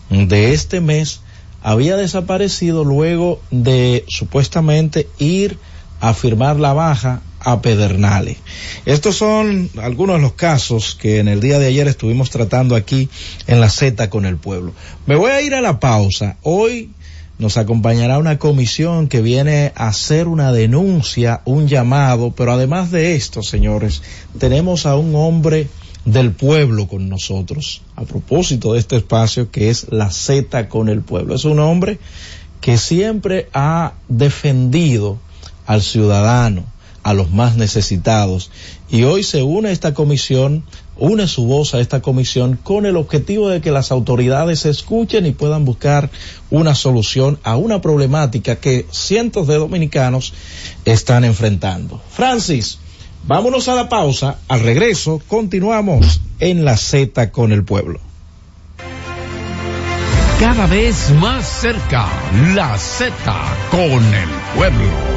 de 0.10 0.54
este 0.54 0.80
mes 0.80 1.22
había 1.62 1.98
desaparecido 1.98 2.86
luego 2.86 3.42
de 3.52 4.06
supuestamente 4.08 5.10
ir 5.18 5.58
a 6.00 6.14
firmar 6.14 6.60
la 6.60 6.74
baja 6.74 7.22
a 7.40 7.62
Pedernales. 7.62 8.38
Estos 8.86 9.16
son 9.16 9.70
algunos 9.82 10.18
de 10.18 10.22
los 10.22 10.34
casos 10.34 10.96
que 10.96 11.20
en 11.20 11.28
el 11.28 11.40
día 11.40 11.60
de 11.60 11.68
ayer 11.68 11.88
estuvimos 11.88 12.30
tratando 12.30 12.76
aquí 12.76 13.10
en 13.48 13.62
la 13.62 13.70
Z 13.70 14.10
con 14.10 14.26
el 14.26 14.38
pueblo. 14.38 14.74
Me 15.06 15.16
voy 15.16 15.32
a 15.32 15.42
ir 15.42 15.56
a 15.56 15.62
la 15.62 15.80
pausa. 15.80 16.38
Hoy 16.44 16.92
nos 17.40 17.58
acompañará 17.58 18.18
una 18.18 18.40
comisión 18.40 19.08
que 19.08 19.22
viene 19.22 19.72
a 19.76 19.90
hacer 19.90 20.28
una 20.28 20.52
denuncia, 20.52 21.42
un 21.46 21.68
llamado, 21.68 22.32
pero 22.32 22.52
además 22.52 22.92
de 22.92 23.16
esto, 23.16 23.44
señores, 23.44 24.02
tenemos 24.40 24.86
a 24.86 24.96
un 24.96 25.16
hombre 25.16 25.68
del 26.06 26.32
pueblo 26.32 26.88
con 26.88 27.10
nosotros, 27.10 27.82
a 27.96 28.04
propósito 28.04 28.74
de 28.74 28.80
este 28.80 28.96
espacio 28.96 29.52
que 29.52 29.70
es 29.70 29.88
la 29.92 30.10
Z 30.10 30.70
con 30.70 30.90
el 30.90 31.02
pueblo. 31.02 31.36
Es 31.36 31.46
un 31.46 31.60
hombre 31.60 32.00
que 32.62 32.78
siempre 32.78 33.50
ha 33.54 33.94
defendido 34.08 35.20
al 35.68 35.84
ciudadano, 35.84 36.64
a 37.04 37.14
los 37.14 37.32
más 37.32 37.56
necesitados, 37.56 38.50
y 38.90 39.04
hoy 39.04 39.24
se 39.24 39.44
une 39.44 39.72
esta 39.72 39.94
comisión 39.94 40.64
une 41.00 41.28
su 41.28 41.46
voz 41.46 41.74
a 41.74 41.80
esta 41.80 42.02
comisión 42.02 42.60
con 42.62 42.86
el 42.86 42.98
objetivo 42.98 43.50
de 43.50 43.62
que 43.62 43.72
las 43.72 43.92
autoridades 43.92 44.66
escuchen 44.66 45.26
y 45.26 45.32
puedan 45.32 45.66
buscar 45.66 46.10
una 46.50 46.76
solución 46.76 47.40
a 47.44 47.56
una 47.56 47.82
problemática 47.82 48.58
que 48.58 48.86
cientos 48.92 49.48
de 49.48 49.56
dominicanos 49.56 50.34
están 50.86 51.24
enfrentando. 51.26 52.02
Francis, 52.12 52.80
vámonos 53.26 53.68
a 53.68 53.76
la 53.76 53.90
pausa. 53.90 54.40
Al 54.48 54.62
regreso, 54.62 55.22
continuamos 55.28 56.22
en 56.40 56.66
la 56.66 56.78
Z 56.78 57.32
con 57.32 57.52
el 57.52 57.64
pueblo. 57.64 58.00
Cada 60.40 60.68
vez 60.68 61.12
más 61.20 61.48
cerca, 61.48 62.08
la 62.54 62.78
Z 62.78 63.12
con 63.72 64.04
el 64.14 64.30
pueblo. 64.56 65.17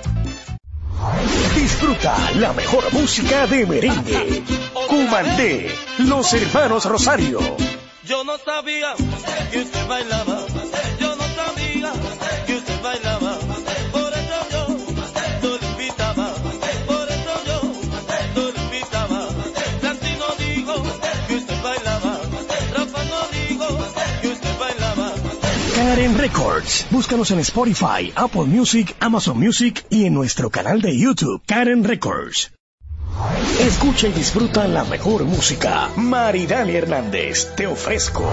Disfruta 1.55 2.15
la 2.35 2.53
mejor 2.53 2.91
música 2.93 3.47
de 3.47 3.65
merengue. 3.65 4.43
Cumandé, 4.87 5.73
los 5.99 6.33
hermanos 6.33 6.85
Rosario. 6.85 7.39
Yo 8.03 8.23
no 8.23 8.37
sabía 8.37 8.93
que 9.51 9.59
usted 9.59 9.87
bailaba. 9.87 10.40
Karen 25.81 26.15
Records. 26.15 26.85
Búscanos 26.91 27.31
en 27.31 27.39
Spotify, 27.39 28.13
Apple 28.15 28.43
Music, 28.43 28.95
Amazon 28.99 29.39
Music 29.39 29.83
y 29.89 30.05
en 30.05 30.13
nuestro 30.13 30.51
canal 30.51 30.79
de 30.79 30.95
YouTube, 30.95 31.41
Karen 31.47 31.83
Records. 31.83 32.51
Escucha 33.59 34.07
y 34.07 34.11
disfruta 34.11 34.67
la 34.67 34.83
mejor 34.83 35.23
música. 35.23 35.89
Maridani 35.95 36.75
Hernández, 36.75 37.55
te 37.55 37.65
ofrezco. 37.65 38.31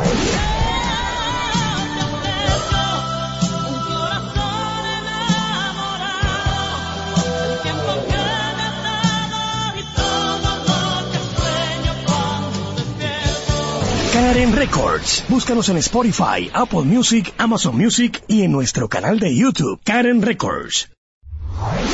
Karen 14.39 14.55
Records. 14.55 15.25
Búscanos 15.29 15.69
en 15.69 15.79
Spotify, 15.79 16.49
Apple 16.55 16.83
Music, 16.83 17.35
Amazon 17.39 17.77
Music 17.77 18.23
y 18.29 18.45
en 18.45 18.53
nuestro 18.53 18.89
canal 18.89 19.19
de 19.19 19.35
YouTube, 19.35 19.81
Karen 19.83 20.23
Records. 20.23 20.89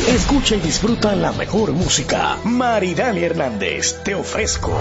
Escucha 0.08 0.56
y 0.56 0.60
disfruta 0.60 1.16
la 1.16 1.32
mejor 1.32 1.72
música. 1.72 2.36
Maridani 2.44 3.22
Hernández, 3.22 4.02
te 4.04 4.14
ofrezco. 4.14 4.78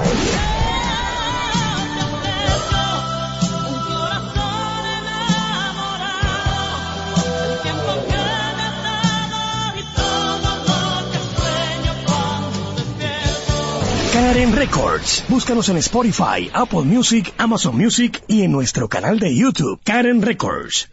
Karen 14.24 14.54
Records. 14.54 15.26
Búscanos 15.28 15.68
en 15.68 15.76
Spotify, 15.76 16.50
Apple 16.54 16.84
Music, 16.84 17.34
Amazon 17.38 17.78
Music 17.78 18.24
y 18.30 18.44
en 18.44 18.54
nuestro 18.54 18.88
canal 18.88 19.20
de 19.20 19.36
YouTube, 19.36 19.82
Karen 19.84 20.22
Records. 20.22 20.88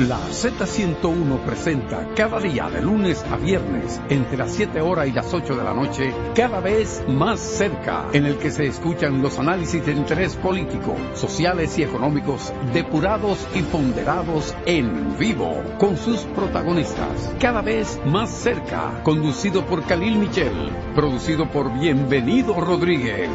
La 0.00 0.18
Z101 0.18 1.38
presenta 1.46 2.08
cada 2.16 2.40
día 2.40 2.68
de 2.68 2.82
lunes 2.82 3.24
a 3.30 3.36
viernes 3.36 4.00
entre 4.08 4.36
las 4.36 4.52
7 4.52 4.80
horas 4.80 5.06
y 5.06 5.12
las 5.12 5.32
8 5.32 5.54
de 5.54 5.62
la 5.62 5.72
noche, 5.72 6.12
cada 6.34 6.58
vez 6.58 7.04
más 7.06 7.38
cerca, 7.38 8.06
en 8.12 8.26
el 8.26 8.36
que 8.38 8.50
se 8.50 8.66
escuchan 8.66 9.22
los 9.22 9.38
análisis 9.38 9.86
de 9.86 9.92
interés 9.92 10.34
político, 10.34 10.96
sociales 11.14 11.78
y 11.78 11.84
económicos 11.84 12.52
depurados 12.72 13.46
y 13.54 13.62
ponderados 13.62 14.54
en 14.66 15.16
vivo, 15.16 15.62
con 15.78 15.96
sus 15.96 16.22
protagonistas. 16.22 17.32
Cada 17.38 17.62
vez 17.62 18.00
más 18.04 18.30
cerca, 18.30 19.00
conducido 19.04 19.64
por 19.64 19.84
Khalil 19.84 20.18
Michel, 20.18 20.72
producido 20.96 21.48
por 21.48 21.72
Bienvenido 21.78 22.60
Rodríguez. 22.60 23.30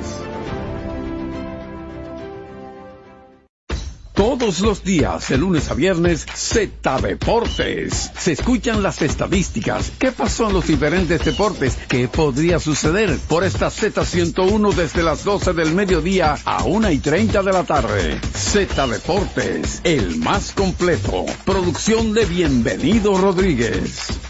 Todos 4.19 4.59
los 4.59 4.83
días, 4.83 5.29
de 5.29 5.37
lunes 5.37 5.71
a 5.71 5.75
viernes, 5.75 6.25
Z 6.33 6.99
Deportes. 6.99 8.11
Se 8.19 8.33
escuchan 8.33 8.83
las 8.83 9.01
estadísticas. 9.01 9.93
¿Qué 9.97 10.11
pasó 10.11 10.47
en 10.47 10.55
los 10.55 10.67
diferentes 10.67 11.23
deportes? 11.23 11.77
¿Qué 11.87 12.09
podría 12.09 12.59
suceder 12.59 13.17
por 13.29 13.45
esta 13.45 13.69
Z101 13.69 14.73
desde 14.73 15.03
las 15.03 15.23
12 15.23 15.53
del 15.53 15.73
mediodía 15.73 16.37
a 16.43 16.65
1 16.65 16.91
y 16.91 16.97
30 16.97 17.43
de 17.43 17.53
la 17.53 17.63
tarde? 17.63 18.19
Z 18.35 18.87
Deportes, 18.87 19.79
el 19.85 20.17
más 20.17 20.51
completo. 20.51 21.25
Producción 21.45 22.13
de 22.13 22.25
Bienvenido 22.25 23.17
Rodríguez. 23.17 24.28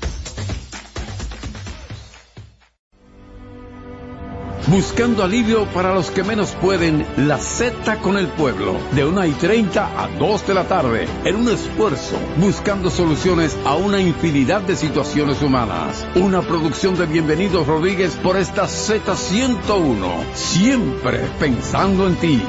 Buscando 4.70 5.24
alivio 5.24 5.66
para 5.74 5.96
los 5.96 6.12
que 6.12 6.24
menos 6.24 6.52
pueden, 6.62 7.04
la 7.18 7.40
Z 7.40 8.00
con 8.02 8.18
el 8.18 8.28
pueblo, 8.28 8.78
de 8.92 9.04
1 9.04 9.26
y 9.26 9.32
30 9.32 10.04
a 10.04 10.08
2 10.10 10.46
de 10.48 10.54
la 10.54 10.68
tarde, 10.68 11.08
en 11.24 11.38
un 11.38 11.50
esfuerzo, 11.50 12.16
buscando 12.38 12.92
soluciones 12.92 13.58
a 13.66 13.74
una 13.74 14.00
infinidad 14.00 14.62
de 14.62 14.76
situaciones 14.76 15.42
humanas. 15.42 16.06
Una 16.14 16.44
producción 16.44 16.96
de 17.00 17.08
Bienvenidos 17.08 17.66
Rodríguez 17.66 18.16
por 18.22 18.38
esta 18.38 18.66
Z101, 18.66 20.36
siempre 20.36 21.20
pensando 21.40 22.08
en 22.08 22.16
ti. 22.18 22.40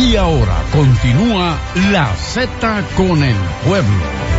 Y 0.00 0.16
ahora 0.16 0.60
continúa 0.72 1.56
la 1.92 2.12
Z 2.16 2.82
con 2.96 3.22
el 3.22 3.36
pueblo. 3.64 4.35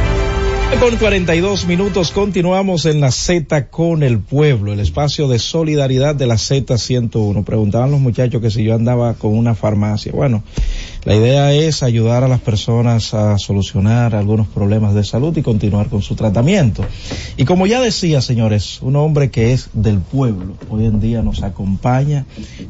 Con 0.79 0.95
42 0.95 1.65
minutos 1.65 2.11
continuamos 2.11 2.85
en 2.85 3.01
la 3.01 3.09
Z 3.09 3.69
con 3.69 4.03
el 4.03 4.19
pueblo, 4.19 4.73
el 4.73 4.79
espacio 4.79 5.27
de 5.27 5.39
solidaridad 5.39 6.13
de 6.13 6.27
la 6.27 6.35
Z101. 6.35 7.43
Preguntaban 7.43 7.89
los 7.89 7.99
muchachos 7.99 8.41
que 8.41 8.51
si 8.51 8.63
yo 8.63 8.75
andaba 8.75 9.15
con 9.15 9.35
una 9.35 9.55
farmacia. 9.55 10.11
Bueno, 10.11 10.43
la 11.07 11.15
idea 11.15 11.53
es 11.53 11.83
ayudar 11.83 12.25
a 12.25 12.27
las 12.27 12.41
personas 12.41 13.13
a 13.13 13.37
solucionar 13.37 14.13
algunos 14.13 14.45
problemas 14.45 14.93
de 14.93 15.05
salud 15.05 15.37
y 15.37 15.41
continuar 15.41 15.87
con 15.87 16.01
su 16.01 16.15
tratamiento. 16.15 16.83
Y 17.37 17.45
como 17.45 17.65
ya 17.65 17.79
decía, 17.79 18.21
señores, 18.21 18.81
un 18.81 18.97
hombre 18.97 19.31
que 19.31 19.53
es 19.53 19.69
del 19.71 19.99
pueblo, 19.99 20.57
hoy 20.69 20.83
en 20.83 20.99
día 20.99 21.21
nos 21.21 21.43
acompaña 21.43 22.25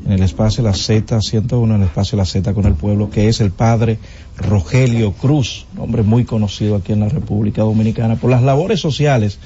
en 0.05 0.11
el 0.11 0.21
espacio 0.21 0.63
La 0.63 0.73
Z101, 0.73 1.63
en 1.63 1.71
el 1.81 1.83
espacio 1.87 2.15
La 2.15 2.25
Z 2.25 2.53
con 2.53 2.65
el 2.65 2.75
pueblo, 2.75 3.09
que 3.09 3.27
es 3.27 3.41
el 3.41 3.49
padre 3.49 3.97
Rogelio 4.37 5.13
Cruz, 5.13 5.65
un 5.75 5.85
hombre 5.85 6.03
muy 6.03 6.23
conocido 6.23 6.75
aquí 6.75 6.93
en 6.93 6.99
la 6.99 7.09
República 7.09 7.63
Dominicana 7.63 8.17
por 8.17 8.29
las 8.29 8.43
labores 8.43 8.79
sociales 8.79 9.39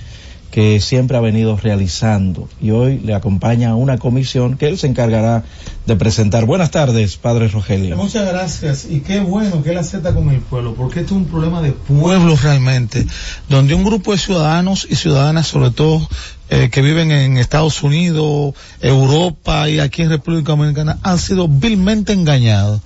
que 0.52 0.82
siempre 0.82 1.18
ha 1.18 1.22
venido 1.22 1.56
realizando 1.56 2.50
y 2.62 2.72
hoy 2.72 3.00
le 3.00 3.16
acompaña 3.16 3.74
una 3.76 3.98
comisión 3.98 4.58
que 4.58 4.68
él 4.68 4.78
se 4.78 4.88
encargará 4.88 5.44
de 5.86 5.96
presentar. 5.96 6.46
Buenas 6.46 6.72
tardes, 6.72 7.16
padre 7.16 7.48
Rogelio. 7.48 7.96
Muchas 7.96 8.28
gracias 8.28 8.86
y 8.90 9.00
qué 9.00 9.22
bueno 9.22 9.64
que 9.64 9.72
él 9.72 9.78
acepta 9.78 10.14
con 10.14 10.30
el 10.30 10.42
pueblo, 10.42 10.76
porque 10.76 11.00
esto 11.00 11.16
es 11.16 11.22
un 11.22 11.26
problema 11.26 11.62
de 11.62 11.72
pueblo 11.72 12.36
realmente, 12.36 13.08
donde 13.48 13.74
un 13.74 13.86
grupo 13.86 14.12
de 14.12 14.18
ciudadanos 14.18 14.86
y 14.90 14.96
ciudadanas, 14.96 15.48
sobre 15.48 15.72
todo 15.72 16.08
eh, 16.50 16.70
que 16.70 16.82
viven 16.82 17.12
en 17.12 17.38
Estados 17.38 17.82
Unidos, 17.82 18.54
Europa 18.82 19.70
y 19.70 19.80
aquí 19.80 20.02
en 20.02 20.10
República 20.10 20.52
Dominicana, 20.52 21.00
han 21.02 21.18
sido 21.18 21.48
vilmente 21.48 22.12
engañados 22.12 22.82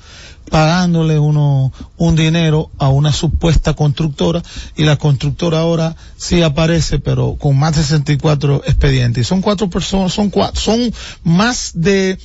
pagándole 0.50 1.20
uno 1.20 1.72
un 1.98 2.16
dinero 2.16 2.70
a 2.78 2.90
una 2.90 3.12
supuesta 3.12 3.74
constructora 3.74 4.44
y 4.76 4.84
la 4.84 4.98
constructora 4.98 5.60
ahora 5.60 5.96
sí 6.18 6.42
aparece 6.42 7.00
pero 7.00 7.36
con 7.36 7.58
más 7.58 7.76
de 7.76 7.84
64 7.84 8.64
expedientes. 8.66 9.22
Y 9.22 9.24
son 9.26 9.42
cuatro 9.42 9.70
personas 9.70 10.14
son 10.14 10.30
cuatro 10.30 10.60
son 10.60 10.94
más 11.24 11.72
de 11.74 12.18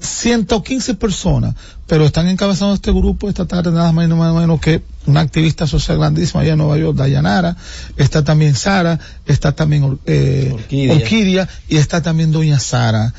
115 0.00 0.94
personas, 0.94 1.54
pero 1.86 2.06
están 2.06 2.28
encabezando 2.28 2.74
este 2.74 2.90
grupo 2.90 3.28
esta 3.28 3.46
tarde 3.46 3.70
nada 3.70 3.92
más 3.92 4.06
y 4.06 4.08
nada 4.08 4.32
menos 4.32 4.60
que 4.60 4.82
una 5.06 5.20
activista 5.20 5.66
social 5.66 5.98
grandísima 5.98 6.42
allá 6.42 6.52
en 6.52 6.58
Nueva 6.58 6.78
York, 6.78 6.96
Dayanara, 6.96 7.56
está 7.96 8.24
también 8.24 8.54
Sara, 8.54 8.98
está 9.26 9.52
también 9.52 9.98
eh, 10.06 10.50
Orquídea. 10.52 10.94
Orquídea 10.94 11.48
y 11.68 11.76
está 11.76 12.02
también 12.02 12.32
Doña 12.32 12.58
Sara 12.58 13.12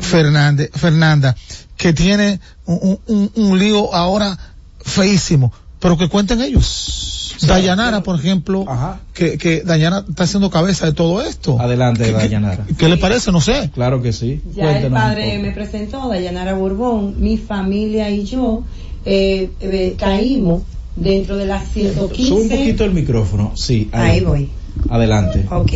Fernández, 0.00 0.70
Fernanda, 0.74 1.36
que 1.76 1.92
tiene 1.92 2.40
un, 2.66 2.98
un- 3.06 3.30
un 3.34 3.58
lío 3.58 3.94
ahora 3.94 4.38
feísimo, 4.80 5.52
pero 5.80 5.96
que 5.96 6.08
cuenten 6.08 6.40
ellos. 6.40 7.36
Dayanara, 7.42 8.02
por 8.02 8.18
ejemplo, 8.18 8.64
que, 9.12 9.36
que 9.36 9.60
Dayanara 9.62 10.04
está 10.08 10.24
haciendo 10.24 10.48
cabeza 10.50 10.86
de 10.86 10.92
todo 10.94 11.20
esto. 11.20 11.60
Adelante, 11.60 12.04
¿Qué- 12.04 12.08
qué- 12.12 12.16
Dayanara. 12.16 12.64
¿Qué 12.78 12.88
le 12.88 12.96
parece? 12.96 13.30
No 13.30 13.40
sé. 13.42 13.70
Claro 13.74 14.00
que 14.02 14.12
sí. 14.12 14.40
Ya 14.54 14.78
el 14.78 14.90
padre 14.90 15.38
me 15.38 15.50
presentó, 15.52 16.08
Dayanara 16.08 16.54
Borbón, 16.54 17.16
mi 17.20 17.36
familia 17.36 18.08
y 18.10 18.24
yo 18.24 18.62
eh, 19.04 19.50
eh, 19.60 19.96
caímos 19.98 20.62
dentro 20.96 21.36
de 21.36 21.46
las 21.46 21.68
Sube 21.68 21.88
un 21.88 21.94
115. 21.94 22.56
poquito 22.56 22.84
el 22.84 22.92
micrófono. 22.92 23.52
Sí, 23.54 23.88
Ahí 23.92 24.20
voy. 24.20 24.48
Adelante. 24.90 25.44
Ok. 25.50 25.72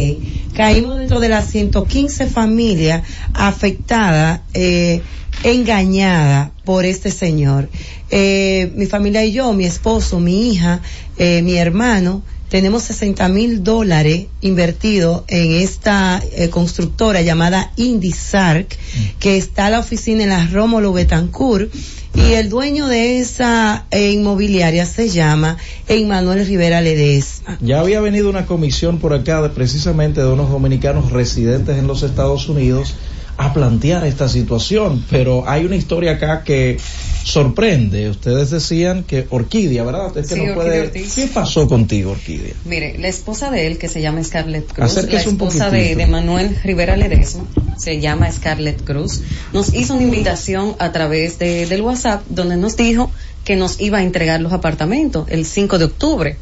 Caímos 0.54 0.98
dentro 0.98 1.20
de 1.20 1.28
las 1.28 1.50
115 1.50 2.26
familias 2.26 3.02
afectadas, 3.32 4.40
eh, 4.52 5.00
engañadas 5.42 6.50
por 6.64 6.84
este 6.84 7.10
señor. 7.10 7.68
Eh, 8.10 8.72
mi 8.74 8.86
familia 8.86 9.24
y 9.24 9.32
yo, 9.32 9.52
mi 9.52 9.64
esposo, 9.64 10.20
mi 10.20 10.50
hija, 10.52 10.80
eh, 11.16 11.42
mi 11.42 11.54
hermano, 11.56 12.22
tenemos 12.50 12.82
60 12.82 13.28
mil 13.28 13.62
dólares 13.62 14.26
invertidos 14.40 15.22
en 15.28 15.52
esta 15.52 16.20
eh, 16.32 16.50
constructora 16.50 17.22
llamada 17.22 17.72
Indisarc, 17.76 18.76
que 19.20 19.36
está 19.36 19.70
la 19.70 19.78
oficina 19.78 20.24
en 20.24 20.30
la 20.30 20.46
Rómulo 20.48 20.92
Betancourt, 20.92 21.72
y 22.14 22.32
el 22.34 22.48
dueño 22.48 22.86
de 22.88 23.20
esa 23.20 23.86
eh, 23.90 24.10
inmobiliaria 24.10 24.84
se 24.86 25.08
llama 25.08 25.56
Emmanuel 25.88 26.44
Rivera 26.46 26.80
Ledesma. 26.80 27.58
Ya 27.60 27.80
había 27.80 28.00
venido 28.00 28.28
una 28.28 28.46
comisión 28.46 28.98
por 28.98 29.14
acá 29.14 29.42
de, 29.42 29.50
precisamente 29.50 30.20
de 30.20 30.26
unos 30.26 30.50
dominicanos 30.50 31.12
residentes 31.12 31.78
en 31.78 31.86
los 31.86 32.02
Estados 32.02 32.48
Unidos 32.48 32.94
a 33.40 33.54
plantear 33.54 34.06
esta 34.06 34.28
situación, 34.28 35.02
pero 35.08 35.48
hay 35.48 35.64
una 35.64 35.74
historia 35.74 36.12
acá 36.12 36.44
que 36.44 36.76
sorprende. 37.24 38.10
Ustedes 38.10 38.50
decían 38.50 39.02
que 39.04 39.26
Orquídea, 39.30 39.82
¿verdad? 39.82 40.14
Es 40.18 40.28
que 40.28 40.34
Sí, 40.34 40.42
no 40.42 40.54
puede... 40.54 40.82
Ortiz. 40.82 41.14
¿Qué 41.14 41.26
pasó 41.26 41.66
contigo, 41.66 42.10
Orquídea? 42.10 42.52
Mire, 42.66 42.98
la 42.98 43.08
esposa 43.08 43.50
de 43.50 43.66
él, 43.66 43.78
que 43.78 43.88
se 43.88 44.02
llama 44.02 44.22
Scarlett 44.22 44.70
Cruz, 44.70 44.90
Acérquese 44.90 45.24
la 45.24 45.30
esposa 45.30 45.70
de 45.70 46.06
Manuel 46.06 46.54
Rivera 46.62 46.96
Ledesma, 46.96 47.44
se 47.78 47.98
llama 47.98 48.30
Scarlett 48.30 48.84
Cruz, 48.84 49.22
nos 49.54 49.72
hizo 49.72 49.94
una 49.94 50.02
invitación 50.02 50.76
a 50.78 50.92
través 50.92 51.38
de, 51.38 51.64
del 51.64 51.80
WhatsApp 51.80 52.22
donde 52.28 52.58
nos 52.58 52.76
dijo 52.76 53.10
que 53.46 53.56
nos 53.56 53.80
iba 53.80 53.98
a 53.98 54.02
entregar 54.02 54.42
los 54.42 54.52
apartamentos 54.52 55.26
el 55.30 55.46
5 55.46 55.78
de 55.78 55.84
octubre. 55.86 56.36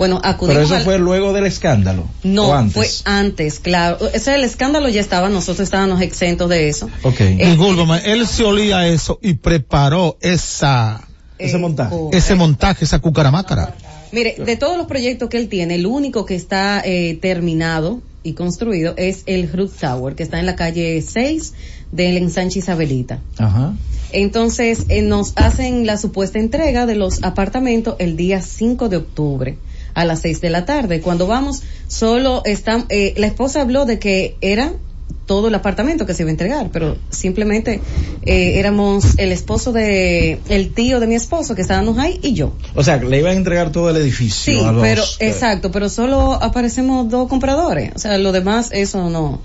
Bueno, 0.00 0.18
acudimos 0.24 0.54
Pero 0.54 0.64
eso 0.64 0.74
al- 0.76 0.82
fue 0.84 0.98
luego 0.98 1.34
del 1.34 1.44
escándalo. 1.44 2.06
No, 2.22 2.48
¿o 2.48 2.54
antes? 2.54 2.72
fue 3.04 3.12
antes, 3.12 3.60
claro. 3.60 3.98
Ese 4.14 4.34
el 4.34 4.44
escándalo 4.44 4.88
ya 4.88 4.98
estaba, 5.02 5.28
nosotros 5.28 5.60
estábamos 5.60 6.00
exentos 6.00 6.48
de 6.48 6.70
eso. 6.70 6.88
Ok. 7.02 7.20
Discúlpame, 7.20 8.00
él 8.10 8.26
se 8.26 8.44
olía 8.44 8.86
eso 8.88 9.18
y 9.20 9.34
preparó 9.34 10.16
esa, 10.22 11.06
Ese 11.38 11.58
montaje. 11.58 11.94
ese 12.12 12.34
montaje, 12.34 12.86
esa 12.86 12.98
cucaramácara. 13.00 13.74
Mire, 14.10 14.36
de 14.42 14.56
todos 14.56 14.78
los 14.78 14.86
proyectos 14.86 15.28
que 15.28 15.36
él 15.36 15.50
tiene, 15.50 15.74
el 15.74 15.84
único 15.84 16.24
que 16.24 16.34
está 16.34 16.80
eh, 16.82 17.18
terminado 17.20 18.00
y 18.22 18.32
construido 18.32 18.94
es 18.96 19.22
el 19.26 19.52
Root 19.52 19.70
Tower, 19.78 20.14
que 20.14 20.22
está 20.22 20.40
en 20.40 20.46
la 20.46 20.56
calle 20.56 21.02
6 21.02 21.52
del 21.92 22.16
ensanche 22.16 22.60
Isabelita. 22.60 23.18
Ajá. 23.36 23.74
Entonces, 24.12 24.86
eh, 24.88 25.02
nos 25.02 25.34
hacen 25.36 25.84
la 25.84 25.98
supuesta 25.98 26.38
entrega 26.38 26.86
de 26.86 26.94
los 26.94 27.22
apartamentos 27.22 27.96
el 27.98 28.16
día 28.16 28.40
5 28.40 28.88
de 28.88 28.96
octubre 28.96 29.58
a 29.94 30.04
las 30.04 30.20
6 30.20 30.40
de 30.40 30.50
la 30.50 30.64
tarde. 30.64 31.00
Cuando 31.00 31.26
vamos, 31.26 31.62
solo 31.88 32.42
está, 32.44 32.84
eh, 32.88 33.14
la 33.16 33.26
esposa 33.26 33.60
habló 33.62 33.84
de 33.86 33.98
que 33.98 34.36
era 34.40 34.72
todo 35.26 35.46
el 35.48 35.54
apartamento 35.54 36.06
que 36.06 36.14
se 36.14 36.22
iba 36.24 36.30
a 36.30 36.32
entregar, 36.32 36.70
pero 36.72 36.96
simplemente 37.10 37.80
eh, 38.26 38.58
éramos 38.58 39.16
el 39.18 39.30
esposo 39.30 39.70
de, 39.72 40.40
el 40.48 40.72
tío 40.74 40.98
de 40.98 41.06
mi 41.06 41.14
esposo 41.14 41.54
que 41.54 41.62
estábamos 41.62 41.98
ahí 41.98 42.18
y 42.22 42.32
yo. 42.34 42.52
O 42.74 42.82
sea, 42.82 42.96
le 42.96 43.18
iban 43.18 43.32
a 43.32 43.36
entregar 43.36 43.70
todo 43.70 43.90
el 43.90 43.96
edificio. 43.96 44.54
Sí, 44.54 44.64
a 44.64 44.72
los- 44.72 44.82
pero 44.82 45.02
exacto, 45.20 45.70
pero 45.70 45.88
solo 45.88 46.32
aparecemos 46.34 47.08
dos 47.08 47.28
compradores. 47.28 47.92
O 47.94 47.98
sea, 48.00 48.18
lo 48.18 48.32
demás, 48.32 48.70
eso 48.72 49.08
no. 49.08 49.40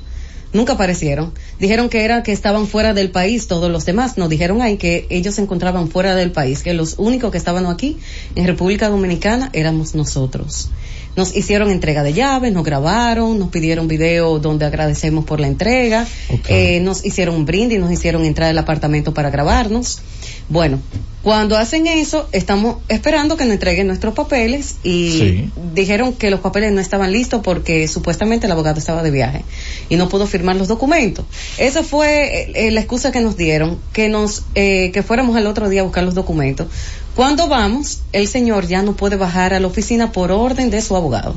Nunca 0.56 0.74
aparecieron. 0.74 1.34
Dijeron 1.60 1.90
que 1.90 2.06
era 2.06 2.24
que 2.24 2.32
estaban 2.32 2.66
fuera 2.66 2.94
del 2.94 3.12
país 3.12 3.48
todos 3.48 3.70
los 3.70 3.86
demás. 3.86 4.18
Nos 4.18 4.30
dijeron 4.30 4.62
ahí 4.62 4.78
que 4.78 5.06
ellos 5.10 5.36
se 5.36 5.42
encontraban 5.42 5.90
fuera 5.90 6.16
del 6.16 6.32
país, 6.32 6.64
que 6.64 6.74
los 6.74 6.96
únicos 6.98 7.30
que 7.30 7.38
estaban 7.38 7.66
aquí 7.66 7.98
en 8.36 8.48
República 8.48 8.88
Dominicana 8.88 9.50
éramos 9.52 9.96
nosotros. 9.96 10.70
Nos 11.18 11.36
hicieron 11.36 11.72
entrega 11.72 12.04
de 12.04 12.14
llaves, 12.14 12.54
nos 12.54 12.64
grabaron, 12.64 13.38
nos 13.38 13.50
pidieron 13.50 13.90
video 13.90 14.40
donde 14.40 14.66
agradecemos 14.66 15.26
por 15.26 15.42
la 15.42 15.48
entrega, 15.48 16.08
eh, 16.48 16.80
nos 16.80 17.06
hicieron 17.06 17.36
un 17.36 17.46
brindis, 17.46 17.78
nos 17.78 17.92
hicieron 17.92 18.24
entrar 18.24 18.50
al 18.50 18.58
apartamento 18.58 19.14
para 19.14 19.30
grabarnos. 19.30 20.00
Bueno, 20.48 20.80
cuando 21.24 21.58
hacen 21.58 21.88
eso, 21.88 22.30
estamos 22.34 22.78
esperando 22.88 23.36
que 23.36 23.46
nos 23.46 23.54
entreguen 23.54 23.88
nuestros 23.88 24.14
papeles 24.14 24.76
y 24.84 25.10
Sí. 25.12 25.52
dijeron 25.74 26.14
que 26.14 26.30
los 26.30 26.40
papeles 26.40 26.72
no 26.72 26.80
estaban 26.80 27.12
listos 27.12 27.42
porque 27.44 27.88
supuestamente 27.88 28.46
el 28.46 28.52
abogado 28.52 28.78
estaba 28.78 29.02
de 29.02 29.10
viaje 29.10 29.44
y 29.90 29.96
no 29.96 30.08
pudo 30.08 30.28
firmar 30.28 30.56
los 30.56 30.68
documentos. 30.68 31.26
Esa 31.58 31.82
fue 31.82 32.42
eh, 32.42 32.68
eh, 32.68 32.72
la 32.72 32.80
excusa 32.82 33.12
que 33.12 33.22
nos 33.22 33.38
dieron, 33.38 33.80
que 33.92 34.08
nos 34.08 34.44
eh, 34.54 34.92
que 34.94 35.02
fuéramos 35.02 35.36
al 35.36 35.48
otro 35.48 35.68
día 35.68 35.82
a 35.82 35.84
buscar 35.84 36.04
los 36.04 36.14
documentos. 36.14 36.68
Cuando 37.16 37.48
vamos, 37.48 38.02
el 38.12 38.28
señor 38.28 38.68
ya 38.68 38.84
no 38.84 38.96
puede 38.96 39.16
bajar 39.16 39.56
a 39.56 39.60
la 39.60 39.66
oficina 39.66 40.12
por 40.12 40.32
orden 40.32 40.70
de 40.70 40.80
su 40.84 40.96
abogado. 40.96 41.34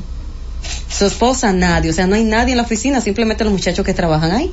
Su 0.87 1.05
esposa, 1.07 1.51
nadie, 1.51 1.89
o 1.89 1.93
sea, 1.93 2.05
no 2.05 2.15
hay 2.15 2.25
nadie 2.25 2.51
en 2.51 2.57
la 2.57 2.63
oficina, 2.63 3.01
simplemente 3.01 3.43
los 3.43 3.53
muchachos 3.53 3.83
que 3.85 3.93
trabajan 3.95 4.31
ahí. 4.31 4.51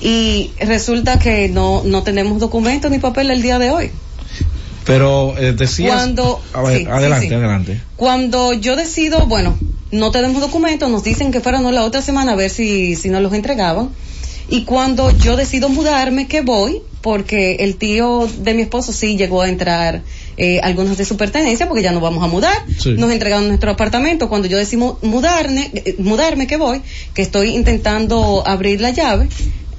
Y 0.00 0.50
resulta 0.60 1.18
que 1.18 1.48
no, 1.48 1.82
no 1.84 2.02
tenemos 2.02 2.38
documentos 2.38 2.90
ni 2.90 2.98
papel 2.98 3.30
el 3.30 3.42
día 3.42 3.58
de 3.58 3.70
hoy. 3.70 3.90
Pero 4.84 5.36
eh, 5.38 5.52
decías... 5.52 5.94
Cuando- 5.94 6.40
A 6.52 6.62
ver, 6.62 6.78
sí, 6.78 6.86
adelante, 6.86 7.28
sí. 7.28 7.34
adelante. 7.34 7.80
Cuando 7.96 8.52
yo 8.54 8.76
decido, 8.76 9.26
bueno, 9.26 9.58
no 9.90 10.10
tenemos 10.10 10.40
documentos, 10.40 10.90
nos 10.90 11.04
dicen 11.04 11.30
que 11.32 11.40
fuéramos 11.40 11.72
la 11.74 11.84
otra 11.84 12.00
semana 12.02 12.32
a 12.32 12.36
ver 12.36 12.50
si, 12.50 12.96
si 12.96 13.08
nos 13.10 13.20
los 13.22 13.32
entregaban. 13.34 13.90
Y 14.48 14.64
cuando 14.64 15.10
yo 15.18 15.36
decido 15.36 15.68
mudarme, 15.68 16.26
que 16.26 16.40
voy, 16.40 16.82
porque 17.02 17.56
el 17.60 17.76
tío 17.76 18.28
de 18.40 18.54
mi 18.54 18.62
esposo 18.62 18.92
sí 18.92 19.16
llegó 19.16 19.42
a 19.42 19.48
entrar 19.48 20.02
eh, 20.38 20.58
algunas 20.64 20.96
de 20.98 21.04
su 21.04 21.16
pertenencia, 21.16 21.68
porque 21.68 21.82
ya 21.82 21.92
nos 21.92 22.02
vamos 22.02 22.24
a 22.24 22.26
mudar. 22.26 22.56
Sí. 22.78 22.94
Nos 22.94 23.12
entregaron 23.12 23.46
nuestro 23.46 23.70
apartamento. 23.70 24.28
Cuando 24.28 24.48
yo 24.48 24.56
decido 24.56 24.98
mudarme, 25.02 25.70
eh, 25.74 25.94
mudarme, 25.98 26.46
que 26.48 26.56
voy, 26.56 26.80
que 27.14 27.22
estoy 27.22 27.50
intentando 27.54 28.42
abrir 28.44 28.80
la 28.80 28.90
llave, 28.90 29.28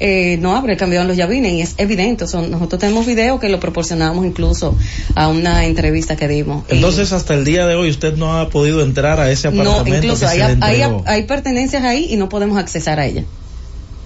eh, 0.03 0.37
no 0.41 0.55
abre, 0.55 0.75
cambiaron 0.77 1.07
los 1.07 1.15
llavines 1.15 1.53
y 1.53 1.61
es 1.61 1.75
evidente. 1.77 2.25
Son, 2.27 2.49
nosotros 2.49 2.79
tenemos 2.79 3.05
video 3.05 3.39
que 3.39 3.49
lo 3.49 3.59
proporcionamos 3.59 4.25
incluso 4.25 4.75
a 5.15 5.27
una 5.27 5.65
entrevista 5.65 6.15
que 6.15 6.27
dimos. 6.27 6.63
Y- 6.69 6.75
Entonces, 6.75 7.13
hasta 7.13 7.35
el 7.35 7.45
día 7.45 7.67
de 7.67 7.75
hoy, 7.75 7.89
usted 7.91 8.15
no 8.17 8.39
ha 8.39 8.49
podido 8.49 8.81
entrar 8.81 9.19
a 9.19 9.29
ese 9.29 9.51
no, 9.51 9.61
apartamento 9.61 10.07
incluso 10.07 10.21
que 10.21 10.25
hay, 10.25 10.31
se 10.31 10.55
le 10.57 10.65
hay, 10.65 10.81
entregó. 10.81 11.03
hay 11.05 11.23
pertenencias 11.23 11.83
ahí 11.83 12.07
y 12.09 12.17
no 12.17 12.29
podemos 12.29 12.57
accesar 12.57 12.99
a 12.99 13.05
ellas. 13.05 13.25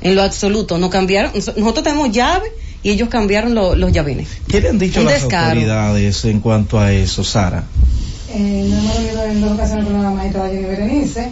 En 0.02 0.16
lo 0.16 0.22
absoluto, 0.24 0.78
no 0.78 0.90
cambiaron. 0.90 1.32
nos- 1.34 1.56
Nosotros 1.56 1.84
tenemos 1.84 2.12
llave 2.12 2.48
y 2.84 2.90
ellos 2.92 3.08
cambiaron 3.10 3.56
lo- 3.56 3.76
los 3.76 3.92
llavines. 3.94 4.28
¿Qué 4.50 4.60
le 4.62 4.70
han 4.70 4.78
dicho 4.78 5.00
Un 5.00 5.06
las 5.06 5.22
descaro. 5.22 5.46
autoridades 5.48 6.26
en 6.26 6.42
cuanto 6.42 6.78
a 6.78 6.92
eso, 6.92 7.24
Sara? 7.24 7.64
Eh, 8.34 8.66
nos 8.70 8.80
hemos 8.84 8.96
reunido 8.98 9.24
en 9.24 9.42
dos 9.42 9.52
ocasiones 9.54 9.86
con 9.86 10.04
la 10.04 10.10
magistrada 10.12 10.50
Jenny 10.50 10.66
Berenice. 10.66 11.32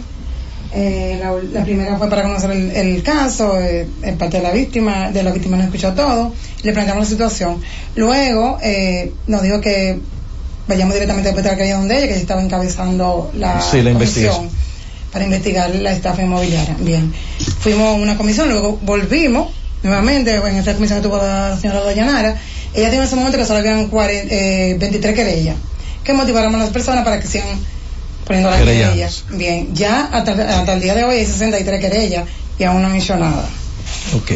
Eh, 0.76 1.18
la, 1.20 1.32
la 1.52 1.64
primera 1.64 1.96
fue 1.98 2.08
para 2.10 2.22
conocer 2.24 2.50
el, 2.50 2.70
el 2.72 3.02
caso, 3.04 3.60
eh, 3.60 3.86
en 4.02 4.18
parte 4.18 4.38
de 4.38 4.42
la 4.42 4.50
víctima, 4.50 5.10
de 5.12 5.22
la 5.22 5.30
víctima 5.30 5.56
nos 5.56 5.66
escuchó 5.66 5.92
todo, 5.92 6.32
y 6.62 6.66
le 6.66 6.72
planteamos 6.72 7.04
la 7.04 7.10
situación. 7.10 7.60
Luego 7.94 8.58
eh, 8.62 9.12
nos 9.28 9.42
dijo 9.42 9.60
que 9.60 10.00
vayamos 10.66 10.94
directamente 10.94 11.30
a 11.30 11.32
la 11.32 11.50
alcaldía 11.50 11.76
donde 11.76 11.96
ella, 11.96 12.06
que 12.06 12.12
ella 12.14 12.20
estaba 12.22 12.42
encabezando 12.42 13.30
la, 13.34 13.60
Sí, 13.60 13.82
la 13.82 13.92
comisión. 13.92 13.92
investigación. 13.92 14.48
para 15.12 15.24
investigar 15.26 15.70
la 15.76 15.92
estafa 15.92 16.22
inmobiliaria. 16.22 16.76
Bien, 16.80 17.12
fuimos 17.60 17.86
a 17.86 17.92
una 17.92 18.16
comisión, 18.16 18.48
luego 18.48 18.78
volvimos 18.82 19.52
nuevamente, 19.84 20.34
en 20.34 20.56
esta 20.56 20.74
comisión 20.74 21.00
que 21.00 21.06
tuvo 21.08 21.18
la 21.18 21.56
señora 21.60 21.82
Dayanara, 21.84 22.30
ella 22.74 22.88
tiene 22.88 22.96
en 22.96 23.02
ese 23.04 23.14
momento 23.14 23.38
que 23.38 23.44
solo 23.44 23.60
habían 23.60 23.86
40, 23.88 24.34
eh, 24.34 24.76
23 24.76 25.14
querellas, 25.14 25.56
que 26.02 26.12
motivaron 26.14 26.52
a 26.56 26.58
las 26.58 26.70
personas 26.70 27.04
para 27.04 27.20
que 27.20 27.28
sigan 27.28 27.46
poniendo 28.24 28.50
las 28.50 28.60
querellas. 28.60 29.24
Bien, 29.30 29.74
ya 29.74 30.04
hasta, 30.06 30.32
hasta 30.32 30.72
el 30.74 30.80
día 30.80 30.94
de 30.94 31.04
hoy 31.04 31.16
hay 31.16 31.26
63 31.26 31.80
querellas 31.80 32.28
y 32.58 32.64
aún 32.64 32.82
no 32.82 32.88
han 32.88 32.96
hecho 32.96 33.16
nada. 33.16 33.48
Ok. 34.16 34.32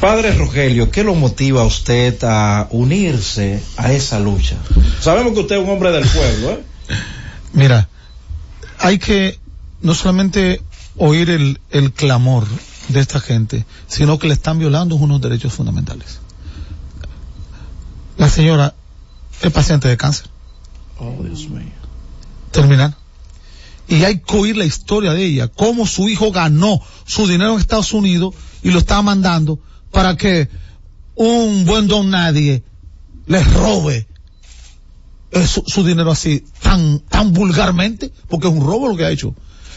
Padre 0.00 0.32
Rogelio, 0.32 0.90
¿qué 0.90 1.04
lo 1.04 1.14
motiva 1.14 1.62
a 1.62 1.64
usted 1.64 2.16
a 2.24 2.68
unirse 2.70 3.62
a 3.76 3.92
esa 3.92 4.18
lucha? 4.20 4.56
Sabemos 5.00 5.32
que 5.34 5.40
usted 5.40 5.56
es 5.56 5.62
un 5.62 5.70
hombre 5.70 5.92
del 5.92 6.06
pueblo, 6.06 6.50
¿eh? 6.52 6.62
Mira, 7.52 7.88
hay 8.78 8.98
que 8.98 9.38
no 9.82 9.94
solamente 9.94 10.60
oír 10.96 11.30
el, 11.30 11.60
el 11.70 11.92
clamor 11.92 12.46
de 12.88 13.00
esta 13.00 13.20
gente, 13.20 13.64
sino 13.86 14.18
que 14.18 14.28
le 14.28 14.34
están 14.34 14.58
violando 14.58 14.96
unos 14.96 15.20
derechos 15.20 15.52
fundamentales. 15.52 16.18
La 18.16 18.28
señora 18.28 18.74
es 19.42 19.52
paciente 19.52 19.88
de 19.88 19.96
cáncer 19.96 20.26
Oh, 20.98 21.14
Dios 21.22 21.48
mío. 21.48 21.62
terminal. 22.50 22.96
Y 23.88 24.04
hay 24.04 24.18
que 24.18 24.36
oír 24.36 24.56
la 24.56 24.64
historia 24.64 25.14
de 25.14 25.24
ella, 25.24 25.48
cómo 25.48 25.86
su 25.86 26.08
hijo 26.08 26.30
ganó 26.30 26.80
su 27.06 27.26
dinero 27.26 27.54
en 27.54 27.60
Estados 27.60 27.92
Unidos 27.92 28.34
y 28.62 28.70
lo 28.70 28.80
está 28.80 29.00
mandando 29.02 29.58
para 29.90 30.16
que 30.16 30.48
un 31.14 31.64
buen 31.64 31.88
don 31.88 32.10
nadie 32.10 32.62
les 33.26 33.52
robe 33.54 34.08
su, 35.46 35.62
su 35.66 35.84
dinero 35.84 36.10
así, 36.10 36.44
tan, 36.62 37.00
tan 37.00 37.32
vulgarmente, 37.32 38.10
porque 38.28 38.48
es 38.48 38.54
un 38.54 38.60
robo 38.60 38.88
lo 38.88 38.96
que 38.96 39.04
ha 39.04 39.10
hecho. 39.10 39.34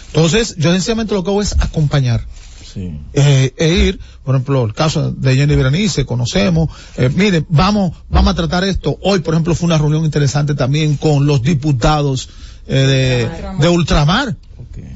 Entonces, 0.08 0.56
yo 0.58 0.72
sencillamente 0.72 1.14
lo 1.14 1.24
que 1.24 1.30
hago 1.30 1.42
es 1.42 1.54
acompañar. 1.60 2.26
Sí. 2.74 3.00
Eh, 3.14 3.54
e 3.58 3.68
ir, 3.68 4.00
por 4.24 4.36
ejemplo, 4.36 4.64
el 4.64 4.74
caso 4.74 5.12
de 5.12 5.36
Jenny 5.36 5.56
Berenice, 5.56 6.06
conocemos, 6.06 6.70
eh, 6.98 7.10
mire, 7.14 7.46
vamos, 7.50 7.92
vamos 8.10 8.32
a 8.32 8.36
tratar 8.36 8.64
esto. 8.64 8.98
Hoy, 9.02 9.20
por 9.20 9.34
ejemplo, 9.34 9.56
fue 9.56 9.68
una 9.68 9.78
reunión 9.78 10.06
interesante 10.06 10.56
también 10.56 10.96
con 10.96 11.26
los 11.26 11.42
diputados 11.42 12.30
eh, 12.68 13.30
de, 13.58 13.64
de 13.64 13.70
Ultramar, 13.70 14.36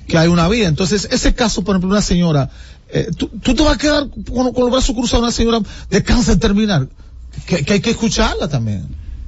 que 0.07 0.17
hay 0.17 0.27
una 0.27 0.47
vía. 0.47 0.67
Entonces, 0.67 1.07
ese 1.11 1.33
caso, 1.33 1.63
por 1.63 1.75
ejemplo, 1.75 1.89
una 1.91 2.01
señora, 2.01 2.49
eh, 2.89 3.07
tú, 3.17 3.27
tú 3.41 3.53
te 3.55 3.63
vas 3.63 3.75
a 3.75 3.77
quedar 3.77 4.07
con, 4.09 4.53
con 4.53 4.63
los 4.63 4.71
brazos 4.71 4.95
cruzados 4.95 5.23
una 5.23 5.31
señora 5.31 5.59
de 5.89 6.03
cáncer 6.03 6.37
terminal, 6.37 6.89
que, 7.45 7.63
que 7.65 7.73
hay 7.73 7.79
que 7.81 7.91
escucharla 7.91 8.47
también. 8.47 8.85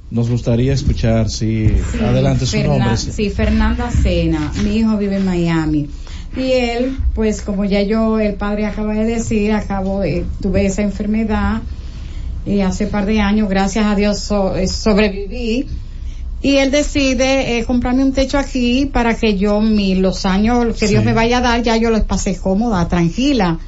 Nos 0.09 0.30
gustaría 0.30 0.73
escuchar, 0.73 1.30
si 1.30 1.69
adelante 2.01 2.45
su 2.45 2.55
Fernan- 2.55 2.80
nombre. 2.80 2.97
Sí, 2.97 3.30
Fernanda 3.30 3.91
Cena. 3.91 4.53
Mi 4.64 4.77
hijo 4.77 4.97
vive 4.97 5.18
en 5.18 5.26
Miami. 5.26 5.89
Y 6.38 6.51
él, 6.53 6.97
pues 7.14 7.41
como 7.41 7.65
ya 7.65 7.81
yo, 7.81 8.18
el 8.19 8.35
padre 8.35 8.68
acaba 8.68 8.93
de 8.93 9.03
decir, 9.05 9.51
acabo 9.51 9.99
de, 10.01 10.26
tuve 10.41 10.65
esa 10.65 10.81
enfermedad 10.84 11.61
y 12.45 12.61
hace 12.61 12.88
par 12.88 13.05
de 13.05 13.19
años, 13.19 13.49
gracias 13.49 13.85
a 13.85 13.95
Dios, 13.95 14.19
so- 14.19 14.55
eh, 14.55 14.68
sobreviví. 14.69 15.68
Y 16.41 16.57
él 16.57 16.72
decide 16.72 17.57
eh, 17.57 17.65
comprarme 17.65 18.03
un 18.03 18.14
techo 18.14 18.38
aquí 18.38 18.85
para 18.85 19.15
que 19.15 19.38
yo, 19.38 19.59
mi, 19.59 19.95
los 19.95 20.26
años 20.26 20.77
que 20.77 20.88
Dios 20.88 21.03
me 21.03 21.14
vaya 21.14 21.39
a 21.39 21.41
dar, 21.41 21.64
ya 21.64 21.77
yo 21.77 21.89
los 21.89 22.01
pasé 22.01 22.38
cómoda, 22.38 22.88
tranquila. 22.88 23.59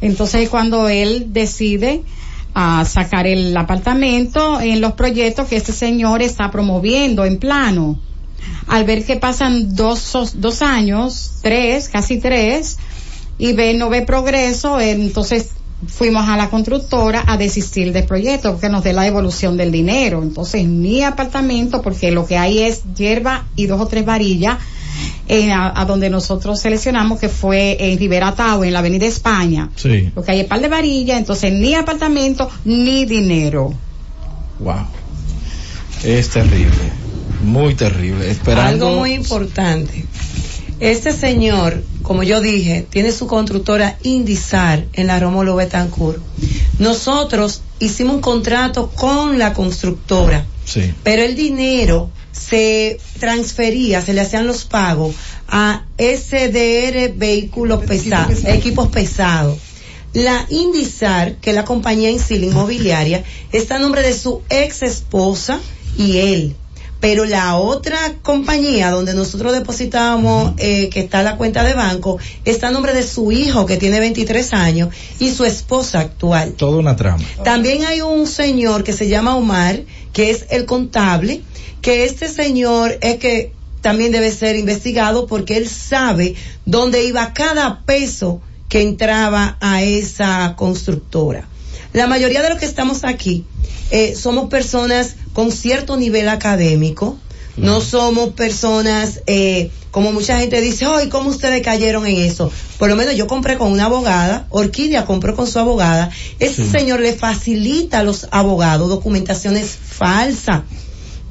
Entonces 0.00 0.48
cuando 0.48 0.88
él 0.88 1.32
decide 1.32 2.02
a 2.54 2.84
sacar 2.84 3.26
el 3.26 3.56
apartamento 3.56 4.60
en 4.60 4.80
los 4.80 4.92
proyectos 4.92 5.48
que 5.48 5.56
este 5.56 5.72
señor 5.72 6.22
está 6.22 6.50
promoviendo 6.50 7.24
en 7.24 7.38
plano. 7.38 7.98
Al 8.66 8.84
ver 8.84 9.04
que 9.04 9.16
pasan 9.16 9.74
dos, 9.74 10.12
dos 10.34 10.62
años, 10.62 11.38
tres, 11.42 11.88
casi 11.88 12.18
tres, 12.18 12.78
y 13.38 13.52
ve, 13.52 13.74
no 13.74 13.88
ve 13.88 14.02
progreso, 14.02 14.80
entonces 14.80 15.50
fuimos 15.86 16.28
a 16.28 16.36
la 16.36 16.50
constructora 16.50 17.24
a 17.26 17.36
desistir 17.36 17.92
del 17.92 18.04
proyecto, 18.04 18.58
que 18.58 18.68
nos 18.68 18.84
dé 18.84 18.92
la 18.92 19.02
devolución 19.02 19.56
del 19.56 19.72
dinero. 19.72 20.22
Entonces 20.22 20.66
mi 20.66 21.02
apartamento, 21.02 21.82
porque 21.82 22.10
lo 22.10 22.26
que 22.26 22.38
hay 22.38 22.60
es 22.60 22.82
hierba 22.96 23.46
y 23.56 23.66
dos 23.66 23.80
o 23.80 23.86
tres 23.86 24.04
varillas, 24.04 24.58
a, 25.54 25.80
a 25.80 25.84
donde 25.84 26.10
nosotros 26.10 26.60
seleccionamos 26.60 27.18
que 27.18 27.28
fue 27.28 27.76
en 27.80 27.98
Rivera 27.98 28.34
Tau, 28.34 28.64
en 28.64 28.72
la 28.72 28.80
Avenida 28.80 29.06
España. 29.06 29.70
Sí. 29.76 30.10
Lo 30.14 30.22
que 30.22 30.32
hay 30.32 30.40
es 30.40 30.46
par 30.46 30.60
de 30.60 30.68
varillas, 30.68 31.18
entonces 31.18 31.52
ni 31.52 31.74
apartamento 31.74 32.50
ni 32.64 33.04
dinero. 33.04 33.72
Wow. 34.58 34.86
Es 36.04 36.30
terrible. 36.30 36.92
Muy 37.44 37.74
terrible. 37.74 38.30
Esperando. 38.30 38.86
Algo 38.86 39.00
muy 39.00 39.14
importante. 39.14 40.04
Este 40.80 41.12
señor, 41.12 41.82
como 42.12 42.24
yo 42.24 42.42
dije, 42.42 42.86
tiene 42.90 43.10
su 43.10 43.26
constructora 43.26 43.96
Indizar 44.02 44.84
en 44.92 45.06
la 45.06 45.18
Rómulo 45.18 45.56
Betancourt. 45.56 46.18
Nosotros 46.78 47.62
hicimos 47.78 48.16
un 48.16 48.20
contrato 48.20 48.90
con 48.90 49.38
la 49.38 49.54
constructora, 49.54 50.44
Sí. 50.66 50.92
pero 51.04 51.22
el 51.22 51.36
dinero 51.36 52.10
se 52.30 53.00
transfería, 53.18 54.02
se 54.02 54.12
le 54.12 54.20
hacían 54.20 54.46
los 54.46 54.66
pagos 54.66 55.14
a 55.48 55.86
SDR 55.96 57.14
vehículos 57.16 57.82
pesados, 57.86 58.44
equipos 58.44 58.88
pesados. 58.88 59.56
La 60.12 60.44
Indizar, 60.50 61.36
que 61.36 61.48
es 61.48 61.56
la 61.56 61.64
compañía 61.64 62.10
en 62.10 62.18
sí, 62.18 62.38
la 62.38 62.44
inmobiliaria, 62.44 63.24
está 63.52 63.76
a 63.76 63.78
nombre 63.78 64.02
de 64.02 64.12
su 64.12 64.42
ex 64.50 64.82
esposa 64.82 65.60
y 65.96 66.18
él. 66.18 66.56
Pero 67.02 67.24
la 67.24 67.56
otra 67.56 67.98
compañía 68.22 68.92
donde 68.92 69.12
nosotros 69.12 69.52
depositábamos, 69.52 70.54
eh, 70.58 70.88
que 70.88 71.00
está 71.00 71.24
la 71.24 71.36
cuenta 71.36 71.64
de 71.64 71.74
banco, 71.74 72.18
está 72.44 72.68
a 72.68 72.70
nombre 72.70 72.94
de 72.94 73.02
su 73.02 73.32
hijo 73.32 73.66
que 73.66 73.76
tiene 73.76 73.98
23 73.98 74.52
años 74.52 74.94
y 75.18 75.32
su 75.32 75.44
esposa 75.44 75.98
actual. 75.98 76.52
Toda 76.52 76.78
una 76.78 76.94
trama. 76.94 77.24
También 77.42 77.84
hay 77.86 78.02
un 78.02 78.28
señor 78.28 78.84
que 78.84 78.92
se 78.92 79.08
llama 79.08 79.34
Omar, 79.34 79.80
que 80.12 80.30
es 80.30 80.46
el 80.50 80.64
contable, 80.64 81.42
que 81.80 82.04
este 82.04 82.28
señor 82.28 82.96
es 83.00 83.16
que 83.18 83.52
también 83.80 84.12
debe 84.12 84.30
ser 84.30 84.54
investigado 84.54 85.26
porque 85.26 85.56
él 85.56 85.68
sabe 85.68 86.36
dónde 86.66 87.04
iba 87.04 87.32
cada 87.34 87.80
peso 87.80 88.40
que 88.68 88.80
entraba 88.80 89.56
a 89.60 89.82
esa 89.82 90.54
constructora. 90.56 91.48
La 91.92 92.06
mayoría 92.06 92.42
de 92.42 92.48
los 92.48 92.58
que 92.58 92.66
estamos 92.66 93.04
aquí 93.04 93.44
eh, 93.90 94.14
somos 94.16 94.48
personas 94.48 95.16
con 95.32 95.52
cierto 95.52 95.96
nivel 95.96 96.28
académico, 96.28 97.18
no 97.56 97.82
somos 97.82 98.30
personas, 98.30 99.20
eh, 99.26 99.70
como 99.90 100.12
mucha 100.12 100.38
gente 100.38 100.62
dice, 100.62 100.86
ay, 100.86 101.10
¿cómo 101.10 101.28
ustedes 101.28 101.62
cayeron 101.62 102.06
en 102.06 102.16
eso? 102.16 102.50
Por 102.78 102.88
lo 102.88 102.96
menos 102.96 103.14
yo 103.14 103.26
compré 103.26 103.58
con 103.58 103.70
una 103.70 103.84
abogada, 103.84 104.46
Orquídea 104.48 105.04
compró 105.04 105.36
con 105.36 105.46
su 105.46 105.58
abogada, 105.58 106.10
ese 106.38 106.66
señor 106.66 107.00
le 107.00 107.12
facilita 107.12 107.98
a 107.98 108.02
los 108.02 108.26
abogados 108.30 108.88
documentaciones 108.88 109.68
falsas 109.68 110.62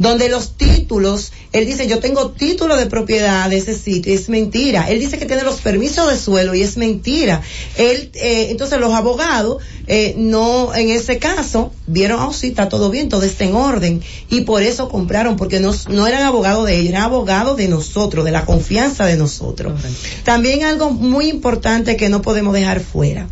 donde 0.01 0.29
los 0.29 0.57
títulos, 0.57 1.31
él 1.51 1.67
dice, 1.67 1.87
yo 1.87 1.99
tengo 1.99 2.31
título 2.31 2.75
de 2.75 2.87
propiedad 2.87 3.47
de 3.47 3.57
ese 3.57 3.77
sitio, 3.77 4.11
y 4.11 4.15
es 4.15 4.29
mentira. 4.29 4.89
Él 4.89 4.99
dice 4.99 5.19
que 5.19 5.27
tiene 5.27 5.43
los 5.43 5.61
permisos 5.61 6.09
de 6.09 6.17
suelo 6.17 6.55
y 6.55 6.63
es 6.63 6.75
mentira. 6.75 7.43
Él, 7.77 8.09
eh, 8.15 8.47
entonces 8.49 8.79
los 8.79 8.95
abogados, 8.95 9.61
eh, 9.85 10.15
no, 10.17 10.73
en 10.73 10.89
ese 10.89 11.19
caso, 11.19 11.71
vieron, 11.85 12.19
oh 12.19 12.33
sí, 12.33 12.47
está 12.47 12.67
todo 12.67 12.89
bien, 12.89 13.09
todo 13.09 13.21
está 13.21 13.43
en 13.43 13.53
orden. 13.53 14.01
Y 14.27 14.41
por 14.41 14.63
eso 14.63 14.89
compraron, 14.89 15.35
porque 15.35 15.59
no, 15.59 15.71
no 15.89 16.07
eran 16.07 16.23
abogados 16.23 16.65
de 16.65 16.77
ellos, 16.77 16.89
eran 16.89 17.03
abogados 17.03 17.55
de 17.57 17.67
nosotros, 17.67 18.25
de 18.25 18.31
la 18.31 18.45
confianza 18.45 19.05
de 19.05 19.17
nosotros. 19.17 19.79
También 20.23 20.63
algo 20.63 20.89
muy 20.89 21.29
importante 21.29 21.95
que 21.95 22.09
no 22.09 22.23
podemos 22.23 22.55
dejar 22.55 22.79
fuera. 22.79 23.27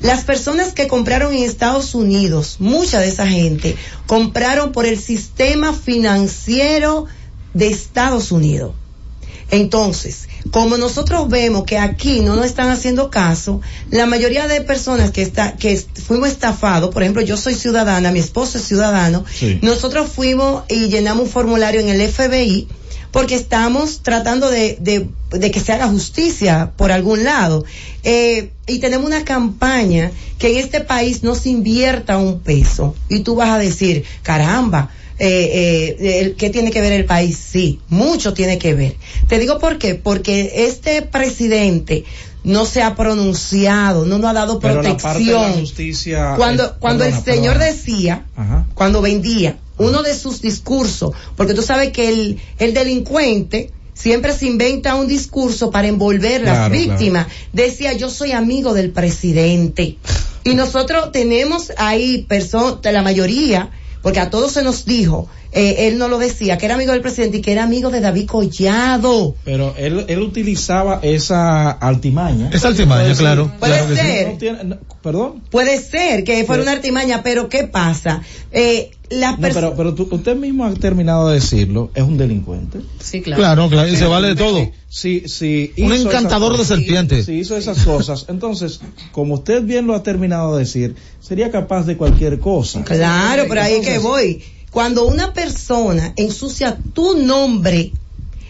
Las 0.00 0.24
personas 0.24 0.72
que 0.72 0.88
compraron 0.88 1.34
en 1.34 1.44
Estados 1.44 1.94
Unidos, 1.94 2.56
mucha 2.58 3.00
de 3.00 3.08
esa 3.08 3.26
gente, 3.26 3.76
compraron 4.06 4.72
por 4.72 4.86
el 4.86 4.98
sistema 4.98 5.74
financiero 5.74 7.06
de 7.52 7.68
Estados 7.68 8.32
Unidos. 8.32 8.72
Entonces, 9.50 10.28
como 10.52 10.76
nosotros 10.76 11.28
vemos 11.28 11.64
que 11.64 11.76
aquí 11.76 12.20
no 12.20 12.36
nos 12.36 12.46
están 12.46 12.70
haciendo 12.70 13.10
caso, 13.10 13.60
la 13.90 14.06
mayoría 14.06 14.46
de 14.46 14.60
personas 14.60 15.10
que 15.10 15.22
está, 15.22 15.56
que 15.56 15.76
fuimos 16.06 16.28
estafados, 16.28 16.90
por 16.94 17.02
ejemplo, 17.02 17.20
yo 17.22 17.36
soy 17.36 17.54
ciudadana, 17.54 18.12
mi 18.12 18.20
esposo 18.20 18.58
es 18.58 18.64
ciudadano, 18.64 19.24
nosotros 19.60 20.08
fuimos 20.08 20.62
y 20.68 20.88
llenamos 20.88 21.24
un 21.24 21.30
formulario 21.30 21.80
en 21.80 21.88
el 21.88 22.08
FBI 22.08 22.68
porque 23.12 23.34
estamos 23.34 24.00
tratando 24.02 24.48
de, 24.50 24.76
de- 24.80 25.08
de 25.30 25.50
que 25.50 25.60
se 25.60 25.72
haga 25.72 25.88
justicia 25.88 26.72
por 26.76 26.90
algún 26.92 27.24
lado. 27.24 27.64
Eh, 28.02 28.50
y 28.66 28.78
tenemos 28.78 29.06
una 29.06 29.24
campaña 29.24 30.10
que 30.38 30.52
en 30.52 30.58
este 30.58 30.80
país 30.80 31.22
no 31.22 31.34
se 31.34 31.50
invierta 31.50 32.18
un 32.18 32.40
peso. 32.40 32.94
Y 33.08 33.20
tú 33.20 33.34
vas 33.36 33.50
a 33.50 33.58
decir, 33.58 34.04
caramba, 34.22 34.90
eh, 35.18 35.96
eh, 36.00 36.34
¿qué 36.38 36.50
tiene 36.50 36.70
que 36.70 36.80
ver 36.80 36.92
el 36.92 37.04
país? 37.04 37.36
Sí, 37.36 37.80
mucho 37.88 38.32
tiene 38.32 38.58
que 38.58 38.74
ver. 38.74 38.96
Te 39.28 39.38
digo 39.38 39.58
por 39.58 39.78
qué, 39.78 39.94
porque 39.94 40.66
este 40.66 41.02
presidente 41.02 42.04
no 42.42 42.64
se 42.64 42.80
ha 42.82 42.94
pronunciado, 42.96 44.06
no 44.06 44.18
nos 44.18 44.30
ha 44.30 44.32
dado 44.32 44.60
Pero 44.60 44.82
la 44.82 44.96
parte 44.96 45.18
de 45.18 45.32
la 45.32 45.38
protección. 45.40 45.60
justicia. 45.60 46.34
Cuando, 46.36 46.76
cuando 46.78 47.04
perdona, 47.04 47.18
el 47.18 47.24
señor 47.24 47.52
perdona. 47.58 47.72
decía, 47.72 48.24
Ajá. 48.34 48.66
cuando 48.74 49.02
vendía, 49.02 49.58
uno 49.80 50.02
de 50.02 50.14
sus 50.14 50.40
discursos, 50.40 51.12
porque 51.36 51.54
tú 51.54 51.62
sabes 51.62 51.90
que 51.92 52.08
el, 52.08 52.38
el 52.58 52.74
delincuente 52.74 53.70
siempre 53.94 54.32
se 54.32 54.46
inventa 54.46 54.94
un 54.94 55.06
discurso 55.08 55.70
para 55.70 55.88
envolver 55.88 56.40
las 56.42 56.56
Claro, 56.68 56.72
víctimas. 56.74 57.26
Decía, 57.52 57.92
yo 57.94 58.08
soy 58.08 58.32
amigo 58.32 58.72
del 58.74 58.90
presidente. 58.90 59.96
Y 60.44 60.54
nosotros 60.54 61.12
tenemos 61.12 61.70
ahí 61.76 62.24
personas, 62.28 62.78
la 62.82 63.02
mayoría, 63.02 63.70
porque 64.02 64.20
a 64.20 64.30
todos 64.30 64.52
se 64.52 64.62
nos 64.62 64.86
dijo, 64.86 65.28
eh, 65.52 65.88
él 65.88 65.98
no 65.98 66.08
lo 66.08 66.16
decía, 66.16 66.56
que 66.56 66.64
era 66.64 66.76
amigo 66.76 66.92
del 66.92 67.02
presidente 67.02 67.38
y 67.38 67.40
que 67.42 67.52
era 67.52 67.64
amigo 67.64 67.90
de 67.90 68.00
David 68.00 68.26
Collado. 68.26 69.34
Pero 69.44 69.74
él, 69.76 70.06
él 70.08 70.20
utilizaba 70.20 71.00
esa 71.02 71.70
altimaña. 71.70 72.48
Esa 72.54 72.68
altimaña, 72.68 73.14
claro. 73.14 73.52
Puede 73.58 73.72
claro 73.78 73.88
sí. 73.94 74.00
ser. 74.00 74.28
No 74.32 74.38
tiene- 74.38 74.64
no, 74.64 74.78
perdón. 75.02 75.42
Puede 75.50 75.78
ser 75.78 76.24
que 76.24 76.44
fuera 76.44 76.46
Pero- 76.46 76.62
una 76.62 76.72
artimaña, 76.72 77.22
pero 77.22 77.48
¿qué 77.50 77.64
pasa? 77.64 78.22
Eh, 78.52 78.92
las 79.10 79.38
No, 79.38 79.48
pero, 79.52 79.74
pero 79.76 79.94
tú- 79.94 80.08
usted 80.10 80.36
mismo 80.36 80.64
ha 80.64 80.72
terminado 80.74 81.28
de 81.28 81.34
decirlo, 81.34 81.90
es 81.94 82.02
un 82.04 82.16
delincuente. 82.16 82.80
Sí, 83.00 83.20
Claro, 83.20 83.68
claro, 83.68 83.88
y 83.88 83.96
se 83.96 84.06
vale 84.06 84.28
de 84.28 84.36
todo. 84.36 84.70
Sí, 84.88 85.24
sí. 85.26 85.72
Un 85.78 85.92
encantador 85.92 86.56
de 86.56 86.64
serpientes. 86.64 87.26
Sí, 87.26 87.34
hizo 87.40 87.56
esas 87.56 87.84
cosas. 87.84 88.26
Entonces, 88.28 88.80
como 89.12 89.34
usted 89.34 89.62
bien 89.62 89.86
lo 89.86 89.94
ha 89.94 90.02
terminado 90.02 90.54
de 90.56 90.60
decir, 90.64 90.94
sería 91.20 91.50
capaz 91.50 91.84
de 91.84 91.96
cualquier 91.96 92.38
cosa. 92.38 92.84
Claro, 92.84 93.44
pero 93.48 93.60
ahí 93.62 93.80
que 93.80 93.98
voy. 93.98 94.42
Cuando 94.70 95.04
una 95.06 95.32
persona 95.32 96.12
ensucia 96.16 96.78
tu 96.94 97.16
nombre, 97.18 97.92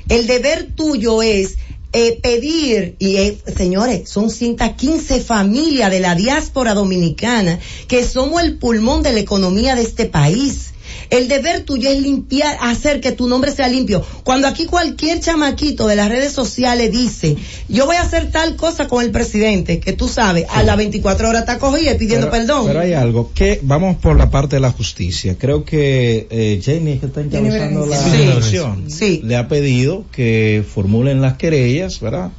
el 0.08 0.26
deber 0.26 0.72
tuyo 0.76 1.22
es 1.22 1.56
eh, 1.92 2.20
pedir, 2.22 2.94
y 2.98 3.16
eh, 3.16 3.38
señores, 3.56 4.08
son 4.08 4.30
115 4.30 5.20
familias 5.20 5.90
de 5.90 6.00
la 6.00 6.14
diáspora 6.14 6.74
dominicana 6.74 7.58
que 7.88 8.04
somos 8.04 8.42
el 8.42 8.58
pulmón 8.58 9.02
de 9.02 9.12
la 9.12 9.20
economía 9.20 9.74
de 9.74 9.82
este 9.82 10.06
país. 10.06 10.70
El 11.10 11.26
deber 11.28 11.62
tuyo 11.62 11.90
es 11.90 12.00
limpiar, 12.00 12.56
hacer 12.60 13.00
que 13.00 13.10
tu 13.10 13.26
nombre 13.26 13.50
sea 13.50 13.68
limpio. 13.68 14.04
Cuando 14.22 14.46
aquí 14.46 14.66
cualquier 14.66 15.20
chamaquito 15.20 15.88
de 15.88 15.96
las 15.96 16.08
redes 16.08 16.32
sociales 16.32 16.92
dice, 16.92 17.36
yo 17.68 17.86
voy 17.86 17.96
a 17.96 18.02
hacer 18.02 18.30
tal 18.30 18.54
cosa 18.54 18.86
con 18.86 19.04
el 19.04 19.10
presidente, 19.10 19.80
que 19.80 19.92
tú 19.92 20.08
sabes, 20.08 20.46
a 20.48 20.62
las 20.62 20.76
24 20.76 21.28
horas 21.28 21.42
está 21.42 21.58
cogido 21.58 21.92
y 21.92 21.98
pidiendo 21.98 22.30
pero, 22.30 22.46
perdón. 22.46 22.66
Pero 22.66 22.80
hay 22.80 22.92
algo 22.92 23.32
que 23.34 23.58
vamos 23.62 23.96
por 23.96 24.16
la 24.16 24.30
parte 24.30 24.56
de 24.56 24.60
la 24.60 24.70
justicia. 24.70 25.36
Creo 25.36 25.64
que 25.64 26.28
eh, 26.30 26.60
Jenny 26.62 26.98
que 26.98 27.06
está 27.06 27.20
encabezando 27.20 27.86
la. 27.86 27.96
Sí. 27.96 28.26
comisión. 28.30 28.84
Sí. 28.90 29.20
Le 29.24 29.36
ha 29.36 29.48
pedido 29.48 30.04
que 30.12 30.64
formulen 30.66 31.20
las 31.20 31.36
querellas, 31.36 32.00
¿verdad? 32.00 32.30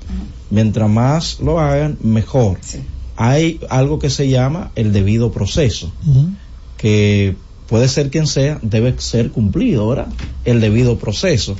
Mientras 0.49 0.89
más 0.89 1.39
lo 1.39 1.59
hagan, 1.59 1.97
mejor. 2.01 2.59
Hay 3.17 3.59
algo 3.69 3.99
que 3.99 4.09
se 4.09 4.29
llama 4.29 4.71
el 4.75 4.93
debido 4.93 5.31
proceso. 5.31 5.91
que 6.77 7.35
puede 7.71 7.87
ser 7.87 8.09
quien 8.09 8.27
sea, 8.27 8.59
debe 8.61 8.93
ser 8.97 9.31
cumplido, 9.31 9.87
¿verdad? 9.87 10.07
El 10.43 10.59
debido 10.59 10.99
proceso. 10.99 11.55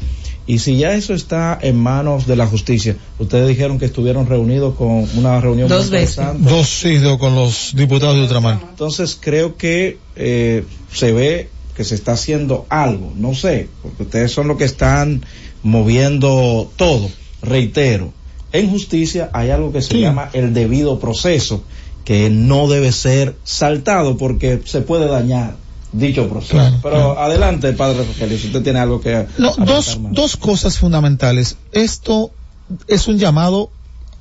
Y 0.46 0.60
si 0.60 0.76
ya 0.78 0.94
eso 0.94 1.14
está 1.14 1.58
en 1.62 1.78
manos 1.78 2.28
de 2.28 2.36
la 2.36 2.48
justicia, 2.48 2.98
ustedes 3.18 3.48
dijeron 3.48 3.80
que 3.80 3.86
estuvieron 3.86 4.28
reunidos 4.28 4.76
con 4.76 5.08
una 5.16 5.40
reunión 5.40 5.70
Dos 5.70 5.90
veces. 5.90 6.18
interesante. 6.18 6.50
Dos 6.50 6.68
sí, 6.68 6.98
con 7.18 7.34
los 7.34 7.72
diputados 7.78 8.18
de 8.18 8.24
Ultramar. 8.24 8.60
Entonces 8.72 9.18
creo 9.18 9.56
que 9.56 10.00
eh, 10.18 10.66
se 10.92 11.14
ve 11.14 11.50
que 11.78 11.86
se 11.86 11.96
está 11.96 12.12
haciendo 12.12 12.66
algo, 12.68 13.14
no 13.16 13.34
sé, 13.34 13.70
porque 13.82 14.04
ustedes 14.04 14.34
son 14.34 14.50
los 14.50 14.58
que 14.58 14.66
están 14.66 15.24
moviendo 15.64 16.70
todo. 16.76 17.10
Reitero, 17.42 18.12
en 18.52 18.70
justicia 18.70 19.30
hay 19.32 19.50
algo 19.52 19.72
que 19.72 19.82
se 19.82 19.98
llama 19.98 20.30
el 20.34 20.54
debido 20.54 21.00
proceso, 21.00 21.64
que 22.04 22.30
no 22.30 22.68
debe 22.68 22.92
ser 22.92 23.38
saltado 23.46 24.18
porque 24.18 24.60
se 24.66 24.82
puede 24.82 25.08
dañar 25.08 25.61
dicho 25.92 26.28
proceso. 26.30 26.54
Claro, 26.54 26.80
Pero 26.82 27.20
adelante, 27.20 27.74
padre 27.74 28.06
Rogelio, 28.06 28.38
si 28.38 28.48
usted 28.48 28.62
tiene 28.64 28.80
algo 28.80 29.02
que... 29.02 29.28
No, 29.38 29.54
dos, 29.58 30.00
más. 30.00 30.14
dos 30.14 30.38
cosas 30.38 30.78
fundamentales. 30.78 31.58
Esto 31.72 32.32
es 32.88 33.08
un 33.08 33.18
llamado 33.20 33.70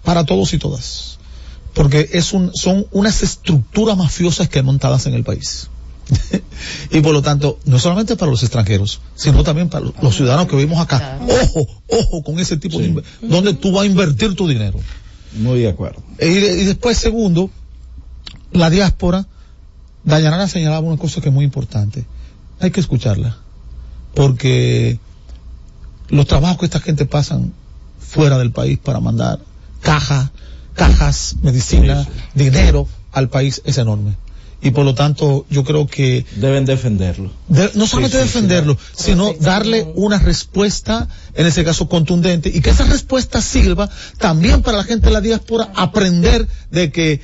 para 0.04 0.24
todos 0.24 0.52
y 0.54 0.58
todas. 0.58 1.18
Porque 1.74 2.08
es 2.12 2.32
un, 2.32 2.50
son 2.54 2.86
unas 2.90 3.22
estructuras 3.22 3.96
mafiosas 3.96 4.48
que 4.48 4.58
hay 4.58 4.64
montadas 4.64 5.06
en 5.06 5.14
el 5.14 5.22
país. 5.22 5.68
y 6.90 7.00
por 7.00 7.12
lo 7.12 7.22
tanto, 7.22 7.60
no 7.66 7.78
solamente 7.78 8.16
para 8.16 8.30
los 8.32 8.42
extranjeros, 8.42 9.00
sino 9.14 9.44
también 9.44 9.68
para 9.68 9.86
los- 10.02 10.16
ciudadanos 10.16 10.48
que 10.48 10.56
vivimos 10.56 10.80
acá. 10.80 11.20
Ojo, 11.44 11.66
ojo 11.88 12.22
con 12.24 12.40
ese 12.40 12.56
tipo 12.56 12.78
de... 12.78 12.92
inver- 12.92 13.04
Donde 13.22 13.54
tú 13.54 13.70
vas 13.72 13.84
a 13.84 13.86
invertir 13.86 14.34
tu 14.34 14.48
dinero. 14.48 14.80
Muy 15.34 15.60
de 15.60 15.68
acuerdo. 15.68 16.02
Y, 16.20 16.24
de- 16.34 16.62
y 16.62 16.64
después, 16.64 16.98
segundo, 16.98 17.50
la 18.52 18.68
diáspora, 18.70 19.26
Dayanara 20.04 20.48
señalaba 20.48 20.80
una 20.86 20.96
cosa 20.96 21.20
que 21.20 21.28
es 21.28 21.34
muy 21.34 21.44
importante. 21.44 22.04
Hay 22.60 22.70
que 22.70 22.80
escucharla. 22.80 23.36
Porque 24.14 24.98
los 26.08 26.26
trabajos 26.26 26.58
que 26.58 26.64
esta 26.66 26.80
gente 26.80 27.06
pasan 27.06 27.52
fuera 28.00 28.38
del 28.38 28.50
país 28.50 28.78
para 28.78 29.00
mandar 29.00 29.38
cajas, 29.80 30.30
cajas, 30.74 31.36
medicina, 31.42 32.06
dinero 32.34 32.88
al 33.12 33.28
país 33.28 33.62
es 33.64 33.78
enorme. 33.78 34.16
Y 34.62 34.72
por 34.72 34.84
lo 34.84 34.94
tanto, 34.94 35.46
yo 35.48 35.64
creo 35.64 35.86
que 35.86 36.26
Deben 36.36 36.66
defenderlo. 36.66 37.30
de- 37.48 37.70
no 37.76 37.86
solamente 37.86 38.18
Sí, 38.18 38.24
sí, 38.24 38.28
sí, 38.28 38.34
defenderlo, 38.34 38.76
sino 38.94 39.32
darle 39.40 39.90
una 39.94 40.18
respuesta, 40.18 41.08
en 41.34 41.46
ese 41.46 41.64
caso 41.64 41.88
contundente, 41.88 42.50
y 42.52 42.60
que 42.60 42.68
esa 42.70 42.84
respuesta 42.84 43.40
sirva 43.40 43.88
también 44.18 44.60
para 44.60 44.76
la 44.76 44.84
gente 44.84 45.06
de 45.06 45.12
la 45.12 45.22
diáspora 45.22 45.72
aprender 45.76 46.46
de 46.70 46.92
que 46.92 47.22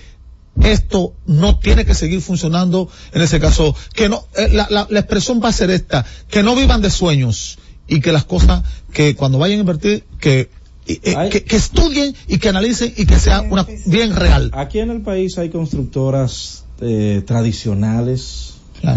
esto 0.62 1.14
no 1.26 1.58
tiene 1.58 1.84
que 1.84 1.94
seguir 1.94 2.20
funcionando, 2.20 2.88
en 3.12 3.22
ese 3.22 3.38
caso, 3.40 3.74
que 3.94 4.08
no, 4.08 4.24
eh, 4.36 4.48
la, 4.52 4.66
la- 4.70 4.86
la 4.90 5.00
expresión 5.00 5.40
va 5.44 5.48
a 5.50 5.52
ser 5.52 5.70
esta, 5.70 6.04
que 6.28 6.42
no 6.42 6.54
vivan 6.56 6.82
de 6.82 6.90
sueños, 6.90 7.58
y 7.88 8.00
que 8.00 8.10
las 8.12 8.24
cosas, 8.24 8.62
que 8.92 9.14
cuando 9.14 9.38
vayan 9.38 9.58
a 9.58 9.60
invertir, 9.60 10.04
que, 10.18 10.50
y- 10.86 10.94
eh, 11.04 11.28
que, 11.30 11.44
que 11.44 11.56
estudien 11.56 12.14
y 12.26 12.38
que 12.38 12.48
analicen 12.48 12.92
y 12.96 13.06
que 13.06 13.18
sea 13.18 13.42
una 13.42 13.66
bien 13.86 14.14
real. 14.16 14.50
Aquí 14.54 14.80
en 14.80 14.90
el 14.90 15.02
país 15.02 15.38
hay 15.38 15.50
constructoras 15.50 16.64
eh, 16.80 17.22
tradicionales 17.26 18.54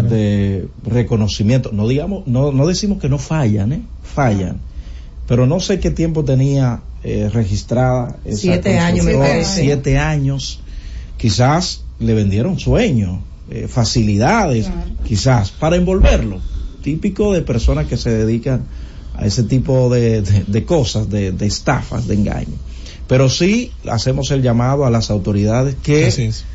de 0.08 0.68
reconocimiento. 0.84 1.70
No 1.72 1.88
digamos, 1.88 2.26
no, 2.26 2.52
no 2.52 2.66
decimos 2.66 3.00
que 3.00 3.08
no 3.08 3.18
fallan, 3.18 3.72
¿eh? 3.72 3.82
Fallan. 4.02 4.60
Pero 5.26 5.46
no 5.46 5.58
sé 5.60 5.80
qué 5.80 5.90
tiempo 5.90 6.24
tenía 6.24 6.80
eh, 7.02 7.28
registrada 7.32 8.16
esa 8.24 8.38
Siete 8.38 8.78
años, 8.78 9.04
me 9.04 9.14
parece. 9.14 9.62
Siete 9.62 9.98
años. 9.98 10.60
Quizás 11.20 11.82
le 11.98 12.14
vendieron 12.14 12.58
sueños, 12.58 13.18
eh, 13.50 13.66
facilidades, 13.68 14.70
quizás, 15.06 15.50
para 15.50 15.76
envolverlo. 15.76 16.40
Típico 16.82 17.32
de 17.32 17.42
personas 17.42 17.86
que 17.86 17.96
se 17.98 18.10
dedican 18.10 18.62
a 19.14 19.26
ese 19.26 19.42
tipo 19.42 19.90
de, 19.90 20.22
de- 20.22 20.44
de 20.46 20.64
cosas, 20.64 21.10
de, 21.10 21.32
de 21.32 21.46
estafas, 21.46 22.06
de 22.06 22.14
engaño. 22.14 22.56
Pero 23.06 23.28
sí 23.28 23.72
hacemos 23.90 24.30
el 24.30 24.40
llamado 24.40 24.86
a 24.86 24.90
las 24.90 25.10
autoridades 25.10 25.74
que 25.82 26.06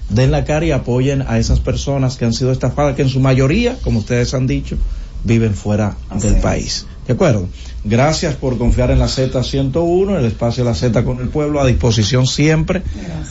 den 0.10 0.32
la 0.32 0.46
cara 0.46 0.66
y 0.66 0.72
apoyen 0.72 1.22
a 1.28 1.38
esas 1.38 1.60
personas 1.60 2.16
que 2.16 2.26
han 2.26 2.34
sido 2.34 2.52
estafadas, 2.52 2.96
que 2.96 3.02
en 3.04 3.10
su 3.10 3.20
mayoría, 3.20 3.78
como 3.84 4.00
ustedes 4.00 4.34
han 4.34 4.48
dicho, 4.48 4.78
viven 5.26 5.53
fuera 5.53 5.97
del 6.22 6.35
país. 6.38 6.85
¿De 7.06 7.14
acuerdo? 7.14 7.47
Gracias 7.84 8.35
por 8.35 8.57
confiar 8.57 8.89
en 8.91 8.99
la 8.99 9.06
Z101, 9.06 10.18
el 10.18 10.26
espacio 10.26 10.64
de 10.64 10.69
la 10.69 10.76
Z 10.76 11.03
con 11.03 11.19
el 11.19 11.27
pueblo, 11.27 11.61
a 11.61 11.65
disposición 11.65 12.26
siempre 12.26 12.81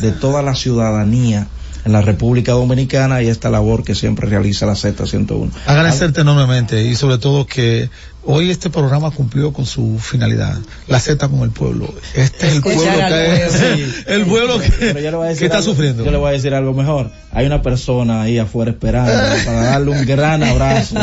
de 0.00 0.12
toda 0.12 0.42
la 0.42 0.54
ciudadanía 0.54 1.48
en 1.84 1.92
la 1.92 2.00
República 2.00 2.52
Dominicana 2.52 3.22
y 3.22 3.28
esta 3.28 3.50
labor 3.50 3.84
que 3.84 3.94
siempre 3.94 4.28
realiza 4.28 4.64
la 4.64 4.72
Z101. 4.72 5.50
Agradecerte 5.66 6.22
enormemente 6.22 6.84
y 6.84 6.94
sobre 6.94 7.18
todo 7.18 7.46
que 7.46 7.90
hoy 8.26 8.50
este 8.50 8.70
programa 8.70 9.10
cumplió 9.10 9.52
con 9.52 9.66
su 9.66 9.98
finalidad. 9.98 10.56
La 10.88 10.98
Z 11.00 11.28
con 11.28 11.40
el 11.40 11.50
pueblo. 11.50 11.92
Este 12.14 12.48
es 12.48 12.54
el 12.54 12.60
pueblo 12.62 12.80
que, 12.86 14.06
el 14.06 14.24
pueblo 14.24 15.24
está 15.24 15.58
algo- 15.58 15.62
sufriendo. 15.62 16.04
Yo 16.04 16.10
le 16.10 16.16
voy 16.18 16.28
a 16.30 16.32
decir 16.32 16.54
algo 16.54 16.72
mejor. 16.74 17.10
Hay 17.32 17.46
una 17.46 17.62
persona 17.62 18.22
ahí 18.22 18.38
afuera 18.38 18.70
esperando 18.70 19.12
para 19.44 19.62
darle 19.62 19.90
un 19.90 20.06
gran 20.06 20.42
abrazo. 20.42 20.96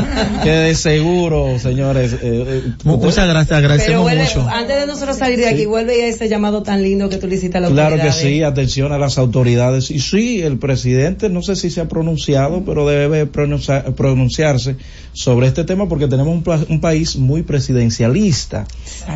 que 0.43 0.49
de 0.49 0.75
seguro, 0.75 1.59
señores. 1.59 2.13
eh, 2.13 2.19
eh, 2.23 2.63
Muchas 2.83 3.27
gracias, 3.27 3.47
Pero 3.47 3.57
agradecemos 3.57 4.01
vuelve, 4.03 4.23
mucho. 4.23 4.47
antes 4.49 4.79
de 4.79 4.85
nosotros 4.87 5.17
salir 5.17 5.39
de 5.39 5.47
aquí, 5.47 5.61
Sí. 5.61 5.65
vuelve 5.65 6.03
a 6.03 6.07
ese 6.07 6.27
llamado 6.29 6.63
tan 6.63 6.81
lindo 6.81 7.09
que 7.09 7.17
tú 7.17 7.27
le 7.27 7.35
hiciste 7.35 7.57
a 7.57 7.61
la 7.61 7.69
Claro 7.69 7.97
que 7.97 8.11
sí, 8.11 8.41
atención 8.43 8.91
a 8.93 8.97
las 8.97 9.17
autoridades. 9.17 9.91
Y 9.91 9.99
sí, 9.99 10.41
el 10.41 10.57
presidente, 10.57 11.29
no 11.29 11.41
sé 11.41 11.55
si 11.55 11.69
se 11.69 11.81
ha 11.81 11.87
pronunciado, 11.87 12.63
pero 12.65 12.87
debe 12.87 13.25
pronuncia- 13.27 13.83
pronunciarse 13.95 14.75
sobre 15.13 15.47
este 15.47 15.63
tema 15.65 15.87
porque 15.89 16.07
tenemos 16.07 16.33
un, 16.33 16.65
un 16.69 16.81
país 16.81 17.10
muy 17.15 17.43
presidencialista 17.43 18.65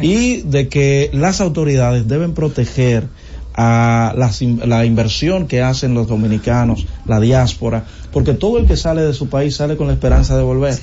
y 0.02 0.42
de 0.42 0.68
que 0.68 1.10
las 1.14 1.42
autoridades 1.42 2.08
deben 2.08 2.34
proteger 2.34 3.08
a 3.58 4.14
in- 4.42 4.62
la 4.66 4.86
inversión 4.86 5.48
que 5.48 5.62
hacen 5.62 5.94
los 5.94 6.08
dominicanos, 6.08 6.86
la 7.06 7.20
diáspora, 7.22 7.86
porque 8.12 8.34
todo 8.34 8.58
el 8.58 8.66
que 8.68 8.76
sale 8.76 9.02
de 9.02 9.14
su 9.14 9.30
país 9.30 9.56
sale 9.56 9.78
con 9.78 9.88
la 9.88 9.94
esperanza 9.94 10.36
de 10.36 10.44
volver. 10.44 10.74
Es. 10.74 10.82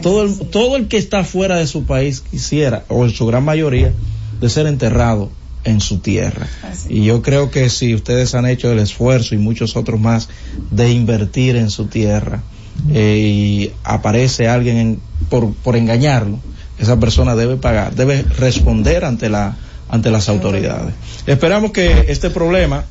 Todo 0.00 0.22
el, 0.22 0.38
todo 0.50 0.76
el 0.76 0.86
que 0.86 0.96
está 0.96 1.24
fuera 1.24 1.56
de 1.56 1.66
su 1.66 1.84
país 1.84 2.20
quisiera, 2.20 2.84
o 2.88 3.04
en 3.04 3.10
su 3.10 3.26
gran 3.26 3.44
mayoría, 3.44 3.92
de 4.40 4.48
ser 4.48 4.66
enterrado 4.66 5.30
en 5.64 5.80
su 5.80 5.98
tierra. 5.98 6.46
Y 6.88 7.04
yo 7.04 7.22
creo 7.22 7.50
que 7.50 7.68
si 7.70 7.94
ustedes 7.94 8.34
han 8.34 8.46
hecho 8.46 8.70
el 8.70 8.78
esfuerzo 8.78 9.34
y 9.34 9.38
muchos 9.38 9.76
otros 9.76 9.98
más 9.98 10.28
de 10.70 10.92
invertir 10.92 11.56
en 11.56 11.70
su 11.70 11.86
tierra 11.86 12.42
eh, 12.90 13.16
y 13.18 13.72
aparece 13.84 14.48
alguien 14.48 14.76
en- 14.78 15.00
por, 15.30 15.54
por 15.54 15.76
engañarlo, 15.76 16.38
esa 16.78 16.98
persona 16.98 17.34
debe 17.36 17.56
pagar, 17.56 17.94
debe 17.94 18.22
responder 18.22 19.04
ante 19.04 19.28
la 19.28 19.56
ante 19.88 20.10
las 20.10 20.28
autoridades. 20.28 20.94
Esperamos 21.26 21.70
que 21.70 22.06
este 22.08 22.30
problema 22.30 22.84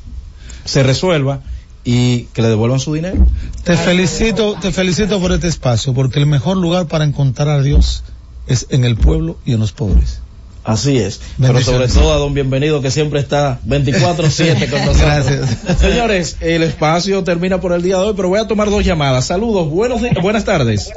se 0.64 0.82
resuelva 0.82 1.40
y 1.84 2.22
que 2.32 2.40
le 2.40 2.48
devuelvan 2.48 2.80
su 2.80 2.94
dinero. 2.94 3.26
Te 3.64 3.76
felicito, 3.76 4.54
te 4.60 4.72
felicito 4.72 5.20
por 5.20 5.32
este 5.32 5.48
espacio, 5.48 5.92
porque 5.92 6.18
el 6.20 6.26
mejor 6.26 6.56
lugar 6.56 6.86
para 6.86 7.04
encontrar 7.04 7.48
a 7.48 7.60
Dios 7.62 8.04
es 8.46 8.66
en 8.70 8.84
el 8.84 8.96
pueblo 8.96 9.36
y 9.44 9.52
en 9.52 9.60
los 9.60 9.72
pobres. 9.72 10.20
Así 10.64 10.96
es. 10.98 11.20
Pero 11.38 11.60
sobre 11.60 11.88
todo 11.88 12.12
a 12.14 12.16
don 12.16 12.32
Bienvenido 12.32 12.80
que 12.80 12.90
siempre 12.90 13.20
está 13.20 13.58
24/7 13.66 14.70
con 14.70 14.84
nosotros. 14.86 15.00
Gracias. 15.02 15.78
Señores, 15.78 16.38
el 16.40 16.62
espacio 16.62 17.22
termina 17.22 17.60
por 17.60 17.72
el 17.72 17.82
día 17.82 17.98
de 17.98 18.04
hoy, 18.06 18.14
pero 18.16 18.30
voy 18.30 18.40
a 18.40 18.46
tomar 18.48 18.70
dos 18.70 18.82
llamadas. 18.84 19.26
Saludos, 19.26 19.68
buenos 19.68 20.00
di- 20.00 20.08
buenas 20.22 20.44
tardes. 20.46 20.90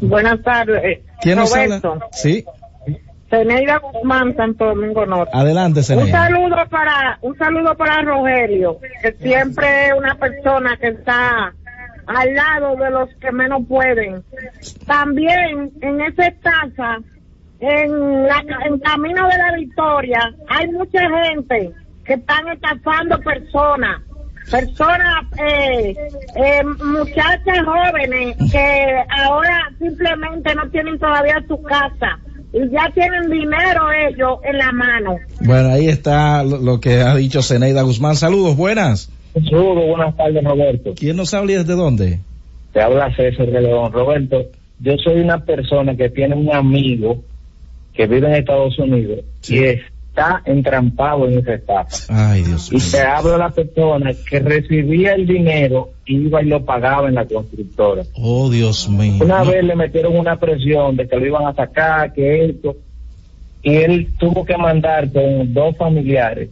Buenas 0.00 0.42
tardes. 0.42 1.00
¿Quién 1.20 1.36
nos 1.38 1.54
habla? 1.54 1.80
Sí, 2.12 2.44
Zeneida 3.30 3.78
Guzmán, 3.78 4.34
Santo 4.36 4.64
Domingo 4.66 5.06
Norte. 5.06 5.30
adelante, 5.34 5.78
Un 5.80 5.84
Zeneida. 5.84 6.26
saludo 6.26 6.56
para 6.70 7.18
un 7.22 7.36
saludo 7.38 7.76
para 7.76 8.02
Rogelio, 8.02 8.78
que 9.02 9.12
siempre 9.22 9.86
es 9.86 9.92
una 9.96 10.16
persona 10.16 10.76
que 10.80 10.88
está 10.88 11.52
al 12.06 12.34
lado 12.34 12.76
de 12.76 12.90
los 12.90 13.08
que 13.20 13.32
menos 13.32 13.62
pueden. 13.68 14.22
También 14.86 15.72
en 15.80 16.00
esa 16.02 16.26
estafa, 16.26 16.98
en 17.60 18.24
la 18.24 18.44
en 18.66 18.78
camino 18.78 19.28
de 19.28 19.38
la 19.38 19.56
victoria, 19.56 20.34
hay 20.48 20.68
mucha 20.68 21.00
gente 21.24 21.70
que 22.04 22.14
están 22.14 22.48
estafando 22.48 23.18
personas, 23.20 24.02
personas, 24.50 25.24
eh, 25.38 25.96
eh, 26.36 26.62
muchachas 26.84 27.58
jóvenes 27.64 28.36
que 28.52 28.94
ahora 29.22 29.70
simplemente 29.78 30.54
no 30.54 30.68
tienen 30.70 30.98
todavía 30.98 31.42
su 31.48 31.62
casa 31.62 32.18
y 32.52 32.70
ya 32.70 32.90
tienen 32.94 33.30
dinero 33.30 33.90
ellos 34.08 34.38
en 34.44 34.58
la 34.58 34.72
mano. 34.72 35.16
Bueno, 35.40 35.70
ahí 35.70 35.88
está 35.88 36.44
lo, 36.44 36.58
lo 36.58 36.80
que 36.80 37.00
ha 37.00 37.14
dicho 37.14 37.42
Zeneida 37.42 37.82
Guzmán. 37.82 38.16
Saludos, 38.16 38.56
buenas. 38.56 39.10
Saludos, 39.32 39.88
buenas 39.88 40.16
tardes, 40.16 40.44
Roberto. 40.44 40.92
¿Quién 40.94 41.16
nos 41.16 41.34
habla 41.34 41.52
y 41.52 41.54
desde 41.56 41.74
dónde? 41.74 42.20
Te 42.72 42.82
habla 42.82 43.14
César 43.16 43.46
de 43.46 43.60
León. 43.60 43.92
Roberto, 43.92 44.44
yo 44.80 44.92
soy 45.02 45.20
una 45.20 45.44
persona 45.44 45.96
que 45.96 46.10
tiene 46.10 46.36
un 46.36 46.54
amigo 46.54 47.22
que 47.94 48.06
vive 48.06 48.26
en 48.28 48.34
Estados 48.34 48.78
Unidos 48.78 49.20
y 49.48 49.58
está 49.64 50.42
entrampado 50.44 51.26
en 51.28 51.38
esa 51.38 51.54
estafa. 51.54 51.88
Ay, 52.08 52.42
Dios 52.42 52.70
Y 52.72 52.90
te 52.90 53.00
hablo 53.02 53.32
de 53.32 53.38
la 53.38 53.50
persona 53.50 54.10
que 54.28 54.40
recibía 54.40 55.14
el 55.14 55.26
dinero, 55.26 55.90
iba 56.06 56.42
y 56.42 56.46
lo 56.46 56.64
pagaba 56.64 57.08
en 57.08 57.14
la 57.14 57.24
constructora. 57.24 58.02
Oh, 58.16 58.50
Dios 58.50 58.88
mío. 58.88 59.24
Una 59.24 59.42
No. 59.44 59.50
vez 59.50 59.64
le 59.64 59.74
metieron 59.76 60.16
una 60.16 60.38
presión 60.38 60.96
de 60.96 61.08
que 61.08 61.16
lo 61.16 61.26
iban 61.26 61.46
a 61.46 61.54
sacar, 61.54 62.12
que 62.12 62.44
esto, 62.46 62.76
y 63.62 63.76
él 63.76 64.08
tuvo 64.18 64.44
que 64.44 64.56
mandar 64.56 65.10
con 65.12 65.52
dos 65.54 65.76
familiares 65.76 66.50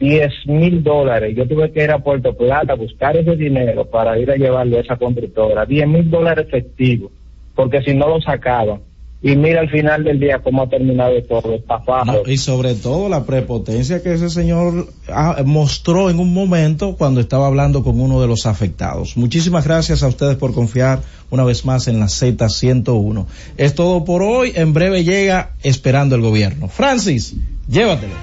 10 0.00 0.32
mil 0.46 0.82
dólares. 0.82 1.34
Yo 1.36 1.46
tuve 1.46 1.72
que 1.72 1.82
ir 1.84 1.90
a 1.90 1.98
Puerto 1.98 2.32
Plata 2.36 2.72
a 2.72 2.76
buscar 2.76 3.16
ese 3.16 3.34
dinero 3.36 3.84
para 3.84 4.16
ir 4.18 4.30
a 4.30 4.36
llevarlo 4.36 4.76
a 4.76 4.80
esa 4.80 4.96
constructora. 4.96 5.66
10 5.66 5.88
mil 5.88 6.08
dólares 6.10 6.46
efectivos, 6.46 7.10
porque 7.54 7.82
si 7.82 7.94
no 7.94 8.08
lo 8.08 8.20
sacaban. 8.20 8.80
Y 9.20 9.34
mira 9.34 9.60
al 9.60 9.68
final 9.68 10.04
del 10.04 10.20
día 10.20 10.38
cómo 10.38 10.62
ha 10.62 10.68
terminado 10.68 11.20
todo, 11.24 11.52
estafado. 11.52 12.04
No, 12.04 12.30
y 12.30 12.36
sobre 12.36 12.74
todo 12.74 13.08
la 13.08 13.24
prepotencia 13.24 14.00
que 14.00 14.14
ese 14.14 14.30
señor 14.30 14.88
ah, 15.08 15.42
mostró 15.44 16.08
en 16.08 16.20
un 16.20 16.32
momento 16.32 16.94
cuando 16.96 17.20
estaba 17.20 17.48
hablando 17.48 17.82
con 17.82 18.00
uno 18.00 18.20
de 18.20 18.28
los 18.28 18.46
afectados. 18.46 19.16
Muchísimas 19.16 19.64
gracias 19.64 20.04
a 20.04 20.08
ustedes 20.08 20.36
por 20.36 20.54
confiar 20.54 21.00
una 21.30 21.42
vez 21.42 21.64
más 21.64 21.88
en 21.88 21.98
la 21.98 22.06
Z101. 22.06 23.26
Es 23.56 23.74
todo 23.74 24.04
por 24.04 24.22
hoy. 24.22 24.52
En 24.54 24.72
breve 24.72 25.02
llega 25.02 25.50
esperando 25.64 26.14
el 26.14 26.22
gobierno. 26.22 26.68
Francis, 26.68 27.34
llévatelo. 27.68 28.14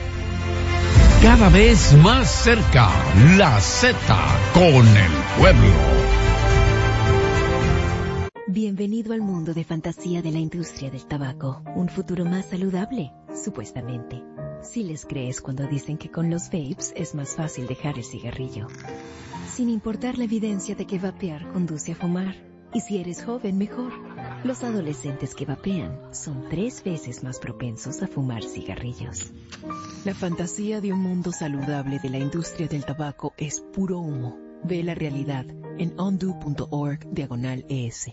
Cada 1.22 1.50
vez 1.50 1.94
más 2.02 2.30
cerca, 2.30 2.90
la 3.38 3.60
Z 3.60 3.98
con 4.54 4.88
el 4.88 5.12
pueblo. 5.38 6.05
Bienvenido 8.56 9.11
al 9.11 9.19
mundo 9.19 9.53
de 9.53 9.65
fantasía 9.65 10.22
de 10.22 10.32
la 10.32 10.40
industria 10.40 10.90
del 10.90 11.06
tabaco. 11.06 11.61
Un 11.76 11.90
futuro 11.90 12.23
más 12.23 12.45
saludable, 12.45 13.11
supuestamente. 13.44 14.23
Si 14.64 14.86
les 14.86 15.06
crees 15.06 15.41
cuando 15.41 15.68
dicen 15.68 15.98
que 15.98 16.10
con 16.10 16.30
los 16.30 16.45
vapes 16.45 16.94
es 16.95 17.15
más 17.15 17.36
fácil 17.36 17.68
dejar 17.68 17.98
el 17.98 18.06
cigarrillo. 18.06 18.68
Sin 19.53 19.69
importar 19.69 20.18
la 20.18 20.23
evidencia 20.23 20.73
de 20.73 20.88
que 20.88 20.99
vapear 20.99 21.52
conduce 21.52 21.91
a 21.91 21.95
fumar. 21.95 22.34
Y 22.73 22.80
si 22.80 22.98
eres 22.98 23.26
joven, 23.26 23.57
mejor. 23.57 23.91
Los 24.45 24.64
adolescentes 24.64 25.36
que 25.36 25.45
vapean 25.45 25.99
son 26.14 26.48
tres 26.49 26.82
veces 26.82 27.26
más 27.26 27.40
propensos 27.40 28.02
a 28.03 28.07
fumar 28.07 28.41
cigarrillos. 28.41 29.34
La 30.06 30.14
fantasía 30.14 30.80
de 30.80 30.94
un 30.94 31.02
mundo 31.02 31.34
saludable 31.34 31.99
de 31.99 32.10
la 32.10 32.19
industria 32.19 32.69
del 32.69 32.86
tabaco 32.86 33.34
es 33.36 33.60
puro 33.60 33.99
humo. 33.99 34.38
Ve 34.64 34.82
la 34.82 34.95
realidad 34.95 35.45
en 35.77 35.99
undo.org 35.99 36.99
diagonal 37.11 37.65
ES. 37.68 38.11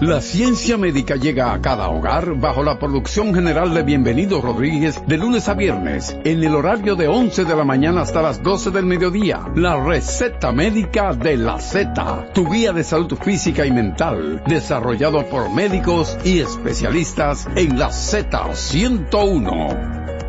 La 0.00 0.20
ciencia 0.20 0.76
médica 0.76 1.16
llega 1.16 1.52
a 1.52 1.60
cada 1.60 1.88
hogar 1.88 2.38
bajo 2.38 2.62
la 2.62 2.78
producción 2.78 3.34
general 3.34 3.74
de 3.74 3.82
Bienvenido 3.82 4.40
Rodríguez 4.40 5.02
de 5.08 5.18
lunes 5.18 5.48
a 5.48 5.54
viernes 5.54 6.16
en 6.24 6.44
el 6.44 6.54
horario 6.54 6.94
de 6.94 7.08
11 7.08 7.44
de 7.44 7.56
la 7.56 7.64
mañana 7.64 8.02
hasta 8.02 8.22
las 8.22 8.40
12 8.44 8.70
del 8.70 8.86
mediodía. 8.86 9.40
La 9.56 9.82
receta 9.82 10.52
médica 10.52 11.14
de 11.14 11.36
la 11.36 11.58
Z, 11.58 12.30
tu 12.32 12.48
guía 12.48 12.72
de 12.72 12.84
salud 12.84 13.12
física 13.20 13.66
y 13.66 13.72
mental, 13.72 14.40
desarrollado 14.46 15.26
por 15.26 15.52
médicos 15.52 16.16
y 16.24 16.38
especialistas 16.38 17.48
en 17.56 17.76
la 17.76 17.88
Z101. 17.88 20.25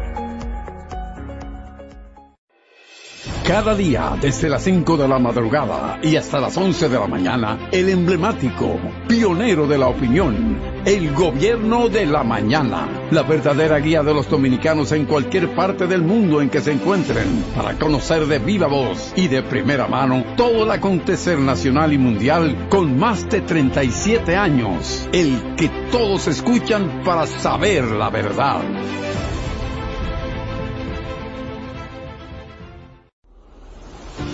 Cada 3.45 3.75
día, 3.75 4.17
desde 4.19 4.49
las 4.49 4.63
5 4.63 4.97
de 4.97 5.07
la 5.07 5.19
madrugada 5.19 5.99
y 6.03 6.17
hasta 6.17 6.39
las 6.39 6.57
11 6.57 6.89
de 6.89 6.99
la 6.99 7.07
mañana, 7.07 7.69
el 7.71 7.89
emblemático, 7.89 8.77
pionero 9.07 9.67
de 9.67 9.77
la 9.77 9.87
opinión, 9.87 10.59
el 10.85 11.13
gobierno 11.13 11.87
de 11.87 12.05
la 12.05 12.23
mañana, 12.23 12.87
la 13.11 13.23
verdadera 13.23 13.79
guía 13.79 14.03
de 14.03 14.13
los 14.13 14.29
dominicanos 14.29 14.91
en 14.91 15.05
cualquier 15.05 15.55
parte 15.55 15.87
del 15.87 16.01
mundo 16.01 16.41
en 16.41 16.49
que 16.49 16.59
se 16.59 16.73
encuentren, 16.73 17.45
para 17.55 17.77
conocer 17.79 18.25
de 18.27 18.39
viva 18.39 18.67
voz 18.67 19.13
y 19.15 19.27
de 19.29 19.43
primera 19.43 19.87
mano 19.87 20.23
todo 20.35 20.65
el 20.65 20.71
acontecer 20.71 21.39
nacional 21.39 21.93
y 21.93 21.97
mundial 21.97 22.67
con 22.69 22.99
más 22.99 23.29
de 23.29 23.41
37 23.41 24.35
años, 24.35 25.07
el 25.13 25.55
que 25.55 25.69
todos 25.91 26.27
escuchan 26.27 27.01
para 27.05 27.25
saber 27.27 27.85
la 27.85 28.09
verdad. 28.09 28.61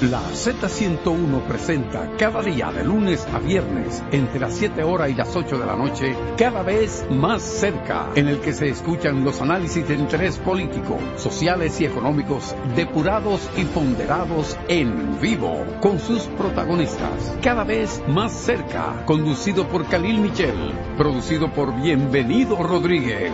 La 0.10 0.22
Z101 0.22 1.44
presenta 1.48 2.10
cada 2.18 2.42
día 2.42 2.74
de 2.74 2.84
lunes 2.84 3.26
a 3.32 3.40
viernes 3.40 4.04
entre 4.12 4.38
las 4.38 4.56
7 4.56 4.84
horas 4.84 5.10
y 5.10 5.14
las 5.14 5.34
8 5.34 5.58
de 5.58 5.66
la 5.66 5.78
noche, 5.78 6.14
cada 6.38 6.62
vez 6.62 7.06
más 7.10 7.42
cerca, 7.42 8.10
en 8.14 8.28
el 8.28 8.42
que 8.42 8.52
se 8.52 8.68
escuchan 8.68 9.24
los 9.24 9.40
análisis 9.40 9.88
de 9.88 9.96
interés 9.96 10.38
político, 10.40 11.00
sociales 11.16 11.80
y 11.80 11.86
económicos 11.86 12.54
depurados 12.76 13.50
y 13.56 13.64
ponderados 13.64 14.58
en 14.68 15.22
vivo, 15.22 15.66
con 15.80 15.98
sus 16.00 16.24
protagonistas. 16.24 17.38
Cada 17.42 17.64
vez 17.64 18.04
más 18.06 18.34
cerca, 18.34 19.06
conducido 19.06 19.70
por 19.70 19.88
Khalil 19.88 20.20
Michel, 20.20 20.74
producido 20.98 21.50
por 21.54 21.82
Bienvenido 21.82 22.62
Rodríguez. 22.62 23.32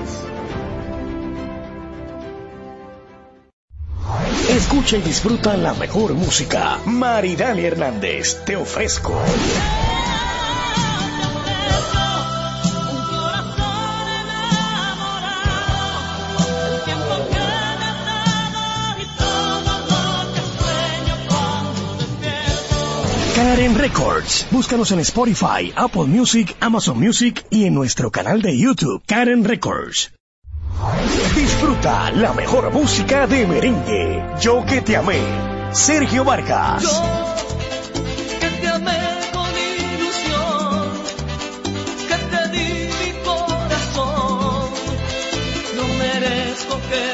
Escucha 4.59 4.97
y 4.97 5.01
disfruta 5.01 5.55
la 5.55 5.73
mejor 5.73 6.13
música. 6.13 6.79
Maridani 6.85 7.63
Hernández, 7.63 8.43
te 8.45 8.57
ofrezco. 8.57 9.17
Karen 23.35 23.75
Records. 23.75 24.45
Búscanos 24.51 24.91
en 24.91 24.99
Spotify, 24.99 25.71
Apple 25.73 26.03
Music, 26.03 26.55
Amazon 26.59 26.99
Music 26.99 27.45
y 27.49 27.63
en 27.63 27.73
nuestro 27.73 28.11
canal 28.11 28.41
de 28.41 28.57
YouTube, 28.57 29.01
Karen 29.07 29.45
Records. 29.45 30.18
Disfruta 31.35 32.11
la 32.11 32.33
mejor 32.33 32.71
música 32.71 33.27
de 33.27 33.45
merengue. 33.45 34.23
Yo 34.41 34.65
que 34.65 34.81
te 34.81 34.97
amé. 34.97 35.19
Sergio 35.71 36.23
Vargas. 36.23 36.83
que 38.39 38.49
te 38.49 38.67
amé 38.67 38.99
con 39.31 39.49
ilusión, 39.49 40.91
que 42.07 42.17
te 42.31 42.47
di 42.49 42.89
mi 42.99 43.11
corazón. 43.23 44.69
No 45.75 45.87
merezco 45.97 46.75
que 46.89 47.05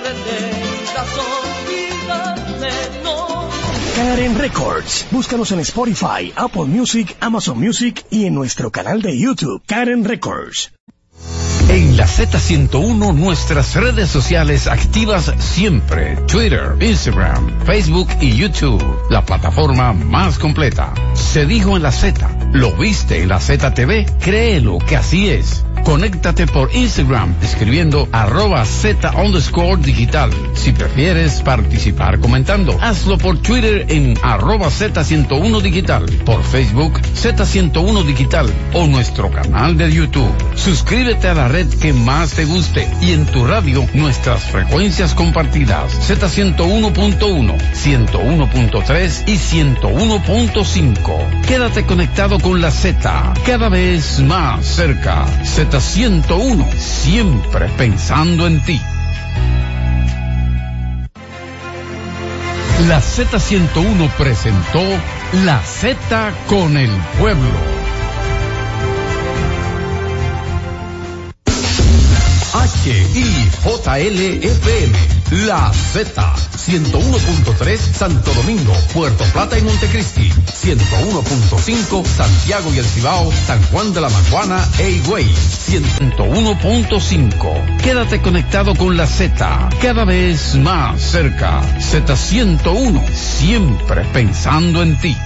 pretendas 0.00 1.10
olvidarme, 1.38 2.70
no. 3.04 3.48
Karen 3.94 4.38
Records. 4.38 5.06
Búscanos 5.10 5.52
en 5.52 5.60
Spotify, 5.60 6.32
Apple 6.36 6.64
Music, 6.64 7.16
Amazon 7.20 7.58
Music 7.58 8.04
y 8.10 8.26
en 8.26 8.34
nuestro 8.34 8.70
canal 8.70 9.02
de 9.02 9.16
YouTube, 9.18 9.62
Karen 9.66 10.04
Records. 10.04 10.72
En 11.72 11.96
la 11.96 12.04
Z101 12.04 13.14
nuestras 13.14 13.76
redes 13.76 14.10
sociales 14.10 14.66
activas 14.66 15.32
siempre. 15.38 16.16
Twitter, 16.26 16.74
Instagram, 16.80 17.60
Facebook 17.64 18.08
y 18.20 18.34
YouTube. 18.34 18.82
La 19.08 19.24
plataforma 19.24 19.92
más 19.92 20.36
completa. 20.40 20.92
Se 21.14 21.46
dijo 21.46 21.76
en 21.76 21.84
la 21.84 21.92
Z. 21.92 22.39
¿Lo 22.52 22.72
viste 22.72 23.22
en 23.22 23.28
la 23.28 23.38
ZTV? 23.38 24.18
Créelo 24.18 24.78
que 24.78 24.96
así 24.96 25.28
es. 25.28 25.64
Conéctate 25.84 26.46
por 26.46 26.74
Instagram 26.74 27.34
escribiendo 27.42 28.08
arroba 28.12 28.64
Z 28.64 29.12
underscore 29.16 29.82
digital. 29.82 30.30
Si 30.54 30.72
prefieres 30.72 31.42
participar 31.42 32.20
comentando, 32.20 32.78
hazlo 32.80 33.18
por 33.18 33.38
Twitter 33.38 33.86
en 33.88 34.16
arroba 34.22 34.68
Z101 34.68 35.60
digital, 35.62 36.06
por 36.24 36.42
Facebook 36.42 37.00
Z101 37.00 38.04
digital 38.04 38.52
o 38.74 38.86
nuestro 38.86 39.30
canal 39.30 39.76
de 39.78 39.92
YouTube. 39.92 40.32
Suscríbete 40.54 41.28
a 41.28 41.34
la 41.34 41.48
red 41.48 41.68
que 41.68 41.92
más 41.92 42.32
te 42.32 42.44
guste 42.44 42.88
y 43.00 43.12
en 43.12 43.26
tu 43.26 43.46
radio 43.46 43.86
nuestras 43.94 44.42
frecuencias 44.44 45.14
compartidas 45.14 46.10
Z101.1, 46.10 47.56
101.3 47.72 49.28
y 49.28 49.36
101.5. 49.36 51.46
Quédate 51.46 51.86
conectado 51.86 52.39
con 52.42 52.60
la 52.60 52.70
Z, 52.70 53.34
cada 53.46 53.68
vez 53.68 54.20
más 54.20 54.64
cerca. 54.64 55.26
Z101, 55.44 56.72
siempre 56.78 57.68
pensando 57.76 58.46
en 58.46 58.60
ti. 58.62 58.80
La 62.88 63.00
Z101 63.00 64.10
presentó 64.16 64.82
La 65.44 65.60
Z 65.60 66.32
con 66.48 66.76
el 66.76 66.90
pueblo. 67.18 67.89
HIJLFM, 72.84 74.92
La 75.46 75.72
Z, 75.72 76.34
101.3 76.56 77.78
Santo 77.78 78.34
Domingo, 78.34 78.72
Puerto 78.92 79.24
Plata 79.32 79.58
y 79.58 79.62
Montecristi, 79.62 80.30
101.5 80.30 82.06
Santiago 82.06 82.72
y 82.74 82.78
El 82.78 82.86
Cibao, 82.86 83.32
San 83.46 83.62
Juan 83.64 83.92
de 83.92 84.00
la 84.00 84.08
Maguana 84.08 84.64
e 84.78 84.90
Higüey, 84.90 85.26
101.5. 85.26 87.76
Quédate 87.78 88.22
conectado 88.22 88.74
con 88.74 88.96
la 88.96 89.06
Z, 89.06 89.68
cada 89.82 90.04
vez 90.04 90.54
más 90.56 91.00
cerca. 91.00 91.62
Z101, 91.78 93.08
siempre 93.12 94.02
pensando 94.12 94.82
en 94.82 94.98
ti. 95.00 95.16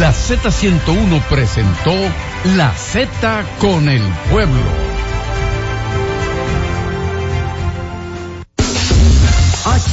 La 0.00 0.12
Z101 0.12 1.22
presentó 1.22 1.92
La 2.54 2.72
Z 2.72 3.44
con 3.58 3.88
el 3.88 4.02
pueblo. 4.30 4.60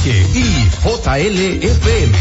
HIJLFM, 0.04 2.12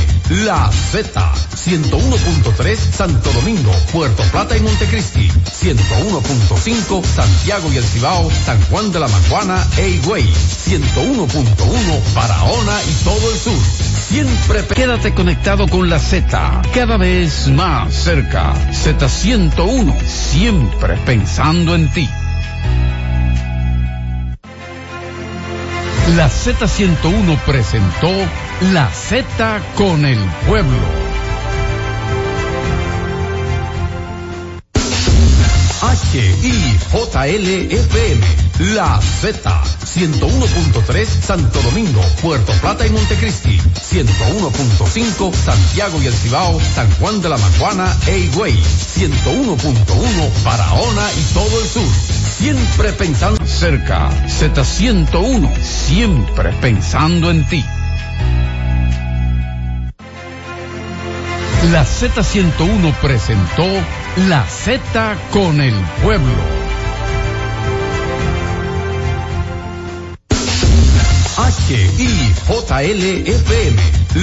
La 0.43 0.71
Z, 0.71 1.33
101.3 1.55 2.75
Santo 2.75 3.31
Domingo, 3.31 3.71
Puerto 3.91 4.23
Plata 4.31 4.57
y 4.57 4.61
Montecristi, 4.61 5.29
101.5 5.29 7.05
Santiago 7.05 7.71
y 7.71 7.77
El 7.77 7.83
Cibao, 7.83 8.31
San 8.31 8.59
Juan 8.63 8.91
de 8.91 9.01
la 9.01 9.07
Maguana 9.07 9.63
Higüey, 9.77 10.25
101.1 10.25 12.13
Barahona 12.15 12.81
y 12.89 12.93
todo 13.03 13.31
el 13.31 13.37
sur. 13.37 13.92
Siempre 14.13 14.63
quédate 14.75 15.15
conectado 15.15 15.67
con 15.67 15.89
la 15.89 15.97
Z, 15.97 16.61
cada 16.71 16.97
vez 16.97 17.47
más 17.47 17.91
cerca. 17.91 18.53
Z101, 18.71 19.99
siempre 20.05 20.97
pensando 21.03 21.73
en 21.73 21.91
ti. 21.91 22.07
La 26.15 26.29
Z101 26.29 27.39
presentó 27.39 28.11
La 28.71 28.87
Z 28.91 29.63
con 29.75 30.05
el 30.05 30.19
pueblo. 30.47 31.12
HIJLFM, 36.13 37.01
La 38.75 39.01
Z, 39.01 39.63
101.3 39.83 41.05
Santo 41.05 41.59
Domingo, 41.63 42.01
Puerto 42.21 42.53
Plata 42.61 42.85
y 42.85 42.91
Montecristi, 42.91 43.57
101.5 43.57 45.33
Santiago 45.33 45.99
y 46.03 46.05
El 46.05 46.13
Cibao, 46.13 46.61
San 46.75 46.87
Juan 46.99 47.19
de 47.19 47.29
la 47.29 47.37
Maguana 47.37 47.91
Higüey, 48.05 48.53
101.1 48.53 50.43
Barahona 50.43 51.11
y 51.13 51.33
todo 51.33 51.59
el 51.59 51.67
sur. 51.67 51.89
Siempre 52.37 52.93
pensando 52.93 53.43
cerca. 53.47 54.11
Z101, 54.27 55.63
siempre 55.63 56.53
pensando 56.61 57.31
en 57.31 57.43
ti. 57.49 57.65
La 61.71 61.83
Z101 61.83 62.93
presentó 63.01 63.65
La 64.15 64.45
Z 64.45 65.17
con 65.31 65.59
el 65.59 65.73
pueblo. 66.03 66.27
HIJLFM, 72.47 73.75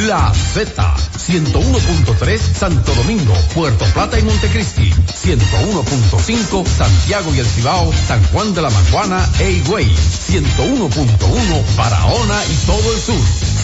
La 0.06 0.32
Z, 0.32 0.94
101.3 1.18 2.38
Santo 2.38 2.94
Domingo, 2.94 3.34
Puerto 3.52 3.84
Plata 3.86 4.16
y 4.16 4.22
Montecristi, 4.22 4.92
101.5 4.92 6.66
Santiago 6.66 7.34
y 7.34 7.40
El 7.40 7.46
Cibao, 7.46 7.92
San 7.92 8.22
Juan 8.26 8.54
de 8.54 8.62
la 8.62 8.70
Maguana 8.70 9.28
e 9.40 9.50
Higüey, 9.50 9.86
101.1 9.86 11.76
Barahona 11.76 12.44
y 12.44 12.54
todo 12.64 12.92
el 12.94 13.00
sur. 13.00 13.20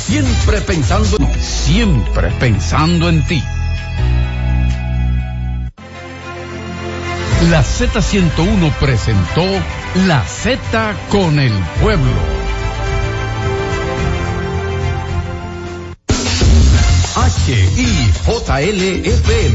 Siempre 0.06 0.60
pensando, 0.62 1.18
siempre 1.40 2.32
pensando 2.40 3.08
en 3.08 3.24
ti. 3.28 3.44
La 7.42 7.62
Z101 7.62 8.72
presentó 8.80 9.44
La 10.06 10.24
Z 10.24 10.96
con 11.10 11.38
el 11.38 11.52
pueblo. 11.82 12.10
HIJLFM, 17.46 19.54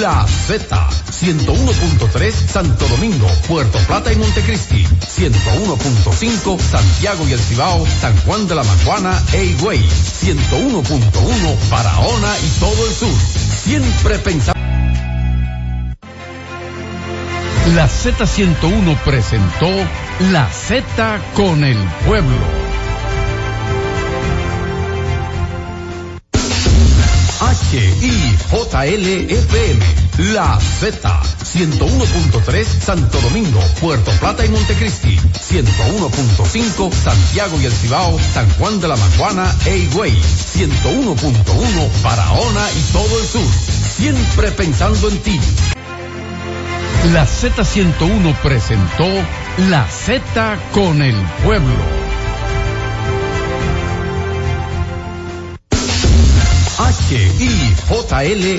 La 0.00 0.26
Z, 0.26 0.88
101.3 0.88 2.32
Santo 2.32 2.88
Domingo, 2.88 3.28
Puerto 3.46 3.78
Plata 3.86 4.10
y 4.12 4.16
Montecristi, 4.16 4.84
101.5 4.84 6.58
Santiago 6.58 7.28
y 7.28 7.34
El 7.34 7.40
Cibao, 7.40 7.86
San 8.00 8.16
Juan 8.22 8.48
de 8.48 8.56
la 8.56 8.64
Maguana 8.64 9.22
e 9.34 9.44
Higüey, 9.44 9.80
101.1 9.80 11.70
Barahona 11.70 12.38
y 12.38 12.48
todo 12.58 12.86
el 12.86 12.94
sur. 12.94 13.14
Siempre 13.62 14.18
pensando. 14.18 14.67
La 17.74 17.86
Z101 17.86 18.96
presentó 19.04 19.68
La 20.30 20.48
Z 20.48 21.20
con 21.34 21.62
el 21.64 21.76
pueblo. 22.06 22.38
HIJLFM, 27.70 29.82
La 30.32 30.58
Z, 30.58 31.22
101.3 31.44 32.64
Santo 32.64 33.20
Domingo, 33.20 33.60
Puerto 33.80 34.10
Plata 34.12 34.46
y 34.46 34.48
Montecristi, 34.48 35.18
101.5 35.18 36.90
Santiago 36.90 37.60
y 37.60 37.66
El 37.66 37.72
Cibao, 37.72 38.18
San 38.32 38.48
Juan 38.54 38.80
de 38.80 38.88
la 38.88 38.96
Maguana 38.96 39.54
e 39.66 39.76
Higüey, 39.76 40.12
101.1 40.12 42.02
Barahona 42.02 42.66
y 42.70 42.80
todo 42.92 43.20
el 43.20 43.26
sur. 43.26 43.46
Siempre 43.96 44.52
pensando 44.52 45.10
en 45.10 45.18
ti. 45.18 45.38
La 47.06 47.24
Z101 47.24 48.34
presentó 48.42 49.06
La 49.68 49.86
Z 49.86 50.58
con 50.72 51.00
el 51.00 51.14
pueblo. 51.44 52.08
HIJLFM, 57.08 58.50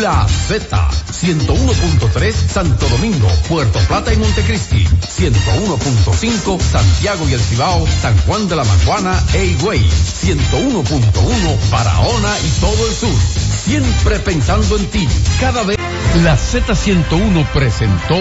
La 0.00 0.26
Z, 0.26 0.90
101.3 1.12 2.32
Santo 2.32 2.88
Domingo, 2.88 3.28
Puerto 3.48 3.78
Plata 3.80 4.12
y 4.12 4.16
Montecristi, 4.16 4.84
101.5 4.84 6.60
Santiago 6.60 7.28
y 7.28 7.34
El 7.34 7.40
Cibao, 7.40 7.86
San 8.02 8.18
Juan 8.26 8.48
de 8.48 8.56
la 8.56 8.64
Maguana 8.64 9.22
e 9.34 9.44
Higüey, 9.44 9.80
101.1 9.80 11.70
Barahona 11.70 12.36
y 12.40 12.48
todo 12.60 12.88
el 12.88 12.94
sur. 12.94 13.47
Siempre 13.68 14.18
pensando 14.20 14.78
en 14.78 14.86
ti, 14.86 15.06
cada 15.38 15.62
vez. 15.62 15.76
La 16.24 16.38
Z101 16.38 17.46
presentó 17.52 18.16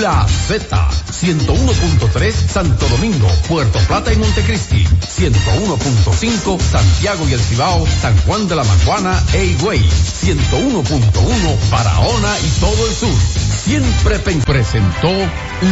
La 0.02 0.28
Z, 0.28 0.90
101.3 1.12 2.32
Santo 2.32 2.88
Domingo, 2.90 3.28
Puerto 3.48 3.80
Plata 3.88 4.14
y 4.14 4.18
Montecristi, 4.18 4.86
101.5 4.86 6.60
Santiago 6.60 7.28
y 7.28 7.34
El 7.34 7.40
Cibao, 7.40 7.88
San 8.02 8.16
Juan 8.20 8.48
de 8.48 8.56
la 8.56 8.64
Maguana 8.64 9.20
e 9.34 9.46
Higüey, 9.46 9.80
101.1 9.80 11.70
Barahona 11.72 12.38
y 12.40 12.50
todo 12.60 12.88
el 12.88 12.94
sur. 12.94 13.16
Siempre 13.64 14.20
presentó 14.20 15.10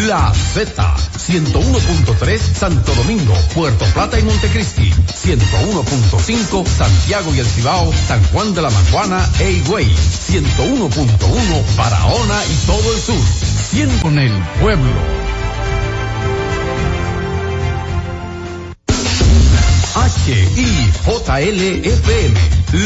La 0.08 0.32
Z, 0.34 0.96
101.3 1.18 2.38
Santo 2.38 2.94
Domingo, 2.96 3.34
Puerto 3.54 3.86
Plata 3.94 4.20
y 4.20 4.24
Montecristi, 4.24 4.92
101.5 4.92 6.68
Santiago 6.68 7.34
y 7.34 7.40
El 7.40 7.48
Cibao, 7.48 7.92
San 8.08 8.24
Juan 8.26 8.54
de 8.54 8.62
la 8.62 8.70
Maguana 8.70 9.28
e 9.40 9.52
Higüey, 9.52 9.88
101.1 9.88 11.76
Barahona 11.76 12.44
y 12.46 12.56
todo 12.68 12.94
el 12.94 13.02
sur. 13.02 13.22
Siempre 13.70 14.02
con 14.02 14.20
el 14.20 14.32
pueblo. 14.62 15.29
HIJLFM, 20.32 22.34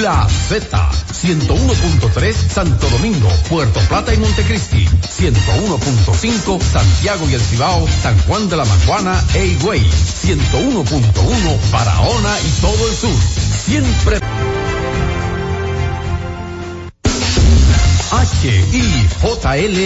La 0.01 0.27
Z, 0.29 0.91
101.3 1.11 2.33
Santo 2.33 2.89
Domingo, 2.89 3.27
Puerto 3.49 3.81
Plata 3.81 4.13
y 4.13 4.17
Montecristi, 4.17 4.85
101.5 4.85 6.61
Santiago 6.61 7.29
y 7.29 7.33
El 7.33 7.41
Cibao, 7.41 7.85
San 8.01 8.17
Juan 8.23 8.47
de 8.47 8.57
la 8.57 8.65
Maguana 8.65 9.21
e 9.33 9.47
Higüey, 9.47 9.81
101.1 9.81 11.71
Barahona 11.71 12.39
y 12.39 12.61
todo 12.61 12.87
el 12.87 12.95
sur. 12.95 13.15
Siempre. 13.65 14.19
HIJLFM, 18.23 19.83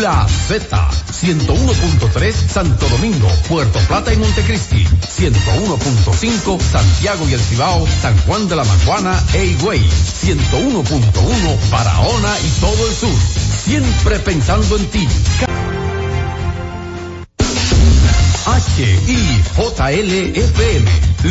La 0.00 0.26
Z, 0.28 0.90
101.3 1.12 2.32
Santo 2.32 2.88
Domingo, 2.88 3.28
Puerto 3.48 3.78
Plata 3.80 4.12
y 4.12 4.16
Montecristi, 4.16 4.84
101.5 4.84 6.60
Santiago 6.60 7.28
y 7.28 7.34
El 7.34 7.40
Cibao, 7.40 7.86
San 8.00 8.16
Juan 8.20 8.48
de 8.48 8.56
la 8.56 8.64
Maguana 8.64 9.22
e 9.34 9.44
Higüey, 9.44 9.80
101.1 9.80 11.70
Barahona 11.70 12.38
y 12.40 12.48
todo 12.60 12.88
el 12.88 12.94
sur. 12.94 13.18
Siempre 13.64 14.18
pensando 14.20 14.76
en 14.76 14.86
ti. 14.86 15.06
HIJLFM, 18.50 20.26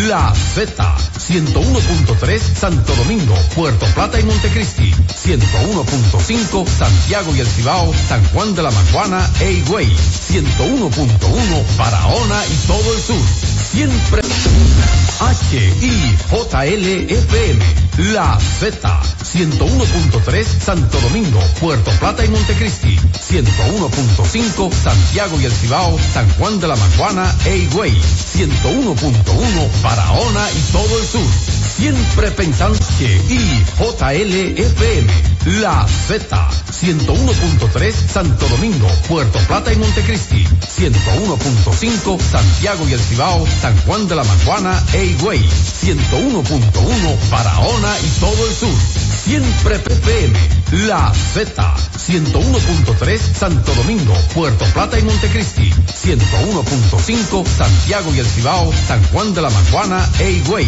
La 0.07 0.33
Z, 0.33 0.95
101.3 1.17 2.39
Santo 2.39 2.95
Domingo, 2.95 3.35
Puerto 3.55 3.85
Plata 3.87 4.17
y 4.19 4.23
Montecristi, 4.23 4.93
101.5 4.93 6.65
Santiago 6.65 7.35
y 7.35 7.41
El 7.41 7.47
Cibao, 7.47 7.93
San 8.07 8.23
Juan 8.29 8.55
de 8.55 8.63
la 8.63 8.71
Maguana 8.71 9.29
Higüey, 9.41 9.87
101.1 9.87 11.77
Barahona 11.77 12.41
y 12.45 12.55
todo 12.67 12.93
el 12.93 13.01
sur. 13.01 13.19
Siempre 13.69 14.21
HIJLFM, 16.31 17.59
La 18.13 18.39
Z, 18.39 19.01
101.3 19.23 20.45
Santo 20.45 20.99
Domingo, 21.01 21.39
Puerto 21.59 21.91
Plata 21.99 22.23
y 22.23 22.29
Montecristi, 22.29 22.95
101.5 22.95 24.71
Santiago 24.73 25.37
y 25.41 25.45
El 25.45 25.51
Cibao, 25.51 25.99
San 26.13 26.29
Juan 26.37 26.61
de 26.61 26.67
la 26.67 26.77
Maguana 26.77 27.08
e 27.45 27.57
Higüey, 27.57 27.91
101.1 27.91 29.81
Barahona 29.81 30.51
y 30.51 30.71
todo 30.71 30.99
el 30.99 31.07
sur. 31.07 31.58
Siempre 31.79 32.29
pensando 32.31 32.77
que 32.97 33.05
IJLFM, 33.29 35.07
La 35.61 35.87
Z, 35.87 36.49
101.3 36.71 37.93
Santo 37.93 38.49
Domingo, 38.49 38.85
Puerto 39.07 39.39
Plata 39.47 39.71
y 39.71 39.77
Montecristi, 39.77 40.43
101.5 40.43 42.19
Santiago 42.19 42.85
y 42.89 42.93
El 42.93 42.99
Cibao, 42.99 43.47
San 43.61 43.77
Juan 43.83 44.09
de 44.09 44.15
la 44.15 44.25
Maguana 44.25 44.83
e 44.91 45.05
Higüey, 45.05 45.39
101.1 45.39 47.29
Barahona 47.31 47.97
y 47.99 48.19
todo 48.19 48.45
el 48.45 48.53
sur. 48.53 48.75
Siempre 49.23 49.79
PPM, 49.79 50.35
La 50.85 51.13
Z, 51.13 51.75
101.3 51.97 53.17
Santo 53.17 53.73
Domingo, 53.75 54.13
Puerto 54.33 54.65
Plata 54.73 54.99
y 54.99 55.03
Montecristi, 55.03 55.71
101.5 55.71 57.45
Santiago 57.47 58.13
y 58.13 58.19
El 58.19 58.25
Cibao, 58.25 58.69
San 58.85 59.01
Juan 59.13 59.33
de 59.33 59.41
la 59.41 59.49
Maguana 59.49 60.09
e 60.19 60.31
Higüey, 60.31 60.67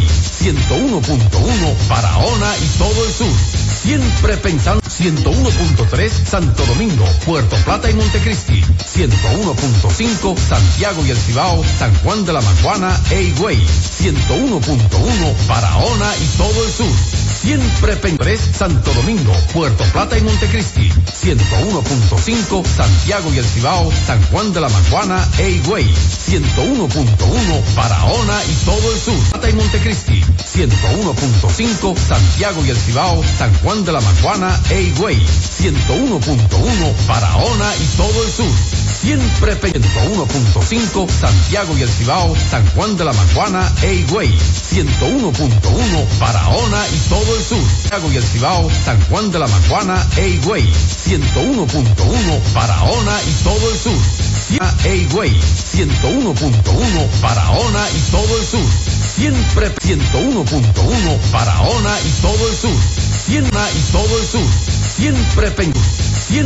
101.1 1.01 1.87
Barahona 1.89 2.55
y 2.57 2.77
todo 2.77 3.05
el 3.05 3.11
sur. 3.11 3.33
Siempre 3.81 4.37
pensando 4.37 4.81
101.3 4.81 6.09
Santo 6.09 6.65
Domingo, 6.65 7.05
Puerto 7.25 7.55
Plata 7.65 7.89
y 7.89 7.93
Montecristi, 7.93 8.61
101.5 8.61 10.37
Santiago 10.37 11.03
y 11.05 11.09
El 11.09 11.17
Cibao, 11.17 11.63
San 11.79 11.93
Juan 12.03 12.25
de 12.25 12.33
la 12.33 12.41
Maguana 12.41 12.99
e 13.09 13.23
Higüey, 13.23 13.57
101.1 13.57 15.47
Barahona 15.47 16.15
y 16.17 16.37
todo 16.37 16.63
el 16.65 16.71
sur. 16.71 16.91
Siempre 17.41 17.95
Pentres 17.95 18.39
Santo 18.55 18.93
Domingo, 18.93 19.33
Puerto 19.51 19.83
Plata 19.85 20.15
y 20.15 20.21
Montecristi, 20.21 20.91
101.5 20.91 22.63
Santiago 22.63 23.33
y 23.33 23.39
El 23.39 23.45
Cibao, 23.45 23.91
San 24.05 24.21
Juan 24.27 24.53
de 24.53 24.61
la 24.61 24.69
Maguana 24.69 25.27
e 25.39 25.49
Higüey, 25.49 25.85
101.1 25.85 27.75
Barahona 27.75 28.43
y 28.43 28.65
todo 28.65 28.93
el 28.93 28.99
sur. 28.99 29.19
Plata 29.31 29.49
y 29.49 29.53
Montecristi, 29.53 30.23
101.5 30.81 31.95
Santiago 31.97 32.65
y 32.65 32.69
El 32.71 32.77
Cibao, 32.77 33.23
San 33.37 33.53
Juan 33.59 33.85
de 33.85 33.91
la 33.91 34.01
Maguana 34.01 34.59
Higüey, 34.69 35.15
101.1 35.17 37.07
Barahona 37.07 37.75
y 37.75 37.85
todo 37.97 38.23
el 38.23 38.31
sur. 38.31 38.51
Siempre 39.01 39.59
101.5 39.59 41.09
Santiago 41.09 41.77
y 41.77 41.81
El 41.83 41.89
Cibao, 41.89 42.35
San 42.49 42.67
Juan 42.71 42.97
de 42.97 43.05
la 43.05 43.13
Maguana 43.13 43.71
Higüey, 43.81 44.29
101.1 44.29 46.19
Barahona 46.19 46.87
y 46.87 47.09
todo 47.09 47.35
el 47.37 47.43
sur. 47.43 47.63
Santiago 47.81 48.11
y 48.11 48.17
El 48.17 48.23
Cibao, 48.23 48.69
San 48.83 48.99
Juan 49.05 49.31
de 49.31 49.39
la 49.39 49.47
Maguana 49.47 50.07
Higüey, 50.17 50.63
101.1 50.63 52.53
Barahona 52.53 53.21
y 53.21 53.43
todo 53.43 53.71
el 53.71 53.77
sur. 53.77 54.40
Higüey, 54.83 55.31
101.1 55.31 57.21
Barahona 57.21 57.87
y 57.95 58.11
todo 58.11 58.37
el 58.37 58.45
sur. 58.45 58.65
Siempre 59.15 59.73
101.1 59.75 61.31
Barahona 61.31 61.99
y 62.01 62.21
todo 62.21 62.49
el 62.49 62.55
sur. 62.55 62.75
Siena 63.25 63.69
y 63.71 63.91
todo 63.91 64.19
el 64.19 64.27
sur. 64.27 64.47
Siempre 64.97 65.51
Pengus. 65.51 65.85